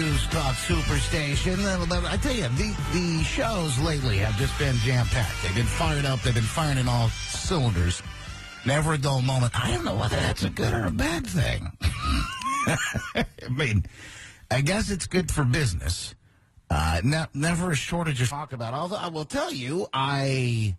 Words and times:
News 0.00 0.26
Talk 0.28 0.54
Superstation. 0.54 1.58
I 2.08 2.16
tell 2.16 2.32
you, 2.32 2.48
the, 2.48 2.74
the 2.94 3.22
shows 3.22 3.78
lately 3.80 4.16
have 4.16 4.34
just 4.38 4.58
been 4.58 4.74
jam-packed. 4.76 5.42
They've 5.42 5.54
been 5.54 5.66
fired 5.66 6.06
up. 6.06 6.22
They've 6.22 6.32
been 6.32 6.42
firing 6.42 6.78
in 6.78 6.88
all 6.88 7.10
cylinders. 7.10 8.02
Never 8.64 8.94
a 8.94 8.98
dull 8.98 9.20
moment. 9.20 9.52
I 9.62 9.74
don't 9.74 9.84
know 9.84 9.96
whether 9.96 10.16
that's 10.16 10.42
a 10.42 10.48
good 10.48 10.72
or 10.72 10.86
a 10.86 10.90
bad 10.90 11.26
thing. 11.26 11.70
I 13.14 13.26
mean, 13.50 13.84
I 14.50 14.62
guess 14.62 14.88
it's 14.88 15.06
good 15.06 15.30
for 15.30 15.44
business. 15.44 16.14
Uh, 16.70 17.02
ne- 17.04 17.26
never 17.34 17.72
a 17.72 17.76
shortage 17.76 18.22
of 18.22 18.30
talk 18.30 18.54
about. 18.54 18.72
Although 18.72 18.96
I 18.96 19.08
will 19.08 19.26
tell 19.26 19.52
you, 19.52 19.86
I, 19.92 20.78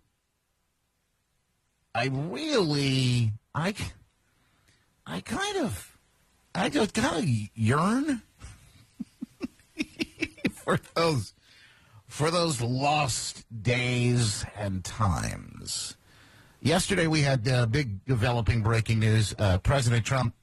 I 1.94 2.06
really, 2.06 3.30
I, 3.54 3.72
I 5.06 5.20
kind 5.20 5.58
of, 5.58 5.96
I 6.56 6.70
just 6.70 6.92
kind 6.92 7.22
of 7.22 7.30
yearn 7.54 8.20
for 10.62 10.78
those, 10.94 11.34
for 12.06 12.30
those 12.30 12.60
lost 12.60 13.44
days 13.62 14.44
and 14.56 14.84
times. 14.84 15.96
Yesterday 16.60 17.06
we 17.08 17.22
had 17.22 17.46
uh, 17.48 17.66
big 17.66 18.04
developing 18.04 18.62
breaking 18.62 19.00
news. 19.00 19.34
Uh, 19.38 19.58
President 19.58 20.06
Trump 20.06 20.34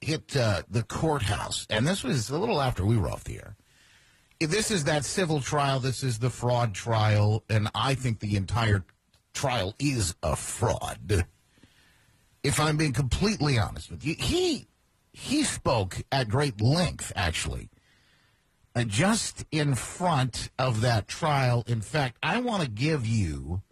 hit 0.00 0.36
uh, 0.36 0.62
the 0.68 0.82
courthouse, 0.82 1.66
and 1.70 1.86
this 1.86 2.04
was 2.04 2.28
a 2.28 2.38
little 2.38 2.60
after 2.60 2.84
we 2.84 2.98
were 2.98 3.08
off 3.08 3.24
the 3.24 3.36
air. 3.36 3.56
This 4.40 4.70
is 4.70 4.84
that 4.84 5.06
civil 5.06 5.40
trial. 5.40 5.80
This 5.80 6.02
is 6.02 6.18
the 6.18 6.28
fraud 6.28 6.74
trial, 6.74 7.44
and 7.48 7.70
I 7.74 7.94
think 7.94 8.20
the 8.20 8.36
entire 8.36 8.84
trial 9.32 9.74
is 9.78 10.14
a 10.22 10.36
fraud. 10.36 11.24
If 12.42 12.60
I'm 12.60 12.76
being 12.76 12.92
completely 12.92 13.58
honest 13.58 13.90
with 13.90 14.04
you, 14.04 14.14
he 14.18 14.66
he 15.12 15.44
spoke 15.44 16.02
at 16.12 16.28
great 16.28 16.60
length, 16.60 17.12
actually, 17.16 17.70
just 18.82 19.44
in 19.52 19.74
front 19.74 20.50
of 20.58 20.80
that 20.80 21.06
trial. 21.06 21.62
In 21.66 21.80
fact, 21.80 22.18
I 22.22 22.40
want 22.40 22.62
to 22.62 22.68
give 22.68 23.06
you 23.06 23.62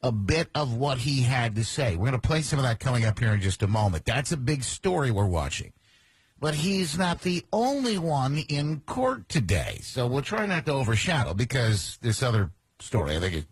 a 0.00 0.12
bit 0.12 0.48
of 0.54 0.74
what 0.74 0.98
he 0.98 1.22
had 1.22 1.56
to 1.56 1.64
say. 1.64 1.96
We're 1.96 2.10
going 2.10 2.20
to 2.20 2.26
play 2.26 2.42
some 2.42 2.58
of 2.58 2.64
that 2.64 2.78
coming 2.78 3.04
up 3.04 3.18
here 3.18 3.34
in 3.34 3.40
just 3.40 3.62
a 3.62 3.66
moment. 3.66 4.04
That's 4.04 4.30
a 4.30 4.36
big 4.36 4.62
story 4.62 5.10
we're 5.10 5.26
watching. 5.26 5.72
But 6.40 6.54
he's 6.54 6.96
not 6.96 7.22
the 7.22 7.44
only 7.52 7.98
one 7.98 8.38
in 8.48 8.80
court 8.86 9.28
today. 9.28 9.80
So 9.82 10.06
we'll 10.06 10.22
try 10.22 10.46
not 10.46 10.66
to 10.66 10.72
overshadow 10.72 11.34
because 11.34 11.98
this 12.00 12.22
other 12.22 12.52
story, 12.78 13.16
I 13.16 13.20
think, 13.20 13.34
is 13.34 13.46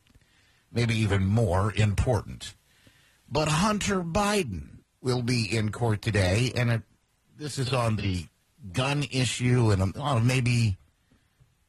maybe 0.71 0.95
even 0.95 1.27
more 1.27 1.73
important. 1.75 2.55
But 3.29 3.49
Hunter 3.49 4.03
Biden 4.03 4.83
will 5.03 5.23
be 5.23 5.45
in 5.45 5.73
court 5.73 6.01
today, 6.01 6.53
and 6.55 6.71
it, 6.71 6.83
this 7.37 7.59
is 7.59 7.73
on 7.73 7.97
the 7.97 8.27
gun 8.73 9.05
issue, 9.11 9.71
and 9.71 9.83
um, 9.83 9.95
oh, 9.97 10.21
maybe 10.21 10.77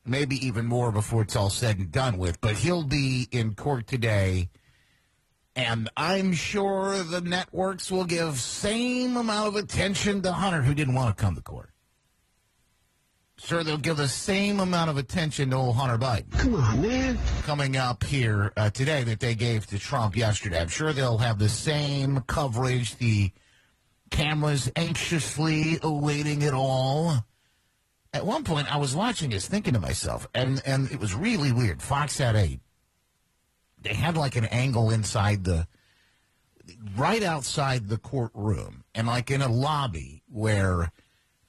maybe 0.05 0.45
even 0.45 0.65
more 0.65 0.91
before 0.91 1.23
it's 1.23 1.35
all 1.35 1.49
said 1.49 1.77
and 1.77 1.91
done 1.91 2.17
with. 2.17 2.39
But 2.39 2.55
he'll 2.55 2.83
be 2.83 3.27
in 3.31 3.55
court 3.55 3.87
today 3.87 4.49
and 5.57 5.89
I'm 5.97 6.33
sure 6.33 7.01
the 7.01 7.19
networks 7.19 7.89
will 7.89 8.05
give 8.05 8.39
same 8.39 9.17
amount 9.17 9.47
of 9.47 9.55
attention 9.55 10.21
to 10.21 10.31
Hunter, 10.31 10.61
who 10.61 10.75
didn't 10.75 10.93
want 10.93 11.17
to 11.17 11.21
come 11.21 11.33
to 11.33 11.41
court. 11.41 11.71
Sure, 13.39 13.63
they'll 13.63 13.77
give 13.77 13.97
the 13.97 14.07
same 14.07 14.59
amount 14.59 14.91
of 14.91 14.97
attention 14.97 15.49
to 15.49 15.55
old 15.55 15.75
Hunter 15.75 15.97
Biden. 15.97 16.31
Come 16.31 16.55
on, 16.55 16.81
man. 16.81 17.17
Coming 17.41 17.75
up 17.75 18.03
here 18.03 18.53
uh, 18.55 18.69
today 18.69 19.03
that 19.03 19.19
they 19.19 19.33
gave 19.33 19.65
to 19.67 19.79
Trump 19.79 20.15
yesterday. 20.15 20.59
I'm 20.59 20.67
sure 20.67 20.93
they'll 20.93 21.17
have 21.17 21.39
the 21.39 21.49
same 21.49 22.21
coverage. 22.27 22.95
The 22.97 23.31
cameras 24.09 24.71
anxiously 24.75 25.79
awaiting 25.81 26.41
it 26.41 26.53
all. 26.53 27.25
At 28.13 28.25
one 28.25 28.43
point, 28.43 28.73
I 28.73 28.77
was 28.77 28.95
watching 28.95 29.29
this, 29.29 29.47
thinking 29.47 29.73
to 29.73 29.79
myself, 29.79 30.27
and, 30.33 30.61
and 30.65 30.91
it 30.91 30.99
was 30.99 31.13
really 31.13 31.51
weird. 31.51 31.81
Fox 31.81 32.17
had 32.17 32.35
a 32.35 32.59
they 33.81 33.93
had 33.93 34.17
like 34.17 34.35
an 34.35 34.45
angle 34.45 34.89
inside 34.89 35.43
the 35.43 35.67
right 36.97 37.23
outside 37.23 37.87
the 37.87 37.97
courtroom 37.97 38.83
and 38.93 39.07
like 39.07 39.31
in 39.31 39.41
a 39.41 39.47
lobby 39.47 40.23
where 40.29 40.91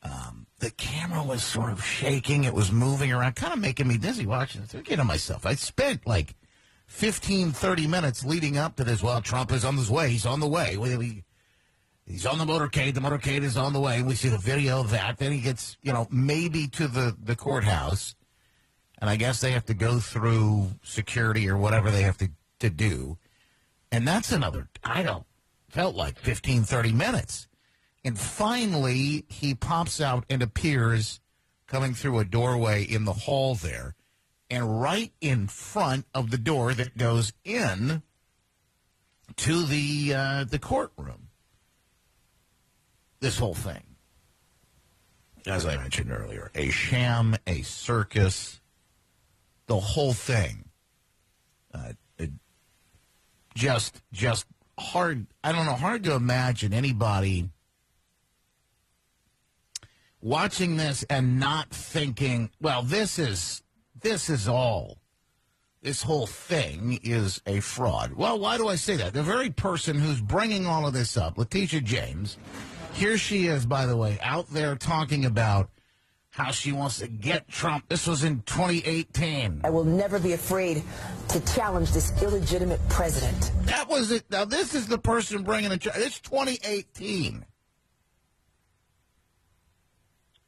um, 0.02 0.46
the 0.60 0.70
camera 0.70 1.22
was 1.22 1.42
sort 1.42 1.72
of 1.72 1.84
shaking 1.84 2.44
it 2.44 2.54
was 2.54 2.70
moving 2.70 3.12
around 3.12 3.34
kind 3.34 3.52
of 3.52 3.58
making 3.58 3.88
me 3.88 3.98
dizzy 3.98 4.26
watching 4.26 4.62
it 4.62 4.68
thinking 4.68 4.96
to 4.96 5.04
myself 5.04 5.44
i 5.44 5.54
spent 5.54 6.06
like 6.06 6.36
15 6.86 7.50
30 7.50 7.86
minutes 7.88 8.24
leading 8.24 8.56
up 8.56 8.76
to 8.76 8.84
this 8.84 9.02
well 9.02 9.20
trump 9.20 9.50
is 9.50 9.64
on 9.64 9.76
his 9.76 9.90
way 9.90 10.10
he's 10.10 10.26
on 10.26 10.38
the 10.38 10.46
way 10.46 10.76
we, 10.76 10.96
we, 10.96 11.24
he's 12.08 12.26
on 12.26 12.38
the 12.38 12.44
motorcade 12.44 12.94
the 12.94 13.00
motorcade 13.00 13.42
is 13.42 13.56
on 13.56 13.72
the 13.72 13.80
way 13.80 14.02
we 14.02 14.14
see 14.14 14.28
the 14.28 14.38
video 14.38 14.80
of 14.80 14.90
that 14.90 15.18
then 15.18 15.32
he 15.32 15.40
gets 15.40 15.76
you 15.82 15.92
know 15.92 16.06
maybe 16.10 16.66
to 16.66 16.88
the 16.88 17.16
the 17.22 17.36
courthouse 17.36 18.14
and 19.00 19.08
I 19.08 19.16
guess 19.16 19.40
they 19.40 19.52
have 19.52 19.66
to 19.66 19.74
go 19.74 20.00
through 20.00 20.72
security 20.82 21.48
or 21.48 21.56
whatever 21.56 21.90
they 21.90 22.02
have 22.02 22.18
to, 22.18 22.30
to 22.58 22.68
do. 22.68 23.16
And 23.92 24.06
that's 24.06 24.32
another, 24.32 24.68
I 24.82 25.02
don't, 25.02 25.24
felt 25.68 25.94
like 25.94 26.18
15, 26.18 26.64
30 26.64 26.92
minutes. 26.92 27.46
And 28.04 28.18
finally, 28.18 29.24
he 29.28 29.54
pops 29.54 30.00
out 30.00 30.24
and 30.28 30.42
appears 30.42 31.20
coming 31.66 31.94
through 31.94 32.18
a 32.18 32.24
doorway 32.24 32.82
in 32.82 33.04
the 33.04 33.12
hall 33.12 33.54
there. 33.54 33.94
And 34.50 34.80
right 34.80 35.12
in 35.20 35.46
front 35.46 36.06
of 36.14 36.30
the 36.30 36.38
door 36.38 36.74
that 36.74 36.96
goes 36.96 37.32
in 37.44 38.02
to 39.36 39.66
the 39.66 40.14
uh, 40.14 40.44
the 40.44 40.58
courtroom. 40.58 41.27
This 43.20 43.38
whole 43.38 43.54
thing, 43.54 43.82
as 45.46 45.66
I 45.66 45.76
mentioned 45.76 46.12
earlier, 46.12 46.50
a 46.54 46.70
sham, 46.70 47.36
a 47.46 47.62
circus, 47.62 48.60
the 49.66 49.78
whole 49.78 50.12
thing. 50.12 50.64
Uh, 51.74 51.92
just, 53.54 54.00
just 54.12 54.46
hard. 54.78 55.26
I 55.42 55.50
don't 55.50 55.66
know, 55.66 55.72
hard 55.72 56.04
to 56.04 56.14
imagine 56.14 56.72
anybody 56.72 57.50
watching 60.20 60.76
this 60.76 61.04
and 61.10 61.40
not 61.40 61.70
thinking, 61.70 62.50
well, 62.60 62.82
this 62.82 63.18
is 63.18 63.62
this 64.00 64.30
is 64.30 64.48
all. 64.48 64.98
This 65.82 66.02
whole 66.02 66.26
thing 66.26 66.98
is 67.02 67.40
a 67.46 67.60
fraud. 67.60 68.12
Well, 68.14 68.38
why 68.38 68.56
do 68.56 68.68
I 68.68 68.74
say 68.74 68.96
that? 68.96 69.12
The 69.12 69.22
very 69.22 69.50
person 69.50 69.98
who's 69.98 70.20
bringing 70.20 70.66
all 70.66 70.86
of 70.86 70.92
this 70.92 71.16
up, 71.16 71.38
Letitia 71.38 71.80
James, 71.82 72.36
here 72.98 73.16
she 73.16 73.46
is, 73.46 73.64
by 73.64 73.86
the 73.86 73.96
way, 73.96 74.18
out 74.20 74.50
there 74.50 74.74
talking 74.74 75.24
about 75.24 75.70
how 76.30 76.50
she 76.50 76.72
wants 76.72 76.98
to 76.98 77.06
get 77.06 77.48
Trump. 77.48 77.88
This 77.88 78.06
was 78.06 78.24
in 78.24 78.42
2018. 78.42 79.60
I 79.64 79.70
will 79.70 79.84
never 79.84 80.18
be 80.18 80.32
afraid 80.32 80.82
to 81.28 81.40
challenge 81.54 81.92
this 81.92 82.10
illegitimate 82.20 82.80
president. 82.88 83.52
That 83.62 83.88
was 83.88 84.10
it. 84.10 84.24
Now, 84.30 84.44
this 84.44 84.74
is 84.74 84.88
the 84.88 84.98
person 84.98 85.44
bringing 85.44 85.70
it. 85.70 85.86
It's 85.86 86.20
2018. 86.20 87.44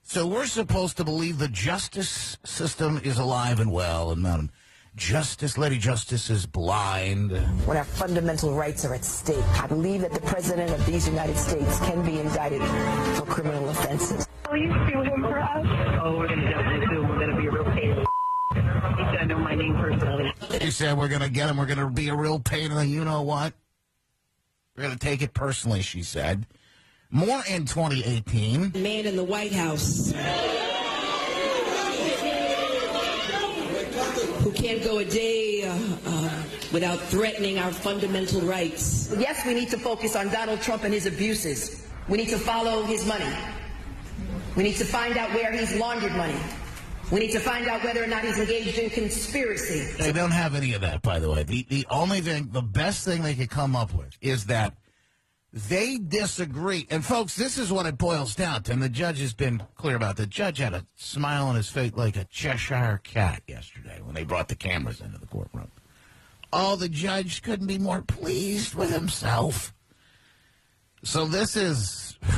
So 0.03 0.27
we're 0.27 0.47
supposed 0.47 0.97
to 0.97 1.05
believe 1.05 1.39
the 1.39 1.49
justice 1.49 2.37
system 2.45 3.01
is 3.05 3.19
alive 3.19 3.61
and 3.61 3.71
well, 3.71 4.11
and 4.11 4.21
Madam 4.21 4.51
Justice, 4.97 5.57
Lady 5.57 5.79
Justice 5.79 6.31
is 6.31 6.47
blind. 6.47 7.31
When 7.65 7.77
our 7.77 7.85
fundamental 7.85 8.55
rights 8.55 8.85
are 8.85 8.93
at 8.93 9.05
stake, 9.05 9.45
I 9.61 9.67
believe 9.67 10.01
that 10.01 10.13
the 10.13 10.21
president 10.21 10.73
of 10.73 10.85
these 10.85 11.07
United 11.07 11.37
States 11.37 11.79
can 11.79 12.05
be 12.05 12.19
indicted 12.19 12.61
for 13.17 13.25
criminal 13.27 13.69
offenses. 13.69 14.27
Will 14.51 14.57
you 14.59 14.73
sue 14.91 15.03
him 15.03 15.23
for 15.23 15.39
us? 15.39 15.67
Oh, 16.03 16.19
we're 16.19 16.27
going 16.27 16.41
to 16.41 16.51
definitely 16.51 16.87
sue 16.87 17.03
him. 17.03 17.09
We're 17.09 17.19
going 17.19 17.31
to 17.31 17.37
be 17.37 17.47
a 17.47 17.51
real 17.51 17.65
pain. 17.65 18.05
He 18.55 19.05
said 19.05 19.19
I 19.21 19.25
know 19.25 19.39
my 19.39 19.55
name 19.55 19.77
personally. 19.77 20.33
He 20.61 20.71
said 20.73 20.99
we're 20.99 21.09
going 21.09 21.23
to 21.23 21.31
get 21.31 21.49
him. 21.49 21.57
We're 21.57 21.67
going 21.67 21.79
to 21.79 21.87
be 21.87 22.09
a 22.09 22.15
real 22.15 22.41
pain 22.41 22.73
in 22.73 22.77
the 22.77 22.87
you 22.87 23.05
know 23.05 23.23
what. 23.23 23.55
We're 24.77 24.83
going 24.83 24.99
to 24.99 24.99
take 24.99 25.23
it 25.23 25.35
personally, 25.35 25.83
she 25.83 26.03
said. 26.03 26.47
More 27.11 27.43
in 27.49 27.65
2018. 27.65 28.73
Man 28.75 29.07
in 29.07 29.17
the 29.17 29.25
White 29.25 29.53
House. 29.53 30.13
Can't 34.61 34.85
go 34.85 34.99
a 34.99 35.05
day 35.05 35.65
uh, 35.65 35.75
uh, 36.07 36.43
without 36.73 37.01
threatening 37.01 37.59
our 37.59 37.73
fundamental 37.73 38.43
rights. 38.43 39.13
Yes, 39.19 39.45
we 39.47 39.55
need 39.55 39.71
to 39.71 39.79
focus 39.79 40.15
on 40.15 40.29
Donald 40.29 40.61
Trump 40.61 40.85
and 40.85 40.93
his 40.93 41.07
abuses. 41.07 41.87
We 42.09 42.19
need 42.19 42.29
to 42.29 42.39
follow 42.39 42.83
his 42.83 43.07
money. 43.07 43.33
We 44.57 44.63
need 44.63 44.77
to 44.77 44.85
find 44.85 45.17
out 45.17 45.33
where 45.33 45.53
he's 45.53 45.75
laundered 45.77 46.13
money. 46.13 46.39
We 47.11 47.21
need 47.21 47.33
to 47.33 47.41
find 47.41 47.69
out 47.69 47.83
whether 47.83 48.05
or 48.05 48.07
not 48.07 48.23
he's 48.23 48.39
engaged 48.39 48.79
in 48.79 48.91
conspiracy. 48.91 49.81
They 49.97 50.13
don't 50.13 50.31
have 50.31 50.55
any 50.55 50.75
of 50.75 50.83
that, 50.83 51.03
by 51.03 51.19
the 51.19 51.31
way. 51.31 51.43
The, 51.43 51.67
the 51.69 51.87
only 51.91 52.21
thing, 52.21 52.51
the 52.53 52.63
best 52.63 53.05
thing 53.05 53.23
they 53.23 53.35
could 53.35 53.51
come 53.51 53.75
up 53.75 53.95
with 53.95 54.17
is 54.21 54.47
that 54.47 54.75
they 55.53 55.99
disagree. 55.99 56.87
And, 56.91 57.05
folks, 57.05 57.35
this 57.35 57.59
is 57.59 57.73
what 57.73 57.87
it 57.87 57.99
boils 57.99 58.35
down 58.35 58.63
to. 58.65 58.73
And 58.73 58.83
the 58.83 58.89
judge 58.89 59.21
has 59.21 59.35
been 59.35 59.63
clear 59.75 59.97
about 59.97 60.13
it. 60.13 60.17
The 60.19 60.27
judge 60.27 60.59
had 60.59 60.75
a 60.75 60.87
smile 60.97 61.47
on 61.47 61.57
his 61.57 61.69
face 61.69 61.93
like 61.95 62.17
a 62.17 62.25
Cheshire 62.25 63.01
cat 63.03 63.43
yesterday 63.49 64.01
when 64.03 64.15
they 64.15 64.25
brought 64.25 64.49
the 64.49 64.55
cameras 64.55 65.01
into 65.01 65.19
the 65.19 65.27
courtroom. 65.27 65.71
Oh, 66.53 66.77
the 66.77 66.89
judge 66.89 67.43
couldn't 67.43 67.67
be 67.67 67.79
more 67.79 68.03
pleased 68.03 68.75
with 68.75 68.93
himself. 68.93 69.75
So 71.03 71.25
this 71.25 71.57
is 71.57 72.19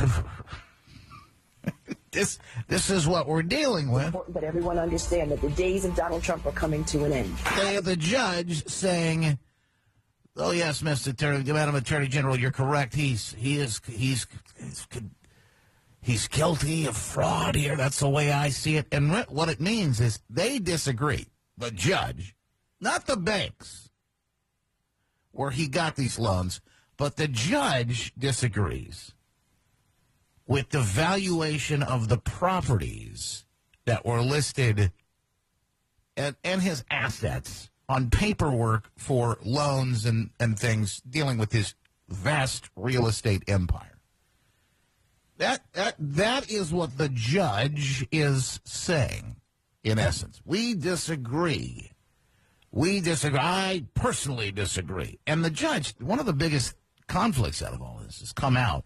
this 2.13 2.39
this 2.69 2.91
is 2.91 3.07
what 3.07 3.27
we're 3.27 3.43
dealing 3.43 3.91
with. 3.91 4.15
But 4.29 4.45
everyone 4.45 4.79
understand 4.79 5.31
that 5.33 5.41
the 5.41 5.51
days 5.51 5.85
of 5.85 5.95
Donald 5.95 6.23
Trump 6.23 6.47
are 6.47 6.53
coming 6.53 6.85
to 6.87 7.05
an 7.05 7.13
end. 7.13 7.35
They 7.57 7.75
have 7.75 7.85
the 7.85 7.97
judge 7.97 8.67
saying, 8.69 9.39
"Oh 10.37 10.51
yes, 10.51 10.83
Mr. 10.83 11.09
Attorney, 11.09 11.51
Madam 11.53 11.75
Attorney 11.75 12.09
General, 12.09 12.39
you're 12.39 12.51
correct. 12.51 12.95
He's 12.95 13.35
he 13.35 13.59
is 13.59 13.81
he's 13.87 14.27
he's, 14.57 14.87
he's 16.01 16.29
guilty 16.29 16.87
of 16.87 16.97
fraud 16.97 17.55
here. 17.55 17.77
That's 17.77 18.01
the 18.01 18.09
way 18.09 18.33
I 18.33 18.49
see 18.49 18.77
it. 18.77 18.87
And 18.93 19.25
what 19.29 19.49
it 19.49 19.61
means 19.61 20.01
is 20.01 20.21
they 20.31 20.59
disagree. 20.59 21.27
The 21.59 21.71
judge, 21.71 22.35
not 22.81 23.07
the 23.07 23.17
banks, 23.17 23.91
where 25.33 25.51
he 25.51 25.69
got 25.69 25.97
these 25.97 26.19
loans, 26.19 26.61
but 26.97 27.17
the 27.17 27.29
judge 27.29 28.13
disagrees 28.19 29.15
with 30.47 30.71
the 30.71 30.81
valuation 30.81 31.83
of 31.83 32.09
the 32.09 32.19
properties 32.19 33.45
that 33.85 34.05
were 34.05 34.23
listed 34.23 34.93
and, 36.17 36.37
and 36.45 36.63
his 36.63 36.85
assets 36.91 37.71
on 37.89 38.11
paperwork 38.11 38.91
for 38.97 39.39
loans 39.43 40.07
and, 40.07 40.31
and 40.41 40.59
things 40.59 41.03
dealing 41.09 41.39
with 41.39 41.53
his 41.53 41.75
vast 42.09 42.71
real 42.77 43.07
estate 43.07 43.43
empire. 43.49 43.99
That, 45.39 45.63
that, 45.73 45.97
that 45.99 46.51
is 46.51 46.73
what 46.73 46.99
the 46.99 47.09
judge 47.09 48.07
is 48.13 48.61
saying, 48.65 49.37
in 49.83 49.99
essence. 49.99 50.41
We 50.45 50.75
disagree. 50.75 51.91
We 52.71 53.01
disagree. 53.01 53.41
I 53.41 53.85
personally 53.95 54.53
disagree. 54.53 55.19
And 55.27 55.45
the 55.45 55.51
judge, 55.51 55.95
one 55.99 56.21
of 56.21 56.27
the 56.27 56.33
biggest 56.33 56.77
conflicts 57.09 57.63
out 57.63 57.75
of 57.75 57.83
all 57.83 58.01
this 58.05 58.21
has 58.21 58.33
come 58.33 58.57
out 58.57 58.85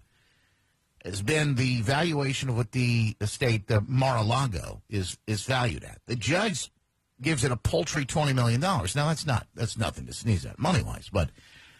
has 1.05 1.23
been 1.23 1.55
the 1.55 1.83
valuation 1.83 2.49
of 2.49 2.57
what 2.57 2.73
the 2.73 3.17
estate, 3.21 3.69
the 3.69 3.81
Mar-a-Lago, 3.87 4.83
is 4.89 5.19
is 5.27 5.45
valued 5.45 5.85
at. 5.85 6.01
The 6.07 6.17
judge 6.17 6.73
gives 7.21 7.45
it 7.45 7.53
a 7.53 7.57
paltry 7.57 8.05
twenty 8.05 8.33
million 8.33 8.61
dollars. 8.61 8.95
Now 8.95 9.09
that's 9.09 9.27
not 9.27 9.47
that's 9.55 9.79
nothing 9.79 10.07
to 10.07 10.13
sneeze 10.13 10.45
at 10.45 10.59
money 10.59 10.83
wise, 10.83 11.09
but 11.13 11.31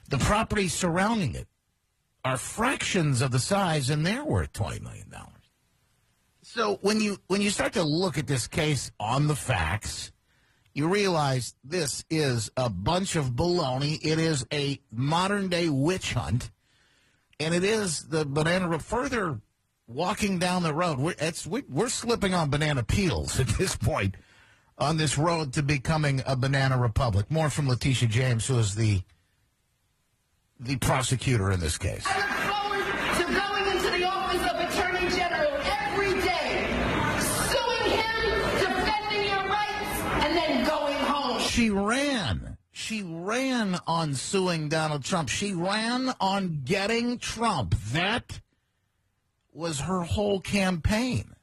the 0.09 0.19
properties 0.19 0.73
surrounding 0.73 1.35
it 1.35 1.49
are 2.25 2.37
fractions 2.37 3.23
of 3.23 3.31
the 3.31 3.39
size, 3.39 3.91
and 3.91 4.05
they're 4.05 4.25
worth 4.25 4.53
twenty 4.53 4.81
million 4.81 5.09
dollars. 5.09 5.33
So 6.43 6.79
when 6.83 7.01
you 7.01 7.19
when 7.27 7.43
you 7.43 7.51
start 7.51 7.73
to 7.75 7.83
look 7.83 8.19
at 8.19 8.27
this 8.27 8.47
case 8.47 8.91
on 8.99 9.27
the 9.27 9.37
facts, 9.37 10.13
you 10.75 10.89
realize 10.89 11.55
this 11.65 12.05
is 12.11 12.51
a 12.57 12.69
bunch 12.69 13.17
of 13.17 13.31
baloney. 13.31 13.99
It 14.03 14.19
is 14.19 14.47
a 14.53 14.81
modern 14.91 15.49
day 15.49 15.69
witch 15.69 16.13
hunt 16.13 16.51
and 17.39 17.55
it 17.55 17.65
is 17.65 18.09
the 18.09 18.25
banana 18.25 18.79
further 18.79 19.41
walking 19.87 20.39
down 20.39 20.63
the 20.63 20.75
road. 20.75 20.99
We're, 20.99 21.15
we're 21.69 21.89
slipping 21.89 22.35
on 22.35 22.51
banana 22.51 22.83
peels 22.83 23.39
at 23.41 23.49
this 23.49 23.77
point 23.77 24.17
on 24.79 24.97
this 24.97 25.17
road 25.17 25.53
to 25.55 25.63
becoming 25.63 26.23
a 26.27 26.37
banana 26.37 26.79
republic. 26.79 27.31
More 27.31 27.51
from 27.51 27.69
Letitia 27.69 28.09
James, 28.09 28.47
who 28.47 28.59
is 28.59 28.75
the 28.75 29.03
the 30.59 30.77
prosecutor 30.77 31.51
in 31.51 31.61
this 31.61 31.77
case. 31.77 32.05
I 32.07 32.17
look 32.19 32.31
forward 32.49 33.19
to 33.19 33.25
going 33.41 33.77
into 33.77 33.91
the 33.99 34.07
office 34.07 34.51
of 34.51 34.57
Attorney 34.59 35.09
General 35.15 35.53
every 35.83 36.15
day, 36.23 36.67
suing 37.21 37.91
him, 37.91 38.41
defending 38.59 39.29
your 39.29 39.45
rights, 39.49 40.25
and 40.25 40.35
then 40.35 40.65
going 40.67 40.97
home. 40.97 41.41
She 41.41 41.69
ran. 41.71 42.57
She 42.73 43.03
ran 43.03 43.79
on 43.87 44.15
suing 44.15 44.69
Donald 44.69 45.05
Trump. 45.05 45.29
She 45.29 45.53
ran 45.53 46.15
on 46.21 46.63
getting 46.65 47.19
Trump. 47.19 47.75
That 47.93 48.41
was 49.53 49.81
her 49.81 50.03
whole 50.03 50.41
campaign. 50.41 51.36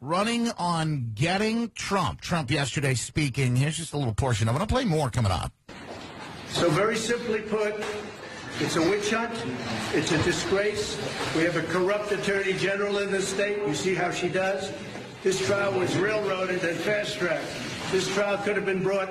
Running 0.00 0.52
on 0.58 1.10
getting 1.16 1.72
Trump. 1.72 2.20
Trump 2.20 2.52
yesterday 2.52 2.94
speaking. 2.94 3.56
Here's 3.56 3.78
just 3.78 3.92
a 3.92 3.96
little 3.96 4.14
portion 4.14 4.48
of 4.48 4.54
it. 4.54 4.60
I'll 4.60 4.66
play 4.68 4.84
more 4.84 5.10
coming 5.10 5.32
up. 5.32 5.52
So, 6.50 6.70
very 6.70 6.96
simply 6.96 7.40
put, 7.40 7.74
it's 8.60 8.76
a 8.76 8.80
witch 8.80 9.10
hunt. 9.10 9.34
It's 9.94 10.12
a 10.12 10.22
disgrace. 10.22 10.96
We 11.34 11.42
have 11.42 11.56
a 11.56 11.62
corrupt 11.62 12.12
attorney 12.12 12.52
general 12.52 12.98
in 12.98 13.10
this 13.10 13.26
state. 13.26 13.58
You 13.66 13.74
see 13.74 13.96
how 13.96 14.12
she 14.12 14.28
does? 14.28 14.72
This 15.24 15.44
trial 15.44 15.76
was 15.76 15.96
railroaded 15.96 16.62
and 16.62 16.78
fast 16.78 17.18
tracked. 17.18 17.44
This 17.90 18.06
trial 18.14 18.38
could 18.38 18.54
have 18.54 18.66
been 18.66 18.84
brought 18.84 19.08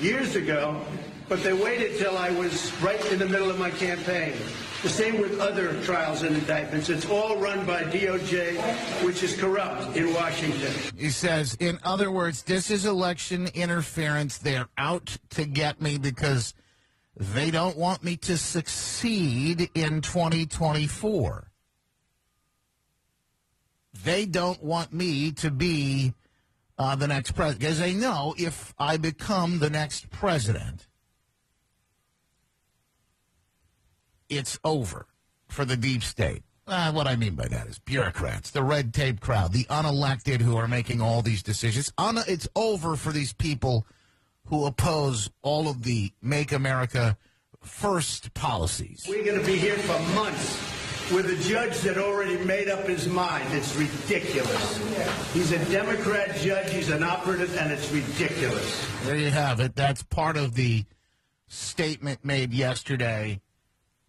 years 0.00 0.36
ago, 0.36 0.80
but 1.28 1.42
they 1.42 1.52
waited 1.52 1.98
till 1.98 2.16
I 2.16 2.30
was 2.30 2.72
right 2.80 3.04
in 3.10 3.18
the 3.18 3.26
middle 3.26 3.50
of 3.50 3.58
my 3.58 3.70
campaign. 3.70 4.34
The 4.82 4.88
same 4.88 5.20
with 5.20 5.40
other 5.40 5.80
trials 5.82 6.22
and 6.22 6.36
indictments. 6.36 6.88
It's 6.88 7.04
all 7.06 7.36
run 7.38 7.66
by 7.66 7.82
DOJ, 7.82 9.04
which 9.04 9.24
is 9.24 9.36
corrupt 9.36 9.96
in 9.96 10.14
Washington. 10.14 10.72
He 10.96 11.10
says, 11.10 11.56
in 11.58 11.80
other 11.82 12.12
words, 12.12 12.44
this 12.44 12.70
is 12.70 12.86
election 12.86 13.48
interference. 13.54 14.38
They're 14.38 14.68
out 14.78 15.18
to 15.30 15.44
get 15.44 15.82
me 15.82 15.98
because 15.98 16.54
they 17.16 17.50
don't 17.50 17.76
want 17.76 18.04
me 18.04 18.16
to 18.18 18.38
succeed 18.38 19.68
in 19.74 20.00
2024. 20.00 21.50
They 24.04 24.26
don't 24.26 24.62
want 24.62 24.92
me 24.92 25.32
to 25.32 25.50
be 25.50 26.14
uh, 26.78 26.94
the 26.94 27.08
next 27.08 27.32
president 27.32 27.60
because 27.60 27.80
they 27.80 27.94
know 27.94 28.34
if 28.38 28.72
I 28.78 28.96
become 28.96 29.58
the 29.58 29.70
next 29.70 30.10
president, 30.10 30.87
it's 34.28 34.58
over 34.64 35.06
for 35.48 35.64
the 35.64 35.76
deep 35.76 36.02
state. 36.02 36.42
Uh, 36.66 36.92
what 36.92 37.06
I 37.06 37.16
mean 37.16 37.34
by 37.34 37.48
that 37.48 37.66
is 37.66 37.78
bureaucrats, 37.78 38.50
the 38.50 38.62
red 38.62 38.92
tape 38.92 39.20
crowd, 39.20 39.52
the 39.52 39.64
unelected 39.64 40.42
who 40.42 40.56
are 40.56 40.68
making 40.68 41.00
all 41.00 41.22
these 41.22 41.42
decisions. 41.42 41.90
Un- 41.96 42.18
it's 42.28 42.46
over 42.54 42.94
for 42.94 43.10
these 43.10 43.32
people 43.32 43.86
who 44.46 44.66
oppose 44.66 45.30
all 45.42 45.68
of 45.68 45.82
the 45.82 46.12
Make 46.20 46.52
America 46.52 47.16
First 47.62 48.34
policies. 48.34 49.04
We're 49.08 49.24
going 49.24 49.40
to 49.40 49.44
be 49.44 49.56
here 49.56 49.76
for 49.76 49.98
months 50.14 51.10
with 51.10 51.26
a 51.26 51.36
judge 51.48 51.80
that 51.80 51.98
already 51.98 52.36
made 52.44 52.68
up 52.68 52.86
his 52.86 53.08
mind. 53.08 53.46
It's 53.52 53.74
ridiculous. 53.74 55.32
He's 55.32 55.52
a 55.52 55.64
Democrat 55.70 56.36
judge, 56.36 56.70
he's 56.70 56.90
an 56.90 57.02
operative, 57.02 57.56
and 57.56 57.72
it's 57.72 57.90
ridiculous. 57.90 58.86
There 59.04 59.16
you 59.16 59.30
have 59.30 59.60
it. 59.60 59.74
That's 59.74 60.02
part 60.02 60.36
of 60.36 60.54
the 60.54 60.84
statement 61.48 62.24
made 62.24 62.52
yesterday 62.52 63.40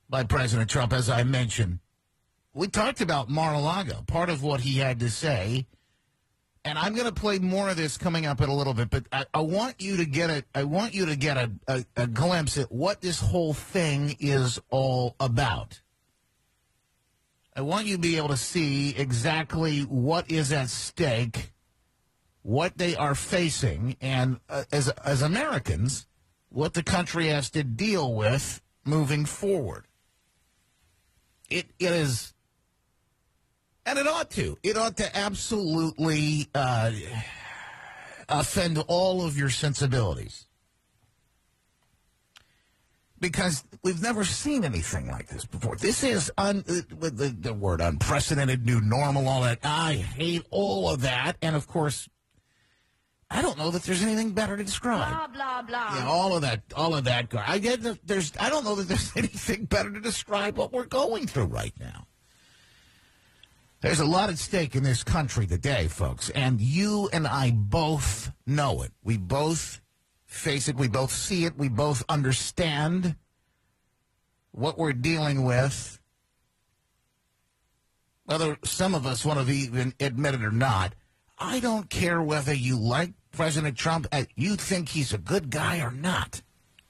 by 0.10 0.24
President 0.24 0.70
Trump, 0.70 0.92
as 0.92 1.10
I 1.10 1.24
mentioned. 1.24 1.80
We 2.54 2.68
talked 2.68 3.00
about 3.00 3.30
Mar-a-Lago, 3.30 4.04
part 4.08 4.30
of 4.30 4.42
what 4.42 4.62
he 4.62 4.80
had 4.80 5.00
to 5.02 5.10
say. 5.10 5.68
And 6.66 6.78
I'm 6.78 6.94
going 6.94 7.06
to 7.08 7.14
play 7.14 7.40
more 7.40 7.70
of 7.70 7.78
this 7.78 7.98
coming 7.98 8.26
up 8.26 8.42
in 8.42 8.50
a 8.50 8.56
little 8.56 8.74
bit, 8.74 8.90
but 8.90 9.06
I, 9.12 9.26
I 9.34 9.42
want 9.42 9.82
you 9.82 9.98
to 9.98 10.06
get 10.06 10.30
a, 10.30 10.44
I 10.54 10.64
want 10.64 10.94
you 10.94 11.06
to 11.06 11.16
get 11.16 11.38
a, 11.38 11.52
a, 11.68 11.86
a 11.96 12.08
glimpse 12.08 12.58
at 12.58 12.72
what 12.72 13.02
this 13.02 13.20
whole 13.22 13.54
thing 13.54 14.18
is 14.20 14.60
all 14.70 15.16
about. 15.20 15.82
I 17.56 17.62
want 17.62 17.88
you 17.88 17.96
to 17.96 18.02
be 18.02 18.18
able 18.18 18.30
to 18.30 18.38
see 18.38 18.96
exactly 18.96 19.82
what 19.82 20.30
is 20.30 20.52
at 20.52 20.70
stake, 20.70 21.52
what 22.42 22.78
they 22.78 22.96
are 22.96 23.16
facing, 23.16 23.96
and 24.02 24.40
uh, 24.50 24.64
as 24.72 24.90
as 24.90 25.22
Americans, 25.22 26.08
what 26.50 26.74
the 26.74 26.84
country 26.84 27.28
has 27.28 27.50
to 27.52 27.64
deal 27.64 28.14
with 28.14 28.62
moving 28.86 29.26
forward. 29.26 29.89
It 31.50 31.68
it 31.80 31.92
is, 31.92 32.34
and 33.86 33.98
it 33.98 34.08
ought 34.08 34.30
to. 34.32 34.58
It 34.64 34.78
ought 34.78 34.98
to 34.98 35.18
absolutely 35.18 36.48
uh, 36.54 36.92
offend 38.28 38.84
all 38.88 39.26
of 39.26 39.38
your 39.38 39.50
sensibilities 39.50 40.46
because 43.20 43.64
we've 43.84 44.02
never 44.02 44.24
seen 44.24 44.64
anything 44.64 45.08
like 45.08 45.28
this 45.28 45.46
before. 45.46 45.76
This 45.76 46.04
is 46.04 46.32
un, 46.38 46.64
the, 46.68 47.36
the 47.40 47.54
word 47.54 47.82
unprecedented, 47.82 48.66
new 48.66 48.82
normal, 48.82 49.28
all 49.28 49.42
that. 49.44 49.60
I 49.64 49.96
hate 49.96 50.46
all 50.52 50.90
of 50.90 51.02
that, 51.02 51.34
and 51.42 51.56
of 51.56 51.68
course, 51.68 52.08
I 53.32 53.42
don't 53.44 53.58
know 53.58 53.70
that 53.72 53.84
there's 53.84 54.02
anything 54.02 54.32
better 54.32 54.58
to 54.58 54.64
describe. 54.64 55.14
Blah, 55.14 55.28
blah, 55.28 55.62
blah. 55.62 55.96
Yeah, 55.96 56.08
all 56.08 56.36
of 56.36 56.42
that, 56.42 56.64
all 56.76 56.96
of 56.96 57.04
that. 57.04 57.32
I 57.36 57.60
get 57.60 57.84
that 57.84 58.00
there's. 58.06 58.34
I 58.40 58.50
don't 58.50 58.66
know 58.66 58.76
that 58.76 58.88
there's 58.88 59.12
anything 59.16 59.66
better 59.66 59.92
to 59.92 60.00
describe 60.00 60.58
what 60.58 60.74
we're 60.74 60.86
going 60.86 61.28
through 61.28 61.46
right 61.46 61.74
now. 61.80 62.08
There's 63.82 64.00
a 64.00 64.06
lot 64.06 64.30
at 64.30 64.38
stake 64.38 64.76
in 64.76 64.84
this 64.84 65.04
country 65.04 65.48
today, 65.48 65.88
folks, 65.88 66.30
and 66.32 66.60
you 66.60 67.10
and 67.14 67.26
I 67.26 67.52
both 67.52 68.32
know 68.46 68.82
it. 68.82 68.92
We 69.04 69.18
both 69.18 69.80
face 70.26 70.68
it. 70.68 70.76
We 70.76 70.90
both 70.90 71.12
see 71.12 71.46
it. 71.46 71.56
We 71.56 71.70
both 71.70 72.04
understand 72.10 73.16
what 74.52 74.78
we're 74.78 74.94
dealing 74.94 75.44
with. 75.44 76.00
Whether 78.26 78.58
some 78.64 78.94
of 78.94 79.06
us 79.06 79.24
want 79.24 79.46
to 79.46 79.54
even 79.54 79.94
admit 80.00 80.36
it 80.36 80.44
or 80.44 80.52
not, 80.52 80.94
I 81.38 81.60
don't 81.60 81.90
care 81.90 82.22
whether 82.22 82.54
you 82.54 82.78
like 82.78 83.14
President 83.40 83.78
Trump, 83.78 84.06
uh, 84.12 84.26
you 84.36 84.58
think 84.58 84.90
he's 84.90 85.14
a 85.14 85.18
good 85.18 85.50
guy 85.50 85.80
or 85.80 85.92
not. 85.92 86.42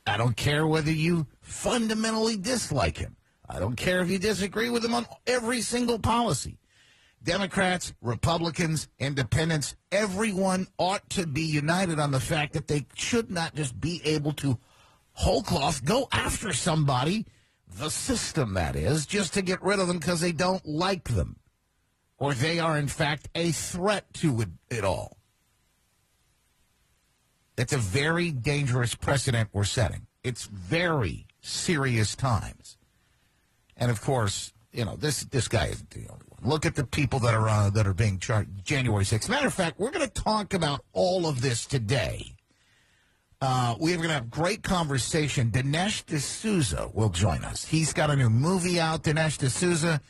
I 0.08 0.18
don't 0.18 0.36
care 0.36 0.66
whether 0.66 0.92
you 0.92 1.28
fundamentally 1.42 2.38
dislike 2.38 2.98
him. 2.98 3.18
I 3.48 3.60
don't 3.60 3.76
care 3.76 4.02
if 4.02 4.10
you 4.10 4.18
disagree 4.18 4.72
with 4.72 4.84
him 4.84 4.96
on 4.96 5.06
every 5.28 5.62
single 5.62 6.00
policy. 6.00 6.58
Democrats, 7.22 7.94
Republicans, 8.02 8.88
independents, 8.98 9.76
everyone 9.92 10.66
ought 10.80 11.08
to 11.12 11.28
be 11.28 11.44
united 11.44 12.00
on 12.00 12.10
the 12.10 12.20
fact 12.20 12.54
that 12.54 12.66
they 12.66 12.88
should 12.96 13.30
not 13.30 13.54
just 13.54 13.80
be 13.80 14.02
able 14.04 14.34
to 14.34 14.58
whole 15.12 15.44
cloth 15.44 15.86
go 15.86 16.08
after 16.12 16.52
somebody, 16.52 17.28
the 17.78 17.92
system 17.92 18.56
that 18.56 18.76
is, 18.76 19.06
just 19.06 19.36
to 19.36 19.44
get 19.44 19.62
rid 19.62 19.78
of 19.78 19.88
them 19.88 20.00
because 20.00 20.20
they 20.20 20.32
don't 20.32 20.66
like 20.66 21.10
them 21.10 21.36
or 22.18 22.34
they 22.34 22.58
are 22.58 22.76
in 22.76 22.88
fact 22.88 23.30
a 23.36 23.52
threat 23.52 24.12
to 24.16 24.42
it, 24.42 24.50
it 24.72 24.84
all. 24.84 25.19
It's 27.60 27.74
a 27.74 27.78
very 27.78 28.32
dangerous 28.32 28.96
precedent 28.96 29.50
we're 29.52 29.66
setting. 29.66 30.08
It's 30.24 30.46
very 30.46 31.28
serious 31.42 32.16
times. 32.16 32.78
And 33.76 33.92
of 33.92 34.02
course, 34.02 34.54
you 34.72 34.86
know, 34.86 34.96
this 34.96 35.26
this 35.26 35.50
guy 35.50 35.66
isn't 35.66 35.90
the 35.90 36.08
only 36.10 36.26
one. 36.30 36.50
Look 36.50 36.66
at 36.66 36.76
the 36.76 36.86
people 36.86 37.20
that 37.20 37.34
are 37.34 37.50
uh, 37.50 37.70
that 37.72 37.86
are 37.86 37.94
being 37.94 38.18
charged 38.18 38.64
January 38.64 39.04
6th. 39.04 39.28
Matter 39.28 39.48
of 39.48 39.54
fact, 39.54 39.78
we're 39.78 39.92
going 39.92 40.08
to 40.08 40.22
talk 40.22 40.54
about 40.54 40.86
all 40.94 41.28
of 41.28 41.42
this 41.42 41.66
today. 41.66 42.34
Uh, 43.42 43.76
we're 43.78 43.98
going 43.98 44.08
to 44.08 44.14
have 44.14 44.30
great 44.30 44.64
conversation. 44.64 45.52
Dinesh 45.52 46.06
D'Souza 46.06 46.90
will 46.94 47.10
join 47.10 47.44
us. 47.44 47.66
He's 47.66 47.92
got 47.92 48.10
a 48.10 48.16
new 48.16 48.30
movie 48.30 48.80
out. 48.80 49.04
Dinesh 49.04 49.38
D'Souza 49.38 50.02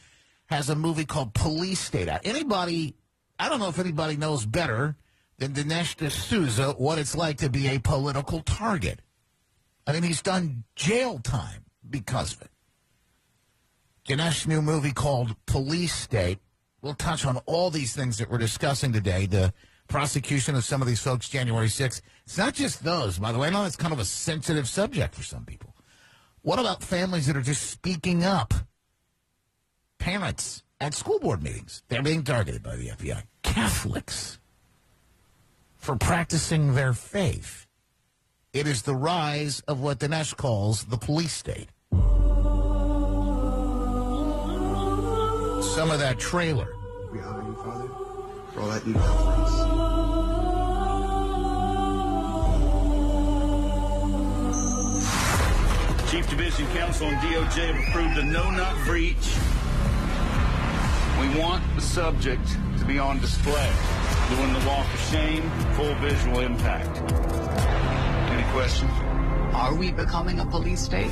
has 0.47 0.69
a 0.69 0.75
movie 0.75 1.05
called 1.05 1.33
Police 1.33 1.79
State 1.79 2.09
out. 2.09 2.21
Anybody, 2.23 2.95
I 3.39 3.49
don't 3.49 3.59
know 3.59 3.69
if 3.69 3.79
anybody 3.79 4.17
knows 4.17 4.45
better 4.45 4.95
than 5.39 5.53
Dinesh 5.53 5.95
D'Souza 5.95 6.73
what 6.73 6.99
it's 6.99 7.15
like 7.15 7.37
to 7.37 7.49
be 7.49 7.67
a 7.67 7.79
political 7.79 8.41
target. 8.41 9.01
I 9.87 9.93
mean, 9.93 10.03
he's 10.03 10.21
done 10.21 10.65
jail 10.75 11.19
time 11.19 11.65
because 11.89 12.33
of 12.33 12.41
it. 12.41 12.51
Dinesh's 14.07 14.47
new 14.47 14.61
movie 14.61 14.91
called 14.91 15.35
Police 15.45 15.93
State. 15.93 16.39
We'll 16.81 16.93
touch 16.93 17.25
on 17.25 17.37
all 17.45 17.71
these 17.71 17.95
things 17.95 18.17
that 18.17 18.29
we're 18.29 18.37
discussing 18.37 18.93
today. 18.93 19.25
The 19.25 19.53
prosecution 19.87 20.55
of 20.55 20.63
some 20.63 20.81
of 20.81 20.87
these 20.87 21.01
folks 21.01 21.27
January 21.27 21.67
6th. 21.67 22.01
It's 22.25 22.37
not 22.37 22.53
just 22.53 22.83
those, 22.83 23.17
by 23.17 23.31
the 23.31 23.39
way. 23.39 23.47
I 23.47 23.49
know 23.51 23.65
it's 23.65 23.75
kind 23.75 23.93
of 23.93 23.99
a 23.99 24.05
sensitive 24.05 24.67
subject 24.67 25.15
for 25.15 25.23
some 25.23 25.45
people. 25.45 25.75
What 26.41 26.59
about 26.59 26.83
families 26.83 27.27
that 27.27 27.35
are 27.35 27.41
just 27.41 27.69
speaking 27.69 28.23
up? 28.23 28.53
Parents 29.97 30.63
at 30.79 30.93
school 30.93 31.19
board 31.19 31.43
meetings. 31.43 31.83
They're 31.89 32.03
being 32.03 32.23
targeted 32.23 32.63
by 32.63 32.77
the 32.77 32.89
FBI. 32.89 33.23
Catholics 33.43 34.38
for 35.79 35.95
practicing 35.95 36.75
their 36.75 36.93
faith. 36.93 37.65
It 38.53 38.67
is 38.67 38.83
the 38.83 38.93
rise 38.93 39.61
of 39.61 39.81
what 39.81 39.99
Dinesh 39.99 40.35
calls 40.35 40.83
the 40.85 40.97
police 40.97 41.33
state. 41.33 41.69
Some 45.73 45.91
of 45.91 45.99
that 45.99 46.19
trailer. 46.19 46.67
We 47.11 47.19
honor 47.21 47.43
you, 47.43 47.55
Father, 47.55 47.87
for 48.53 48.61
all 48.61 48.69
that 48.69 48.85
you've 48.85 48.95
done 48.95 49.17
for 49.17 49.31
us. 49.41 49.59
Chief 56.11 56.27
Division 56.29 56.67
Counsel 56.73 57.07
and 57.07 57.17
DOJ 57.17 57.73
have 57.73 57.87
approved 57.87 58.17
a 58.17 58.23
no-knock 58.23 58.83
breach. 58.85 59.37
We 61.19 61.27
want 61.37 61.61
the 61.75 61.81
subject 61.81 62.47
to 62.77 62.85
be 62.85 62.97
on 62.97 63.19
display, 63.19 63.69
doing 64.29 64.53
the 64.53 64.65
walk 64.65 64.85
of 64.93 64.99
shame, 65.11 65.49
full 65.75 65.93
visual 65.95 66.39
impact. 66.39 66.97
Any 68.31 68.49
questions? 68.53 68.91
Are 69.53 69.75
we 69.75 69.91
becoming 69.91 70.39
a 70.39 70.45
police 70.45 70.79
state? 70.79 71.11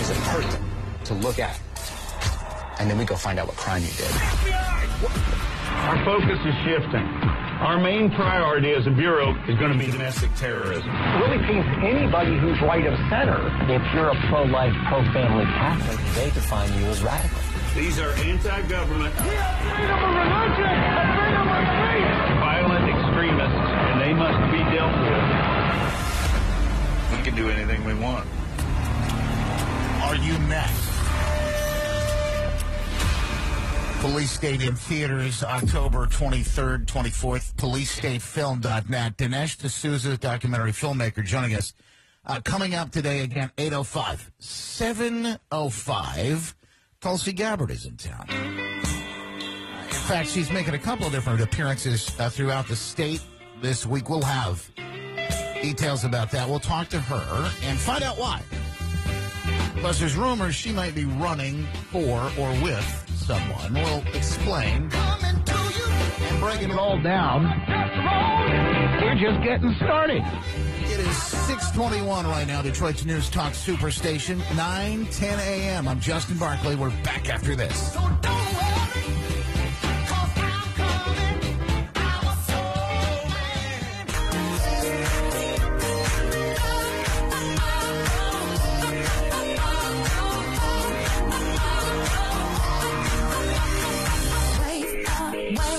is 0.00 0.10
a 0.10 0.14
person 0.32 0.64
to 1.04 1.14
look 1.14 1.38
at. 1.38 1.60
And 2.78 2.88
then 2.90 2.96
we 2.96 3.04
go 3.04 3.14
find 3.16 3.38
out 3.38 3.46
what 3.46 3.56
crime 3.56 3.82
you 3.82 3.92
did. 3.92 4.10
Our 5.84 6.04
focus 6.04 6.40
is 6.46 6.54
shifting. 6.64 7.04
Our 7.60 7.78
main 7.78 8.10
priority 8.10 8.72
as 8.72 8.86
a 8.86 8.90
bureau 8.90 9.36
is 9.46 9.58
going 9.58 9.72
to 9.72 9.78
be 9.78 9.90
domestic 9.92 10.34
terrorism. 10.36 10.88
It 10.88 11.20
really 11.20 11.38
paints 11.44 11.68
anybody 11.84 12.38
who's 12.38 12.58
right 12.62 12.86
of 12.86 12.96
center. 13.10 13.36
If 13.68 13.82
you're 13.92 14.08
a 14.08 14.16
pro-life, 14.28 14.72
pro-family 14.88 15.44
Catholic, 15.44 16.00
They 16.14 16.30
define 16.30 16.72
you 16.80 16.86
as 16.86 17.02
radical. 17.02 17.36
These 17.76 18.00
are 18.00 18.12
anti-government, 18.24 19.14
Freedom 19.14 20.00
of 20.00 20.14
religion! 20.16 20.72
Freedom 21.20 21.48
of 21.52 21.64
speech! 21.68 22.40
Violent 22.40 22.88
extremists, 22.88 23.68
and 23.92 24.00
they 24.00 24.14
must 24.14 24.40
be 24.50 24.58
dealt 24.72 24.96
with. 25.04 25.24
we 27.12 27.22
can 27.22 27.34
do 27.36 27.50
anything 27.50 27.84
we 27.84 27.94
want. 27.94 28.26
Are 30.02 30.16
you 30.16 30.36
next? 30.48 30.90
Police 34.00 34.30
State 34.30 34.62
in 34.62 34.74
theaters 34.74 35.44
October 35.44 36.06
23rd, 36.06 36.86
24th. 36.86 37.54
PoliceStateFilm.net. 37.56 39.18
Dinesh 39.18 39.58
D'Souza, 39.58 40.16
documentary 40.16 40.72
filmmaker, 40.72 41.22
joining 41.22 41.54
us. 41.54 41.74
Uh, 42.24 42.40
coming 42.42 42.74
up 42.74 42.90
today 42.90 43.20
again, 43.20 43.50
805. 43.58 44.32
705. 44.38 46.56
Tulsi 47.00 47.32
Gabbard 47.34 47.70
is 47.70 47.84
in 47.84 47.96
town. 47.96 48.26
In 48.28 48.80
fact, 49.90 50.30
she's 50.30 50.50
making 50.50 50.72
a 50.74 50.78
couple 50.78 51.06
of 51.06 51.12
different 51.12 51.42
appearances 51.42 52.10
uh, 52.18 52.30
throughout 52.30 52.68
the 52.68 52.76
state 52.76 53.22
this 53.60 53.84
week. 53.84 54.08
We'll 54.08 54.22
have 54.22 54.66
details 55.62 56.04
about 56.04 56.30
that. 56.30 56.48
We'll 56.48 56.58
talk 56.58 56.88
to 56.88 57.00
her 57.00 57.50
and 57.64 57.78
find 57.78 58.02
out 58.02 58.18
why. 58.18 58.42
Plus, 59.76 59.98
there's 59.98 60.16
rumors 60.16 60.54
she 60.54 60.72
might 60.72 60.94
be 60.94 61.04
running 61.04 61.66
for 61.90 62.30
or 62.38 62.50
with 62.62 62.84
someone. 63.14 63.74
We'll 63.74 64.04
explain 64.14 64.90
and 64.92 66.40
breaking 66.40 66.70
it 66.70 66.78
all 66.78 67.00
down. 67.00 67.44
We're 69.02 69.14
just 69.14 69.42
getting 69.42 69.74
started. 69.76 70.22
It 70.84 71.00
is 71.00 71.16
621 71.16 72.26
right 72.26 72.46
now, 72.46 72.62
Detroit's 72.62 73.04
News 73.04 73.30
Talk 73.30 73.52
Superstation, 73.52 74.38
9, 74.56 75.06
10 75.06 75.38
a.m. 75.38 75.88
I'm 75.88 76.00
Justin 76.00 76.36
Barclay. 76.36 76.74
We're 76.74 76.90
back 77.02 77.28
after 77.28 77.54
this. 77.54 77.92
So 77.92 78.00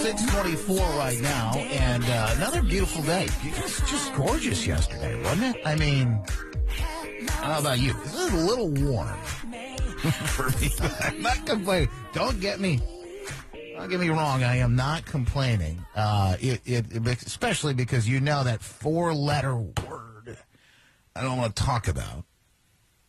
624 0.01 0.77
right 0.98 1.22
now, 1.22 1.53
and 1.55 2.03
uh, 2.03 2.34
another 2.38 2.63
beautiful 2.63 3.03
day. 3.03 3.27
It's 3.43 3.79
just 3.89 4.13
gorgeous 4.15 4.65
yesterday, 4.65 5.22
wasn't 5.24 5.55
it? 5.55 5.62
I 5.63 5.75
mean, 5.75 6.20
how 7.29 7.60
about 7.60 7.79
you? 7.79 7.93
This 7.93 8.15
is 8.15 8.34
a 8.34 8.38
little 8.38 8.70
warm 8.70 9.20
for 9.22 10.50
me. 10.60 10.72
I'm 11.01 11.22
not 11.22 11.46
complaining. 11.46 11.89
Don't 12.13 12.39
get 12.41 12.60
me. 12.60 12.79
Don't 13.75 13.89
get 13.89 14.00
me 14.00 14.10
wrong. 14.10 14.43
I 14.43 14.58
am 14.58 14.75
not 14.75 15.05
complaining. 15.05 15.86
Uh, 15.96 16.36
it, 16.39 16.62
it, 16.65 16.86
especially 17.08 17.75
because 17.75 18.10
you 18.10 18.20
know 18.20 18.43
that 18.43 18.62
four-letter 18.62 19.55
word 19.55 20.38
I 21.15 21.22
don't 21.22 21.38
want 21.38 21.55
to 21.55 21.63
talk 21.63 21.88
about. 21.88 22.24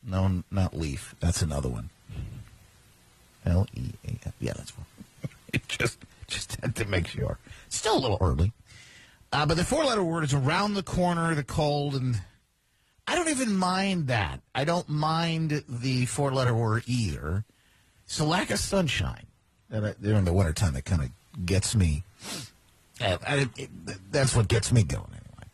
No, 0.04 0.42
not 0.50 0.76
leaf. 0.76 1.14
That's 1.20 1.40
another 1.40 1.70
one. 1.70 1.88
L 3.46 3.66
E 3.74 3.92
A 4.06 4.10
F. 4.26 4.34
Yeah, 4.40 4.52
that's 4.54 4.76
one. 4.76 4.86
it 5.54 5.66
just 5.68 5.98
just 6.32 6.56
had 6.62 6.74
to 6.76 6.84
make 6.86 7.06
sure. 7.06 7.38
Still 7.68 7.96
a 7.96 8.00
little 8.00 8.18
early, 8.20 8.52
uh, 9.32 9.46
but 9.46 9.56
the 9.56 9.64
four-letter 9.64 10.02
word 10.02 10.24
is 10.24 10.34
around 10.34 10.74
the 10.74 10.82
corner. 10.82 11.34
The 11.34 11.44
cold, 11.44 11.94
and 11.94 12.20
I 13.06 13.14
don't 13.14 13.28
even 13.28 13.56
mind 13.56 14.08
that. 14.08 14.40
I 14.54 14.64
don't 14.64 14.88
mind 14.88 15.64
the 15.68 16.06
four-letter 16.06 16.54
word 16.54 16.84
either. 16.86 17.44
It's 18.04 18.20
lack 18.20 18.50
of 18.50 18.58
sunshine 18.58 19.26
I, 19.72 19.94
during 20.00 20.24
the 20.24 20.32
wintertime 20.32 20.74
that 20.74 20.84
kind 20.84 21.02
of 21.02 21.46
gets 21.46 21.74
me. 21.74 22.04
Uh, 23.00 23.16
I, 23.26 23.48
it, 23.56 23.70
that's 24.10 24.36
what 24.36 24.48
gets 24.48 24.70
me 24.70 24.82
going 24.82 25.06
anyway. 25.10 25.50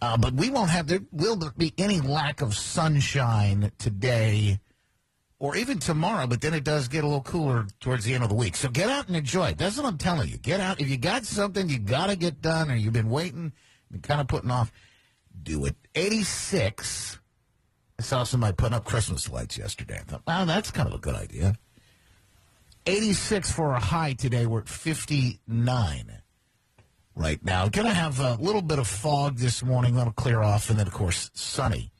Uh, 0.00 0.16
but 0.16 0.34
we 0.34 0.50
won't 0.50 0.70
have 0.70 0.86
there 0.86 1.00
will 1.12 1.36
there 1.36 1.52
be 1.56 1.72
any 1.78 2.00
lack 2.00 2.40
of 2.40 2.56
sunshine 2.56 3.72
today 3.78 4.58
or 5.38 5.56
even 5.56 5.78
tomorrow. 5.78 6.26
But 6.26 6.40
then 6.40 6.54
it 6.54 6.64
does 6.64 6.88
get 6.88 7.04
a 7.04 7.06
little 7.06 7.22
cooler 7.22 7.66
towards 7.80 8.04
the 8.04 8.14
end 8.14 8.22
of 8.22 8.28
the 8.28 8.34
week. 8.34 8.56
So 8.56 8.68
get 8.68 8.88
out 8.88 9.08
and 9.08 9.16
enjoy. 9.16 9.54
That's 9.54 9.76
what 9.76 9.86
I'm 9.86 9.98
telling 9.98 10.28
you. 10.28 10.38
Get 10.38 10.60
out 10.60 10.80
if 10.80 10.88
you 10.88 10.96
got 10.96 11.24
something 11.24 11.68
you 11.68 11.78
got 11.78 12.08
to 12.08 12.16
get 12.16 12.40
done, 12.40 12.70
or 12.70 12.74
you've 12.74 12.92
been 12.92 13.10
waiting, 13.10 13.52
been 13.90 14.00
kind 14.00 14.20
of 14.20 14.28
putting 14.28 14.50
off. 14.50 14.72
Do 15.42 15.66
it. 15.66 15.76
86. 15.94 17.18
I 17.98 18.02
saw 18.02 18.24
somebody 18.24 18.54
putting 18.54 18.74
up 18.74 18.84
Christmas 18.84 19.30
lights 19.30 19.58
yesterday. 19.58 19.98
I 20.00 20.02
thought, 20.02 20.22
wow, 20.26 20.44
that's 20.44 20.70
kind 20.70 20.88
of 20.88 20.94
a 20.94 20.98
good 20.98 21.14
idea. 21.14 21.54
86 22.86 23.52
for 23.52 23.72
a 23.72 23.80
high 23.80 24.12
today. 24.12 24.46
We're 24.46 24.60
at 24.60 24.68
59 24.68 26.22
right 27.14 27.44
now. 27.44 27.68
Going 27.68 27.86
to 27.86 27.94
have 27.94 28.20
a 28.20 28.34
little 28.34 28.62
bit 28.62 28.78
of 28.78 28.86
fog 28.86 29.38
this 29.38 29.62
morning. 29.62 29.96
That'll 29.96 30.12
clear 30.12 30.40
off. 30.40 30.70
And 30.70 30.78
then, 30.78 30.86
of 30.86 30.92
course, 30.92 31.30
sunny 31.34 31.90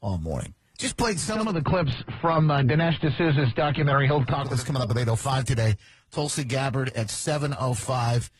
all 0.00 0.18
morning. 0.18 0.54
Just 0.78 0.98
played 0.98 1.18
some 1.18 1.48
of 1.48 1.54
the 1.54 1.62
clips 1.62 1.92
from 2.20 2.50
uh, 2.50 2.60
Dinesh 2.60 2.98
D'Souza's 3.00 3.52
documentary, 3.54 4.08
Hillcock, 4.08 4.50
that's 4.50 4.62
coming 4.62 4.82
up 4.82 4.90
at 4.90 4.96
8.05 4.96 5.44
today. 5.44 5.76
Tulsi 6.10 6.44
Gabbard 6.44 6.90
at 6.94 7.06
7.05. 7.06 8.30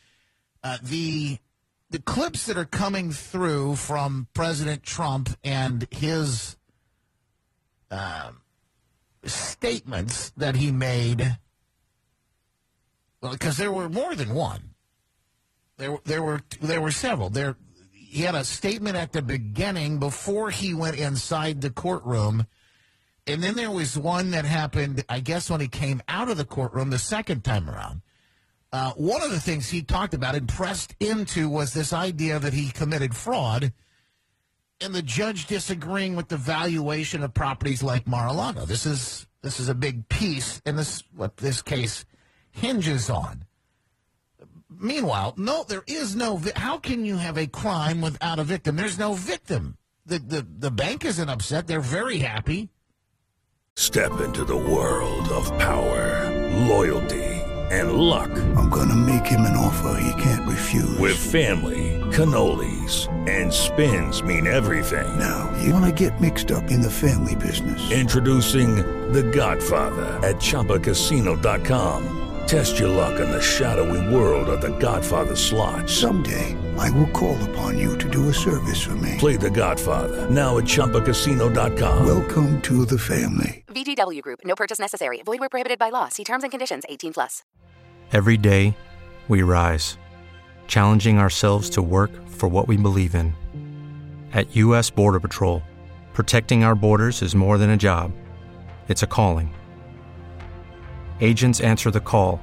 Uh, 0.63 0.79
the 0.83 1.39
the 1.89 2.01
clips 2.01 2.47
that 2.47 2.57
are 2.57 2.65
coming 2.65 3.13
through 3.13 3.77
from 3.77 4.27
President 4.35 4.83
Trump 4.83 5.31
and 5.45 5.87
his 5.93 6.57
um, 7.93 8.41
statements 9.23 10.31
that 10.37 10.57
he 10.57 10.73
made, 10.73 11.39
well, 13.21 13.33
because 13.33 13.57
there 13.57 13.71
were 13.71 13.89
more 13.89 14.17
than 14.17 14.35
one. 14.35 14.75
There, 15.77 15.99
there 16.05 16.23
were 16.23 16.41
there 16.61 16.81
were 16.81 16.91
several. 16.91 17.31
There, 17.31 17.57
he 18.17 18.23
had 18.23 18.35
a 18.35 18.45
statement 18.45 18.97
at 18.97 19.13
the 19.13 19.21
beginning 19.21 19.99
before 19.99 20.49
he 20.49 20.73
went 20.73 20.97
inside 20.97 21.61
the 21.61 21.69
courtroom, 21.69 22.47
and 23.27 23.43
then 23.43 23.55
there 23.57 23.71
was 23.71 23.99
one 23.99 24.31
that 24.31 24.47
happened, 24.47 25.05
I 25.07 25.21
guess, 25.21 25.51
when 25.51 25.61
he 25.61 25.69
came 25.69 26.03
out 26.09 26.31
of 26.31 26.39
the 26.39 26.47
courtroom 26.47 26.89
the 26.89 26.99
second 26.99 27.45
time 27.45 27.69
around. 27.69 28.01
Uh, 28.73 28.93
one 28.93 29.23
of 29.23 29.31
the 29.31 29.39
things 29.39 29.69
he 29.69 29.83
talked 29.83 30.15
about 30.15 30.35
and 30.35 30.49
pressed 30.49 30.97
into 30.99 31.51
was 31.51 31.75
this 31.75 31.93
idea 31.93 32.39
that 32.39 32.55
he 32.55 32.71
committed 32.71 33.15
fraud, 33.15 33.75
and 34.81 34.95
the 34.95 35.03
judge 35.03 35.45
disagreeing 35.45 36.17
with 36.17 36.29
the 36.29 36.39
valuation 36.39 37.23
of 37.23 37.35
properties 37.35 37.83
like 37.83 38.07
Mar-a-Lago. 38.07 38.65
This 38.65 38.87
is 38.87 39.27
this 39.43 39.61
is 39.61 39.69
a 39.69 39.75
big 39.75 40.09
piece, 40.09 40.63
and 40.65 40.79
this 40.79 41.05
what 41.15 41.37
this 41.37 41.61
case 41.61 42.07
hinges 42.51 43.11
on. 43.11 43.45
Meanwhile, 44.79 45.35
no, 45.37 45.65
there 45.65 45.85
is 45.87 46.15
no. 46.17 46.37
Vi- 46.37 46.53
How 46.57 46.79
can 46.79 47.05
you 47.05 47.17
have 47.19 47.37
a 47.37 47.47
crime 47.47 48.01
without 48.01 48.39
a 48.39 48.45
victim? 48.45 48.77
There's 48.77 48.99
no 48.99 49.15
victim. 49.15 49.77
The 50.07 50.19
the 50.19 50.47
the 50.59 50.71
bank 50.71 51.05
isn't 51.05 51.29
upset. 51.29 51.67
They're 51.67 51.81
very 51.81 52.19
happy. 52.19 52.69
Step 53.77 54.21
into 54.21 54.45
the 54.45 54.57
world 54.57 55.29
of 55.29 55.47
power, 55.59 56.31
loyalty, 56.67 57.25
and 57.71 57.93
luck. 57.93 58.31
I'm 58.57 58.71
gonna 58.71 58.95
make 58.97 59.27
him 59.27 59.41
an 59.43 59.57
offer 59.57 60.01
he 60.01 60.23
can't 60.23 60.49
refuse. 60.49 60.99
With 60.99 61.17
family, 61.19 62.01
cannolis, 62.13 63.07
and 63.29 63.53
spins 63.53 64.23
mean 64.23 64.47
everything. 64.47 65.19
Now, 65.19 65.53
you 65.63 65.73
wanna 65.75 65.93
get 65.93 66.21
mixed 66.21 66.51
up 66.53 66.71
in 66.71 66.81
the 66.81 66.91
family 66.91 67.35
business. 67.37 67.91
Introducing 67.91 68.77
The 69.13 69.23
Godfather 69.25 70.07
at 70.27 70.37
ChumbaCasino.com. 70.37 72.26
Test 72.47 72.79
your 72.79 72.89
luck 72.89 73.19
in 73.19 73.29
the 73.29 73.43
shadowy 73.43 74.15
world 74.15 74.49
of 74.49 74.61
The 74.61 74.77
Godfather 74.79 75.35
slot. 75.35 75.91
Someday, 75.91 76.57
I 76.79 76.91
will 76.91 77.09
call 77.09 77.37
upon 77.51 77.77
you 77.77 77.99
to 77.99 78.09
do 78.09 78.29
a 78.29 78.35
service 78.35 78.81
for 78.81 78.95
me. 78.95 79.17
Play 79.19 79.37
The 79.37 79.51
Godfather 79.51 80.31
now 80.31 80.59
at 80.59 80.65
ChumbaCasino.com. 80.65 82.07
Welcome 82.07 82.63
to 82.63 82.87
the 82.87 82.99
family. 82.99 83.65
VGW 83.67 84.23
Group. 84.23 84.41
No 84.45 84.55
purchase 84.55 84.79
necessary. 84.79 85.23
Void 85.23 85.41
where 85.41 85.49
prohibited 85.49 85.81
by 85.81 85.91
law. 85.91 86.09
See 86.09 86.23
terms 86.23 86.45
and 86.45 86.53
conditions. 86.53 86.85
18 86.89 87.15
plus. 87.15 87.43
Every 88.13 88.37
day, 88.37 88.77
we 89.27 89.43
rise, 89.43 89.99
challenging 90.69 91.19
ourselves 91.19 91.69
to 91.71 91.83
work 91.83 92.13
for 92.29 92.49
what 92.49 92.69
we 92.69 92.77
believe 92.77 93.17
in. 93.17 93.35
At 94.33 94.55
U.S. 94.55 94.89
Border 94.89 95.19
Patrol, 95.19 95.65
protecting 96.13 96.63
our 96.63 96.77
borders 96.77 97.23
is 97.23 97.35
more 97.35 97.59
than 97.59 97.71
a 97.71 97.77
job, 97.77 98.13
it's 98.87 99.03
a 99.03 99.09
calling. 99.09 99.53
Agents 101.21 101.61
answer 101.61 101.91
the 101.91 102.01
call, 102.01 102.41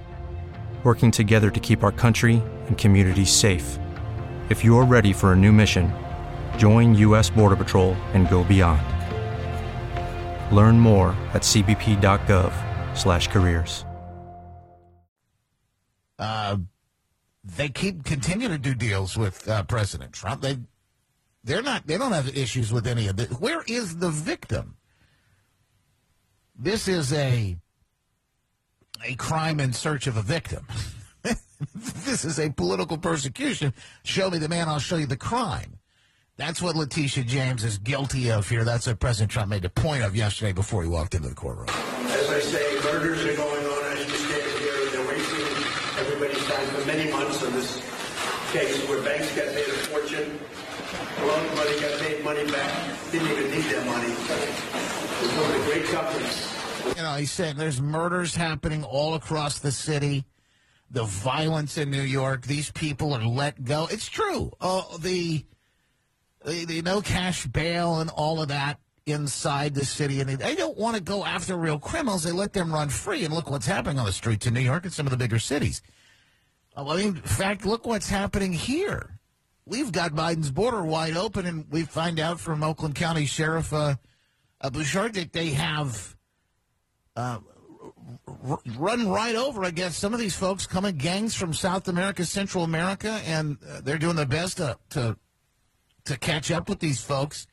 working 0.83 1.09
together 1.09 1.49
to 1.49 1.59
keep 1.62 1.83
our 1.83 1.91
country 1.91 2.43
and 2.67 2.77
communities 2.77 3.31
safe. 3.31 3.79
If 4.49 4.65
you're 4.65 4.83
ready 4.83 5.13
for 5.13 5.31
a 5.31 5.36
new 5.36 5.53
mission, 5.53 5.93
join 6.57 6.93
U.S. 6.95 7.29
Border 7.29 7.55
Patrol 7.55 7.93
and 8.13 8.29
go 8.29 8.43
beyond. 8.43 8.81
Learn 10.53 10.77
more 10.77 11.15
at 11.33 11.43
cbp.gov/careers. 11.43 13.86
Uh, 16.19 16.57
they 17.43 17.69
keep 17.69 18.03
continue 18.03 18.49
to 18.49 18.57
do 18.57 18.75
deals 18.75 19.17
with 19.17 19.47
uh, 19.47 19.63
President 19.63 20.12
Trump. 20.13 20.41
They 20.41 20.57
they're 21.43 21.62
not 21.62 21.86
they 21.86 21.97
don't 21.97 22.12
have 22.12 22.36
issues 22.36 22.73
with 22.73 22.88
any 22.88 23.07
of 23.07 23.19
it. 23.19 23.29
Where 23.33 23.63
is 23.67 23.97
the 23.97 24.09
victim? 24.09 24.77
This 26.55 26.88
is 26.88 27.13
a 27.13 27.57
a 29.03 29.15
crime 29.15 29.59
in 29.59 29.73
search 29.73 30.07
of 30.07 30.17
a 30.17 30.21
victim. 30.21 30.65
this 31.75 32.25
is 32.25 32.39
a 32.39 32.49
political 32.49 32.97
persecution. 32.97 33.73
Show 34.03 34.29
me 34.29 34.37
the 34.37 34.49
man, 34.49 34.67
I'll 34.67 34.79
show 34.79 34.97
you 34.97 35.07
the 35.07 35.17
crime. 35.17 35.79
That's 36.35 36.61
what 36.61 36.75
Letitia 36.75 37.25
James 37.25 37.63
is 37.63 37.77
guilty 37.77 38.31
of 38.31 38.49
here. 38.49 38.63
That's 38.63 38.87
what 38.87 38.99
President 38.99 39.31
Trump 39.31 39.49
made 39.49 39.65
a 39.65 39.69
point 39.69 40.03
of 40.03 40.15
yesterday 40.15 40.51
before 40.51 40.81
he 40.81 40.89
walked 40.89 41.13
into 41.13 41.29
the 41.29 41.35
courtroom. 41.35 41.69
As 41.69 42.29
I 42.29 42.39
say, 42.39 42.81
murders 42.83 43.23
are 43.23 43.35
going 43.35 43.65
on 43.65 43.97
as 43.97 44.05
we 44.07 44.13
stand 44.13 44.59
here. 44.59 44.89
They're 44.91 45.07
wasting 45.07 45.45
everybody's 45.99 46.45
time 46.45 46.67
for 46.67 46.87
many 46.87 47.11
months 47.11 47.43
on 47.43 47.53
this 47.53 47.77
case 48.51 48.89
where 48.89 49.01
banks 49.03 49.35
got 49.35 49.47
paid 49.53 49.67
a 49.67 49.77
fortune. 49.93 50.39
Loan 51.21 51.55
money 51.55 51.79
got 51.79 51.99
paid 52.01 52.23
money 52.23 52.51
back. 52.51 53.11
Didn't 53.11 53.29
even 53.29 53.51
need 53.51 53.65
that 53.65 53.85
money. 53.85 54.11
It's 54.11 55.37
one 55.37 55.51
of 55.51 55.59
the 55.59 55.71
great 55.71 55.85
companies. 55.85 56.52
You 56.85 57.01
know, 57.01 57.15
he's 57.15 57.31
saying 57.31 57.55
there's 57.57 57.81
murders 57.81 58.35
happening 58.35 58.83
all 58.83 59.15
across 59.15 59.59
the 59.59 59.71
city. 59.71 60.25
The 60.91 61.03
violence 61.03 61.77
in 61.77 61.89
New 61.89 62.01
York. 62.01 62.45
These 62.45 62.71
people 62.71 63.13
are 63.13 63.25
let 63.25 63.63
go. 63.63 63.87
It's 63.89 64.07
true. 64.07 64.51
Oh, 64.61 64.97
the, 64.99 65.43
the 66.45 66.65
the 66.65 66.81
no 66.83 67.01
cash 67.01 67.47
bail 67.47 67.99
and 67.99 68.11
all 68.11 68.41
of 68.41 68.49
that 68.49 68.79
inside 69.05 69.73
the 69.73 69.85
city, 69.85 70.21
and 70.21 70.29
they 70.29 70.55
don't 70.55 70.77
want 70.77 70.95
to 70.95 71.01
go 71.01 71.25
after 71.25 71.57
real 71.57 71.79
criminals. 71.79 72.23
They 72.23 72.31
let 72.31 72.53
them 72.53 72.71
run 72.71 72.89
free, 72.89 73.25
and 73.25 73.33
look 73.33 73.49
what's 73.49 73.65
happening 73.65 73.99
on 73.99 74.05
the 74.05 74.11
streets 74.11 74.45
in 74.45 74.53
New 74.53 74.61
York 74.61 74.83
and 74.83 74.93
some 74.93 75.07
of 75.07 75.11
the 75.11 75.17
bigger 75.17 75.39
cities. 75.39 75.81
Uh, 76.75 76.87
I 76.87 76.97
mean, 76.97 77.07
in 77.07 77.15
fact, 77.15 77.65
look 77.65 77.85
what's 77.85 78.09
happening 78.09 78.53
here. 78.53 79.19
We've 79.65 79.91
got 79.91 80.11
Biden's 80.11 80.51
border 80.51 80.83
wide 80.83 81.15
open, 81.15 81.45
and 81.45 81.65
we 81.69 81.83
find 81.83 82.19
out 82.19 82.39
from 82.39 82.63
Oakland 82.63 82.95
County 82.95 83.25
Sheriff 83.25 83.71
uh, 83.73 83.95
uh, 84.61 84.69
Bouchard 84.69 85.13
that 85.13 85.33
they 85.33 85.51
have 85.51 86.15
uh, 87.15 87.39
r- 88.47 88.60
run 88.78 89.08
right 89.08 89.36
over 89.36 89.63
against 89.63 89.99
some 89.99 90.13
of 90.13 90.19
these 90.19 90.36
folks 90.36 90.65
coming 90.65 90.97
gangs 90.97 91.36
from 91.36 91.54
South 91.54 91.88
America, 91.88 92.26
Central 92.26 92.63
America, 92.63 93.21
and 93.26 93.58
uh, 93.69 93.82
they're 93.82 93.97
doing 93.97 94.15
their 94.15 94.26
best 94.26 94.58
to, 94.58 94.78
to 94.89 95.17
to 96.06 96.17
catch 96.17 96.52
up 96.52 96.67
with 96.67 96.80
these 96.80 97.02
folks 97.02 97.47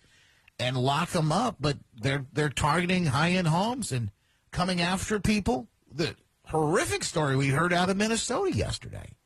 and 0.59 0.77
lock 0.77 1.11
them 1.11 1.33
up. 1.33 1.57
But 1.61 1.79
they're 1.95 2.27
they're 2.33 2.49
targeting 2.49 3.07
high 3.07 3.33
end 3.33 3.49
homes 3.49 3.93
and 3.93 4.11
coming 4.51 4.81
after 4.81 5.21
people. 5.21 5.69
The 5.93 6.17
horrific 6.47 7.05
story 7.05 7.37
we 7.37 7.49
heard 7.49 7.73
out 7.73 7.91
of 7.91 7.97
Minnesota 7.97 8.55
yesterday. 8.55 9.17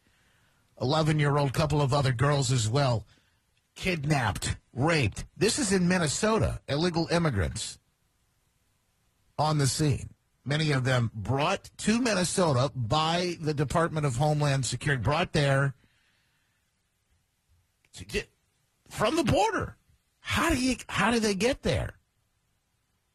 Eleven 0.81 1.18
year 1.18 1.37
old 1.37 1.53
couple 1.53 1.81
of 1.81 1.94
other 1.94 2.12
girls 2.12 2.51
as 2.51 2.68
well, 2.68 3.07
kidnapped, 3.77 4.57
raped. 4.73 5.25
This 5.37 5.59
is 5.59 5.73
in 5.73 5.87
Minnesota. 5.87 6.61
Illegal 6.68 7.07
immigrants 7.11 7.79
on 9.38 9.59
the 9.59 9.66
scene. 9.66 10.11
Many 10.44 10.72
of 10.72 10.85
them 10.85 11.11
brought 11.14 11.70
to 11.78 12.00
Minnesota 12.00 12.70
by 12.74 13.37
the 13.40 13.54
Department 13.54 14.07
of 14.07 14.16
Homeland 14.16 14.66
Security, 14.66 15.02
brought 15.02 15.33
there 15.33 15.74
from 18.88 19.16
the 19.16 19.24
border. 19.24 19.76
How 20.20 20.50
do 20.50 20.57
you 20.57 20.76
how 20.88 21.11
do 21.11 21.20
they 21.20 21.35
get 21.35 21.62
there? 21.62 21.94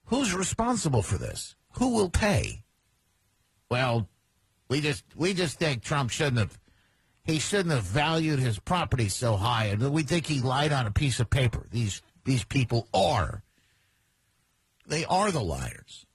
Who's 0.06 0.34
responsible 0.34 1.02
for 1.02 1.18
this? 1.18 1.56
Who 1.74 1.96
will 1.96 2.10
pay? 2.10 2.64
Well, 3.70 4.08
we 4.70 4.82
just 4.82 5.04
we 5.16 5.34
just 5.34 5.60
think 5.60 5.84
Trump 5.84 6.12
shouldn't 6.12 6.38
have 6.38 6.60
he 7.24 7.40
shouldn't 7.40 7.74
have 7.76 7.84
valued 7.84 8.40
his 8.40 8.58
property 8.60 9.10
so 9.10 9.36
high, 9.36 9.66
and 9.66 9.92
we 9.92 10.04
think 10.04 10.26
he 10.26 10.40
lied 10.40 10.72
on 10.72 10.88
a 10.88 10.92
piece 10.92 11.20
of 11.20 11.30
paper. 11.30 11.68
These 11.72 12.02
these 12.26 12.44
people 12.44 12.88
are 12.94 13.44
they 14.88 15.06
are 15.06 15.32
the 15.32 15.42
liars. 15.42 16.06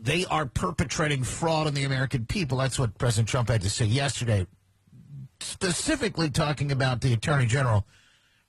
They 0.00 0.24
are 0.26 0.46
perpetrating 0.46 1.22
fraud 1.22 1.66
on 1.66 1.74
the 1.74 1.84
American 1.84 2.26
people. 2.26 2.58
That's 2.58 2.78
what 2.78 2.98
President 2.98 3.28
Trump 3.28 3.48
had 3.48 3.62
to 3.62 3.70
say 3.70 3.86
yesterday, 3.86 4.46
specifically 5.40 6.30
talking 6.30 6.72
about 6.72 7.00
the 7.00 7.12
Attorney 7.12 7.46
General, 7.46 7.86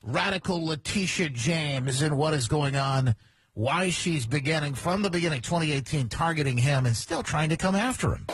radical 0.02 0.64
Letitia 0.64 1.30
James, 1.30 2.02
and 2.02 2.18
what 2.18 2.34
is 2.34 2.48
going 2.48 2.76
on, 2.76 3.14
why 3.54 3.90
she's 3.90 4.26
beginning 4.26 4.74
from 4.74 5.02
the 5.02 5.10
beginning, 5.10 5.40
2018, 5.40 6.08
targeting 6.08 6.58
him 6.58 6.84
and 6.84 6.96
still 6.96 7.22
trying 7.22 7.48
to 7.50 7.56
come 7.56 7.74
after 7.74 8.14
him. 8.14 8.26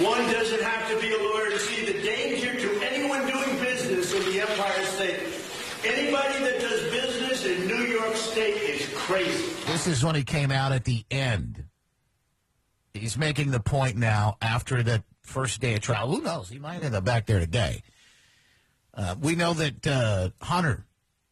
One 0.00 0.30
doesn't 0.30 0.62
have 0.62 0.90
to 0.90 1.00
be 1.00 1.12
a 1.12 1.18
lawyer 1.18 1.50
to 1.50 1.58
see 1.58 1.90
the 1.90 2.02
danger 2.02 2.54
to 2.54 2.80
anyone 2.86 3.26
doing 3.26 3.58
business 3.60 4.14
in 4.14 4.24
the 4.30 4.40
Empire 4.40 4.84
State. 4.84 5.20
Anybody 5.84 6.38
that 6.44 6.60
does 6.60 6.82
business 6.90 7.44
in 7.44 7.66
New 7.66 7.84
York 7.86 8.14
State 8.14 8.56
is 8.56 8.88
crazy. 8.94 9.54
This 9.66 9.86
is 9.86 10.04
when 10.04 10.14
he 10.14 10.22
came 10.22 10.50
out 10.50 10.72
at 10.72 10.84
the 10.84 11.04
end. 11.10 11.64
He's 12.98 13.16
making 13.16 13.50
the 13.50 13.60
point 13.60 13.96
now 13.96 14.36
after 14.42 14.82
the 14.82 15.02
first 15.22 15.60
day 15.60 15.74
of 15.74 15.80
trial. 15.80 16.08
Who 16.08 16.22
knows? 16.22 16.48
He 16.48 16.58
might 16.58 16.82
end 16.82 16.94
up 16.94 17.04
back 17.04 17.26
there 17.26 17.40
today. 17.40 17.82
Uh, 18.94 19.14
we 19.20 19.36
know 19.36 19.52
that 19.54 19.86
uh, 19.86 20.30
Hunter 20.44 20.84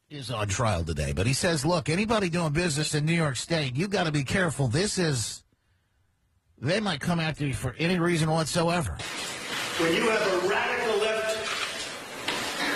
is 0.09 0.31
on 0.31 0.47
trial 0.47 0.85
today, 0.85 1.13
but 1.13 1.27
he 1.27 1.33
says, 1.33 1.65
look, 1.65 1.89
anybody 1.89 2.29
doing 2.29 2.53
business 2.53 2.95
in 2.95 3.05
New 3.05 3.15
York 3.15 3.37
State, 3.37 3.75
you 3.75 3.89
got 3.89 4.05
to 4.05 4.13
be 4.13 4.23
careful. 4.23 4.69
This 4.69 4.99
is, 4.99 5.43
they 6.59 6.79
might 6.79 7.01
come 7.01 7.19
after 7.19 7.45
you 7.45 7.55
for 7.55 7.75
any 7.79 7.99
reason 7.99 8.31
whatsoever. 8.31 8.97
When 9.79 9.95
you 9.95 10.09
have 10.09 10.45
a 10.45 10.49
radical 10.49 11.01
left 11.01 11.49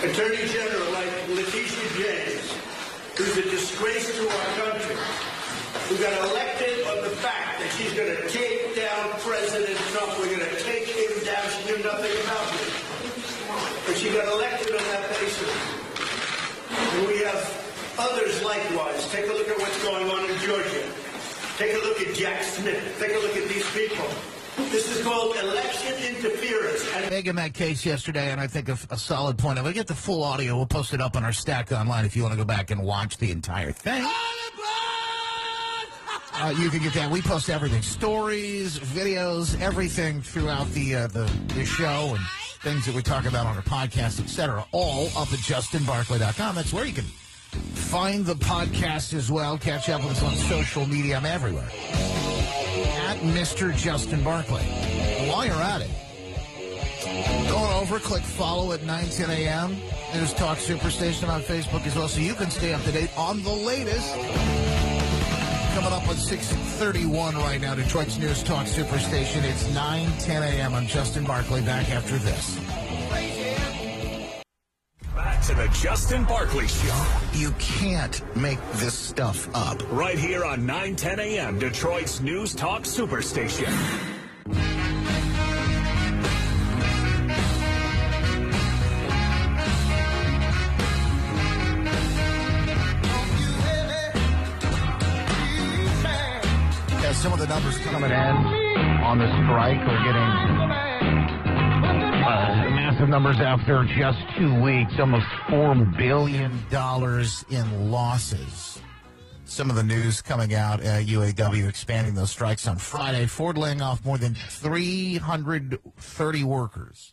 attorney 0.04 0.48
general 0.48 0.92
like 0.92 1.28
Letitia 1.28 2.02
James, 2.02 2.56
who's 3.16 3.36
a 3.36 3.42
disgrace 3.42 4.16
to 4.16 4.28
our 4.28 4.70
country, 4.70 4.96
who 5.90 5.98
got 5.98 6.14
elected 6.30 6.86
on 6.86 7.02
the 7.02 7.10
fact 7.18 7.58
that 7.58 7.66
she's 7.74 7.92
going 7.98 8.14
to 8.14 8.22
take 8.30 8.76
down 8.78 9.10
President 9.26 9.74
Trump. 9.90 10.14
We're 10.22 10.38
going 10.38 10.46
to 10.46 10.62
take 10.62 10.86
him 10.86 11.10
down. 11.26 11.42
She 11.50 11.66
knew 11.66 11.82
nothing 11.82 12.14
about 12.14 12.46
it. 12.54 12.70
But 13.90 13.96
she 13.98 14.14
got 14.14 14.30
elected 14.30 14.70
on 14.70 14.86
that 14.86 15.10
basis. 15.18 15.50
And 16.94 17.08
we 17.10 17.18
have 17.26 17.42
others 17.98 18.38
likewise. 18.44 19.10
Take 19.10 19.26
a 19.26 19.34
look 19.34 19.48
at 19.48 19.58
what's 19.58 19.82
going 19.82 20.08
on 20.08 20.30
in 20.30 20.38
Georgia. 20.38 20.86
Take 21.58 21.74
a 21.74 21.82
look 21.82 22.00
at 22.00 22.14
Jack 22.14 22.44
Smith. 22.44 22.96
Take 23.00 23.10
a 23.10 23.18
look 23.18 23.36
at 23.36 23.48
these 23.48 23.66
people. 23.74 24.06
This 24.70 24.94
is 24.94 25.02
called 25.02 25.34
election 25.34 25.94
interference. 26.06 26.86
And 26.94 27.10
Making 27.10 27.34
that 27.34 27.54
case 27.54 27.84
yesterday, 27.84 28.30
and 28.30 28.40
I 28.40 28.46
think 28.46 28.68
a, 28.68 28.78
a 28.90 28.96
solid 28.96 29.38
point. 29.38 29.58
If 29.58 29.64
we 29.64 29.72
get 29.72 29.88
the 29.88 29.96
full 29.96 30.22
audio, 30.22 30.56
we'll 30.56 30.66
post 30.66 30.94
it 30.94 31.00
up 31.00 31.16
on 31.16 31.24
our 31.24 31.32
stack 31.32 31.72
online 31.72 32.04
if 32.04 32.14
you 32.14 32.22
want 32.22 32.34
to 32.34 32.38
go 32.38 32.44
back 32.44 32.70
and 32.70 32.80
watch 32.84 33.16
the 33.16 33.32
entire 33.32 33.72
thing. 33.72 34.06
Uh, 36.40 36.54
you 36.58 36.70
can 36.70 36.82
get 36.82 36.94
that. 36.94 37.10
We 37.10 37.20
post 37.20 37.50
everything: 37.50 37.82
stories, 37.82 38.78
videos, 38.78 39.60
everything 39.60 40.22
throughout 40.22 40.70
the 40.70 40.94
uh, 40.94 41.06
the, 41.08 41.30
the 41.54 41.66
show 41.66 42.14
and 42.14 42.24
things 42.62 42.86
that 42.86 42.94
we 42.94 43.02
talk 43.02 43.26
about 43.26 43.46
on 43.46 43.56
our 43.56 43.62
podcast, 43.62 44.20
etc. 44.20 44.64
All 44.72 45.06
up 45.08 45.32
at 45.32 45.40
justinbarclay.com. 45.40 46.54
That's 46.54 46.72
where 46.72 46.86
you 46.86 46.94
can 46.94 47.04
find 47.04 48.24
the 48.24 48.34
podcast 48.34 49.12
as 49.12 49.30
well. 49.30 49.58
Catch 49.58 49.90
up 49.90 50.02
with 50.02 50.12
us 50.12 50.22
on 50.22 50.34
social 50.34 50.86
media. 50.86 51.18
I'm 51.18 51.26
everywhere 51.26 51.68
at 53.10 53.18
Mr. 53.18 53.76
Justin 53.76 54.22
Barclay. 54.24 54.62
While 55.28 55.44
you're 55.44 55.54
at 55.56 55.82
it, 55.82 55.90
going 57.50 57.72
over, 57.72 57.98
click 57.98 58.22
follow 58.22 58.72
at 58.72 58.82
9 58.84 59.08
10 59.10 59.30
a.m. 59.30 59.76
News 60.14 60.32
Talk 60.34 60.58
Superstation 60.58 61.28
on 61.28 61.42
Facebook 61.42 61.86
as 61.86 61.96
well, 61.96 62.08
so 62.08 62.20
you 62.20 62.34
can 62.34 62.50
stay 62.50 62.72
up 62.72 62.82
to 62.84 62.92
date 62.92 63.10
on 63.18 63.42
the 63.42 63.50
latest. 63.50 64.69
Coming 65.74 65.92
up 65.92 66.08
at 66.08 66.16
6:31 66.16 67.36
right 67.36 67.60
now, 67.60 67.76
Detroit's 67.76 68.18
News 68.18 68.42
Talk 68.42 68.66
Superstation. 68.66 69.44
It's 69.44 69.72
9 69.72 70.10
10 70.18 70.42
a.m. 70.42 70.74
I'm 70.74 70.86
Justin 70.86 71.22
Barclay. 71.24 71.60
Back 71.62 71.90
after 71.90 72.18
this. 72.18 72.58
Back 75.14 75.42
to 75.42 75.54
the 75.54 75.68
Justin 75.80 76.24
Barclay 76.24 76.66
Show. 76.66 77.06
You 77.34 77.52
can't 77.60 78.20
make 78.36 78.58
this 78.74 78.94
stuff 78.94 79.48
up. 79.54 79.80
Right 79.92 80.18
here 80.18 80.44
on 80.44 80.66
910 80.66 81.20
a.m. 81.20 81.58
Detroit's 81.60 82.20
News 82.20 82.52
Talk 82.52 82.82
Superstation. 82.82 83.70
Coming 97.60 98.10
in 98.10 98.16
on 98.16 99.18
the 99.18 99.26
strike 99.26 99.80
are 99.80 100.04
getting 100.04 100.22
uh, 102.24 102.70
massive 102.70 103.08
numbers 103.08 103.38
after 103.38 103.84
just 103.84 104.18
two 104.38 104.58
weeks, 104.62 104.92
almost 104.98 105.26
$4 105.48 105.96
billion 105.96 106.50
in 107.50 107.90
losses. 107.90 108.80
Some 109.44 109.68
of 109.68 109.76
the 109.76 109.82
news 109.82 110.22
coming 110.22 110.54
out 110.54 110.80
at 110.80 111.04
UAW 111.06 111.68
expanding 111.68 112.14
those 112.14 112.30
strikes 112.30 112.66
on 112.66 112.78
Friday. 112.78 113.26
Ford 113.26 113.58
laying 113.58 113.82
off 113.82 114.02
more 114.04 114.16
than 114.16 114.34
330 114.34 116.44
workers. 116.44 117.12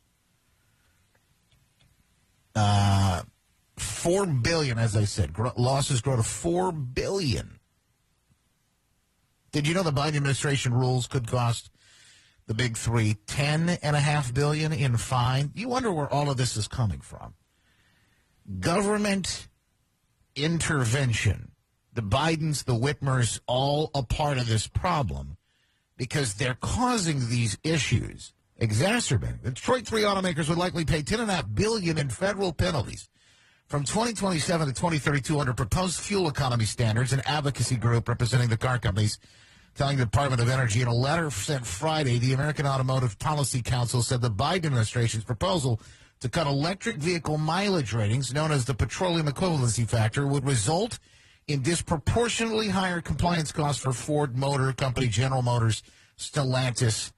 Uh, 2.55 3.23
Four 3.77 4.25
billion, 4.25 4.79
as 4.79 4.97
I 4.97 5.03
said, 5.03 5.33
gro- 5.33 5.53
losses 5.55 6.01
grow 6.01 6.15
to 6.15 6.23
four 6.23 6.71
billion. 6.71 7.56
Did 9.57 9.67
you 9.67 9.73
know 9.73 9.81
the 9.81 9.91
Biden 9.91 10.17
administration 10.17 10.71
rules 10.71 11.07
could 11.07 11.25
cost 11.25 11.71
the 12.45 12.53
big 12.53 12.77
three 12.77 13.17
ten 13.25 13.69
and 13.81 13.95
a 13.95 13.99
half 13.99 14.31
billion 14.31 14.71
in 14.71 14.97
fine? 14.97 15.51
You 15.55 15.67
wonder 15.67 15.91
where 15.91 16.07
all 16.07 16.29
of 16.29 16.37
this 16.37 16.55
is 16.57 16.67
coming 16.67 17.01
from. 17.01 17.33
Government 18.59 19.47
intervention. 20.35 21.53
The 21.91 22.03
Bidens, 22.03 22.65
the 22.65 22.75
Whitmers, 22.75 23.39
all 23.47 23.89
a 23.95 24.03
part 24.03 24.37
of 24.37 24.45
this 24.45 24.67
problem 24.67 25.37
because 25.97 26.35
they're 26.35 26.59
causing 26.61 27.27
these 27.27 27.57
issues, 27.63 28.33
exacerbating. 28.57 29.39
The 29.41 29.49
Detroit 29.49 29.87
three 29.87 30.03
automakers 30.03 30.49
would 30.49 30.59
likely 30.59 30.85
pay 30.85 31.01
ten 31.01 31.19
and 31.19 31.31
a 31.31 31.33
half 31.33 31.51
billion 31.51 31.97
in 31.97 32.09
federal 32.09 32.53
penalties 32.53 33.09
from 33.65 33.85
2027 33.85 34.67
to 34.67 34.73
2032 34.73 35.39
under 35.39 35.53
proposed 35.55 35.99
fuel 35.99 36.29
economy 36.29 36.65
standards, 36.65 37.11
an 37.11 37.23
advocacy 37.25 37.75
group 37.75 38.07
representing 38.07 38.49
the 38.49 38.57
car 38.57 38.77
companies 38.77 39.17
telling 39.77 39.97
the 39.97 40.05
Department 40.05 40.41
of 40.41 40.49
Energy 40.49 40.81
in 40.81 40.87
a 40.87 40.93
letter 40.93 41.29
sent 41.29 41.65
Friday, 41.65 42.17
the 42.17 42.33
American 42.33 42.65
Automotive 42.65 43.19
Policy 43.19 43.61
Council 43.61 44.01
said 44.01 44.21
the 44.21 44.31
Biden 44.31 44.65
administration's 44.65 45.23
proposal 45.23 45.79
to 46.19 46.29
cut 46.29 46.47
electric 46.47 46.97
vehicle 46.97 47.37
mileage 47.37 47.93
ratings, 47.93 48.33
known 48.33 48.51
as 48.51 48.65
the 48.65 48.73
petroleum 48.73 49.27
equivalency 49.27 49.87
factor, 49.87 50.25
would 50.25 50.45
result 50.45 50.97
in 51.47 51.61
disproportionately 51.61 52.69
higher 52.69 53.01
compliance 53.01 53.51
costs 53.51 53.81
for 53.81 53.93
Ford 53.93 54.35
Motor 54.35 54.73
Company, 54.73 55.07
General 55.07 55.43
Motors, 55.43 55.83
Stellantis, 56.17 57.11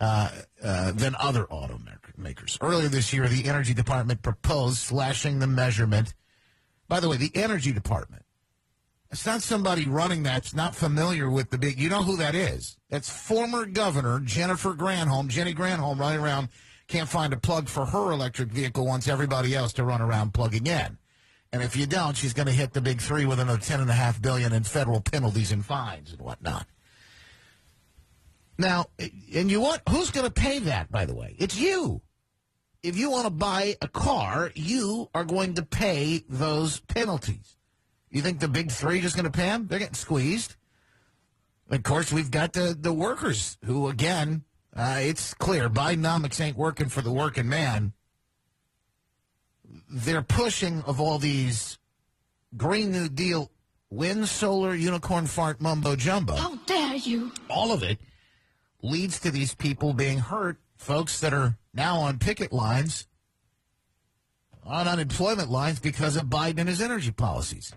uh, 0.00 0.30
uh, 0.62 0.92
than 0.92 1.14
other 1.18 1.44
automakers. 1.44 2.58
Earlier 2.60 2.88
this 2.88 3.12
year, 3.12 3.28
the 3.28 3.48
Energy 3.48 3.72
Department 3.74 4.22
proposed 4.22 4.78
slashing 4.78 5.38
the 5.38 5.46
measurement. 5.46 6.14
By 6.88 6.98
the 6.98 7.08
way, 7.08 7.16
the 7.16 7.30
Energy 7.34 7.72
Department. 7.72 8.25
It's 9.10 9.24
not 9.24 9.42
somebody 9.42 9.86
running 9.86 10.24
that's 10.24 10.54
not 10.54 10.74
familiar 10.74 11.30
with 11.30 11.50
the 11.50 11.58
big. 11.58 11.78
You 11.78 11.88
know 11.88 12.02
who 12.02 12.16
that 12.16 12.34
is? 12.34 12.76
That's 12.90 13.08
former 13.08 13.64
Governor 13.66 14.20
Jennifer 14.20 14.74
Granholm, 14.74 15.28
Jenny 15.28 15.54
Granholm, 15.54 15.98
running 15.98 16.20
around 16.20 16.48
can't 16.88 17.08
find 17.08 17.32
a 17.32 17.36
plug 17.36 17.68
for 17.68 17.84
her 17.86 18.12
electric 18.12 18.50
vehicle. 18.50 18.86
Wants 18.86 19.08
everybody 19.08 19.54
else 19.54 19.72
to 19.74 19.84
run 19.84 20.00
around 20.00 20.34
plugging 20.34 20.66
in. 20.66 20.98
And 21.52 21.62
if 21.62 21.76
you 21.76 21.86
don't, 21.86 22.16
she's 22.16 22.32
going 22.32 22.46
to 22.46 22.52
hit 22.52 22.72
the 22.72 22.80
big 22.80 23.00
three 23.00 23.26
with 23.26 23.40
another 23.40 23.60
ten 23.60 23.80
and 23.80 23.90
a 23.90 23.94
half 23.94 24.20
billion 24.20 24.52
in 24.52 24.64
federal 24.64 25.00
penalties 25.00 25.52
and 25.52 25.64
fines 25.64 26.12
and 26.12 26.20
whatnot. 26.20 26.66
Now, 28.58 28.86
and 28.98 29.50
you 29.50 29.60
want 29.60 29.82
who's 29.88 30.10
going 30.10 30.26
to 30.26 30.32
pay 30.32 30.60
that? 30.60 30.90
By 30.90 31.04
the 31.04 31.14
way, 31.14 31.36
it's 31.38 31.58
you. 31.58 32.02
If 32.82 32.96
you 32.96 33.10
want 33.10 33.26
to 33.26 33.32
buy 33.32 33.76
a 33.82 33.88
car, 33.88 34.52
you 34.54 35.10
are 35.14 35.24
going 35.24 35.54
to 35.54 35.62
pay 35.62 36.24
those 36.28 36.80
penalties. 36.80 37.55
You 38.16 38.22
think 38.22 38.40
the 38.40 38.48
big 38.48 38.72
three 38.72 39.02
just 39.02 39.14
going 39.14 39.30
to 39.30 39.30
pay 39.30 39.44
them? 39.44 39.66
They're 39.66 39.78
getting 39.78 39.92
squeezed. 39.92 40.56
Of 41.68 41.82
course, 41.82 42.10
we've 42.10 42.30
got 42.30 42.54
the, 42.54 42.74
the 42.74 42.90
workers 42.90 43.58
who, 43.62 43.88
again, 43.88 44.42
uh, 44.74 45.00
it's 45.00 45.34
clear 45.34 45.68
Bidenomics 45.68 46.40
ain't 46.40 46.56
working 46.56 46.88
for 46.88 47.02
the 47.02 47.12
working 47.12 47.46
man. 47.46 47.92
They're 49.90 50.22
pushing 50.22 50.80
of 50.84 50.98
all 50.98 51.18
these 51.18 51.78
Green 52.56 52.90
New 52.90 53.10
Deal, 53.10 53.50
wind, 53.90 54.30
solar, 54.30 54.74
unicorn 54.74 55.26
fart, 55.26 55.60
mumbo 55.60 55.94
jumbo. 55.94 56.36
How 56.36 56.56
dare 56.64 56.94
you? 56.94 57.32
All 57.50 57.70
of 57.70 57.82
it 57.82 57.98
leads 58.82 59.20
to 59.20 59.30
these 59.30 59.54
people 59.54 59.92
being 59.92 60.20
hurt, 60.20 60.56
folks 60.78 61.20
that 61.20 61.34
are 61.34 61.58
now 61.74 61.98
on 61.98 62.18
picket 62.18 62.50
lines, 62.50 63.06
on 64.64 64.88
unemployment 64.88 65.50
lines 65.50 65.80
because 65.80 66.16
of 66.16 66.28
Biden 66.28 66.60
and 66.60 66.68
his 66.70 66.80
energy 66.80 67.10
policies. 67.10 67.74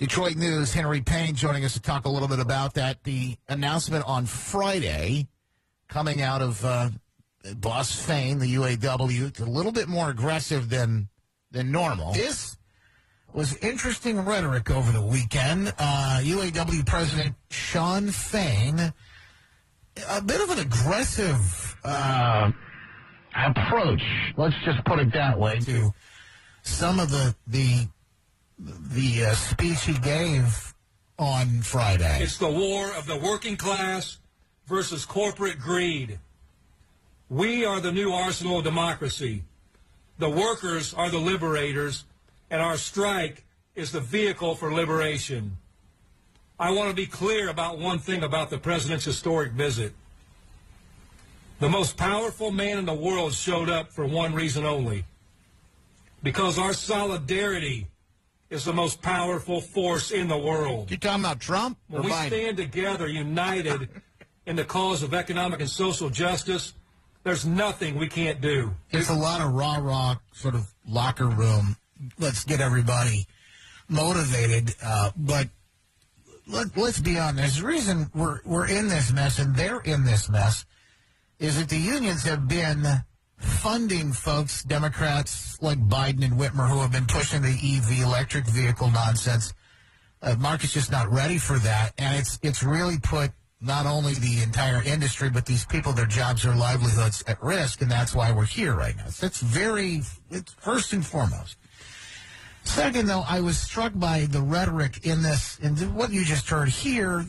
Detroit 0.00 0.36
News, 0.36 0.72
Henry 0.72 1.02
Payne 1.02 1.34
joining 1.34 1.62
us 1.62 1.74
to 1.74 1.80
talk 1.82 2.06
a 2.06 2.08
little 2.08 2.26
bit 2.26 2.38
about 2.38 2.72
that. 2.72 3.04
The 3.04 3.36
announcement 3.50 4.02
on 4.06 4.24
Friday 4.24 5.28
coming 5.88 6.22
out 6.22 6.40
of 6.40 6.64
uh, 6.64 6.88
Boss 7.56 7.94
Fain, 7.94 8.38
the 8.38 8.54
UAW, 8.54 9.28
it's 9.28 9.40
a 9.40 9.44
little 9.44 9.72
bit 9.72 9.88
more 9.88 10.08
aggressive 10.08 10.70
than 10.70 11.10
than 11.50 11.70
normal. 11.70 12.14
This 12.14 12.56
was 13.34 13.54
interesting 13.58 14.24
rhetoric 14.24 14.70
over 14.70 14.90
the 14.90 15.02
weekend. 15.02 15.74
Uh, 15.78 16.20
UAW 16.22 16.86
President 16.86 17.34
Shawn 17.50 18.08
Fain, 18.08 18.78
a 20.08 20.22
bit 20.22 20.40
of 20.40 20.48
an 20.48 20.60
aggressive 20.60 21.76
uh, 21.84 22.50
approach. 23.36 24.02
Let's 24.38 24.56
just 24.64 24.82
put 24.86 24.98
it 24.98 25.12
that 25.12 25.38
way 25.38 25.58
to 25.58 25.92
some 26.62 26.98
of 26.98 27.10
the 27.10 27.34
the 27.46 27.86
the 28.60 29.26
uh, 29.26 29.34
speech 29.34 29.84
he 29.84 29.94
gave 29.94 30.74
on 31.18 31.60
Friday. 31.62 32.22
It's 32.22 32.38
the 32.38 32.50
war 32.50 32.92
of 32.96 33.06
the 33.06 33.16
working 33.16 33.56
class 33.56 34.18
versus 34.66 35.04
corporate 35.04 35.58
greed. 35.58 36.18
We 37.28 37.64
are 37.64 37.80
the 37.80 37.92
new 37.92 38.12
arsenal 38.12 38.58
of 38.58 38.64
democracy. 38.64 39.44
The 40.18 40.30
workers 40.30 40.92
are 40.92 41.10
the 41.10 41.18
liberators, 41.18 42.04
and 42.50 42.60
our 42.60 42.76
strike 42.76 43.44
is 43.74 43.92
the 43.92 44.00
vehicle 44.00 44.54
for 44.54 44.72
liberation. 44.72 45.56
I 46.58 46.72
want 46.72 46.90
to 46.90 46.96
be 46.96 47.06
clear 47.06 47.48
about 47.48 47.78
one 47.78 47.98
thing 47.98 48.22
about 48.22 48.50
the 48.50 48.58
president's 48.58 49.04
historic 49.04 49.52
visit. 49.52 49.94
The 51.60 51.68
most 51.68 51.96
powerful 51.96 52.50
man 52.50 52.78
in 52.78 52.84
the 52.84 52.92
world 52.92 53.32
showed 53.32 53.70
up 53.70 53.92
for 53.92 54.06
one 54.06 54.34
reason 54.34 54.64
only 54.64 55.04
because 56.22 56.58
our 56.58 56.72
solidarity 56.72 57.86
is 58.50 58.64
the 58.64 58.72
most 58.72 59.00
powerful 59.00 59.60
force 59.60 60.10
in 60.10 60.28
the 60.28 60.36
world. 60.36 60.90
You 60.90 60.96
talking 60.96 61.24
about 61.24 61.40
Trump? 61.40 61.78
When 61.88 62.02
we 62.02 62.10
Biden? 62.10 62.26
stand 62.26 62.56
together, 62.56 63.06
united 63.06 63.88
in 64.46 64.56
the 64.56 64.64
cause 64.64 65.02
of 65.02 65.14
economic 65.14 65.60
and 65.60 65.70
social 65.70 66.10
justice, 66.10 66.74
there's 67.22 67.46
nothing 67.46 67.96
we 67.96 68.08
can't 68.08 68.40
do. 68.40 68.72
It's 68.90 69.08
a 69.08 69.14
lot 69.14 69.40
of 69.40 69.52
rah 69.52 69.76
rah 69.76 70.16
sort 70.32 70.54
of 70.54 70.72
locker 70.86 71.28
room. 71.28 71.76
Let's 72.18 72.44
get 72.44 72.60
everybody 72.60 73.26
motivated. 73.88 74.74
Uh, 74.82 75.10
but 75.16 75.48
let, 76.46 76.76
let's 76.76 76.98
be 76.98 77.18
honest. 77.18 77.60
The 77.60 77.66
reason 77.66 78.10
we're 78.14 78.40
we're 78.44 78.66
in 78.66 78.88
this 78.88 79.12
mess 79.12 79.38
and 79.38 79.54
they're 79.54 79.80
in 79.80 80.04
this 80.04 80.28
mess 80.28 80.64
is 81.38 81.58
that 81.58 81.68
the 81.68 81.78
unions 81.78 82.24
have 82.24 82.48
been 82.48 82.84
funding 83.40 84.12
folks, 84.12 84.62
Democrats 84.62 85.60
like 85.62 85.78
Biden 85.78 86.24
and 86.24 86.34
Whitmer, 86.34 86.68
who 86.68 86.78
have 86.80 86.92
been 86.92 87.06
pushing 87.06 87.42
the 87.42 87.48
EV 87.48 88.02
electric 88.04 88.46
vehicle 88.46 88.90
nonsense. 88.90 89.54
Uh, 90.22 90.36
market's 90.38 90.72
just 90.72 90.90
not 90.90 91.10
ready 91.10 91.38
for 91.38 91.58
that, 91.58 91.92
and 91.98 92.18
it's 92.18 92.38
it's 92.42 92.62
really 92.62 92.98
put 92.98 93.30
not 93.60 93.86
only 93.86 94.14
the 94.14 94.42
entire 94.42 94.82
industry 94.82 95.28
but 95.28 95.46
these 95.46 95.64
people, 95.66 95.92
their 95.92 96.06
jobs, 96.06 96.42
their 96.42 96.54
livelihoods 96.54 97.22
at 97.26 97.42
risk, 97.42 97.82
and 97.82 97.90
that's 97.90 98.14
why 98.14 98.32
we're 98.32 98.44
here 98.44 98.74
right 98.74 98.96
now. 98.96 99.06
So 99.06 99.26
it's 99.26 99.40
very, 99.40 100.02
it's 100.30 100.52
first 100.54 100.92
and 100.92 101.04
foremost. 101.04 101.56
Second, 102.64 103.06
though, 103.06 103.24
I 103.26 103.40
was 103.40 103.58
struck 103.58 103.92
by 103.94 104.26
the 104.26 104.40
rhetoric 104.40 105.06
in 105.06 105.22
this, 105.22 105.58
and 105.62 105.78
what 105.94 106.12
you 106.12 106.24
just 106.24 106.48
heard 106.48 106.68
here. 106.68 107.26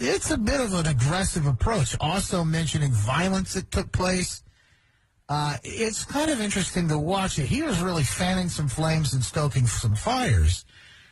It's 0.00 0.30
a 0.30 0.38
bit 0.38 0.60
of 0.60 0.72
an 0.72 0.86
aggressive 0.86 1.46
approach. 1.46 1.96
Also 2.00 2.42
mentioning 2.44 2.92
violence 2.92 3.54
that 3.54 3.70
took 3.70 3.92
place. 3.92 4.42
Uh, 5.28 5.56
it's 5.64 6.04
kind 6.04 6.30
of 6.30 6.40
interesting 6.40 6.88
to 6.88 6.98
watch 6.98 7.38
it. 7.38 7.46
He 7.46 7.62
was 7.62 7.80
really 7.80 8.04
fanning 8.04 8.48
some 8.48 8.68
flames 8.68 9.12
and 9.12 9.22
stoking 9.24 9.66
some 9.66 9.96
fires 9.96 10.64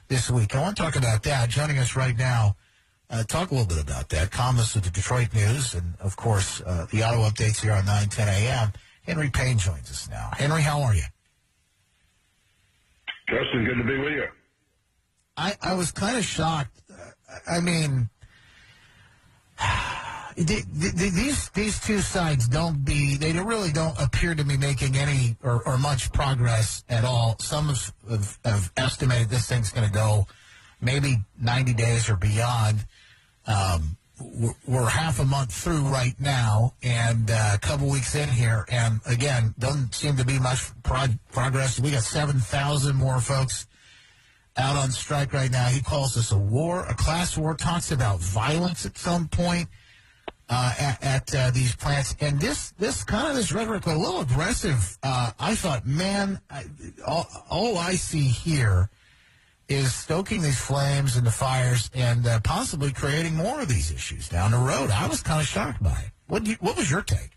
this 0.08 0.30
week. 0.30 0.54
I 0.54 0.60
want 0.60 0.76
to 0.76 0.82
talk 0.82 0.96
about 0.96 1.24
that. 1.24 1.48
Joining 1.50 1.78
us 1.78 1.96
right 1.96 2.16
now, 2.16 2.56
uh, 3.10 3.24
talk 3.24 3.50
a 3.50 3.54
little 3.54 3.68
bit 3.68 3.82
about 3.82 4.08
that. 4.10 4.30
Columnist 4.30 4.76
with 4.76 4.84
the 4.84 4.90
Detroit 4.90 5.34
News, 5.34 5.74
and 5.74 5.94
of 6.00 6.16
course, 6.16 6.60
uh, 6.64 6.86
the 6.92 7.02
auto 7.02 7.28
updates 7.28 7.60
here 7.60 7.72
on 7.72 7.84
910 7.86 8.28
a.m. 8.28 8.72
Henry 9.02 9.30
Payne 9.30 9.58
joins 9.58 9.90
us 9.90 10.08
now. 10.08 10.30
Henry, 10.32 10.62
how 10.62 10.82
are 10.82 10.94
you? 10.94 11.02
Justin, 13.28 13.64
good 13.64 13.76
to 13.78 13.84
be 13.84 13.98
with 13.98 14.12
you. 14.12 14.26
I, 15.36 15.56
I 15.60 15.74
was 15.74 15.90
kind 15.90 16.16
of 16.16 16.24
shocked. 16.24 16.80
Uh, 16.88 17.38
I 17.50 17.60
mean, 17.60 18.08
the, 20.36 20.62
the, 20.72 21.10
these 21.10 21.48
these 21.50 21.78
two 21.80 22.00
sides 22.00 22.48
don't 22.48 22.84
be 22.84 23.16
they 23.16 23.32
really 23.32 23.72
don't 23.72 23.98
appear 24.00 24.34
to 24.34 24.44
be 24.44 24.56
making 24.56 24.96
any 24.96 25.36
or, 25.42 25.62
or 25.66 25.78
much 25.78 26.12
progress 26.12 26.84
at 26.88 27.04
all. 27.04 27.36
Some 27.38 27.68
have, 27.68 27.92
have, 28.08 28.38
have 28.44 28.72
estimated 28.76 29.28
this 29.28 29.48
thing's 29.48 29.70
going 29.70 29.86
to 29.86 29.92
go 29.92 30.26
maybe 30.80 31.18
90 31.40 31.74
days 31.74 32.10
or 32.10 32.16
beyond. 32.16 32.84
Um, 33.46 33.96
we're, 34.20 34.54
we're 34.66 34.88
half 34.88 35.18
a 35.18 35.24
month 35.24 35.52
through 35.52 35.82
right 35.82 36.14
now, 36.20 36.74
and 36.82 37.30
uh, 37.30 37.52
a 37.54 37.58
couple 37.58 37.90
weeks 37.90 38.14
in 38.14 38.28
here, 38.28 38.64
and 38.70 39.00
again, 39.06 39.54
doesn't 39.58 39.94
seem 39.94 40.16
to 40.16 40.24
be 40.24 40.38
much 40.38 40.70
prog- 40.82 41.18
progress. 41.32 41.80
We 41.80 41.90
got 41.90 42.04
7,000 42.04 42.94
more 42.94 43.20
folks 43.20 43.66
out 44.56 44.76
on 44.76 44.92
strike 44.92 45.32
right 45.32 45.50
now. 45.50 45.66
He 45.66 45.80
calls 45.80 46.14
this 46.14 46.30
a 46.30 46.38
war, 46.38 46.86
a 46.86 46.94
class 46.94 47.36
war. 47.36 47.54
Talks 47.54 47.90
about 47.90 48.20
violence 48.20 48.86
at 48.86 48.96
some 48.96 49.26
point 49.28 49.68
uh, 50.48 50.74
at, 50.78 51.04
at 51.04 51.34
uh, 51.34 51.50
these 51.50 51.74
plants, 51.76 52.14
and 52.20 52.40
this 52.40 52.72
this 52.78 53.04
kind 53.04 53.28
of 53.28 53.36
this 53.36 53.52
rhetoric 53.52 53.86
a 53.86 53.94
little 53.94 54.20
aggressive. 54.20 54.98
Uh, 55.02 55.32
I 55.38 55.54
thought, 55.54 55.86
man, 55.86 56.40
I, 56.50 56.64
all, 57.06 57.26
all 57.48 57.78
I 57.78 57.92
see 57.92 58.24
here 58.28 58.90
is 59.68 59.94
stoking 59.94 60.42
these 60.42 60.60
flames 60.60 61.16
and 61.16 61.26
the 61.26 61.30
fires, 61.30 61.90
and 61.94 62.26
possibly 62.44 62.92
creating 62.92 63.34
more 63.34 63.60
of 63.60 63.68
these 63.68 63.90
issues 63.90 64.28
down 64.28 64.50
the 64.50 64.58
road. 64.58 64.90
I 64.90 65.06
was 65.08 65.22
kind 65.22 65.40
of 65.40 65.46
shocked 65.46 65.82
by 65.82 65.98
it. 66.06 66.10
What 66.26 66.46
you, 66.46 66.56
what 66.60 66.76
was 66.76 66.90
your 66.90 67.02
take? 67.02 67.30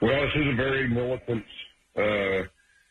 Well, 0.00 0.20
this 0.20 0.34
is 0.36 0.46
a 0.52 0.56
very 0.56 0.88
militant 0.88 1.44
uh, 1.96 2.46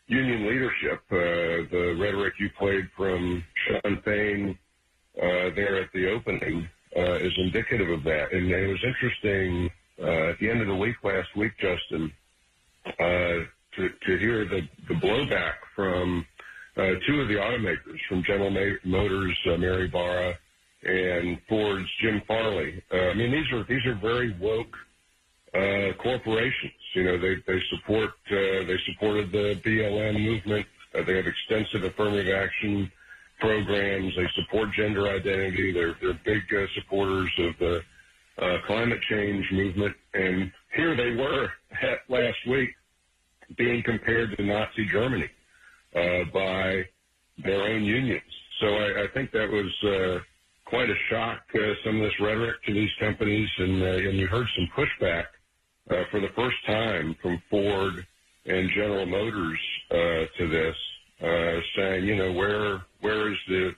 union 0.08 0.48
leadership. 0.48 1.02
Uh, 1.12 1.70
the 1.72 1.96
rhetoric 2.00 2.34
you 2.40 2.50
played 2.58 2.90
from 2.98 3.44
Shawn 3.68 4.02
Fain 4.04 4.58
uh, 5.18 5.54
there 5.56 5.82
at 5.82 5.92
the 5.94 6.10
opening 6.10 6.68
uh, 6.96 7.16
is 7.16 7.34
indicative 7.38 7.90
of 7.90 8.04
that. 8.04 8.34
And 8.34 8.50
it 8.52 8.68
was 8.68 8.84
interesting 8.84 9.70
uh, 10.02 10.30
at 10.32 10.40
the 10.40 10.50
end 10.50 10.62
of 10.62 10.68
the 10.68 10.76
week 10.76 10.96
last 11.04 11.36
week, 11.36 11.54
Justin, 11.60 12.12
uh, 12.86 13.46
to, 13.76 13.90
to 14.06 14.18
hear 14.18 14.46
the, 14.46 14.68
the 14.88 14.96
blowback 14.96 15.54
from 15.76 16.26
uh, 16.78 16.92
two 17.08 17.22
of 17.22 17.28
the 17.28 17.36
automakers, 17.36 18.00
from 18.10 18.24
General 18.24 18.52
Motors, 18.84 19.38
uh, 19.48 19.58
Mary 19.58 19.88
Barra, 19.88 20.38
and 20.84 21.40
Ford's 21.48 21.88
Jim 22.02 22.22
Farley. 22.28 22.84
Uh, 22.92 22.98
I 22.98 23.14
mean, 23.14 23.32
these 23.32 23.52
are 23.52 23.64
these 23.64 23.86
are 23.86 23.96
very 23.96 24.36
woke 24.40 24.76
uh, 25.54 25.94
corporations. 26.02 26.74
You 26.94 27.04
know, 27.06 27.18
they 27.18 27.36
they 27.48 27.62
support 27.70 28.12
uh, 28.32 28.66
they 28.66 28.78
supported 28.86 29.32
the 29.32 29.62
BLM 29.64 30.22
movement. 30.22 30.66
Uh, 30.94 31.04
they 31.04 31.16
have 31.16 31.28
extensive 31.28 31.84
affirmative 31.84 32.34
action 32.34 32.92
programs. 33.40 34.14
They 34.16 34.28
support 34.42 34.70
gender 34.78 35.08
identity. 35.08 35.72
They're 35.72 35.96
they're 36.02 36.20
big 36.26 36.42
uh, 36.54 36.66
supporters 36.76 37.32
of 37.40 37.54
the 37.60 37.82
uh, 38.38 38.58
climate 38.66 39.00
change 39.10 39.46
movement. 39.52 39.96
And 40.14 40.52
here 40.76 40.96
they 40.96 41.12
were 41.16 41.50
at 41.82 42.00
last 42.10 42.38
week 42.50 42.70
being 43.58 43.84
compared 43.84 44.36
to 44.36 44.44
Nazi 44.44 44.88
Germany 44.92 45.30
uh, 45.96 46.24
by 46.34 46.84
their 47.44 47.62
own 47.64 47.84
unions. 47.84 48.22
So 48.60 48.68
I, 48.68 49.04
I 49.04 49.08
think 49.14 49.32
that 49.32 49.50
was 49.50 49.84
uh, 49.84 50.20
quite 50.66 50.90
a 50.90 50.96
shock. 51.10 51.42
Uh, 51.54 51.74
some 51.86 51.98
of 51.98 52.04
this 52.04 52.20
rhetoric 52.20 52.64
to 52.66 52.74
these 52.74 52.92
companies, 53.00 53.50
and 53.58 53.84
uh, 53.84 54.10
and 54.10 54.18
you 54.18 54.28
heard 54.28 54.48
some 54.56 54.70
pushback 54.76 55.26
for 56.10 56.20
the 56.20 56.30
first 56.36 56.56
time 56.66 57.16
from 57.22 57.42
Ford 57.50 58.06
and 58.46 58.70
General 58.70 59.06
Motors 59.06 59.60
to 59.92 60.48
this, 60.50 60.76
uh, 61.24 61.60
saying, 61.78 62.06
you 62.06 62.16
know, 62.18 62.34
where 62.34 62.84
where 63.02 63.32
is 63.32 63.40
the 63.48 63.72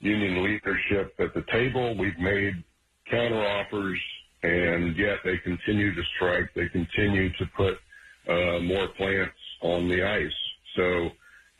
union 0.00 0.44
leadership 0.44 1.14
at 1.18 1.34
the 1.34 1.44
table? 1.52 1.96
We've 1.98 2.18
made 2.18 2.64
counteroffers, 3.12 3.98
and 4.42 4.96
yet 4.96 5.18
they 5.24 5.38
continue 5.38 5.94
to 5.94 6.02
strike. 6.16 6.50
They 6.54 6.68
continue 6.68 7.30
to 7.34 7.46
put 7.56 7.78
uh, 8.28 8.60
more 8.60 8.88
plants 8.96 9.34
on 9.62 9.88
the 9.88 10.04
ice. 10.04 10.38
So, 10.76 11.10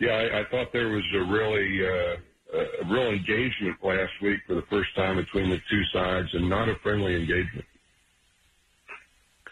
yeah, 0.00 0.12
I, 0.12 0.40
I 0.40 0.44
thought 0.50 0.72
there 0.72 0.90
was 0.90 1.04
a 1.14 1.24
really 1.32 1.86
uh, 1.86 2.16
a 2.54 2.92
real 2.92 3.10
engagement 3.10 3.76
last 3.82 4.12
week 4.22 4.40
for 4.46 4.54
the 4.54 4.64
first 4.70 4.94
time 4.96 5.16
between 5.16 5.50
the 5.50 5.58
two 5.70 5.82
sides, 5.92 6.28
and 6.34 6.48
not 6.48 6.70
a 6.70 6.76
friendly 6.82 7.16
engagement. 7.16 7.65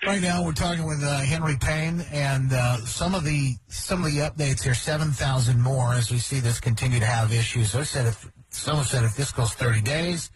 Right 0.06 0.20
now, 0.20 0.44
we're 0.44 0.52
talking 0.52 0.86
with 0.86 1.02
uh, 1.02 1.20
Henry 1.20 1.56
Payne, 1.58 2.04
and 2.12 2.52
uh, 2.52 2.76
some 2.78 3.14
of 3.14 3.24
the 3.24 3.54
some 3.68 4.04
of 4.04 4.12
the 4.12 4.18
updates 4.18 4.62
here. 4.62 4.74
Seven 4.74 5.10
thousand 5.10 5.62
more 5.62 5.94
as 5.94 6.10
we 6.10 6.18
see 6.18 6.40
this 6.40 6.60
continue 6.60 7.00
to 7.00 7.06
have 7.06 7.32
issues. 7.32 7.74
I 7.74 7.84
said 7.84 8.06
if 8.06 8.30
someone 8.50 8.84
said 8.84 9.04
if 9.04 9.16
this 9.16 9.32
goes 9.32 9.54
thirty 9.54 9.80
days, 9.80 10.30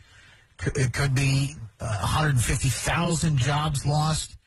it 0.75 0.95
could 0.95 1.15
be 1.15 1.55
uh, 1.81 1.85
one 1.85 2.09
hundred 2.09 2.41
fifty 2.41 2.71
thousand 2.71 3.37
jobs 3.37 3.85
lost 3.85 4.39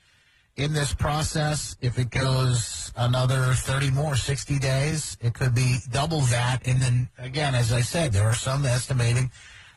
in 0.55 0.73
this 0.73 0.91
process. 0.91 1.75
If 1.81 1.99
it 1.99 2.09
goes 2.09 2.91
another 2.95 3.53
thirty 3.53 3.91
more, 3.91 4.15
sixty 4.15 4.57
days, 4.57 5.17
it 5.21 5.35
could 5.35 5.53
be 5.53 5.77
double 5.91 6.21
that. 6.21 6.65
And 6.65 6.81
then 6.81 7.09
again, 7.19 7.53
as 7.53 7.71
I 7.71 7.81
said, 7.81 8.11
there 8.11 8.27
are 8.27 8.33
some 8.33 8.65
estimating 8.65 9.29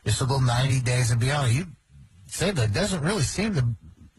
this 0.03 0.19
will 0.19 0.27
go 0.27 0.39
ninety 0.39 0.79
days 0.79 1.11
and 1.11 1.19
beyond. 1.19 1.53
You 1.53 1.67
said 2.25 2.55
that 2.55 2.73
doesn't 2.73 3.03
really 3.03 3.21
seem 3.21 3.53
to 3.53 3.67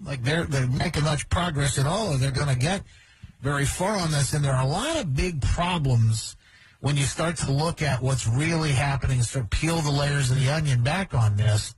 like 0.02 0.22
they're 0.22 0.44
they're 0.44 0.66
making 0.66 1.04
much 1.04 1.28
progress 1.28 1.78
at 1.78 1.86
all, 1.86 2.12
or 2.12 2.16
they're 2.16 2.30
going 2.30 2.52
to 2.52 2.58
get 2.58 2.82
very 3.40 3.64
far 3.64 3.96
on 3.96 4.10
this. 4.10 4.34
And 4.34 4.44
there 4.44 4.54
are 4.54 4.64
a 4.64 4.68
lot 4.68 4.96
of 4.96 5.14
big 5.14 5.42
problems 5.42 6.36
when 6.80 6.96
you 6.96 7.04
start 7.04 7.36
to 7.38 7.50
look 7.50 7.82
at 7.82 8.02
what's 8.02 8.26
really 8.26 8.72
happening. 8.72 9.22
Start 9.22 9.50
peel 9.50 9.80
the 9.80 9.90
layers 9.90 10.30
of 10.30 10.38
the 10.38 10.50
onion 10.50 10.82
back 10.82 11.14
on 11.14 11.36
this. 11.36 11.74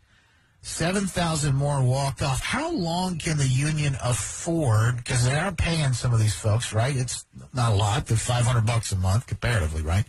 Seven 0.60 1.06
thousand 1.06 1.54
more 1.54 1.82
walked 1.82 2.20
off. 2.20 2.42
How 2.42 2.72
long 2.72 3.18
can 3.18 3.38
the 3.38 3.46
union 3.46 3.96
afford? 4.02 4.96
Because 4.96 5.24
they 5.24 5.38
are 5.38 5.52
paying 5.52 5.92
some 5.92 6.12
of 6.12 6.18
these 6.18 6.34
folks, 6.34 6.74
right? 6.74 6.96
It's 6.96 7.24
not 7.54 7.72
a 7.72 7.76
lot. 7.76 8.06
They're 8.06 8.16
five 8.16 8.44
hundred 8.44 8.66
bucks 8.66 8.90
a 8.90 8.96
month 8.96 9.28
comparatively, 9.28 9.82
right? 9.82 10.04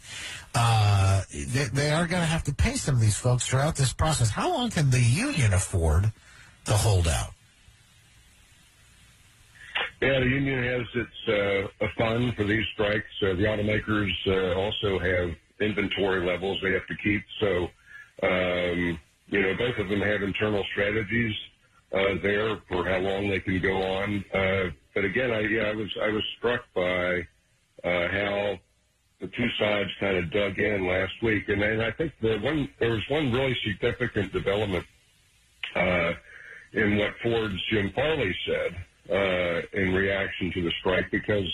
Uh, 0.56 1.22
they, 1.32 1.66
they 1.66 1.92
are 1.92 2.08
going 2.08 2.22
to 2.22 2.28
have 2.28 2.44
to 2.46 2.54
pay 2.54 2.74
some 2.74 2.96
of 2.96 3.02
these 3.02 3.16
folks 3.16 3.48
throughout 3.48 3.76
this 3.76 3.94
process. 3.94 4.32
How 4.32 4.52
long 4.52 4.72
can 4.72 4.90
the 4.90 5.00
union 5.00 5.54
afford 5.54 6.12
to 6.66 6.74
hold 6.74 7.08
out? 7.08 7.30
Yeah, 10.02 10.20
the 10.20 10.26
union 10.28 10.64
has 10.64 10.88
its 10.96 11.28
uh, 11.28 11.86
a 11.86 11.90
fund 11.98 12.34
for 12.36 12.46
these 12.46 12.66
strikes. 12.74 13.06
Uh, 13.22 13.34
the 13.36 13.44
automakers 13.44 14.12
uh, 14.28 14.58
also 14.58 14.98
have 14.98 15.36
inventory 15.60 16.26
levels 16.26 16.58
they 16.64 16.72
have 16.72 16.88
to 16.88 16.96
keep. 17.04 17.22
So, 17.42 17.68
um, 18.24 19.00
you 19.28 19.42
know, 19.42 19.56
both 19.58 19.78
of 19.78 19.90
them 19.90 20.00
have 20.00 20.24
internal 20.24 20.64
strategies 20.72 21.36
uh, 21.94 22.16
there 22.24 22.58
for 22.70 22.88
how 22.88 23.00
long 23.00 23.30
they 23.30 23.42
can 23.42 23.62
go 23.62 23.76
on. 23.76 24.24
Uh, 24.34 24.70
but 24.96 25.04
again, 25.04 25.32
I 25.32 25.42
yeah, 25.42 25.64
I 25.64 25.76
was 25.76 25.90
I 26.02 26.10
was 26.10 26.24
struck 26.38 26.62
by 26.74 27.20
uh, 27.84 28.08
how 28.10 28.60
the 29.20 29.28
two 29.28 29.50
sides 29.60 29.90
kind 30.00 30.16
of 30.16 30.32
dug 30.32 30.58
in 30.60 30.88
last 30.88 31.14
week, 31.22 31.50
and, 31.50 31.62
and 31.62 31.82
I 31.82 31.92
think 31.92 32.14
the 32.22 32.38
one 32.38 32.70
there 32.80 32.92
was 32.92 33.04
one 33.10 33.34
really 33.34 33.56
significant 33.66 34.32
development 34.32 34.86
uh, 35.76 36.14
in 36.72 36.98
what 36.98 37.16
Ford's 37.22 37.62
Jim 37.70 37.92
Farley 37.94 38.34
said 38.46 38.86
uh, 39.12 39.62
in 39.74 39.94
reaction 39.94 40.52
to 40.54 40.62
the 40.62 40.72
strike 40.80 41.10
because 41.12 41.48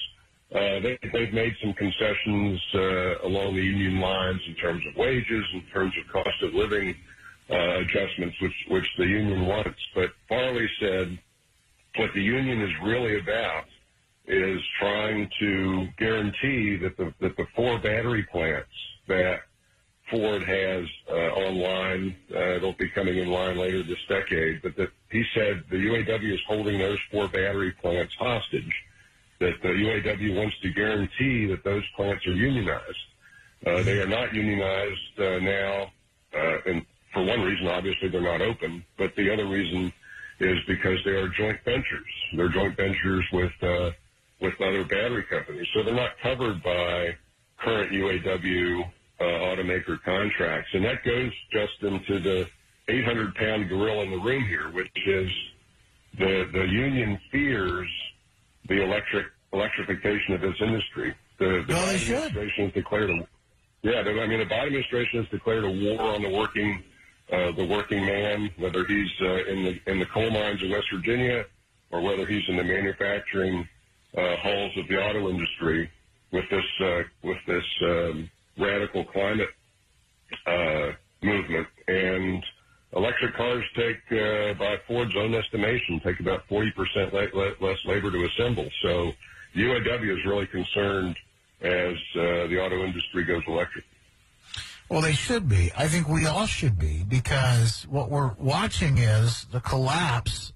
uh, 0.53 0.79
they, 0.79 0.97
they've 1.11 1.33
made 1.33 1.53
some 1.61 1.73
concessions 1.73 2.61
uh, 2.73 3.27
along 3.27 3.55
the 3.55 3.63
union 3.63 3.99
lines 3.99 4.41
in 4.47 4.55
terms 4.55 4.83
of 4.87 4.95
wages, 4.95 5.43
in 5.53 5.63
terms 5.73 5.93
of 5.99 6.11
cost 6.11 6.41
of 6.43 6.53
living 6.53 6.95
uh, 7.49 7.79
adjustments, 7.79 8.35
which 8.41 8.65
which 8.69 8.87
the 8.97 9.05
union 9.05 9.45
wants. 9.47 9.79
But 9.93 10.11
Farley 10.27 10.69
said 10.79 11.17
what 11.97 12.11
the 12.13 12.21
union 12.21 12.61
is 12.61 12.71
really 12.83 13.19
about 13.19 13.65
is 14.27 14.61
trying 14.79 15.29
to 15.39 15.87
guarantee 15.97 16.77
that 16.77 16.97
the 16.97 17.13
that 17.21 17.37
the 17.37 17.45
four 17.55 17.79
battery 17.79 18.23
plants 18.31 18.69
that 19.07 19.41
Ford 20.09 20.43
has 20.43 20.85
uh, 21.09 21.13
online. 21.13 22.15
Uh, 22.29 22.59
they'll 22.59 22.73
be 22.73 22.89
coming 22.89 23.17
in 23.17 23.29
line 23.29 23.57
later 23.57 23.83
this 23.83 24.03
decade. 24.07 24.61
But 24.61 24.75
that 24.77 24.89
he 25.15 25.23
said 25.33 25.63
the 25.69 25.77
UAW 25.77 26.33
is 26.33 26.39
holding 26.47 26.77
those 26.79 26.99
four 27.11 27.27
battery 27.27 27.71
plants 27.81 28.13
hostage. 28.19 28.73
That 29.39 29.61
the 29.61 29.69
UAW 29.69 30.37
wants 30.37 30.55
to 30.61 30.69
guarantee 30.71 31.45
that 31.47 31.63
those 31.63 31.83
plants 31.95 32.25
are 32.25 32.33
unionized. 32.33 33.05
Uh, 33.65 33.83
they 33.83 33.99
are 33.99 34.07
not 34.07 34.33
unionized 34.33 35.19
uh, 35.19 35.39
now, 35.39 35.91
uh, 36.33 36.57
and 36.65 36.85
for 37.13 37.23
one 37.25 37.41
reason, 37.41 37.67
obviously 37.67 38.09
they're 38.09 38.21
not 38.21 38.41
open. 38.41 38.83
But 38.97 39.15
the 39.15 39.31
other 39.31 39.45
reason 39.47 39.91
is 40.39 40.57
because 40.67 40.99
they 41.05 41.11
are 41.11 41.27
joint 41.29 41.59
ventures. 41.63 42.13
They're 42.35 42.49
joint 42.49 42.75
ventures 42.77 43.25
with 43.31 43.53
uh, 43.61 43.91
with 44.41 44.59
other 44.61 44.83
battery 44.83 45.23
companies, 45.23 45.67
so 45.73 45.83
they're 45.83 45.95
not 45.95 46.17
covered 46.21 46.61
by 46.61 47.15
current 47.57 47.91
UAW 47.91 48.83
uh, 49.19 49.23
automaker 49.23 50.01
contracts. 50.03 50.69
And 50.73 50.83
that 50.85 51.03
goes 51.03 51.31
just 51.51 51.81
into 51.81 52.19
the 52.19 52.47
800 52.87 53.35
pound 53.35 53.69
gorilla 53.69 54.03
in 54.03 54.11
the 54.11 54.19
room 54.19 54.43
here, 54.45 54.69
which 54.71 54.91
is 55.07 55.29
the, 56.17 56.47
the 56.51 56.67
union 56.67 57.19
fears 57.31 57.89
the 58.67 58.83
electric 58.83 59.27
electrification 59.53 60.33
of 60.33 60.41
this 60.41 60.55
industry. 60.59 61.15
The, 61.37 61.63
the 61.67 61.73
Well, 61.73 61.87
Biden 61.87 62.25
administration 62.25 62.65
has 62.65 62.73
declared 62.73 63.09
a 63.09 63.27
yeah. 63.81 64.01
The, 64.01 64.19
I 64.21 64.27
mean, 64.27 64.39
the 64.39 64.45
Biden 64.45 64.67
administration 64.67 65.21
has 65.21 65.29
declared 65.29 65.63
a 65.63 65.69
war 65.69 66.01
on 66.01 66.21
the 66.21 66.29
working 66.29 66.83
uh, 67.31 67.51
the 67.53 67.65
working 67.65 68.05
man, 68.05 68.49
whether 68.57 68.85
he's 68.85 69.11
uh, 69.21 69.45
in 69.45 69.63
the 69.63 69.79
in 69.87 69.99
the 69.99 70.05
coal 70.05 70.29
mines 70.29 70.61
in 70.61 70.71
West 70.71 70.87
Virginia 70.93 71.45
or 71.91 72.01
whether 72.01 72.25
he's 72.25 72.47
in 72.47 72.57
the 72.57 72.63
manufacturing 72.63 73.67
uh, 74.17 74.35
halls 74.37 74.71
of 74.77 74.87
the 74.87 75.01
auto 75.01 75.29
industry 75.29 75.89
with 76.31 76.45
this 76.49 76.65
uh, 76.81 77.03
with 77.23 77.37
this 77.47 77.65
um, 77.83 78.29
radical 78.57 79.03
climate 79.05 79.49
uh, 80.45 80.91
movement. 81.21 81.67
And 81.87 82.43
electric 82.93 83.35
cars 83.35 83.63
take, 83.75 83.97
uh, 84.11 84.53
by 84.53 84.77
Ford's 84.87 85.15
own 85.15 85.33
estimation, 85.33 85.99
take 86.03 86.19
about 86.19 86.47
40% 86.49 87.13
le- 87.13 87.37
le- 87.37 87.55
less 87.59 87.77
labor 87.85 88.11
to 88.11 88.25
assemble. 88.25 88.69
So 88.81 89.11
UAW 89.55 90.17
is 90.17 90.25
really 90.25 90.47
concerned 90.47 91.15
as 91.61 91.95
uh, 92.15 92.47
the 92.47 92.59
auto 92.59 92.83
industry 92.83 93.23
goes 93.23 93.43
electric. 93.47 93.85
Well, 94.89 95.01
they 95.01 95.13
should 95.13 95.49
be. 95.49 95.71
I 95.75 95.87
think 95.87 96.07
we 96.07 96.27
all 96.27 96.45
should 96.45 96.77
be 96.77 97.03
because 97.07 97.87
what 97.89 98.11
we're 98.11 98.33
watching 98.37 98.99
is 98.99 99.45
the 99.51 99.59
collapse 99.59 100.53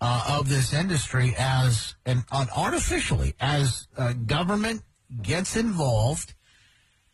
uh, 0.00 0.38
of 0.38 0.48
this 0.48 0.72
industry 0.72 1.34
as 1.36 1.96
and 2.06 2.22
uh, 2.30 2.46
artificially 2.56 3.34
as 3.40 3.88
uh, 3.96 4.12
government 4.12 4.82
gets 5.22 5.56
involved 5.56 6.34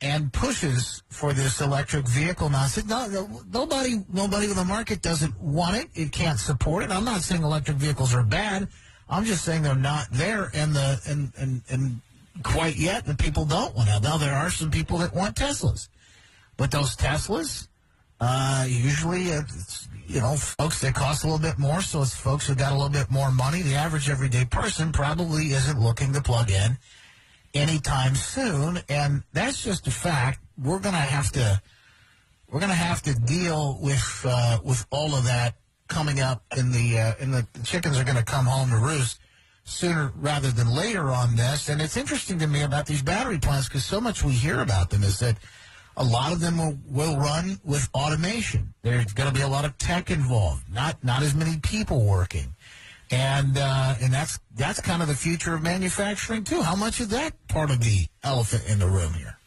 and 0.05 0.31
pushes 0.33 1.03
for 1.09 1.33
this 1.33 1.63
electric 1.63 2.07
vehicle 2.07 2.51
nonsense. 2.51 2.87
No, 2.87 3.07
no, 3.09 3.43
nobody, 3.51 4.05
nobody 4.13 4.51
in 4.51 4.55
the 4.55 4.65
market 4.65 5.01
doesn't 5.01 5.41
want 5.41 5.77
it. 5.77 5.89
It 5.95 6.13
can't 6.13 6.39
support 6.39 6.85
it. 6.85 6.91
I'm 6.91 7.05
not 7.05 7.23
saying 7.23 7.43
electric 7.43 7.79
vehicles 7.79 8.15
are 8.15 8.23
bad. 8.23 8.69
I'm 9.09 9.25
just 9.25 9.45
saying 9.45 9.63
they're 9.63 9.75
not 9.75 10.07
there, 10.11 10.51
and 10.55 10.75
the 10.75 11.01
and 11.07 11.33
and 11.39 11.63
and 11.71 12.01
quite 12.43 12.77
yet 12.77 13.07
the 13.07 13.15
people 13.15 13.45
don't 13.45 13.75
want 13.75 13.89
it. 13.89 14.03
Now 14.03 14.19
there 14.19 14.35
are 14.35 14.51
some 14.51 14.71
people 14.71 14.99
that 14.99 15.15
want 15.15 15.37
Teslas. 15.37 15.89
But 16.57 16.71
those 16.71 16.97
Teslas, 16.97 17.69
uh, 18.21 18.65
usually, 18.69 19.25
it's, 19.25 19.89
you 20.07 20.21
know, 20.21 20.37
folks, 20.37 20.81
that 20.83 20.95
cost 20.95 21.25
a 21.25 21.27
little 21.27 21.41
bit 21.41 21.59
more, 21.59 21.81
so 21.83 22.03
it's 22.03 22.15
folks 22.15 22.47
who 22.47 22.55
got 22.55 22.73
a 22.73 22.75
little 22.75 22.91
bit 22.91 23.11
more 23.11 23.31
money. 23.33 23.63
The 23.63 23.75
average 23.75 24.09
everyday 24.09 24.45
person 24.45 24.93
probably 24.93 25.47
isn't 25.47 25.81
looking 25.81 26.13
to 26.13 26.23
plug 26.23 26.51
in 26.51 26.79
anytime 27.55 28.15
soon, 28.15 28.81
and 28.89 29.23
that's 29.33 29.63
just 29.63 29.87
a 29.87 29.91
fact. 29.91 30.41
We're 30.63 30.81
going 30.81 30.95
to 30.95 31.01
have 31.01 31.31
to, 31.33 31.61
we're 32.51 32.61
going 32.61 32.71
to 32.71 32.77
have 32.77 33.03
to 33.03 33.15
deal 33.15 33.79
with 33.81 34.27
uh, 34.29 34.59
with 34.65 34.87
all 34.91 35.15
of 35.15 35.25
that 35.25 35.55
coming 35.89 36.21
up 36.21 36.43
in 36.57 36.73
the 36.73 36.99
uh, 36.99 37.13
in 37.21 37.31
the, 37.31 37.47
the 37.53 37.65
chickens 37.65 37.99
are 37.99 38.05
going 38.05 38.17
to 38.17 38.25
come 38.25 38.47
home 38.47 38.71
to 38.71 38.77
roost 38.77 39.21
sooner 39.65 40.13
rather 40.17 40.51
than 40.51 40.69
later 40.69 41.11
on 41.11 41.37
this. 41.37 41.69
And 41.69 41.81
it's 41.81 41.97
interesting 41.97 42.39
to 42.41 42.47
me 42.47 42.63
about 42.63 42.87
these 42.87 43.03
battery 43.03 43.39
plants 43.39 43.69
because 43.69 43.85
so 43.85 44.01
much 44.01 44.23
we 44.23 44.33
hear 44.33 44.61
about 44.61 44.91
them 44.91 45.03
is 45.03 45.19
that 45.21 45.37
a 45.97 46.05
lot 46.05 46.33
of 46.33 46.41
them 46.41 46.59
will, 46.59 46.79
will 46.91 47.17
run 47.17 47.59
with 47.65 47.89
automation. 47.95 48.75
There's 48.83 49.13
going 49.13 49.29
to 49.29 49.35
be 49.35 49.43
a 49.43 49.49
lot 49.49 49.65
of 49.65 49.79
tech 49.79 50.11
involved, 50.11 50.65
not 50.73 51.03
not 51.03 51.23
as 51.23 51.35
many 51.35 51.59
people 51.59 52.05
working, 52.05 52.55
and 53.11 53.57
uh, 53.59 53.95
and 54.01 54.13
that's 54.13 54.39
that's 54.55 54.81
kind 54.81 55.03
of 55.03 55.09
the 55.09 55.15
future 55.15 55.55
of 55.55 55.63
manufacturing 55.63 56.45
too. 56.45 56.63
How 56.63 56.77
much 56.77 57.01
is 57.01 57.09
that 57.09 57.33
part 57.49 57.71
of 57.71 57.81
the 57.81 58.07
elephant 58.23 58.65
in 58.69 58.79
the 58.79 58.87
room 58.87 59.13
here? 59.15 59.39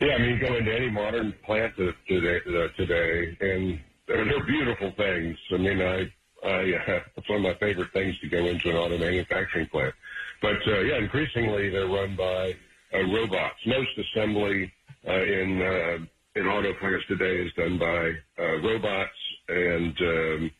Yeah, 0.00 0.14
I 0.14 0.18
mean, 0.18 0.30
you 0.30 0.38
go 0.38 0.54
into 0.54 0.72
any 0.72 0.90
modern 0.90 1.34
plant 1.44 1.74
today, 1.76 2.40
today, 2.76 3.36
and 3.40 3.80
they're, 4.06 4.24
they're 4.24 4.46
beautiful 4.46 4.92
things. 4.96 5.36
I 5.50 5.56
mean, 5.56 5.82
I, 5.82 6.12
I, 6.46 6.72
uh, 6.72 7.00
it's 7.16 7.28
one 7.28 7.38
of 7.38 7.42
my 7.42 7.54
favorite 7.54 7.92
things 7.92 8.16
to 8.20 8.28
go 8.28 8.46
into 8.46 8.70
an 8.70 8.76
auto 8.76 8.96
manufacturing 8.96 9.66
plant. 9.66 9.94
But 10.40 10.58
uh, 10.68 10.80
yeah, 10.80 10.98
increasingly 10.98 11.70
they're 11.70 11.88
run 11.88 12.14
by 12.14 12.54
uh, 12.94 13.02
robots. 13.12 13.58
Most 13.66 13.90
assembly 13.98 14.72
uh, 15.06 15.22
in 15.22 15.62
uh, 15.62 15.98
in 16.36 16.46
auto 16.46 16.72
plants 16.74 17.04
today 17.08 17.42
is 17.42 17.52
done 17.54 17.78
by 17.78 18.12
uh, 18.38 18.60
robots, 18.62 19.10
and 19.48 20.00
um, 20.00 20.50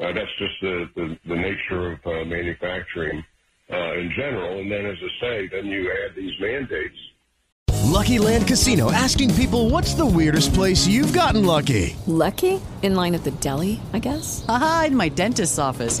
uh, 0.00 0.12
that's 0.12 0.34
just 0.38 0.54
the, 0.60 0.88
the, 0.96 1.18
the 1.26 1.36
nature 1.36 1.92
of 1.92 1.98
uh, 2.06 2.24
manufacturing 2.24 3.24
uh, 3.70 3.94
in 3.94 4.12
general. 4.16 4.58
And 4.58 4.70
then, 4.70 4.86
as 4.86 4.98
I 4.98 5.20
say, 5.20 5.48
then 5.48 5.66
you 5.66 5.90
add 5.90 6.16
these 6.16 6.38
mandates 6.40 6.96
Lucky 7.84 8.18
Land 8.18 8.48
Casino 8.48 8.90
asking 8.90 9.34
people 9.34 9.70
what's 9.70 9.94
the 9.94 10.04
weirdest 10.06 10.52
place 10.52 10.86
you've 10.86 11.12
gotten 11.12 11.44
lucky? 11.44 11.94
Lucky? 12.06 12.60
In 12.82 12.96
line 12.96 13.14
at 13.14 13.22
the 13.24 13.30
deli, 13.30 13.78
I 13.92 14.00
guess? 14.00 14.44
Aha, 14.48 14.86
in 14.88 14.96
my 14.96 15.10
dentist's 15.10 15.58
office. 15.58 16.00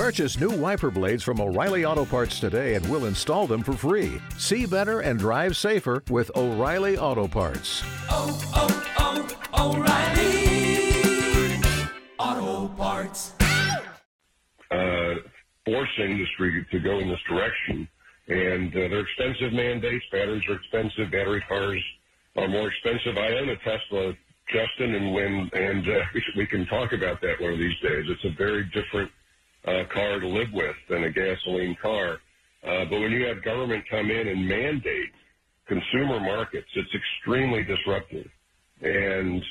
Purchase 0.00 0.40
new 0.40 0.48
wiper 0.48 0.90
blades 0.90 1.22
from 1.22 1.42
O'Reilly 1.42 1.84
Auto 1.84 2.06
Parts 2.06 2.40
today 2.40 2.74
and 2.74 2.88
we'll 2.88 3.04
install 3.04 3.46
them 3.46 3.62
for 3.62 3.74
free. 3.74 4.18
See 4.38 4.64
better 4.64 5.00
and 5.00 5.18
drive 5.18 5.58
safer 5.58 6.02
with 6.08 6.30
O'Reilly 6.34 6.96
Auto 6.96 7.28
Parts. 7.28 7.82
Oh, 8.08 8.40
oh, 8.56 9.28
oh, 9.52 9.76
O'Reilly 9.76 11.60
Auto 12.18 12.68
Parts. 12.76 13.34
uh, 14.70 15.16
force 15.66 15.90
industry 15.98 16.66
to 16.70 16.78
go 16.80 16.98
in 17.00 17.10
this 17.10 17.20
direction. 17.28 17.86
And 18.28 18.72
uh, 18.72 18.88
they're 18.88 19.00
expensive 19.00 19.52
mandates. 19.52 20.06
Batteries 20.10 20.48
are 20.48 20.54
expensive. 20.54 21.10
Battery 21.12 21.44
cars 21.46 21.84
are 22.38 22.48
more 22.48 22.68
expensive. 22.68 23.18
I 23.18 23.32
own 23.34 23.50
a 23.50 23.56
Tesla, 23.56 24.14
Justin, 24.50 24.94
and 24.94 25.12
when 25.12 25.50
and 25.52 25.86
uh, 25.86 26.00
we, 26.14 26.24
we 26.38 26.46
can 26.46 26.64
talk 26.68 26.94
about 26.94 27.20
that 27.20 27.38
one 27.38 27.52
of 27.52 27.58
these 27.58 27.78
days. 27.82 28.06
It's 28.08 28.24
a 28.24 28.34
very 28.38 28.64
different 28.72 29.10
uh, 29.66 29.84
car 29.92 30.20
to 30.20 30.28
live 30.28 30.48
with 30.52 30.76
than 30.88 31.04
a 31.04 31.10
gasoline 31.12 31.76
car. 31.82 32.18
Uh, 32.66 32.84
but 32.86 33.00
when 33.00 33.12
you 33.12 33.24
have 33.26 33.44
government 33.44 33.84
come 33.90 34.10
in 34.10 34.28
and 34.28 34.46
mandate 34.48 35.12
consumer 35.68 36.20
markets, 36.20 36.68
it's 36.74 36.94
extremely 36.94 37.64
disruptive. 37.64 38.26
And 38.82 39.42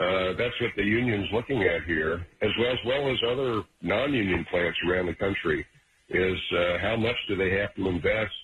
uh, 0.00 0.32
that's 0.38 0.60
what 0.60 0.72
the 0.76 0.84
union's 0.84 1.28
looking 1.32 1.62
at 1.64 1.84
here, 1.84 2.26
as 2.42 2.50
well 2.58 2.72
as 2.72 2.78
well 2.86 3.10
as 3.10 3.18
other 3.30 3.62
non-union 3.82 4.46
plants 4.50 4.78
around 4.88 5.06
the 5.06 5.14
country, 5.14 5.66
is 6.10 6.38
uh, 6.56 6.78
how 6.80 6.96
much 6.96 7.16
do 7.28 7.36
they 7.36 7.50
have 7.52 7.74
to 7.76 7.88
invest 7.88 8.34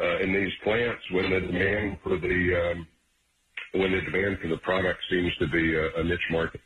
uh, 0.00 0.18
in 0.20 0.32
these 0.32 0.52
plants 0.64 1.02
when 1.12 1.30
the 1.30 1.40
demand 1.40 1.98
for 2.02 2.18
the 2.18 2.72
um, 2.72 2.86
when 3.74 3.92
the 3.92 4.00
demand 4.02 4.38
for 4.40 4.48
the 4.48 4.58
product 4.58 5.00
seems 5.10 5.32
to 5.38 5.48
be 5.48 5.74
a, 5.76 6.00
a 6.00 6.04
niche 6.04 6.20
market. 6.30 6.60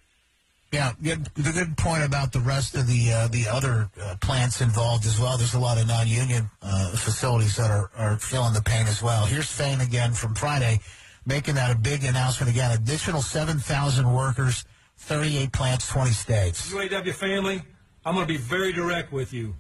Yeah, 0.74 0.90
the 0.98 1.52
good 1.52 1.76
point 1.76 2.02
about 2.02 2.32
the 2.32 2.40
rest 2.40 2.74
of 2.74 2.88
the 2.88 3.12
uh, 3.12 3.28
the 3.28 3.46
other 3.46 3.88
uh, 4.02 4.16
plants 4.20 4.60
involved 4.60 5.06
as 5.06 5.20
well. 5.20 5.38
There's 5.38 5.54
a 5.54 5.60
lot 5.60 5.78
of 5.78 5.86
non-union 5.86 6.50
uh, 6.60 6.96
facilities 6.96 7.54
that 7.58 7.70
are, 7.70 7.92
are 7.96 8.18
feeling 8.18 8.54
the 8.54 8.60
pain 8.60 8.88
as 8.88 9.00
well. 9.00 9.24
Here's 9.24 9.48
Fain 9.48 9.80
again 9.80 10.14
from 10.14 10.34
Friday, 10.34 10.80
making 11.26 11.54
that 11.54 11.70
a 11.70 11.78
big 11.78 12.02
announcement 12.02 12.50
again. 12.50 12.72
Additional 12.72 13.22
7,000 13.22 14.12
workers, 14.12 14.64
38 14.96 15.52
plants, 15.52 15.86
20 15.86 16.10
states. 16.10 16.72
UAW 16.72 17.14
family, 17.14 17.62
I'm 18.04 18.16
going 18.16 18.26
to 18.26 18.32
be 18.32 18.36
very 18.36 18.72
direct 18.72 19.12
with 19.12 19.32
you. 19.32 19.54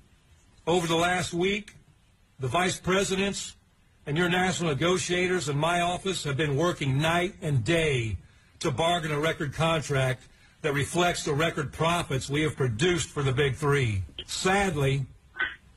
Over 0.66 0.88
the 0.88 0.96
last 0.96 1.32
week, 1.32 1.74
the 2.40 2.48
vice 2.48 2.80
presidents 2.80 3.54
and 4.04 4.18
your 4.18 4.28
national 4.28 4.70
negotiators 4.70 5.48
in 5.48 5.56
my 5.56 5.80
office 5.80 6.24
have 6.24 6.36
been 6.36 6.56
working 6.56 6.98
night 6.98 7.34
and 7.40 7.62
day 7.62 8.16
to 8.58 8.72
bargain 8.72 9.12
a 9.12 9.20
record 9.20 9.52
contract 9.52 10.26
that 10.64 10.72
reflects 10.72 11.24
the 11.24 11.34
record 11.34 11.70
profits 11.74 12.30
we 12.30 12.40
have 12.40 12.56
produced 12.56 13.10
for 13.10 13.22
the 13.22 13.32
big 13.32 13.54
three. 13.54 14.02
Sadly, 14.24 15.04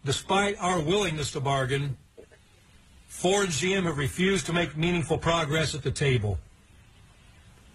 despite 0.06 0.56
our 0.60 0.80
willingness 0.80 1.32
to 1.32 1.42
bargain, 1.42 1.98
Ford 3.10 3.48
and 3.48 3.54
GM 3.54 3.84
have 3.84 3.98
refused 3.98 4.46
to 4.46 4.54
make 4.54 4.78
meaningful 4.78 5.18
progress 5.18 5.76
at 5.76 5.84
the 5.84 5.92
table. 5.92 6.40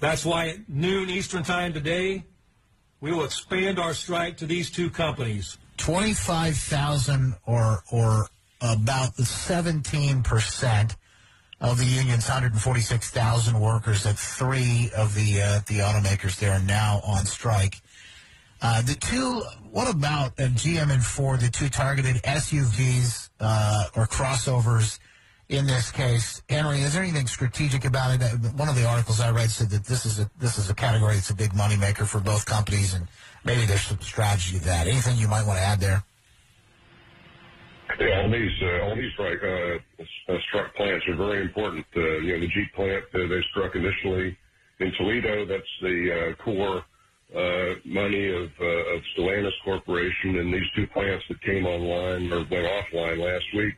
That's 0.00 0.24
why 0.24 0.48
at 0.48 0.68
noon 0.70 1.10
Eastern 1.10 1.42
Time 1.42 1.74
today, 1.74 2.24
we 3.02 3.12
will 3.12 3.24
expand 3.24 3.78
our 3.78 3.92
strike 3.92 4.38
to 4.38 4.46
these 4.46 4.70
two 4.70 4.88
companies. 4.88 5.58
25,000 5.76 7.34
or 7.44 7.82
or 7.92 8.26
about 8.62 9.16
17% 9.16 10.96
of 11.62 11.78
the 11.78 11.84
union's 11.86 12.28
146,000 12.28 13.58
workers 13.58 14.04
at 14.04 14.18
three 14.18 14.90
of 14.96 15.14
the 15.14 15.40
uh, 15.40 15.60
the 15.68 15.78
automakers 15.78 16.38
there 16.38 16.52
are 16.52 16.62
now 16.62 17.00
on 17.06 17.24
strike. 17.24 17.80
Uh, 18.60 18.82
the 18.82 18.94
two, 18.94 19.42
what 19.70 19.88
about 19.88 20.32
uh, 20.38 20.44
GM 20.48 20.90
and 20.90 21.04
Ford, 21.04 21.40
the 21.40 21.48
two 21.48 21.68
targeted 21.68 22.16
SUVs 22.22 23.30
uh, 23.40 23.84
or 23.96 24.06
crossovers 24.06 24.98
in 25.48 25.66
this 25.66 25.90
case? 25.92 26.42
Henry, 26.48 26.80
is 26.80 26.94
there 26.94 27.02
anything 27.02 27.28
strategic 27.28 27.84
about 27.84 28.20
it? 28.20 28.22
One 28.56 28.68
of 28.68 28.74
the 28.74 28.84
articles 28.84 29.20
I 29.20 29.30
read 29.30 29.50
said 29.50 29.70
that 29.70 29.84
this 29.84 30.04
is 30.04 30.18
a 30.18 30.28
this 30.38 30.58
is 30.58 30.68
a 30.68 30.74
category 30.74 31.14
that's 31.14 31.30
a 31.30 31.34
big 31.34 31.52
moneymaker 31.52 32.06
for 32.06 32.18
both 32.18 32.44
companies, 32.44 32.92
and 32.92 33.06
maybe 33.44 33.66
there's 33.66 33.82
some 33.82 34.00
strategy 34.00 34.58
to 34.58 34.64
that. 34.64 34.88
Anything 34.88 35.16
you 35.16 35.28
might 35.28 35.46
want 35.46 35.58
to 35.58 35.64
add 35.64 35.78
there? 35.78 36.02
Yeah, 38.00 38.22
all 38.22 38.30
these 38.30 38.52
uh, 38.62 38.80
all 38.84 38.96
these 38.96 39.12
uh, 39.20 40.34
uh, 40.34 40.38
struck 40.48 40.74
plants 40.76 41.06
are 41.08 41.16
very 41.16 41.42
important. 41.42 41.86
Uh, 41.96 42.18
you 42.20 42.34
know, 42.34 42.40
the 42.40 42.48
Jeep 42.48 42.72
plant 42.74 43.04
uh, 43.14 43.28
they 43.28 43.42
struck 43.50 43.74
initially 43.76 44.36
in 44.80 44.92
Toledo. 44.98 45.46
That's 45.46 45.64
the 45.82 46.34
uh, 46.38 46.44
core 46.44 46.84
uh, 47.36 47.74
money 47.84 48.28
of 48.30 48.50
uh, 48.60 48.94
of 48.96 49.02
Stellantis 49.16 49.52
Corporation, 49.64 50.38
and 50.38 50.54
these 50.54 50.68
two 50.76 50.86
plants 50.88 51.24
that 51.28 51.42
came 51.42 51.66
online 51.66 52.32
or 52.32 52.38
went 52.50 52.66
offline 52.66 53.18
last 53.18 53.46
week. 53.56 53.74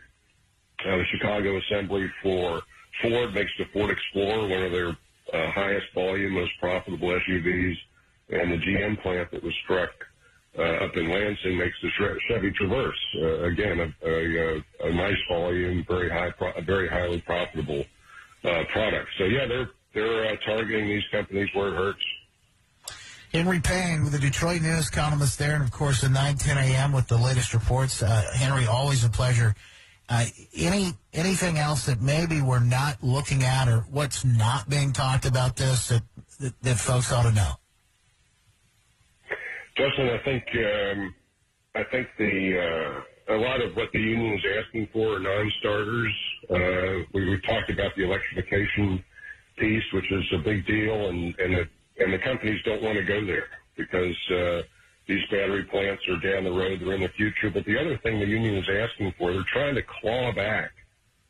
Uh, 0.86 0.96
the 0.98 1.04
Chicago 1.12 1.58
assembly 1.58 2.06
for 2.22 2.62
Ford 3.02 3.34
makes 3.34 3.52
the 3.58 3.66
Ford 3.72 3.90
Explorer 3.90 4.48
one 4.48 4.62
of 4.64 4.72
their 4.72 4.90
uh, 4.90 5.52
highest 5.52 5.86
volume, 5.94 6.34
most 6.34 6.52
profitable 6.60 7.08
SUVs, 7.08 7.76
and 8.30 8.52
the 8.52 8.58
GM 8.58 9.02
plant 9.02 9.30
that 9.32 9.42
was 9.44 9.54
struck 9.64 9.90
uh, 10.58 10.62
up 10.62 10.96
in 10.96 11.08
Lansing 11.10 11.58
makes 11.58 11.76
the 11.82 11.90
Chevy- 12.28 12.52
Traverse. 12.52 12.98
Uh, 13.16 13.42
again, 13.44 13.80
a, 13.80 14.08
a, 14.08 14.64
a, 14.88 14.92
nice 14.92 15.16
volume, 15.28 15.84
very 15.88 16.08
high, 16.08 16.30
pro- 16.30 16.60
very 16.62 16.88
highly 16.88 17.20
profitable 17.20 17.84
uh, 18.44 18.64
product. 18.72 19.08
So 19.18 19.24
yeah, 19.24 19.46
they're 19.46 19.70
they're 19.94 20.26
uh, 20.26 20.36
targeting 20.44 20.88
these 20.88 21.06
companies 21.10 21.48
where 21.54 21.68
it 21.68 21.76
hurts. 21.76 22.04
Henry 23.32 23.60
Payne 23.60 24.04
with 24.04 24.12
the 24.12 24.18
Detroit 24.18 24.62
News 24.62 24.90
columnist 24.90 25.38
there, 25.38 25.54
and 25.54 25.64
of 25.64 25.72
course 25.72 26.04
at 26.04 26.12
9, 26.12 26.36
10 26.36 26.56
a.m. 26.56 26.92
with 26.92 27.08
the 27.08 27.16
latest 27.16 27.52
reports. 27.52 28.00
Uh, 28.00 28.22
Henry, 28.32 28.66
always 28.66 29.04
a 29.04 29.08
pleasure. 29.08 29.56
Uh, 30.08 30.26
any 30.56 30.92
anything 31.12 31.58
else 31.58 31.86
that 31.86 32.00
maybe 32.00 32.42
we're 32.42 32.60
not 32.60 33.02
looking 33.02 33.42
at, 33.42 33.68
or 33.68 33.80
what's 33.90 34.24
not 34.24 34.68
being 34.68 34.92
talked 34.92 35.24
about 35.24 35.56
this 35.56 35.88
that 35.88 36.02
that, 36.40 36.62
that 36.62 36.76
folks 36.78 37.10
ought 37.10 37.22
to 37.22 37.32
know? 37.32 37.54
Justin, 39.76 40.08
I 40.08 40.18
think 40.18 40.44
um, 40.54 41.14
I 41.74 41.82
think 41.84 42.08
the 42.16 43.02
uh, 43.28 43.34
a 43.34 43.38
lot 43.38 43.60
of 43.60 43.74
what 43.74 43.90
the 43.92 43.98
union 43.98 44.34
is 44.34 44.44
asking 44.64 44.88
for 44.92 45.16
are 45.16 45.18
non-starters. 45.18 46.14
Uh, 46.48 47.04
we, 47.12 47.28
we 47.28 47.40
talked 47.40 47.70
about 47.70 47.96
the 47.96 48.04
electrification 48.04 49.02
piece, 49.56 49.84
which 49.92 50.10
is 50.12 50.24
a 50.32 50.38
big 50.38 50.64
deal, 50.66 51.08
and 51.08 51.34
and 51.40 51.54
the, 51.54 51.68
and 51.98 52.12
the 52.12 52.18
companies 52.18 52.60
don't 52.64 52.82
want 52.82 52.98
to 52.98 53.02
go 53.02 53.24
there 53.24 53.48
because 53.76 54.16
uh, 54.30 54.62
these 55.08 55.24
battery 55.28 55.64
plants 55.64 56.06
are 56.08 56.20
down 56.20 56.44
the 56.44 56.52
road, 56.52 56.78
they're 56.80 56.94
in 56.94 57.00
the 57.00 57.08
future. 57.08 57.50
But 57.50 57.64
the 57.64 57.76
other 57.76 57.98
thing 57.98 58.20
the 58.20 58.26
union 58.26 58.54
is 58.54 58.68
asking 58.70 59.14
for, 59.18 59.32
they're 59.32 59.42
trying 59.52 59.74
to 59.74 59.82
claw 59.82 60.32
back 60.32 60.70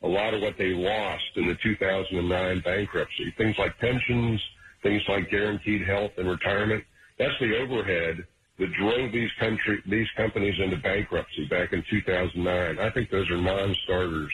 a 0.03 0.07
lot 0.07 0.35
of 0.35 0.41
what 0.43 0.55
they 0.59 0.73
lost 0.73 1.31
in 1.35 1.47
the 1.47 1.55
2009 1.55 2.59
bankruptcy. 2.59 3.33
Things 3.39 3.57
like 3.57 3.75
pensions, 3.79 4.39
things 4.83 5.01
like 5.07 5.31
guaranteed 5.31 5.81
health 5.81 6.11
and 6.17 6.29
retirement. 6.29 6.83
That's 7.17 7.33
the 7.39 7.57
overhead 7.57 8.27
that 8.57 8.71
drove 8.73 9.11
these 9.11 9.31
country 9.39 9.81
these 9.85 10.07
companies 10.15 10.55
into 10.59 10.77
bankruptcy 10.77 11.45
back 11.45 11.73
in 11.73 11.83
2009. 11.89 12.79
I 12.79 12.89
think 12.91 13.09
those 13.09 13.29
are 13.29 13.37
non-starters 13.37 14.31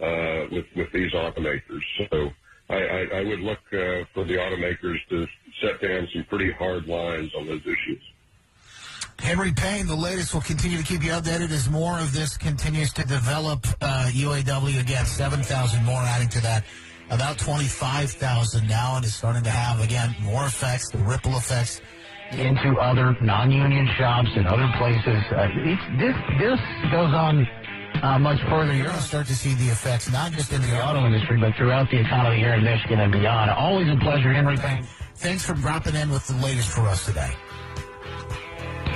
uh, 0.00 0.46
with 0.52 0.66
with 0.76 0.92
these 0.92 1.12
automakers. 1.12 1.82
So 2.10 2.30
I, 2.70 2.76
I, 2.76 3.06
I 3.14 3.24
would 3.24 3.40
look 3.40 3.60
uh, 3.72 4.04
for 4.14 4.24
the 4.24 4.36
automakers 4.36 4.98
to 5.10 5.26
set 5.60 5.80
down 5.80 6.08
some 6.12 6.24
pretty 6.24 6.52
hard 6.52 6.86
lines 6.86 7.32
on 7.36 7.46
those 7.46 7.62
issues. 7.62 8.02
Henry 9.18 9.52
Payne, 9.52 9.86
the 9.86 9.96
latest 9.96 10.34
will 10.34 10.42
continue 10.42 10.76
to 10.76 10.84
keep 10.84 11.02
you 11.02 11.10
updated 11.10 11.50
as 11.50 11.70
more 11.70 11.98
of 11.98 12.12
this 12.12 12.36
continues 12.36 12.92
to 12.92 13.02
develop. 13.02 13.66
Uh, 13.80 14.10
UAW 14.12 14.78
again, 14.78 15.06
7,000 15.06 15.84
more 15.84 16.00
adding 16.00 16.28
to 16.28 16.40
that. 16.42 16.64
About 17.08 17.38
25,000 17.38 18.68
now, 18.68 18.96
and 18.96 19.04
is 19.04 19.14
starting 19.14 19.44
to 19.44 19.50
have, 19.50 19.80
again, 19.80 20.14
more 20.22 20.44
effects, 20.44 20.90
the 20.90 20.98
ripple 20.98 21.36
effects 21.36 21.80
into 22.32 22.76
other 22.78 23.16
non-union 23.20 23.88
shops 23.96 24.28
and 24.36 24.46
other 24.46 24.68
places. 24.78 25.22
Uh, 25.30 25.48
it's, 25.62 25.82
this 25.98 26.16
this 26.38 26.60
goes 26.90 27.14
on 27.14 27.46
uh, 28.02 28.18
much 28.18 28.40
further. 28.48 28.74
You're 28.74 28.86
going 28.86 28.98
to 28.98 29.02
start 29.02 29.26
to 29.28 29.34
see 29.34 29.54
the 29.54 29.68
effects, 29.68 30.10
not 30.10 30.32
just 30.32 30.52
in 30.52 30.60
the 30.60 30.68
the 30.68 30.84
auto 30.84 31.06
industry, 31.06 31.38
but 31.40 31.54
throughout 31.54 31.90
the 31.90 32.00
economy 32.00 32.38
here 32.38 32.54
in 32.54 32.64
Michigan 32.64 33.00
and 33.00 33.12
beyond. 33.12 33.50
Always 33.50 33.88
a 33.88 33.96
pleasure, 33.96 34.32
Henry 34.32 34.56
Payne. 34.56 34.84
Thanks 35.16 35.44
for 35.44 35.54
dropping 35.54 35.94
in 35.94 36.10
with 36.10 36.26
the 36.26 36.34
latest 36.34 36.70
for 36.70 36.82
us 36.82 37.06
today. 37.06 37.32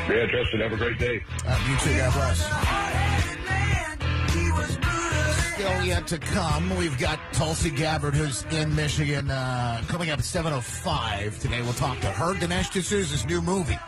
Yeah, 0.09 0.27
Justin, 0.27 0.61
have 0.61 0.73
a 0.73 0.77
great 0.77 0.99
day. 0.99 1.23
Uh, 1.47 1.69
you 1.69 1.77
too. 1.79 1.97
God 1.97 2.13
bless. 2.15 3.70
Still 5.61 5.85
yet 5.85 6.07
to 6.07 6.17
come. 6.17 6.75
We've 6.75 6.99
got 6.99 7.21
Tulsi 7.35 7.69
Gabbard, 7.69 8.15
who's 8.15 8.45
in 8.45 8.75
Michigan, 8.75 9.31
uh, 9.31 9.83
coming 9.89 10.09
up 10.09 10.19
at 10.19 10.25
7.05 10.25 11.39
today. 11.39 11.61
We'll 11.61 11.75
talk 11.75 12.01
to 12.01 12.07
her. 12.07 12.33
Dinesh 12.33 12.71
D'Souza's 12.71 13.27
new 13.27 13.43
movie, 13.43 13.79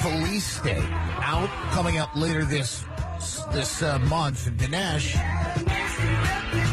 Police 0.00 0.44
State, 0.44 0.82
out, 1.22 1.48
coming 1.70 1.98
up 1.98 2.16
later 2.16 2.44
this 2.44 2.84
this 3.52 3.82
uh, 3.82 4.00
month. 4.00 4.48
And 4.48 4.58
Dinesh 4.58 5.12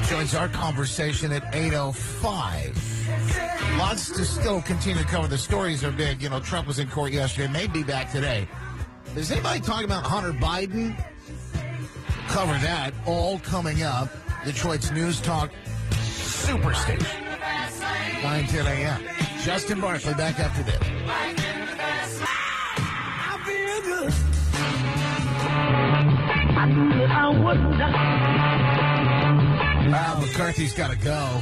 joins 0.10 0.34
our 0.34 0.50
conversation 0.50 1.32
at 1.32 1.44
8.05. 1.54 3.78
Lots 3.78 4.10
to 4.14 4.26
still 4.26 4.64
continue 4.64 5.00
to 5.00 5.08
cover. 5.08 5.28
The 5.28 5.38
stories 5.38 5.84
are 5.84 5.92
big. 5.92 6.24
You 6.24 6.30
know, 6.30 6.40
Trump 6.40 6.66
was 6.66 6.80
in 6.80 6.88
court 6.88 7.12
yesterday, 7.12 7.54
may 7.54 7.68
be 7.68 7.84
back 7.84 8.12
today. 8.12 8.48
Is 9.16 9.32
anybody 9.32 9.60
talking 9.60 9.86
about 9.86 10.06
Hunter 10.06 10.34
Biden? 10.34 10.98
Cover 12.30 12.54
that 12.54 12.96
all 13.06 13.38
coming 13.38 13.84
up. 13.84 14.10
Detroit's 14.46 14.92
News 14.92 15.22
Talk 15.22 15.52
Superstation. 15.92 17.24
9 18.24 18.48
10 18.48 18.68
a.m. 18.68 19.02
Justin 19.44 19.80
Barclay 19.80 20.14
back 20.14 20.40
after 20.40 20.64
this. 20.64 20.80
Well, 29.92 30.22
McCarthy's 30.22 30.74
got 30.74 30.92
to 30.92 30.98
go. 30.98 31.42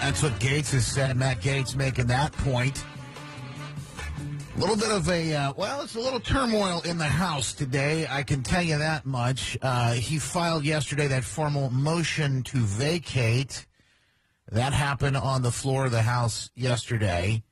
That's 0.00 0.22
what 0.22 0.32
Gaetz 0.34 0.70
has 0.72 0.86
said. 0.86 1.16
Matt 1.16 1.40
Gaetz 1.40 1.74
making 1.76 2.06
that 2.06 2.32
point. 2.32 2.84
A 4.56 4.58
little 4.58 4.76
bit 4.76 4.90
of 4.90 5.10
a, 5.10 5.34
uh, 5.34 5.52
well, 5.54 5.82
it's 5.82 5.96
a 5.96 6.00
little 6.00 6.18
turmoil 6.18 6.80
in 6.86 6.96
the 6.96 7.04
House 7.04 7.52
today. 7.52 8.06
I 8.08 8.22
can 8.22 8.42
tell 8.42 8.62
you 8.62 8.78
that 8.78 9.04
much. 9.04 9.58
Uh, 9.60 9.92
he 9.92 10.18
filed 10.18 10.64
yesterday 10.64 11.08
that 11.08 11.24
formal 11.24 11.68
motion 11.68 12.42
to 12.44 12.56
vacate. 12.56 13.66
That 14.50 14.72
happened 14.72 15.18
on 15.18 15.42
the 15.42 15.50
floor 15.50 15.84
of 15.84 15.90
the 15.90 16.00
House 16.00 16.48
yesterday. 16.54 17.42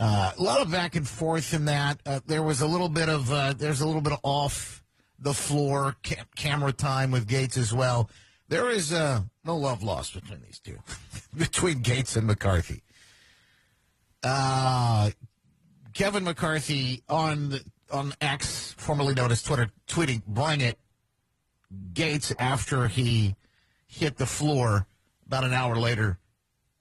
Uh, 0.00 0.32
a 0.38 0.42
lot 0.42 0.62
of 0.62 0.70
back 0.70 0.96
and 0.96 1.06
forth 1.06 1.52
in 1.52 1.66
that. 1.66 2.00
Uh, 2.06 2.20
there 2.26 2.42
was 2.42 2.62
a 2.62 2.66
little 2.66 2.88
bit 2.88 3.10
of, 3.10 3.30
uh, 3.30 3.52
there's 3.52 3.82
a 3.82 3.86
little 3.86 4.00
bit 4.00 4.14
of 4.14 4.20
off 4.22 4.82
the 5.18 5.34
floor 5.34 5.94
ca- 6.02 6.24
camera 6.36 6.72
time 6.72 7.10
with 7.10 7.28
Gaetz 7.28 7.58
as 7.58 7.74
well. 7.74 8.08
There 8.48 8.70
is 8.70 8.94
uh, 8.94 9.20
no 9.44 9.58
love 9.58 9.82
lost 9.82 10.14
between 10.14 10.40
these 10.40 10.58
two, 10.58 10.78
between 11.36 11.82
Gaetz 11.82 12.16
and 12.16 12.26
McCarthy. 12.26 12.82
Uh, 14.22 15.10
Kevin 15.94 16.24
McCarthy 16.24 17.02
on 17.08 17.60
on 17.90 18.12
X, 18.20 18.74
formerly 18.76 19.14
known 19.14 19.30
as 19.30 19.42
Twitter, 19.42 19.70
tweeting, 19.86 20.24
"Bring 20.26 20.60
it." 20.60 20.78
Gaetz 21.92 22.34
after 22.38 22.88
he 22.88 23.36
hit 23.86 24.16
the 24.16 24.26
floor 24.26 24.86
about 25.26 25.44
an 25.44 25.52
hour 25.52 25.76
later, 25.76 26.18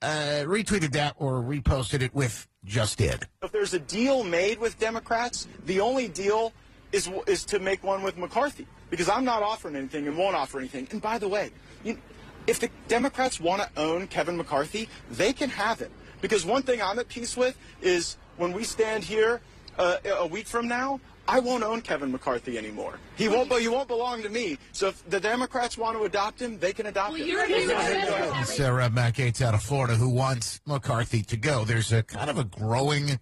uh, 0.01 0.43
retweeted 0.45 0.91
that 0.93 1.16
or 1.18 1.41
reposted 1.41 2.01
it 2.01 2.14
with 2.14 2.47
"Just 2.66 2.97
did." 2.97 3.28
If 3.41 3.51
there's 3.51 3.74
a 3.74 3.80
deal 3.80 4.24
made 4.24 4.59
with 4.59 4.80
Democrats, 4.80 5.47
the 5.66 5.80
only 5.80 6.07
deal 6.07 6.51
is 6.91 7.09
is 7.28 7.45
to 7.45 7.59
make 7.59 7.84
one 7.84 8.01
with 8.01 8.18
McCarthy 8.18 8.68
because 8.89 9.09
I'm 9.09 9.26
not 9.26 9.43
offering 9.43 9.76
anything 9.76 10.07
and 10.07 10.18
won't 10.18 10.36
offer 10.36 10.59
anything. 10.59 10.88
And 10.91 11.01
by 11.01 11.20
the 11.20 11.28
way, 11.28 11.51
you, 11.84 11.99
if 12.47 12.59
the 12.59 12.70
Democrats 12.88 13.39
want 13.39 13.61
to 13.61 13.70
own 13.80 14.07
Kevin 14.07 14.38
McCarthy, 14.38 14.89
they 15.11 15.34
can 15.34 15.49
have 15.51 15.82
it. 15.82 15.91
Because 16.22 16.45
one 16.45 16.64
thing 16.64 16.82
I'm 16.82 16.99
at 16.99 17.09
peace 17.09 17.36
with 17.36 17.57
is 17.82 18.18
when 18.38 18.53
we 18.53 18.63
stand 18.63 19.03
here 19.03 19.41
uh, 19.77 19.97
a 20.19 20.27
week 20.27 20.47
from 20.47 20.67
now, 20.67 20.99
I 21.27 21.39
won't 21.39 21.63
own 21.63 21.81
Kevin 21.81 22.11
McCarthy 22.11 22.57
anymore. 22.57 22.99
He 23.15 23.29
won't, 23.29 23.47
but 23.47 23.61
he 23.61 23.69
won't 23.69 23.88
belong 23.88 24.23
to 24.23 24.29
me. 24.29 24.57
So 24.73 24.89
if 24.89 25.09
the 25.09 25.19
Democrats 25.19 25.77
want 25.77 25.97
to 25.97 26.03
adopt 26.03 26.41
him, 26.41 26.59
they 26.59 26.73
can 26.73 26.86
adopt 26.88 27.15
him. 27.15 27.25
It's 27.29 28.59
uh, 28.59 28.71
Rev. 28.73 28.93
Matt 28.93 29.15
Gaetz 29.15 29.41
out 29.41 29.53
of 29.53 29.63
Florida 29.63 29.95
who 29.95 30.09
wants 30.09 30.59
McCarthy 30.65 31.23
to 31.23 31.38
go. 31.38 31.63
There's 31.63 31.93
a 31.93 32.03
kind 32.03 32.29
of 32.29 32.38
a 32.38 32.43
growing 32.43 33.19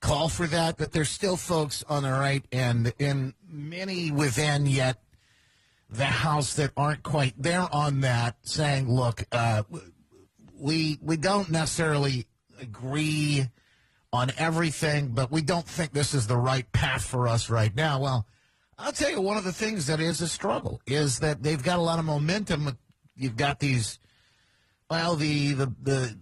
call 0.00 0.28
for 0.28 0.46
that, 0.48 0.76
but 0.76 0.92
there's 0.92 1.08
still 1.08 1.36
folks 1.36 1.82
on 1.88 2.02
the 2.02 2.10
right 2.10 2.44
and 2.52 2.92
and 3.00 3.32
many 3.48 4.10
within 4.10 4.66
yet 4.66 5.02
the 5.88 6.04
House 6.04 6.54
that 6.54 6.72
aren't 6.76 7.02
quite 7.02 7.34
there 7.38 7.66
on 7.72 8.00
that, 8.00 8.36
saying, 8.42 8.90
"Look, 8.90 9.24
uh, 9.32 9.62
we 10.58 10.98
we 11.00 11.16
don't 11.16 11.50
necessarily 11.50 12.26
agree 12.60 13.48
on 14.12 14.30
everything, 14.36 15.08
but 15.08 15.30
we 15.30 15.42
don't 15.42 15.66
think 15.66 15.92
this 15.92 16.14
is 16.14 16.26
the 16.26 16.36
right 16.36 16.70
path 16.72 17.04
for 17.04 17.28
us 17.28 17.50
right 17.50 17.74
now." 17.74 18.00
Well, 18.00 18.26
I'll 18.78 18.92
tell 18.92 19.10
you, 19.10 19.20
one 19.20 19.36
of 19.36 19.44
the 19.44 19.52
things 19.52 19.86
that 19.86 20.00
is 20.00 20.20
a 20.20 20.28
struggle 20.28 20.80
is 20.86 21.20
that 21.20 21.42
they've 21.42 21.62
got 21.62 21.78
a 21.78 21.82
lot 21.82 21.98
of 21.98 22.04
momentum. 22.04 22.76
You've 23.14 23.36
got 23.36 23.60
these 23.60 23.98
well, 24.92 25.16
the, 25.16 25.54
the 25.54 25.72
the 25.82 26.18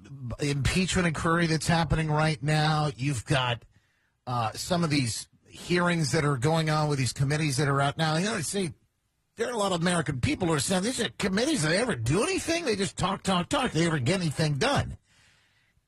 impeachment 0.51 1.09
inquiry 1.09 1.49
that's 1.49 1.66
happening 1.66 2.09
right 2.09 2.41
now. 2.41 2.93
You've 2.97 3.24
got 3.24 3.64
uh, 4.28 4.53
some 4.53 4.84
of 4.84 4.91
these 4.91 5.26
hearings 5.49 6.12
that 6.12 6.24
are 6.24 6.36
going 6.36 6.70
on 6.70 6.88
with 6.88 7.01
these 7.01 7.12
committees 7.12 7.57
that 7.57 7.66
are 7.66 7.80
out 7.80 7.99
now. 7.99 8.16
You 8.16 8.26
know, 8.26 8.41
see, 8.43 8.72
there 9.36 9.49
are 9.49 9.53
a 9.53 9.59
lot 9.59 9.72
of 9.72 9.80
American 9.80 10.20
people 10.20 10.47
who 10.47 10.55
are 10.55 10.61
saying 10.61 10.84
these 10.84 11.01
are 11.01 11.09
committees. 11.18 11.62
Do 11.62 11.70
they 11.70 11.78
ever 11.78 11.97
do 11.97 12.22
anything? 12.22 12.64
They 12.64 12.76
just 12.76 12.97
talk, 12.97 13.24
talk, 13.24 13.49
talk. 13.49 13.72
They 13.72 13.86
ever 13.86 13.99
get 13.99 14.20
anything 14.20 14.55
done? 14.55 14.97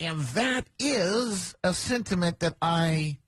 And 0.02 0.20
that 0.34 0.66
is 0.80 1.54
a 1.62 1.72
sentiment 1.72 2.40
that 2.40 2.56
I 2.60 3.18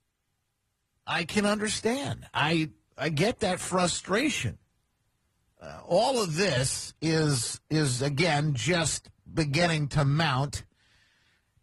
I 1.07 1.23
can 1.23 1.47
understand. 1.47 2.27
I 2.35 2.71
I 2.99 3.11
get 3.11 3.41
that 3.41 3.61
frustration. 3.61 4.59
Uh, 5.63 5.79
all 5.87 6.21
of 6.21 6.35
this 6.35 6.93
is 7.01 7.61
is 7.71 8.03
again 8.03 8.55
just 8.55 9.09
beginning 9.33 9.87
to 9.89 10.05
mount 10.05 10.65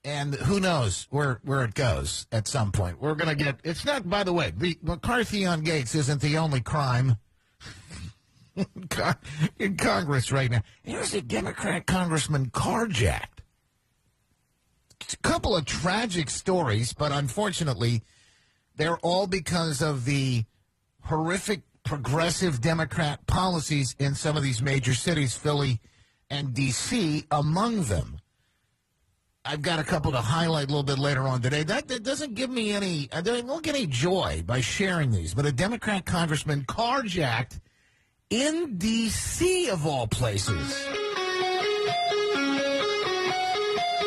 and 0.06 0.34
who 0.34 0.62
knows 0.62 1.08
where 1.10 1.42
where 1.44 1.66
it 1.66 1.74
goes 1.74 2.26
at 2.32 2.48
some 2.48 2.72
point. 2.72 3.02
We're 3.02 3.16
going 3.16 3.38
to 3.38 3.44
get. 3.44 3.60
It's 3.66 3.84
not, 3.84 4.10
by 4.10 4.24
the 4.24 4.32
way, 4.32 4.54
the 4.56 4.78
McCarthy 4.82 5.46
on 5.46 5.66
Gaetz 5.66 5.94
isn't 5.94 6.22
the 6.22 6.38
only 6.38 6.62
crime 6.62 7.18
in 9.60 9.76
Congress 9.76 10.32
right 10.32 10.50
now. 10.50 10.62
Here's 10.84 11.14
a 11.14 11.22
Democrat 11.22 11.86
congressman 11.86 12.50
carjacked. 12.50 13.41
Couple 15.22 15.56
of 15.56 15.66
tragic 15.66 16.30
stories, 16.30 16.94
but 16.94 17.12
unfortunately, 17.12 18.04
they're 18.76 18.98
all 18.98 19.28
because 19.28 19.82
of 19.82 20.06
the 20.06 20.46
horrific 21.04 21.62
progressive 21.84 22.62
Democrat 22.62 23.26
policies 23.28 23.96
in 24.00 24.16
some 24.16 24.38
of 24.38 24.44
these 24.44 24.62
major 24.62 24.94
cities, 24.94 25.36
Philly 25.36 25.80
and 26.30 26.54
D.C. 26.54 27.26
among 27.32 27.84
them. 27.84 28.18
I've 29.44 29.62
got 29.62 29.80
a 29.80 29.84
couple 29.84 30.12
to 30.12 30.20
highlight 30.20 30.66
a 30.66 30.68
little 30.68 30.84
bit 30.84 31.00
later 31.00 31.24
on 31.24 31.42
today. 31.42 31.64
That, 31.64 31.88
that 31.88 32.04
doesn't 32.04 32.36
give 32.36 32.50
me 32.50 32.72
any, 32.72 33.10
uh, 33.12 33.24
I 33.26 33.42
won't 33.42 33.64
get 33.64 33.76
any 33.76 33.88
joy 33.88 34.44
by 34.46 34.62
sharing 34.62 35.12
these, 35.12 35.34
but 35.34 35.46
a 35.46 35.52
Democrat 35.52 36.06
congressman 36.06 36.64
carjacked 36.66 37.60
in 38.30 38.78
D.C. 38.78 39.70
of 39.70 39.86
all 39.86 40.08
places. 40.08 40.88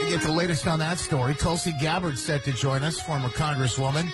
To 0.05 0.11
get 0.11 0.21
the 0.21 0.33
latest 0.33 0.67
on 0.67 0.81
that 0.81 0.99
story, 0.99 1.35
Tulsi 1.35 1.73
Gabbard 1.81 2.19
set 2.19 2.45
to 2.45 2.53
join 2.53 2.85
us, 2.85 3.01
former 3.01 3.31
congresswoman, 3.31 4.13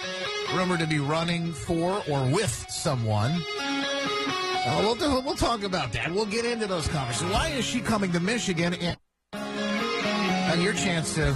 rumored 0.55 0.79
to 0.79 0.87
be 0.87 1.01
running 1.01 1.53
for 1.53 2.05
or 2.09 2.25
with 2.31 2.65
someone. 2.69 3.33
Uh, 3.59 4.79
we'll, 4.83 4.95
do, 4.95 5.21
we'll 5.25 5.35
talk 5.35 5.65
about 5.65 5.93
that. 5.93 6.13
We'll 6.13 6.27
get 6.27 6.45
into 6.45 6.69
those 6.69 6.87
conversations. 6.87 7.33
Why 7.33 7.49
is 7.49 7.65
she 7.65 7.81
coming 7.81 8.13
to 8.13 8.21
Michigan? 8.21 8.75
And, 8.75 8.97
and 9.33 10.63
your 10.63 10.75
chance 10.75 11.13
to 11.17 11.35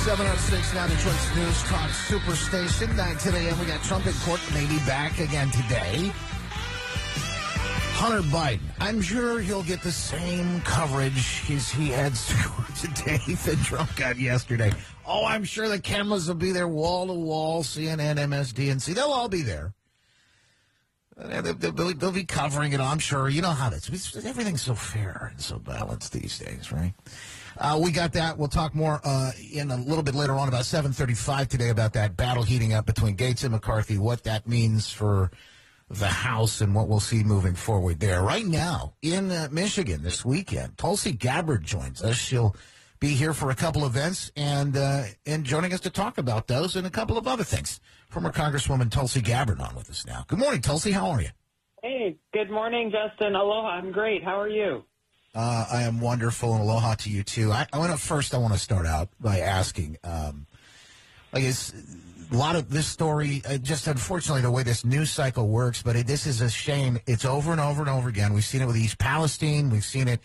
Seven 0.05 0.27
oh 0.27 0.35
six 0.35 0.71
now 0.75 0.85
Detroit's 0.85 1.35
News 1.35 1.63
Talk 1.63 1.89
Superstation 1.89 2.95
nine 2.95 3.15
ten 3.17 3.33
a.m. 3.33 3.59
We 3.59 3.65
got 3.65 3.81
Trump 3.81 4.05
in 4.05 4.13
court, 4.23 4.39
maybe 4.53 4.77
back 4.85 5.19
again 5.19 5.49
today. 5.49 6.11
Hunter 7.95 8.21
Biden. 8.21 8.59
I'm 8.79 9.01
sure 9.01 9.39
he'll 9.39 9.63
get 9.63 9.81
the 9.81 9.91
same 9.91 10.61
coverage 10.61 11.49
as 11.49 11.71
he 11.71 11.87
heads 11.87 12.27
to 12.27 12.35
today 12.87 13.17
that 13.33 13.57
Trump 13.65 13.95
got 13.95 14.19
yesterday. 14.19 14.71
Oh, 15.07 15.25
I'm 15.25 15.43
sure 15.43 15.67
the 15.67 15.79
cameras 15.79 16.27
will 16.27 16.35
be 16.35 16.51
there 16.51 16.67
wall 16.67 17.07
to 17.07 17.13
wall, 17.13 17.63
CNN, 17.63 18.17
MSDNC. 18.17 18.93
They'll 18.93 19.05
all 19.05 19.27
be 19.27 19.41
there. 19.41 19.73
They'll, 21.17 22.11
be 22.11 22.25
covering 22.25 22.73
it, 22.73 22.79
I'm 22.79 22.99
sure. 22.99 23.27
You 23.27 23.41
know 23.41 23.49
how 23.49 23.71
that's 23.71 23.89
everything's 24.23 24.61
so 24.61 24.75
fair 24.75 25.29
and 25.31 25.41
so 25.41 25.57
balanced 25.57 26.13
these 26.13 26.37
days, 26.37 26.71
right? 26.71 26.93
Uh, 27.57 27.79
we 27.81 27.91
got 27.91 28.13
that. 28.13 28.37
We'll 28.37 28.47
talk 28.47 28.75
more 28.75 28.99
uh, 29.03 29.31
in 29.51 29.71
a 29.71 29.77
little 29.77 30.03
bit 30.03 30.15
later 30.15 30.33
on, 30.33 30.47
about 30.47 30.63
7:35 30.63 31.47
today, 31.47 31.69
about 31.69 31.93
that 31.93 32.17
battle 32.17 32.43
heating 32.43 32.73
up 32.73 32.85
between 32.85 33.15
Gaetz 33.15 33.43
and 33.43 33.51
McCarthy, 33.51 33.97
what 33.97 34.23
that 34.23 34.47
means 34.47 34.91
for 34.91 35.31
the 35.89 36.07
House, 36.07 36.61
and 36.61 36.73
what 36.75 36.87
we'll 36.87 36.99
see 36.99 37.23
moving 37.23 37.55
forward 37.55 37.99
there. 37.99 38.21
Right 38.21 38.45
now 38.45 38.93
in 39.01 39.31
uh, 39.31 39.47
Michigan 39.51 40.03
this 40.03 40.25
weekend, 40.25 40.77
Tulsi 40.77 41.11
Gabbard 41.11 41.63
joins 41.63 42.03
us. 42.03 42.17
She'll 42.17 42.55
be 42.99 43.09
here 43.09 43.33
for 43.33 43.51
a 43.51 43.55
couple 43.55 43.85
events 43.85 44.31
and 44.35 44.75
uh, 44.75 45.03
and 45.25 45.45
joining 45.45 45.73
us 45.73 45.81
to 45.81 45.89
talk 45.89 46.17
about 46.17 46.47
those 46.47 46.75
and 46.75 46.85
a 46.85 46.89
couple 46.89 47.17
of 47.17 47.27
other 47.27 47.43
things. 47.43 47.79
Former 48.09 48.31
Congresswoman 48.31 48.91
Tulsi 48.91 49.21
Gabbard 49.21 49.61
on 49.61 49.75
with 49.75 49.89
us 49.89 50.05
now. 50.05 50.25
Good 50.27 50.39
morning, 50.39 50.61
Tulsi. 50.61 50.91
How 50.91 51.09
are 51.09 51.21
you? 51.21 51.29
Hey, 51.83 52.17
good 52.33 52.49
morning, 52.49 52.91
Justin. 52.91 53.35
Aloha. 53.35 53.67
I'm 53.67 53.91
great. 53.91 54.23
How 54.23 54.39
are 54.39 54.49
you? 54.49 54.83
Uh, 55.35 55.65
I 55.69 55.81
am 55.83 55.99
wonderful, 55.99 56.53
and 56.53 56.61
aloha 56.63 56.95
to 56.95 57.09
you 57.09 57.21
too. 57.23 57.51
I, 57.51 57.67
I 57.73 57.77
want 57.77 57.91
to 57.91 57.97
first. 57.97 58.33
I 58.33 58.37
want 58.37 58.53
to 58.53 58.59
start 58.59 58.85
out 58.85 59.09
by 59.19 59.39
asking, 59.39 59.97
um, 60.03 60.45
like, 61.33 61.43
it's 61.43 61.73
a 62.31 62.35
lot 62.35 62.55
of 62.55 62.69
this 62.69 62.87
story. 62.87 63.41
Uh, 63.47 63.57
just 63.57 63.87
unfortunately, 63.87 64.41
the 64.41 64.49
way 64.51 64.63
this 64.63 64.85
news 64.85 65.11
cycle 65.11 65.47
works, 65.49 65.83
but 65.83 65.97
it, 65.97 66.07
this 66.07 66.25
is 66.25 66.39
a 66.39 66.49
shame. 66.49 66.99
It's 67.05 67.25
over 67.25 67.51
and 67.51 67.59
over 67.59 67.81
and 67.81 67.89
over 67.89 68.07
again. 68.07 68.33
We've 68.33 68.45
seen 68.45 68.61
it 68.61 68.65
with 68.65 68.77
East 68.77 68.97
Palestine. 68.97 69.69
We've 69.69 69.83
seen 69.83 70.07
it 70.07 70.21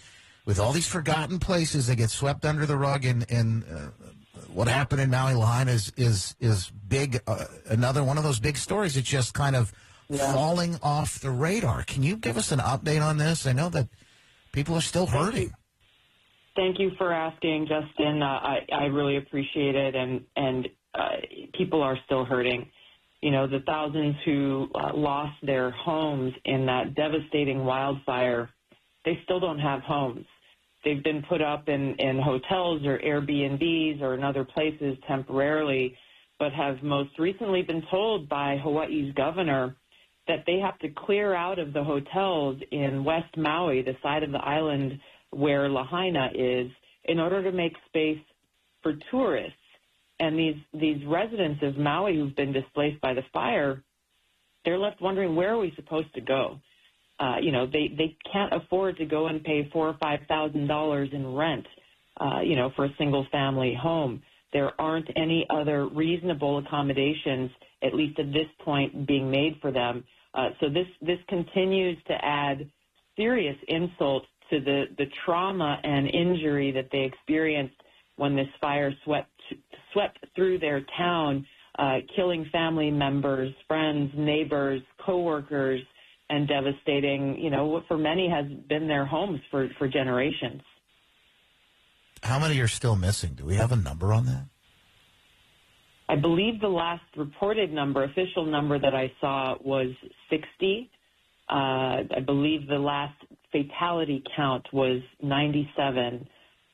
with 0.46 0.60
all 0.60 0.72
these 0.72 0.86
forgotten 0.86 1.40
places 1.40 1.88
that 1.88 1.96
get 1.96 2.10
swept 2.10 2.44
under 2.44 2.64
the 2.64 2.76
rug. 2.76 3.04
And, 3.04 3.26
and 3.30 3.64
uh, 3.64 3.88
what 4.52 4.68
happened 4.68 5.00
in 5.00 5.10
Maui 5.10 5.34
Lahaina 5.34 5.72
is 5.72 5.92
is 5.96 6.36
is 6.38 6.70
big. 6.88 7.20
Uh, 7.26 7.46
another 7.66 8.04
one 8.04 8.16
of 8.16 8.22
those 8.22 8.38
big 8.38 8.56
stories. 8.56 8.96
It's 8.96 9.08
just 9.08 9.34
kind 9.34 9.56
of 9.56 9.72
Yeah. 10.08 10.32
falling 10.32 10.78
off 10.82 11.18
the 11.20 11.30
radar. 11.32 11.82
Can 11.82 12.02
you 12.04 12.16
give 12.16 12.36
us 12.36 12.52
an 12.52 12.60
update 12.60 13.02
on 13.02 13.18
this? 13.18 13.44
I 13.46 13.52
know 13.52 13.68
that 13.70 13.88
people 14.52 14.74
are 14.74 14.80
still 14.80 15.06
hurting. 15.06 15.52
Thank 16.56 16.78
you 16.78 16.90
for 16.98 17.12
asking, 17.12 17.68
Justin. 17.68 18.22
Uh, 18.22 18.26
I, 18.26 18.58
I 18.72 18.84
really 18.86 19.16
appreciate 19.16 19.76
it, 19.76 19.94
and 19.94 20.22
and 20.36 20.68
uh, 20.94 21.16
people 21.56 21.82
are 21.82 21.98
still 22.06 22.24
hurting. 22.24 22.68
You 23.22 23.30
know, 23.30 23.46
the 23.46 23.60
thousands 23.66 24.16
who 24.24 24.68
uh, 24.74 24.94
lost 24.94 25.36
their 25.42 25.70
homes 25.70 26.32
in 26.44 26.66
that 26.66 26.94
devastating 26.94 27.64
wildfire, 27.64 28.50
they 29.04 29.18
still 29.24 29.40
don't 29.40 29.58
have 29.58 29.82
homes. 29.82 30.26
They've 30.84 31.02
been 31.02 31.22
put 31.28 31.42
up 31.42 31.68
in, 31.68 31.94
in 31.98 32.18
hotels 32.18 32.84
or 32.86 32.98
Airbnbs 32.98 34.00
or 34.00 34.14
in 34.14 34.24
other 34.24 34.44
places 34.44 34.96
temporarily, 35.06 35.94
but 36.38 36.52
have 36.52 36.82
most 36.82 37.18
recently 37.18 37.62
been 37.62 37.82
told 37.90 38.28
by 38.28 38.56
Hawaii's 38.62 39.12
governor 39.14 39.76
that 40.30 40.44
they 40.46 40.60
have 40.60 40.78
to 40.78 40.88
clear 40.88 41.34
out 41.34 41.58
of 41.58 41.72
the 41.72 41.82
hotels 41.82 42.56
in 42.70 43.02
West 43.02 43.36
Maui, 43.36 43.82
the 43.82 43.96
side 44.00 44.22
of 44.22 44.30
the 44.30 44.38
island 44.38 45.00
where 45.30 45.68
Lahaina 45.68 46.30
is, 46.32 46.70
in 47.04 47.18
order 47.18 47.42
to 47.42 47.50
make 47.50 47.72
space 47.88 48.20
for 48.80 48.94
tourists. 49.10 49.56
And 50.20 50.38
these, 50.38 50.54
these 50.72 51.04
residents 51.04 51.64
of 51.64 51.76
Maui 51.76 52.14
who've 52.14 52.36
been 52.36 52.52
displaced 52.52 53.00
by 53.00 53.12
the 53.12 53.22
fire, 53.32 53.82
they're 54.64 54.78
left 54.78 55.00
wondering 55.00 55.34
where 55.34 55.54
are 55.54 55.58
we 55.58 55.72
supposed 55.74 56.14
to 56.14 56.20
go? 56.20 56.60
Uh, 57.18 57.36
you 57.42 57.50
know, 57.50 57.66
they, 57.66 57.88
they 57.98 58.16
can't 58.32 58.52
afford 58.52 58.98
to 58.98 59.06
go 59.06 59.26
and 59.26 59.42
pay 59.42 59.68
four 59.72 59.88
or 59.88 59.96
five 60.00 60.20
thousand 60.28 60.68
dollars 60.68 61.08
in 61.12 61.34
rent, 61.34 61.66
uh, 62.20 62.40
you 62.40 62.54
know, 62.54 62.70
for 62.76 62.84
a 62.84 62.94
single 62.98 63.26
family 63.32 63.76
home. 63.80 64.22
There 64.52 64.80
aren't 64.80 65.08
any 65.16 65.46
other 65.50 65.86
reasonable 65.88 66.58
accommodations, 66.58 67.50
at 67.82 67.94
least 67.94 68.18
at 68.18 68.32
this 68.32 68.46
point, 68.64 69.06
being 69.06 69.30
made 69.30 69.58
for 69.60 69.72
them. 69.72 70.04
Uh, 70.34 70.50
so 70.60 70.68
this 70.68 70.86
this 71.02 71.18
continues 71.28 71.98
to 72.06 72.14
add 72.24 72.70
serious 73.16 73.56
insult 73.68 74.24
to 74.50 74.60
the 74.60 74.84
the 74.98 75.06
trauma 75.24 75.78
and 75.82 76.08
injury 76.08 76.70
that 76.72 76.88
they 76.92 77.02
experienced 77.04 77.74
when 78.16 78.36
this 78.36 78.48
fire 78.60 78.92
swept 79.04 79.30
swept 79.92 80.18
through 80.36 80.58
their 80.58 80.82
town, 80.96 81.46
uh, 81.78 81.98
killing 82.14 82.46
family 82.52 82.90
members, 82.90 83.52
friends, 83.66 84.12
neighbors, 84.16 84.82
coworkers, 85.04 85.80
and 86.28 86.46
devastating. 86.46 87.36
You 87.38 87.50
know, 87.50 87.66
what 87.66 87.86
for 87.88 87.98
many 87.98 88.28
has 88.28 88.46
been 88.68 88.86
their 88.86 89.06
homes 89.06 89.40
for 89.50 89.68
for 89.78 89.88
generations. 89.88 90.62
How 92.22 92.38
many 92.38 92.60
are 92.60 92.68
still 92.68 92.96
missing? 92.96 93.32
Do 93.34 93.44
we 93.44 93.56
have 93.56 93.72
a 93.72 93.76
number 93.76 94.12
on 94.12 94.26
that? 94.26 94.44
I 96.10 96.16
believe 96.16 96.60
the 96.60 96.68
last 96.68 97.04
reported 97.16 97.72
number, 97.72 98.02
official 98.02 98.44
number 98.44 98.80
that 98.80 98.96
I 98.96 99.12
saw 99.20 99.54
was 99.62 99.90
60. 100.28 100.90
Uh, 101.48 101.54
I 101.54 102.20
believe 102.26 102.66
the 102.66 102.78
last 102.78 103.14
fatality 103.52 104.20
count 104.36 104.66
was 104.72 105.00
97. 105.22 106.26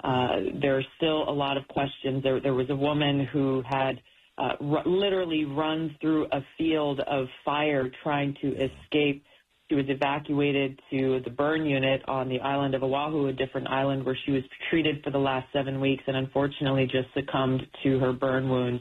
Uh, 0.02 0.28
there 0.62 0.78
are 0.78 0.84
still 0.96 1.28
a 1.28 1.32
lot 1.32 1.58
of 1.58 1.68
questions. 1.68 2.22
There, 2.22 2.40
there 2.40 2.54
was 2.54 2.70
a 2.70 2.76
woman 2.76 3.28
who 3.30 3.62
had 3.68 4.00
uh, 4.38 4.52
r- 4.58 4.86
literally 4.86 5.44
run 5.44 5.94
through 6.00 6.28
a 6.32 6.40
field 6.56 7.00
of 7.00 7.26
fire 7.44 7.90
trying 8.02 8.34
to 8.40 8.52
escape. 8.52 9.22
She 9.68 9.74
was 9.74 9.84
evacuated 9.88 10.80
to 10.90 11.20
the 11.24 11.30
burn 11.30 11.66
unit 11.66 12.00
on 12.08 12.30
the 12.30 12.40
island 12.40 12.74
of 12.74 12.82
Oahu, 12.82 13.26
a 13.26 13.34
different 13.34 13.68
island 13.68 14.06
where 14.06 14.16
she 14.24 14.32
was 14.32 14.42
treated 14.70 15.04
for 15.04 15.10
the 15.10 15.18
last 15.18 15.46
seven 15.52 15.78
weeks, 15.78 16.04
and 16.06 16.16
unfortunately 16.16 16.86
just 16.86 17.08
succumbed 17.12 17.60
to 17.82 17.98
her 17.98 18.14
burn 18.14 18.48
wounds 18.48 18.80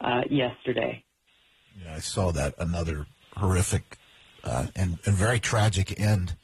uh, 0.00 0.22
yesterday. 0.30 1.04
Yeah, 1.82 1.94
I 1.96 2.00
saw 2.00 2.32
that. 2.32 2.54
Another 2.58 3.06
horrific 3.36 3.98
uh, 4.44 4.66
and, 4.76 4.98
and 5.04 5.14
very 5.14 5.40
tragic 5.40 5.98
end 6.00 6.36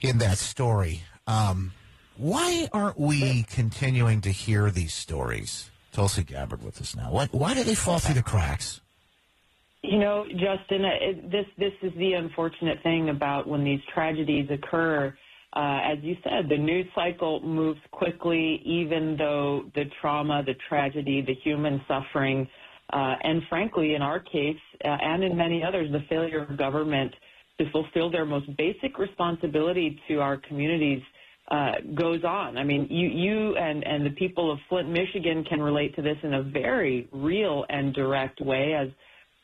in 0.00 0.18
that 0.18 0.38
story. 0.38 1.02
Um, 1.26 1.72
why 2.16 2.68
aren't 2.72 2.98
we 2.98 3.44
continuing 3.44 4.20
to 4.22 4.30
hear 4.30 4.70
these 4.70 4.94
stories? 4.94 5.70
Tulsi 5.92 6.24
Gabbard 6.24 6.62
with 6.62 6.80
us 6.80 6.96
now. 6.96 7.10
Why, 7.10 7.28
why 7.32 7.54
do 7.54 7.62
they 7.64 7.74
fall 7.74 7.98
through 7.98 8.14
the 8.14 8.22
cracks? 8.22 8.80
You 9.82 9.98
know, 9.98 10.24
Justin, 10.28 10.84
uh, 10.84 10.90
it, 11.00 11.30
this 11.30 11.46
this 11.58 11.72
is 11.80 11.92
the 11.96 12.14
unfortunate 12.14 12.82
thing 12.82 13.08
about 13.08 13.46
when 13.46 13.62
these 13.62 13.80
tragedies 13.94 14.48
occur. 14.50 15.16
Uh, 15.56 15.80
as 15.90 15.98
you 16.02 16.14
said, 16.22 16.50
the 16.50 16.56
news 16.56 16.84
cycle 16.94 17.40
moves 17.40 17.80
quickly, 17.90 18.60
even 18.66 19.16
though 19.16 19.64
the 19.74 19.84
trauma, 20.02 20.42
the 20.44 20.54
tragedy, 20.68 21.22
the 21.26 21.34
human 21.42 21.80
suffering, 21.88 22.46
uh, 22.92 23.14
and 23.22 23.40
frankly, 23.48 23.94
in 23.94 24.02
our 24.02 24.20
case, 24.20 24.56
uh, 24.84 24.88
and 24.88 25.24
in 25.24 25.34
many 25.34 25.64
others, 25.64 25.90
the 25.92 26.04
failure 26.10 26.42
of 26.44 26.58
government 26.58 27.10
to 27.58 27.70
fulfill 27.70 28.10
their 28.10 28.26
most 28.26 28.54
basic 28.58 28.98
responsibility 28.98 29.98
to 30.06 30.20
our 30.20 30.36
communities 30.36 31.00
uh, 31.50 31.72
goes 31.94 32.22
on. 32.22 32.58
I 32.58 32.64
mean, 32.64 32.86
you, 32.90 33.08
you 33.08 33.56
and, 33.56 33.82
and 33.82 34.04
the 34.04 34.10
people 34.10 34.52
of 34.52 34.58
Flint, 34.68 34.90
Michigan 34.90 35.42
can 35.48 35.62
relate 35.62 35.96
to 35.96 36.02
this 36.02 36.18
in 36.22 36.34
a 36.34 36.42
very 36.42 37.08
real 37.12 37.64
and 37.70 37.94
direct 37.94 38.42
way 38.42 38.74
as 38.74 38.88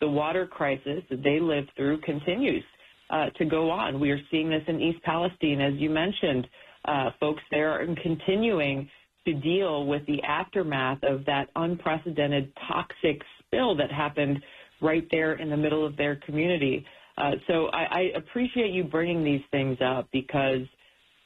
the 0.01 0.09
water 0.09 0.47
crisis 0.47 1.03
that 1.09 1.23
they 1.23 1.41
lived 1.41 1.71
through 1.75 2.01
continues 2.03 2.65
uh, 3.13 3.27
to 3.37 3.45
go 3.45 3.71
on. 3.71 4.01
We 4.01 4.11
are 4.11 4.21
seeing 4.31 4.51
this 4.51 4.63
in 4.67 4.81
East 4.81 5.03
Palestine, 5.05 5.61
as 5.61 5.75
you 5.75 5.91
mentioned. 5.91 6.47
Uh, 6.85 7.11
folks 7.21 7.43
there 7.51 7.71
are 7.71 7.87
continuing 8.03 8.89
to 9.27 9.35
deal 9.35 9.87
with 9.87 10.05
the 10.07 10.21
aftermath 10.23 10.99
of 11.05 11.25
that 11.27 11.49
unprecedented 11.55 12.53
toxic 12.67 13.23
spill 13.39 13.77
that 13.77 13.93
happened 13.93 14.43
right 14.81 15.07
there 15.11 15.35
in 15.35 15.49
the 15.49 15.57
middle 15.57 15.87
of 15.87 15.97
their 15.97 16.17
community. 16.17 16.85
Uh, 17.19 17.33
so 17.47 17.67
I, 17.67 17.85
I 17.85 18.01
appreciate 18.17 18.73
you 18.73 18.85
bringing 18.85 19.23
these 19.23 19.43
things 19.51 19.79
up 19.85 20.09
because, 20.13 20.63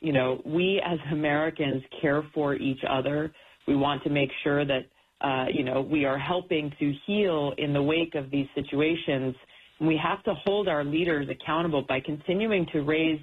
you 0.01 0.13
know, 0.13 0.43
we 0.45 0.83
as 0.85 0.99
Americans 1.13 1.83
care 2.03 2.23
for 2.35 2.55
each 2.55 2.81
other. 2.89 3.33
We 3.67 3.77
want 3.77 4.03
to 4.05 4.11
make 4.11 4.31
sure 4.43 4.65
that, 4.65 4.87
uh, 5.21 5.47
you 5.53 5.65
know, 5.65 5.81
we 5.81 6.05
are 6.05 6.19
helping 6.19 6.73
to 6.79 6.93
heal 7.07 7.53
in 7.57 7.73
the 7.73 7.83
wake 7.83 8.15
of 8.15 8.31
these 8.31 8.47
situations. 8.55 9.35
We 9.81 9.97
have 10.03 10.23
to 10.25 10.35
hold 10.45 10.69
our 10.69 10.85
leaders 10.85 11.29
accountable 11.29 11.83
by 11.83 12.01
continuing 12.01 12.67
to 12.73 12.81
raise 12.81 13.21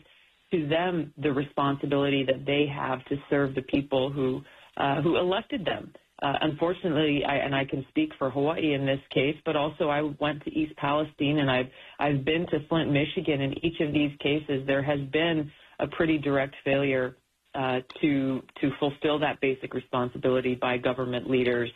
to 0.52 0.68
them 0.68 1.12
the 1.18 1.32
responsibility 1.32 2.24
that 2.26 2.46
they 2.46 2.68
have 2.68 3.04
to 3.06 3.16
serve 3.30 3.56
the 3.56 3.64
people 3.64 4.12
who 4.12 4.42
uh, 4.78 5.02
who 5.02 5.18
elected 5.18 5.66
them. 5.66 5.94
Uh, 6.22 6.34
unfortunately, 6.42 7.24
I, 7.26 7.36
and 7.38 7.54
I 7.54 7.66
can 7.66 7.86
speak 7.90 8.12
for 8.18 8.30
Hawaii 8.30 8.74
in 8.74 8.86
this 8.86 9.00
case, 9.14 9.36
but 9.46 9.56
also 9.56 9.90
I 9.90 10.02
went 10.20 10.44
to 10.46 10.52
East 10.52 10.76
Palestine 10.78 11.40
and 11.40 11.50
I've 11.50 11.70
I've 12.00 12.24
been 12.24 12.46
to 12.48 12.68
Flint, 12.70 12.92
Michigan. 12.92 13.42
In 13.42 13.66
each 13.66 13.80
of 13.82 13.94
these 13.94 14.12
cases, 14.20 14.66
there 14.68 14.84
has 14.84 15.00
been 15.12 15.52
a 15.80 15.88
pretty 15.88 16.18
direct 16.18 16.56
failure 16.64 17.18
uh, 17.56 17.80
to 18.02 18.42
to 18.62 18.72
fulfill 18.80 19.20
that 19.20 19.42
basic 19.42 19.74
responsibility 19.74 20.56
by 20.56 20.78
government 20.78 21.30
leaders, 21.30 21.72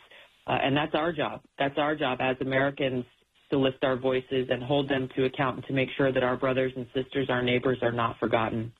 uh, 0.46 0.58
and 0.62 0.76
that's 0.76 0.94
our 0.94 1.12
job. 1.12 1.42
That's 1.58 1.78
our 1.78 1.94
job 1.94 2.18
as 2.20 2.36
Americans 2.40 3.04
to 3.50 3.58
lift 3.58 3.84
our 3.84 3.96
voices 3.96 4.48
and 4.50 4.62
hold 4.62 4.88
them 4.88 5.08
to 5.16 5.24
account 5.24 5.56
and 5.56 5.66
to 5.66 5.72
make 5.72 5.88
sure 5.96 6.12
that 6.12 6.22
our 6.22 6.36
brothers 6.36 6.72
and 6.76 6.86
sisters, 6.94 7.28
our 7.30 7.42
neighbors, 7.42 7.78
are 7.82 7.92
not 7.92 8.18
forgotten. 8.18 8.72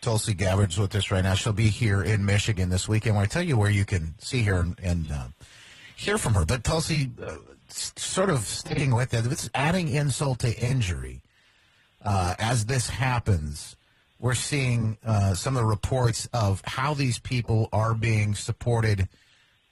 Tulsi 0.00 0.32
Gabbard's 0.32 0.78
with 0.78 0.94
us 0.94 1.10
right 1.10 1.22
now. 1.22 1.34
She'll 1.34 1.52
be 1.52 1.68
here 1.68 2.02
in 2.02 2.24
Michigan 2.24 2.70
this 2.70 2.88
weekend. 2.88 3.18
I 3.18 3.26
tell 3.26 3.42
you 3.42 3.58
where 3.58 3.70
you 3.70 3.84
can 3.84 4.14
see 4.18 4.42
her 4.44 4.60
and, 4.60 4.78
and 4.82 5.12
uh, 5.12 5.26
hear 5.94 6.16
from 6.16 6.34
her, 6.34 6.46
but 6.46 6.64
Tulsi, 6.64 7.10
uh, 7.22 7.36
sort 7.68 8.30
of 8.30 8.40
sticking 8.40 8.94
with 8.94 9.12
it, 9.12 9.26
it's 9.26 9.50
adding 9.54 9.88
insult 9.88 10.40
to 10.40 10.58
injury 10.58 11.22
uh, 12.02 12.34
as 12.38 12.66
this 12.66 12.88
happens. 12.88 13.76
we're 14.18 14.34
seeing 14.34 14.98
uh, 15.04 15.34
some 15.34 15.56
of 15.56 15.62
the 15.62 15.66
reports 15.66 16.28
of 16.32 16.62
how 16.64 16.94
these 16.94 17.18
people 17.18 17.68
are 17.72 17.94
being 17.94 18.34
supported. 18.34 19.08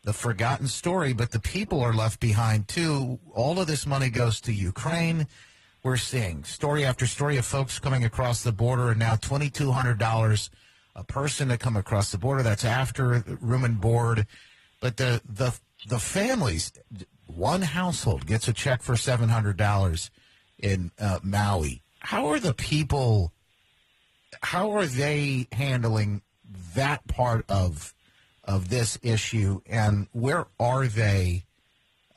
The 0.09 0.15
forgotten 0.15 0.69
story, 0.69 1.13
but 1.13 1.33
the 1.33 1.39
people 1.39 1.83
are 1.83 1.93
left 1.93 2.19
behind 2.19 2.67
too. 2.67 3.19
All 3.35 3.61
of 3.61 3.67
this 3.67 3.87
money 3.87 4.09
goes 4.09 4.41
to 4.41 4.55
Ukraine. 4.55 5.27
We're 5.83 5.99
seeing 5.99 6.45
story 6.45 6.87
after 6.87 7.07
story 7.07 7.37
of 7.37 7.45
folks 7.45 7.79
coming 7.79 8.07
across 8.07 8.43
the 8.43 8.51
border, 8.51 8.89
and 8.89 8.99
now 8.99 9.17
twenty 9.17 9.51
two 9.51 9.71
hundred 9.71 9.99
dollars 9.99 10.49
a 10.97 11.05
person 11.05 11.49
to 11.49 11.59
come 11.59 11.77
across 11.77 12.11
the 12.11 12.17
border. 12.17 12.43
That's 12.43 12.65
after 12.65 13.23
room 13.43 13.65
and 13.65 13.79
board. 13.79 14.27
But 14.81 14.97
the 14.97 15.21
the 15.29 15.55
the 15.87 15.99
families, 15.99 16.73
one 17.27 17.61
household 17.61 18.25
gets 18.25 18.49
a 18.49 18.55
check 18.55 18.81
for 18.81 18.97
seven 18.97 19.29
hundred 19.29 19.59
dollars 19.59 20.11
in 20.59 20.91
uh, 20.99 21.19
Maui. 21.23 21.83
How 21.99 22.29
are 22.29 22.41
the 22.41 22.55
people? 22.55 23.35
How 24.41 24.71
are 24.71 24.87
they 24.87 25.49
handling 25.53 26.23
that 26.75 27.07
part 27.09 27.45
of 27.51 27.93
of 28.49 28.70
this 28.70 28.99
issue, 29.03 29.61
and 29.66 30.09
where 30.12 30.46
are 30.59 30.86
they? 30.88 31.44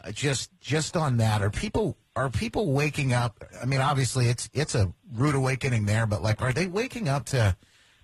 Uh, 0.03 0.11
just 0.11 0.49
just 0.59 0.97
on 0.97 1.17
that, 1.17 1.43
are 1.43 1.51
people 1.51 1.97
are 2.15 2.29
people 2.29 2.71
waking 2.71 3.13
up? 3.13 3.43
I 3.61 3.65
mean, 3.65 3.81
obviously 3.81 4.27
it's 4.27 4.49
it's 4.53 4.73
a 4.73 4.91
rude 5.13 5.35
awakening 5.35 5.85
there, 5.85 6.07
but 6.07 6.23
like, 6.23 6.41
are 6.41 6.53
they 6.53 6.65
waking 6.65 7.07
up 7.07 7.25
to 7.27 7.55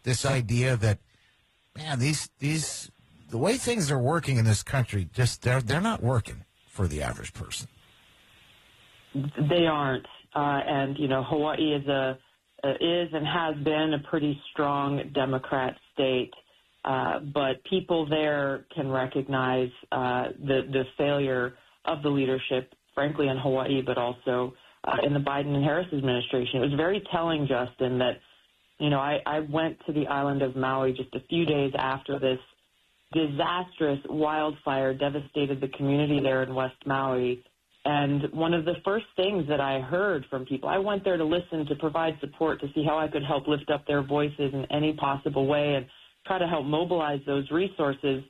this 0.04 0.26
idea 0.26 0.76
that 0.78 1.00
man, 1.76 2.00
these 2.00 2.30
these 2.40 2.92
the 3.30 3.38
way 3.38 3.58
things 3.58 3.90
are 3.92 4.00
working 4.00 4.38
in 4.38 4.46
this 4.46 4.62
country, 4.62 5.10
just 5.14 5.42
they're 5.42 5.62
they're 5.62 5.82
not 5.82 6.04
working 6.04 6.44
for 6.70 6.88
the 6.88 7.02
average 7.02 7.34
person. 7.34 7.68
They 9.16 9.66
aren't, 9.66 10.06
uh, 10.36 10.62
and 10.68 10.98
you 11.00 11.08
know, 11.08 11.24
Hawaii 11.24 11.74
is 11.74 11.88
a 11.88 12.18
uh, 12.64 12.70
is 12.82 13.10
and 13.14 13.26
has 13.26 13.56
been 13.64 13.94
a 13.94 14.10
pretty 14.10 14.40
strong 14.52 15.12
Democrat 15.14 15.76
state, 15.94 16.34
uh, 16.88 17.20
but 17.34 17.62
people 17.70 18.08
there 18.08 18.66
can 18.74 18.90
recognize 18.90 19.70
uh, 19.92 20.30
the 20.40 20.62
the 20.72 20.84
failure 20.98 21.56
of 21.84 22.02
the 22.02 22.08
leadership, 22.10 22.74
frankly, 22.96 23.28
in 23.28 23.38
Hawaii, 23.38 23.82
but 23.86 23.98
also 23.98 24.54
uh, 24.86 24.96
in 25.06 25.14
the 25.14 25.20
Biden 25.20 25.54
and 25.54 25.66
Harris 25.66 25.88
administration. 25.92 26.62
It 26.62 26.70
was 26.70 26.74
very 26.78 27.04
telling, 27.12 27.46
Justin, 27.46 28.00
that 28.00 28.22
you 28.80 28.90
know 28.90 29.00
I, 29.00 29.20
I 29.26 29.40
went 29.42 29.78
to 29.86 29.92
the 29.92 30.08
island 30.08 30.42
of 30.42 30.56
Maui 30.56 30.94
just 30.94 31.14
a 31.14 31.20
few 31.28 31.46
days 31.46 31.74
after 31.78 32.20
this 32.20 32.40
disastrous 33.12 34.00
wildfire 34.10 34.94
devastated 34.94 35.60
the 35.60 35.70
community 35.70 36.22
there 36.22 36.44
in 36.44 36.56
West 36.56 36.78
Maui. 36.86 37.44
And 37.84 38.32
one 38.32 38.54
of 38.54 38.64
the 38.64 38.76
first 38.86 39.06
things 39.16 39.46
that 39.50 39.62
I 39.62 39.80
heard 39.80 40.26
from 40.30 40.46
people, 40.46 40.68
I 40.68 40.78
went 40.78 41.06
there 41.06 41.16
to 41.16 41.24
listen, 41.24 41.66
to 41.68 41.76
provide 41.76 42.18
support, 42.20 42.60
to 42.62 42.68
see 42.76 42.84
how 42.86 42.98
I 42.98 43.08
could 43.08 43.24
help 43.24 43.48
lift 43.48 43.70
up 43.72 43.86
their 43.88 44.04
voices 44.04 44.54
in 44.54 44.66
any 44.72 44.94
possible 44.94 45.48
way 45.48 45.76
and 45.76 45.86
try 46.28 46.38
to 46.38 46.48
help 46.48 46.66
mobilize 46.66 47.22
those 47.26 47.50
resources. 47.50 48.24